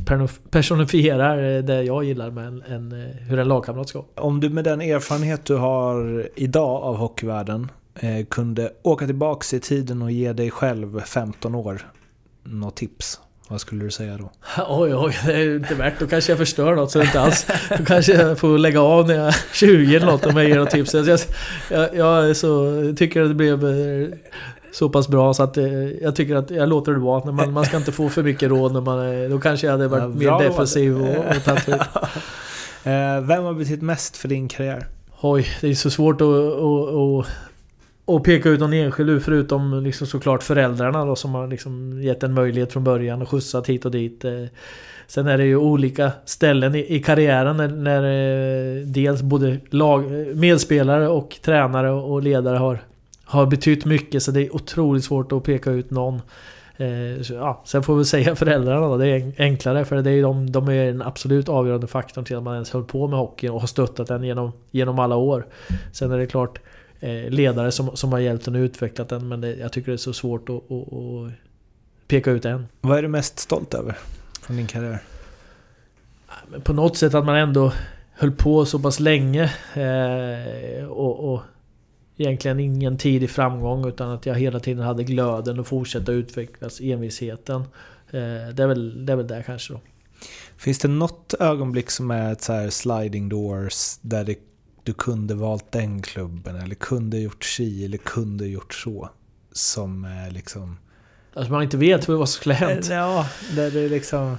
personifierar 0.50 1.58
eh, 1.58 1.64
det 1.64 1.84
jag 1.84 2.04
gillar 2.04 2.32
med 2.32 2.48
en, 2.48 2.64
en, 2.68 2.92
hur 3.20 3.40
en 3.40 3.48
lagkamrat 3.48 3.90
ska 3.90 4.04
Om 4.16 4.40
du 4.40 4.50
med 4.50 4.64
den 4.64 4.82
erfarenhet 4.82 5.46
du 5.46 5.56
har 5.56 6.30
idag 6.36 6.84
av 6.84 6.96
hockeyvärlden 6.96 7.72
kunde 8.30 8.72
åka 8.82 9.06
tillbaks 9.06 9.54
i 9.54 9.60
tiden 9.60 10.02
och 10.02 10.12
ge 10.12 10.34
dig 10.34 10.52
själv 10.52 11.02
15 11.02 11.56
år 11.56 11.82
något 12.44 12.76
tips, 12.76 13.20
vad 13.52 13.62
skulle 13.62 13.86
du 13.86 13.92
säga 13.92 14.18
då? 14.18 14.32
Oj, 14.68 14.96
oj, 14.96 15.18
det 15.26 15.34
är 15.34 15.40
ju 15.40 15.56
inte 15.56 15.76
värt. 15.76 16.00
Då 16.00 16.08
kanske 16.08 16.32
jag 16.32 16.40
förstör 16.40 16.76
något 16.76 16.92
så 16.92 17.02
inte 17.02 17.22
alls... 17.22 17.48
Då 17.78 17.86
kanske 17.86 18.14
jag 18.14 18.40
får 18.40 18.58
lägga 18.58 18.82
av 18.82 19.08
när 19.08 19.16
jag 19.16 19.28
är 19.28 19.36
20 19.54 19.96
eller 19.96 20.06
något 20.06 20.26
om 20.26 20.38
jag 20.38 20.50
ger 20.50 20.60
något 20.60 20.70
tips. 20.70 20.94
Jag, 20.94 21.20
jag, 21.70 21.96
jag 22.28 22.38
så, 22.38 22.74
tycker 22.98 23.22
att 23.22 23.30
det 23.30 23.36
blev 23.36 23.66
eh, 23.66 24.08
så 24.72 24.90
pass 24.90 25.08
bra 25.08 25.34
så 25.34 25.44
att 25.44 25.58
eh, 25.58 25.90
jag 26.02 26.16
tycker 26.16 26.36
att 26.36 26.52
jag 26.52 26.70
låter 26.70 26.92
det 26.92 27.00
vara. 27.00 27.32
Man, 27.32 27.54
man 27.54 27.66
ska 27.66 27.78
inte 27.78 27.92
få 27.92 28.10
för 28.10 28.24
mycket 28.24 28.50
råd 28.50 28.74
när 28.74 28.82
man 28.82 29.00
är, 29.00 29.30
Då 29.30 29.40
kanske 29.40 29.68
jag 29.68 29.72
hade 29.72 29.88
varit 29.88 30.22
Ja, 30.22 30.40
mer 30.40 30.50
defensiv 30.50 31.02
och, 31.02 31.26
och 31.26 31.44
tagit. 31.44 31.68
Eh, 32.84 33.22
Vem 33.22 33.44
har 33.44 33.54
betytt 33.54 33.82
mest 33.82 34.18
för 34.18 34.28
din 34.28 34.48
karriär? 34.48 34.88
Oj, 35.22 35.48
det 35.62 35.68
är 35.68 35.76
så 35.76 35.90
svårt 35.90 36.22
att, 36.22 36.28
att, 36.28 36.96
att, 36.96 37.28
och 38.10 38.24
peka 38.24 38.50
ut 38.50 38.60
någon 38.60 38.74
enskild 38.74 39.24
förutom 39.24 39.84
liksom 39.84 40.08
såklart 40.08 40.44
föräldrarna 40.44 41.06
då 41.06 41.16
som 41.16 41.36
har 41.36 41.48
liksom 41.48 42.02
gett 42.02 42.24
en 42.24 42.34
möjlighet 42.34 42.74
från 42.74 42.84
början 42.84 43.22
och 43.22 43.30
skjutsat 43.30 43.70
hit 43.70 43.86
och 43.86 43.92
dit. 43.92 44.26
Eh. 44.26 44.44
Sen 45.08 45.28
är 45.28 45.38
det 45.38 45.46
ju 45.46 45.56
olika 45.56 46.12
ställen 46.26 46.76
i, 46.76 46.96
i 46.96 47.00
karriären 47.00 47.58
när, 47.58 47.68
när 47.68 48.04
eh, 48.04 48.86
dels 48.86 49.22
både 49.22 49.58
lag, 49.70 50.04
eh, 50.04 50.36
medspelare 50.36 51.08
och 51.08 51.38
tränare 51.42 51.92
och 51.92 52.24
ledare 52.24 52.58
har, 52.58 52.80
har 53.24 53.46
betytt 53.46 53.86
mycket 53.86 54.24
så 54.24 54.32
det 54.32 54.42
är 54.42 54.56
otroligt 54.56 55.04
svårt 55.04 55.32
att 55.32 55.44
peka 55.44 55.72
ut 55.72 55.92
någon. 55.92 56.22
Så, 57.22 57.34
ja, 57.34 57.64
sen 57.66 57.84
får 57.84 57.96
vi 57.96 58.06
säga 58.06 58.36
föräldrarna 58.36 58.88
då, 58.88 58.98
det 58.98 59.08
är 59.08 59.34
enklare 59.38 59.86
för 59.86 60.02
det 60.02 60.12
är 60.12 60.22
de, 60.22 60.52
de 60.52 60.70
är 60.70 60.86
den 60.86 61.02
absolut 61.02 61.50
avgörande 61.50 61.88
faktorn 61.88 62.26
till 62.26 62.38
att 62.38 62.44
man 62.44 62.54
ens 62.54 62.72
höll 62.72 62.84
på 62.84 63.08
med 63.08 63.20
hockeyn 63.20 63.52
och 63.52 63.60
har 63.60 63.68
stöttat 63.68 64.08
den 64.08 64.24
genom, 64.24 64.52
genom 64.72 65.00
alla 65.00 65.16
år. 65.16 65.46
Sen 65.92 66.12
är 66.12 66.18
det 66.18 66.28
klart 66.28 66.60
ledare 67.30 67.72
som, 67.72 67.98
som 67.98 68.12
har 68.12 68.20
hjälpt 68.20 68.46
den 68.46 68.56
och 68.56 68.60
utvecklat 68.60 69.10
den 69.10 69.28
men 69.28 69.42
det, 69.42 69.56
jag 69.56 69.72
tycker 69.72 69.92
det 69.92 69.96
är 69.96 69.98
så 69.98 70.14
svårt 70.14 70.50
att, 70.50 70.56
att, 70.56 70.94
att 70.94 71.32
peka 72.08 72.32
ut 72.32 72.46
en. 72.46 72.68
Vad 72.82 72.98
är 72.98 73.02
du 73.02 73.08
mest 73.08 73.40
stolt 73.40 73.74
över 73.74 73.98
från 74.42 74.58
din 74.58 74.68
karriär? 74.68 75.04
På 76.64 76.74
något 76.74 76.98
sätt 76.98 77.14
att 77.14 77.26
man 77.26 77.36
ändå 77.36 77.74
höll 78.14 78.32
på 78.32 78.66
så 78.66 78.80
pass 78.80 79.00
länge 79.00 79.44
eh, 79.74 80.86
och, 80.86 81.34
och 81.34 81.42
egentligen 82.18 82.60
ingen 82.60 82.98
tidig 82.98 83.30
framgång 83.30 83.88
utan 83.88 84.10
att 84.10 84.26
jag 84.26 84.36
hela 84.36 84.60
tiden 84.60 84.84
hade 84.84 85.04
glöden 85.04 85.60
och 85.60 85.68
fortsätta 85.68 86.12
utvecklas, 86.12 86.82
envisheten. 86.82 87.62
Eh, 88.12 88.54
det, 88.54 88.64
är 88.64 88.68
väl, 88.68 89.06
det 89.06 89.14
är 89.14 89.18
väl 89.18 89.28
det 89.28 89.44
kanske 89.46 89.74
då. 89.74 89.82
Finns 90.58 90.80
det 90.80 90.88
något 90.88 91.34
ögonblick 91.40 91.90
som 91.90 92.12
är 92.12 92.32
ett 92.32 92.42
så 92.42 92.54
här 92.54 92.70
sliding 92.70 93.30
doors 93.30 93.98
där 94.02 94.24
det, 94.24 94.36
du 94.90 94.94
kunde 94.94 95.36
valt 95.36 95.72
den 95.72 96.02
klubben 96.02 96.56
eller 96.56 96.76
kunde 96.76 97.20
gjort 97.20 97.44
si 97.46 97.86
eller 97.86 97.98
kunde 97.98 98.48
gjort 98.48 98.74
så? 98.74 99.10
Som 99.52 100.08
liksom... 100.32 100.78
Alltså 101.34 101.52
man 101.52 101.64
inte 101.64 101.78
vet 101.78 102.08
vad 102.08 102.30
som 102.30 102.40
skulle 102.42 102.56
hänt. 102.56 102.88
Ja, 102.90 103.28
där 103.56 103.72
det 103.72 103.90
liksom... 103.90 104.38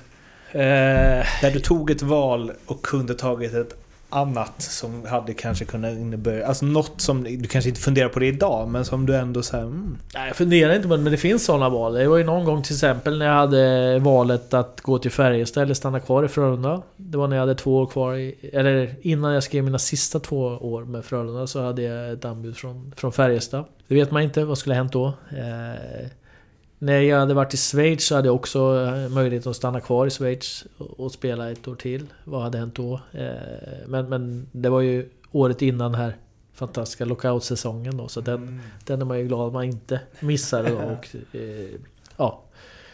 Eh, 0.53 1.27
Där 1.43 1.51
du 1.53 1.61
tog 1.61 1.91
ett 1.91 2.03
val 2.03 2.53
och 2.67 2.83
kunde 2.83 3.15
tagit 3.15 3.55
ett 3.55 3.80
annat 4.11 4.63
som 4.63 5.07
hade 5.07 5.35
kanske 5.35 5.65
kunnat 5.65 5.93
innebära... 5.93 6.47
Alltså 6.47 6.67
något 6.67 7.01
som 7.01 7.25
du 7.25 7.49
kanske 7.49 7.69
inte 7.69 7.81
funderar 7.81 8.09
på 8.09 8.19
det 8.19 8.27
idag 8.27 8.69
men 8.69 8.85
som 8.85 9.07
du 9.07 9.17
ändå 9.17 9.43
så 9.43 9.57
här, 9.57 9.63
mm, 9.63 9.99
nej, 10.15 10.27
jag 10.27 10.37
funderar 10.37 10.75
inte 10.75 10.89
på 10.89 10.97
det, 10.97 11.03
men 11.03 11.13
det 11.13 11.19
finns 11.19 11.45
sådana 11.45 11.69
val. 11.69 11.95
Det 11.95 12.09
var 12.09 12.17
ju 12.17 12.25
någon 12.25 12.45
gång 12.45 12.63
till 12.63 12.75
exempel 12.75 13.19
när 13.19 13.27
jag 13.27 13.35
hade 13.35 13.99
valet 13.99 14.55
att 14.55 14.81
gå 14.81 14.99
till 14.99 15.11
Färjestad 15.11 15.63
eller 15.63 15.75
stanna 15.75 16.01
kvar 16.01 16.25
i 16.25 16.29
Frölunda. 16.29 16.83
Det 16.97 17.19
var 17.19 17.29
när 17.29 17.37
jag 17.37 17.43
hade 17.43 17.55
två 17.55 17.77
år 17.77 17.87
kvar 17.87 18.15
i, 18.15 18.51
Eller 18.53 18.95
innan 19.03 19.35
jag 19.35 19.43
skrev 19.43 19.65
mina 19.65 19.79
sista 19.79 20.21
två 20.21 20.39
år 20.47 20.85
med 20.85 21.05
Frölunda 21.05 21.47
så 21.47 21.63
hade 21.63 21.83
jag 21.83 22.13
ett 22.13 22.25
anbud 22.25 22.57
från, 22.57 22.93
från 22.97 23.13
Färjestad. 23.13 23.65
Det 23.89 23.95
vet 23.95 24.11
man 24.11 24.23
inte, 24.23 24.45
vad 24.45 24.59
skulle 24.59 24.75
ha 24.75 24.83
hänt 24.83 24.93
då? 24.93 25.07
Eh, 25.07 26.11
när 26.83 27.01
jag 27.01 27.19
hade 27.19 27.35
varit 27.35 27.55
i 27.55 27.57
Schweiz 27.57 28.07
så 28.07 28.15
hade 28.15 28.29
jag 28.29 28.35
också 28.35 28.59
eh, 28.59 29.09
möjlighet 29.09 29.47
att 29.47 29.57
stanna 29.57 29.81
kvar 29.81 30.07
i 30.07 30.11
Schweiz 30.11 30.65
och, 30.79 31.13
spela 31.13 31.51
ett 31.51 31.69
år 31.69 31.75
till. 31.75 32.07
Vad 32.25 32.43
hade 32.43 32.59
hänt 32.59 32.75
då? 32.75 33.01
Eh, 33.13 33.27
men, 33.87 34.09
men 34.09 34.47
det 34.53 34.69
var 34.69 34.81
ju 34.81 35.09
året 35.33 35.63
innan 35.63 35.95
här 35.95 36.17
fantastiska 36.55 37.05
lockout-säsongen 37.05 37.97
då. 37.97 38.09
Så 38.09 38.21
den, 38.21 38.61
den 38.85 39.01
är 39.01 39.05
man 39.05 39.19
ju 39.19 39.27
glad 39.27 39.47
att 39.47 39.53
man 39.53 39.65
inte 39.65 40.01
missade 40.21 40.69
då. 40.71 40.77
Och, 40.77 41.37
eh, 41.37 41.81
ja. 42.17 42.43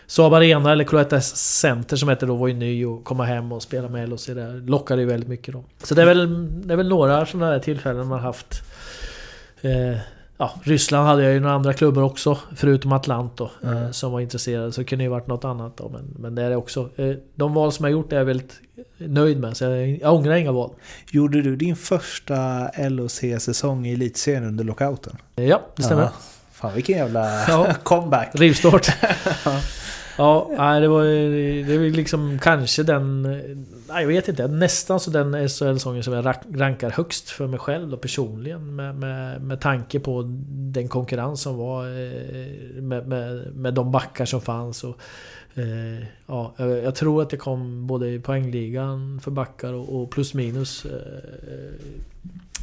Saab 0.07 0.35
Arena, 0.35 0.73
eller 0.73 0.85
Cloetta 0.85 1.21
Center 1.21 1.97
som 1.97 2.09
hette 2.09 2.27
då, 2.27 2.35
var 2.35 2.49
ju 2.49 2.55
ny 2.55 2.87
och 2.87 3.05
komma 3.05 3.25
hem 3.25 3.53
och 3.53 3.63
spela 3.63 3.89
med 3.89 4.09
LHC 4.09 4.27
där 4.27 4.61
lockade 4.61 5.03
ju 5.03 5.09
väldigt 5.09 5.29
mycket 5.29 5.55
då. 5.55 5.65
Så 5.83 5.95
det 5.95 6.03
är 6.03 6.07
väl, 6.07 6.49
det 6.67 6.75
är 6.75 6.77
väl 6.77 6.89
några 6.89 7.27
sådana 7.27 7.51
där 7.51 7.59
tillfällen 7.59 8.07
man 8.07 8.21
haft. 8.21 8.63
Eh, 9.61 9.99
ja, 10.39 10.51
Ryssland 10.63 11.07
hade 11.07 11.23
jag 11.23 11.33
ju 11.33 11.41
några 11.41 11.55
andra 11.55 11.73
klubbar 11.73 12.03
också, 12.03 12.39
förutom 12.57 12.93
Atlant 12.93 13.37
då, 13.37 13.51
eh, 13.65 13.91
som 13.91 14.13
var 14.13 14.21
intresserade. 14.21 14.73
Så 14.73 14.81
det 14.81 14.85
kunde 14.85 15.05
ju 15.05 15.11
varit 15.11 15.27
något 15.27 15.45
annat 15.45 15.77
då. 15.77 15.89
Men, 15.89 16.15
men 16.19 16.35
det 16.35 16.43
är 16.43 16.51
det 16.51 16.57
också. 16.57 16.89
Eh, 16.97 17.15
de 17.35 17.55
val 17.55 17.73
som 17.73 17.85
jag 17.85 17.93
gjort 17.93 18.13
är 18.13 18.17
jag 18.17 18.25
väldigt 18.25 18.61
nöjd 18.99 19.41
med. 19.41 19.57
Så 19.57 19.65
jag, 19.65 19.89
jag 19.89 20.15
ångrar 20.15 20.35
inga 20.35 20.53
val. 20.53 20.71
Gjorde 21.11 21.43
du 21.43 21.57
din 21.57 21.77
första 21.77 22.69
LOC-säsong 22.89 23.87
i 23.87 23.93
elitserien 23.93 24.45
under 24.45 24.65
lockouten? 24.65 25.17
Eh, 25.37 25.45
ja, 25.45 25.61
det 25.77 25.83
stämmer. 25.83 26.03
Ja. 26.03 26.13
Fan 26.53 26.75
vilken 26.75 26.97
jävla 26.99 27.49
Ja. 27.49 27.67
comeback! 27.83 28.31
Rivstart. 28.35 28.89
ja, 30.19 30.51
nej, 30.59 30.81
det 30.81 30.89
var 30.89 31.03
ju 31.03 31.63
det 31.63 31.79
var 31.79 31.85
liksom 31.85 32.39
kanske 32.43 32.83
den... 32.83 33.27
Nej, 33.89 34.03
jag 34.03 34.09
vet 34.09 34.29
inte. 34.29 34.49
Nästan 34.49 35.01
så 35.01 35.11
den 35.11 35.49
SHL-sången 35.49 36.03
som 36.03 36.13
jag 36.13 36.35
rankar 36.53 36.91
högst 36.91 37.31
för 37.31 37.47
mig 37.47 37.59
själv 37.59 37.95
och 37.95 38.01
personligen. 38.01 38.77
Med, 38.77 38.95
med, 38.95 39.43
med 39.43 39.61
tanke 39.61 40.01
på 40.01 40.23
den 40.49 40.89
konkurrens 40.89 41.41
som 41.41 41.57
var 41.57 41.85
eh, 41.85 42.83
med, 42.83 43.09
med, 43.09 43.57
med 43.57 43.75
de 43.75 43.93
backar 43.93 44.25
som 44.25 44.41
fanns. 44.41 44.85
Och, 44.85 44.99
eh, 45.55 46.07
ja, 46.27 46.55
jag 46.57 46.69
jag 46.69 46.95
tror 46.95 47.23
att 47.23 47.31
det 47.31 47.37
kom 47.37 47.87
både 47.87 48.09
i 48.09 48.21
poängligan 48.21 49.21
för 49.21 49.31
backar 49.31 49.73
och, 49.73 50.03
och 50.03 50.11
plus 50.11 50.35
minus 50.35 50.85
eh, 50.85 51.73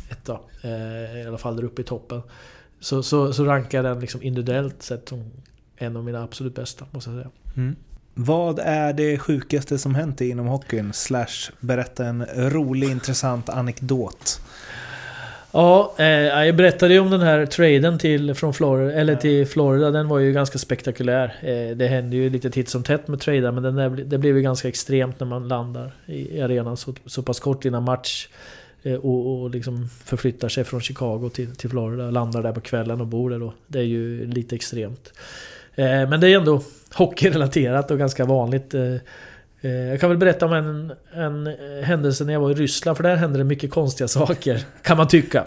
etta. 0.09 0.39
Eh, 0.61 1.21
I 1.21 1.25
alla 1.27 1.37
fall 1.37 1.55
där 1.55 1.63
uppe 1.63 1.81
i 1.81 1.85
toppen. 1.85 2.21
Så, 2.79 3.03
så, 3.03 3.33
så 3.33 3.45
rankar 3.45 3.77
jag 3.77 3.85
den 3.85 3.99
liksom 3.99 4.23
individuellt 4.23 4.83
sett 4.83 5.09
som 5.09 5.31
en 5.77 5.97
av 5.97 6.03
mina 6.03 6.23
absolut 6.23 6.55
bästa, 6.55 6.85
måste 6.91 7.09
jag 7.09 7.19
säga. 7.19 7.31
Mm. 7.55 7.75
Vad 8.13 8.59
är 8.59 8.93
det 8.93 9.17
sjukaste 9.17 9.77
som 9.77 9.95
hänt 9.95 10.21
inom 10.21 10.47
hockeyn? 10.47 10.93
Slash 10.93 11.51
berätta 11.59 12.05
en 12.05 12.25
rolig 12.25 12.89
intressant 12.89 13.49
anekdot. 13.49 14.41
Ja, 15.51 15.95
eh, 15.97 16.05
jag 16.05 16.55
berättade 16.55 16.93
ju 16.93 16.99
om 16.99 17.09
den 17.09 17.21
här 17.21 17.45
traden 17.45 17.99
till, 17.99 18.33
från 18.33 18.53
Florida, 18.53 18.93
eller 18.93 19.15
till 19.15 19.47
Florida. 19.47 19.91
Den 19.91 20.07
var 20.07 20.19
ju 20.19 20.33
ganska 20.33 20.57
spektakulär. 20.57 21.35
Eh, 21.41 21.77
det 21.77 21.87
hände 21.87 22.15
ju 22.15 22.29
lite 22.29 22.49
titt 22.49 22.69
som 22.69 22.83
tätt 22.83 23.07
med 23.07 23.19
trader 23.19 23.51
men 23.51 23.63
den 23.63 23.75
där, 23.75 23.89
det 23.89 24.17
blev 24.17 24.37
ju 24.37 24.43
ganska 24.43 24.67
extremt 24.67 25.19
när 25.19 25.27
man 25.27 25.47
landar 25.47 25.91
i 26.05 26.41
arenan 26.41 26.77
så, 26.77 26.93
så 27.05 27.23
pass 27.23 27.39
kort 27.39 27.65
innan 27.65 27.83
match. 27.83 28.27
Eh, 28.83 28.95
och, 28.95 29.41
och 29.41 29.49
liksom 29.49 29.89
förflyttar 30.05 30.49
sig 30.49 30.63
från 30.63 30.81
Chicago 30.81 31.29
till, 31.33 31.55
till 31.55 31.69
Florida. 31.69 32.11
Landar 32.11 32.43
där 32.43 32.51
på 32.51 32.61
kvällen 32.61 33.01
och 33.01 33.07
bor 33.07 33.29
där 33.29 33.39
då. 33.39 33.53
Det 33.67 33.79
är 33.79 33.83
ju 33.83 34.25
lite 34.25 34.55
extremt. 34.55 35.13
Eh, 35.75 36.09
men 36.09 36.19
det 36.19 36.29
är 36.29 36.37
ändå 36.37 36.61
hockeyrelaterat 36.95 37.91
och 37.91 37.97
ganska 37.97 38.25
vanligt. 38.25 38.73
Eh, 38.73 38.93
eh, 39.61 39.71
jag 39.71 39.99
kan 39.99 40.09
väl 40.09 40.17
berätta 40.17 40.45
om 40.45 40.53
en, 40.53 40.93
en 41.13 41.55
händelse 41.83 42.23
när 42.25 42.33
jag 42.33 42.39
var 42.39 42.51
i 42.51 42.53
Ryssland, 42.53 42.97
för 42.97 43.03
där 43.03 43.15
hände 43.15 43.37
det 43.37 43.43
mycket 43.43 43.71
konstiga 43.71 44.07
saker, 44.07 44.63
kan 44.81 44.97
man 44.97 45.07
tycka. 45.07 45.45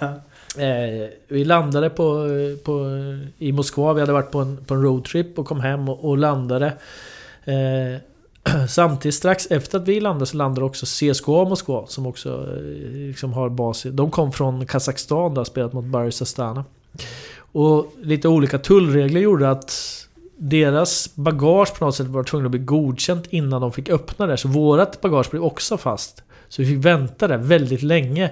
Eh, 0.58 1.08
vi 1.28 1.44
landade 1.44 1.90
på, 1.90 2.28
på, 2.64 2.90
i 3.38 3.52
Moskva, 3.52 3.92
vi 3.92 4.00
hade 4.00 4.12
varit 4.12 4.30
på 4.30 4.38
en, 4.38 4.56
på 4.56 4.74
en 4.74 4.82
roadtrip 4.82 5.38
och 5.38 5.46
kom 5.46 5.60
hem 5.60 5.88
och, 5.88 6.04
och 6.04 6.18
landade. 6.18 6.72
Samtidigt 8.68 9.14
strax 9.14 9.46
efter 9.46 9.78
att 9.78 9.88
vi 9.88 10.00
landade 10.00 10.26
så 10.26 10.36
landade 10.36 10.66
också 10.66 10.86
CSKA 10.86 11.44
Moskva 11.44 11.86
som 11.86 12.06
också 12.06 12.48
liksom 12.92 13.32
har 13.32 13.48
bas 13.48 13.86
i, 13.86 13.90
De 13.90 14.10
kom 14.10 14.32
från 14.32 14.66
Kazakstan 14.66 15.34
där 15.34 15.44
spelat 15.44 15.72
mot 15.72 15.84
Baris 15.84 16.22
Astana. 16.22 16.64
Och 17.38 17.92
lite 18.02 18.28
olika 18.28 18.58
tullregler 18.58 19.20
gjorde 19.20 19.50
att 19.50 20.05
deras 20.36 21.16
bagage 21.16 21.78
på 21.78 21.84
något 21.84 21.94
sätt 21.94 22.06
var 22.06 22.22
tvungna 22.22 22.46
att 22.46 22.50
bli 22.50 22.60
godkänt 22.60 23.26
innan 23.30 23.60
de 23.60 23.72
fick 23.72 23.90
öppna 23.90 24.26
det. 24.26 24.36
Så 24.36 24.48
vårat 24.48 25.00
bagage 25.00 25.30
blev 25.30 25.44
också 25.44 25.76
fast. 25.76 26.22
Så 26.48 26.62
vi 26.62 26.68
fick 26.68 26.84
vänta 26.84 27.28
där 27.28 27.38
väldigt 27.38 27.82
länge. 27.82 28.30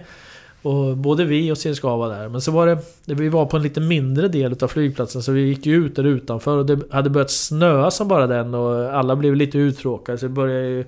Och 0.63 0.97
både 0.97 1.25
vi 1.25 1.53
och 1.53 1.59
CSKA 1.59 1.97
var 1.97 2.09
där. 2.09 2.29
Men 2.29 2.41
så 2.41 2.53
var 2.53 2.67
det... 2.67 2.79
Vi 3.15 3.29
var 3.29 3.47
på 3.47 3.57
en 3.57 3.63
lite 3.63 3.81
mindre 3.81 4.29
del 4.29 4.57
av 4.61 4.69
flygplatsen 4.69 5.23
så 5.23 5.33
vi 5.33 5.41
gick 5.41 5.67
ju 5.67 5.87
ut 5.87 5.97
där 5.97 6.05
utanför 6.05 6.59
och 6.59 6.67
det 6.67 6.79
hade 6.91 7.11
börjat 7.11 7.31
snöa 7.31 7.91
som 7.91 8.09
bara 8.09 8.27
den 8.27 8.55
och 8.55 8.95
alla 8.95 9.17
blev 9.17 9.37
lite 9.37 9.59
uttråkade 9.59 10.19
så 10.19 10.27
det 10.27 10.33
började 10.33 10.69
ju 10.69 10.85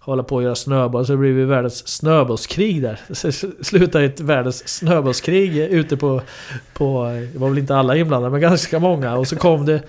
hålla 0.00 0.22
på 0.22 0.38
att 0.38 0.44
göra 0.44 0.54
snöboll 0.54 1.06
så 1.06 1.12
det 1.12 1.18
blev 1.18 1.38
ju 1.38 1.44
världens 1.44 1.88
snöbollskrig 1.88 2.82
där. 2.82 3.00
Så 3.14 3.26
det 3.26 3.64
slutade 3.64 4.04
i 4.04 4.06
ett 4.06 4.20
världens 4.20 4.68
snöbollskrig 4.68 5.56
ute 5.56 5.96
på, 5.96 6.22
på... 6.74 7.04
Det 7.32 7.38
var 7.38 7.48
väl 7.48 7.58
inte 7.58 7.76
alla 7.76 7.96
inblandade 7.96 8.30
men 8.30 8.40
ganska 8.40 8.78
många 8.78 9.16
och 9.16 9.28
så 9.28 9.36
kom 9.36 9.66
det... 9.66 9.82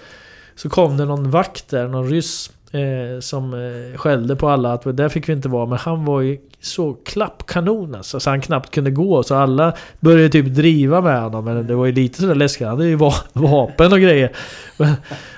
Så 0.55 0.69
kom 0.69 0.97
det 0.97 1.05
någon 1.05 1.31
vakt 1.31 1.69
där, 1.69 1.87
någon 1.87 2.09
ryss. 2.09 2.51
Eh, 2.71 3.19
som 3.19 3.53
eh, 3.53 3.97
skällde 3.97 4.35
på 4.35 4.49
alla 4.49 4.73
att 4.73 4.97
där 4.97 5.09
fick 5.09 5.29
vi 5.29 5.33
inte 5.33 5.49
vara. 5.49 5.65
Men 5.65 5.77
han 5.77 6.05
var 6.05 6.21
ju 6.21 6.37
så 6.61 6.93
klappkanon 6.93 7.95
alltså, 7.95 8.19
så 8.19 8.29
han 8.29 8.41
knappt 8.41 8.71
kunde 8.71 8.91
gå. 8.91 9.23
Så 9.23 9.35
alla 9.35 9.73
började 9.99 10.29
typ 10.29 10.45
driva 10.45 11.01
med 11.01 11.21
honom. 11.21 11.45
Men 11.45 11.67
det 11.67 11.75
var 11.75 11.85
ju 11.85 11.91
lite 11.91 12.21
sådär 12.21 12.35
läskigt. 12.35 12.67
Han 12.67 12.77
hade 12.77 12.89
ju 12.89 12.95
va 12.95 13.13
vapen 13.33 13.93
och 13.93 13.99
grejer. 13.99 14.31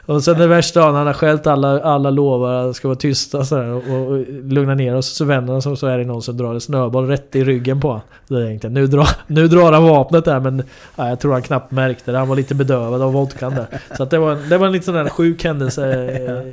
och 0.06 0.24
sen 0.24 0.38
det 0.38 0.48
värsta 0.48 0.80
dagen, 0.80 0.96
han 0.96 1.08
har 1.08 1.14
skällt 1.14 1.48
alla, 1.48 1.82
alla 1.82 2.10
lovar 2.10 2.54
att 2.54 2.76
ska 2.76 2.88
vara 2.88 2.98
tysta 2.98 3.46
sådär, 3.46 3.70
och, 3.70 4.12
och 4.12 4.26
lugna 4.44 4.76
ner 4.76 4.96
oss. 4.96 5.08
Så 5.08 5.26
vänder 5.26 5.54
han 5.54 5.62
sig 5.62 5.78
så 5.78 5.88
är 5.88 5.98
det 5.98 6.06
någon 6.06 6.22
som 6.22 6.38
drar 6.38 6.54
en 6.54 6.62
snöboll 6.62 7.08
rätt 7.08 7.36
i 7.36 7.44
ryggen 7.44 7.82
på 7.82 7.88
honom. 7.88 8.02
Då 8.28 8.40
tänkte 8.40 8.68
jag, 8.68 8.74
nu 8.74 8.88
drar, 8.88 9.10
nu 9.28 9.48
drar 9.48 9.72
han 9.72 9.84
vapnet 9.84 10.26
där 10.26 10.40
men 10.40 10.64
ja, 10.96 11.10
jag 11.10 11.20
tror 11.20 11.34
han 11.34 11.42
knappt 11.42 11.72
märkte 11.72 12.12
det. 12.12 12.18
Han 12.18 12.28
var 12.28 12.36
lite 12.36 12.56
bedövad 12.56 13.02
av 13.02 13.14
vodkan 13.14 13.56
där. 13.56 13.68
Så 13.98 14.06
det, 14.06 14.18
var, 14.18 14.38
det 14.50 14.58
var 14.58 14.68
en 14.68 14.74
lite 14.74 14.86
sån 14.86 14.96
där 14.96 15.10
sjuk 15.10 15.44
händelse 15.44 15.84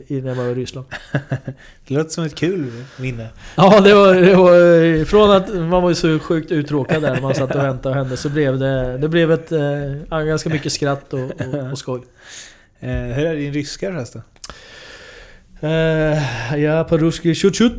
eh, 0.08 0.22
när 0.22 0.28
jag 0.28 0.34
var 0.34 0.44
i 0.44 0.54
Ryssland. 0.54 0.86
Det 1.88 1.94
låter 1.94 2.10
som 2.10 2.24
ett 2.24 2.34
kul 2.34 2.70
minne. 2.96 3.28
Ja, 3.56 3.80
det 3.80 3.94
var, 3.94 4.14
det 4.14 4.34
var 4.34 4.52
från 5.06 5.30
att 5.30 5.54
man 5.54 5.82
var 5.82 5.94
så 5.94 6.18
sjukt 6.18 6.52
uttråkad 6.52 7.02
där 7.02 7.14
när 7.14 7.20
man 7.20 7.34
satt 7.34 7.54
och 7.54 7.64
väntade 7.64 7.88
och 7.88 7.94
hände 7.94 8.16
så 8.16 8.28
blev 8.28 8.58
det, 8.58 8.98
det 8.98 9.08
blev 9.08 9.32
ett 9.32 9.52
äh, 9.52 10.20
ganska 10.22 10.48
mycket 10.48 10.72
skratt 10.72 11.12
och, 11.12 11.20
och, 11.20 11.70
och 11.70 11.78
skoj. 11.78 12.00
Eh, 12.82 12.88
hur 12.90 13.26
är 13.26 13.36
din 13.36 13.52
ryska 13.52 13.92
förresten? 13.92 14.22
Eh, 15.60 16.56
ja, 16.56 16.84
på 16.84 16.98
ruski 16.98 17.34
chut 17.34 17.72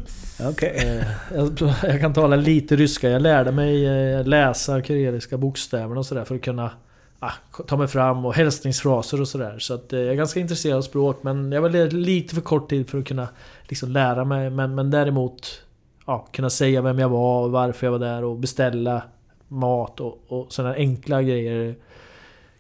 Okay. 0.50 0.70
Eh, 0.70 1.04
jag, 1.36 1.60
jag, 1.84 2.00
kan 2.00 2.14
tala 2.14 2.36
lite 2.36 2.76
ryska. 2.76 3.10
Jag 3.10 3.22
lärde 3.22 3.52
mig 3.52 3.86
eh, 3.86 4.26
läsa 4.26 4.84
kyrilliska 4.84 5.38
bokstäverna 5.38 6.00
och 6.00 6.06
sådär 6.06 6.26
för 6.26 6.36
att 6.36 6.42
kunna 6.42 6.72
ah, 7.20 7.34
ta 7.68 7.78
mig 7.78 7.88
fram 7.88 8.26
och 8.26 8.34
hälsningsfraser 8.34 9.22
och 9.22 9.28
sådär. 9.28 9.60
Så 9.60 9.74
att, 9.74 9.94
eh, 9.94 10.00
jag 10.00 10.10
är 10.10 10.16
ganska 10.16 10.40
intresserad 10.40 10.78
av 10.78 10.82
språk 10.82 11.20
men 11.24 11.52
jag 11.52 11.62
var 11.62 11.92
lite 11.92 12.36
för 12.36 12.42
kort 12.42 12.70
tid 12.70 12.90
för 12.90 12.98
att 12.98 13.08
kunna 13.08 13.28
liksom, 13.68 13.92
lära 13.92 14.26
mig. 14.26 14.50
Men, 14.50 14.76
men 14.76 14.92
däremot 14.92 15.62
ja, 16.06 16.28
kunna 16.32 16.50
säga 16.50 16.82
vem 16.82 17.00
jag 17.00 17.10
var 17.10 17.44
och 17.44 17.52
varför 17.52 17.88
jag 17.88 17.92
var 17.92 18.00
där 18.00 18.24
och 18.24 18.38
beställa 18.38 19.04
mat 19.48 20.00
och, 20.00 20.20
och 20.28 20.54
sådana 20.54 20.76
enkla 20.76 21.24
grejer 21.24 21.76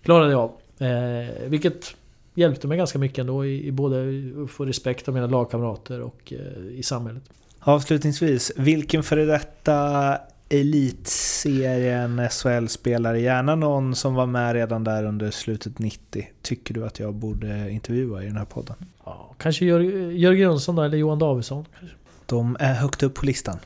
klarade 0.03 0.31
jag 0.31 0.39
av. 0.41 0.51
Eh, 0.87 1.49
vilket 1.49 1.95
hjälpte 2.33 2.67
mig 2.67 2.77
ganska 2.77 2.99
mycket 2.99 3.17
ändå 3.17 3.45
i, 3.45 3.67
i 3.67 3.71
både 3.71 4.05
att 4.43 4.51
få 4.51 4.65
respekt 4.65 5.07
av 5.07 5.13
mina 5.13 5.27
lagkamrater 5.27 6.01
och 6.01 6.33
eh, 6.33 6.79
i 6.79 6.83
samhället. 6.83 7.23
Avslutningsvis, 7.59 8.51
vilken 8.57 9.03
före 9.03 9.25
detta 9.25 10.17
elitserien 10.49 12.29
SHL-spelare, 12.29 13.19
gärna 13.19 13.55
någon 13.55 13.95
som 13.95 14.15
var 14.15 14.25
med 14.25 14.53
redan 14.53 14.83
där 14.83 15.03
under 15.03 15.31
slutet 15.31 15.79
90, 15.79 16.27
tycker 16.41 16.73
du 16.73 16.85
att 16.85 16.99
jag 16.99 17.13
borde 17.13 17.71
intervjua 17.71 18.23
i 18.23 18.25
den 18.25 18.37
här 18.37 18.45
podden? 18.45 18.75
Ja, 19.05 19.35
kanske 19.37 19.65
Jörgen 19.65 20.39
Jönsson 20.39 20.75
då, 20.75 20.81
eller 20.81 20.97
Johan 20.97 21.19
Davidsson. 21.19 21.65
Kanske. 21.79 21.97
De 22.31 22.57
är 22.59 22.73
högt 22.73 23.03
upp 23.03 23.13
på 23.13 23.25
listan. 23.25 23.59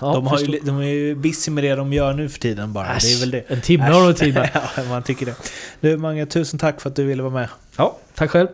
Ja, 0.00 0.12
de, 0.14 0.26
har 0.26 0.38
ju, 0.38 0.60
de 0.62 0.78
är 0.78 0.82
ju 0.82 1.14
busy 1.14 1.50
med 1.50 1.64
det 1.64 1.74
de 1.74 1.92
gör 1.92 2.12
nu 2.12 2.28
för 2.28 2.40
tiden 2.40 2.72
bara. 2.72 2.96
Äsch, 2.96 3.02
det 3.02 3.12
är 3.12 3.20
väl 3.20 3.30
det. 3.30 3.44
En 3.48 3.60
timme 3.60 3.84
har 3.84 4.06
de 4.06 4.14
tid 4.14 4.36
ja, 4.76 4.84
man 4.88 5.02
tycker 5.02 5.26
det. 5.26 5.34
Du 5.80 5.96
Mange, 5.96 6.26
tusen 6.26 6.58
tack 6.58 6.80
för 6.80 6.90
att 6.90 6.96
du 6.96 7.04
ville 7.04 7.22
vara 7.22 7.32
med. 7.32 7.48
Ja, 7.76 7.96
tack 8.14 8.30
själv. 8.30 8.48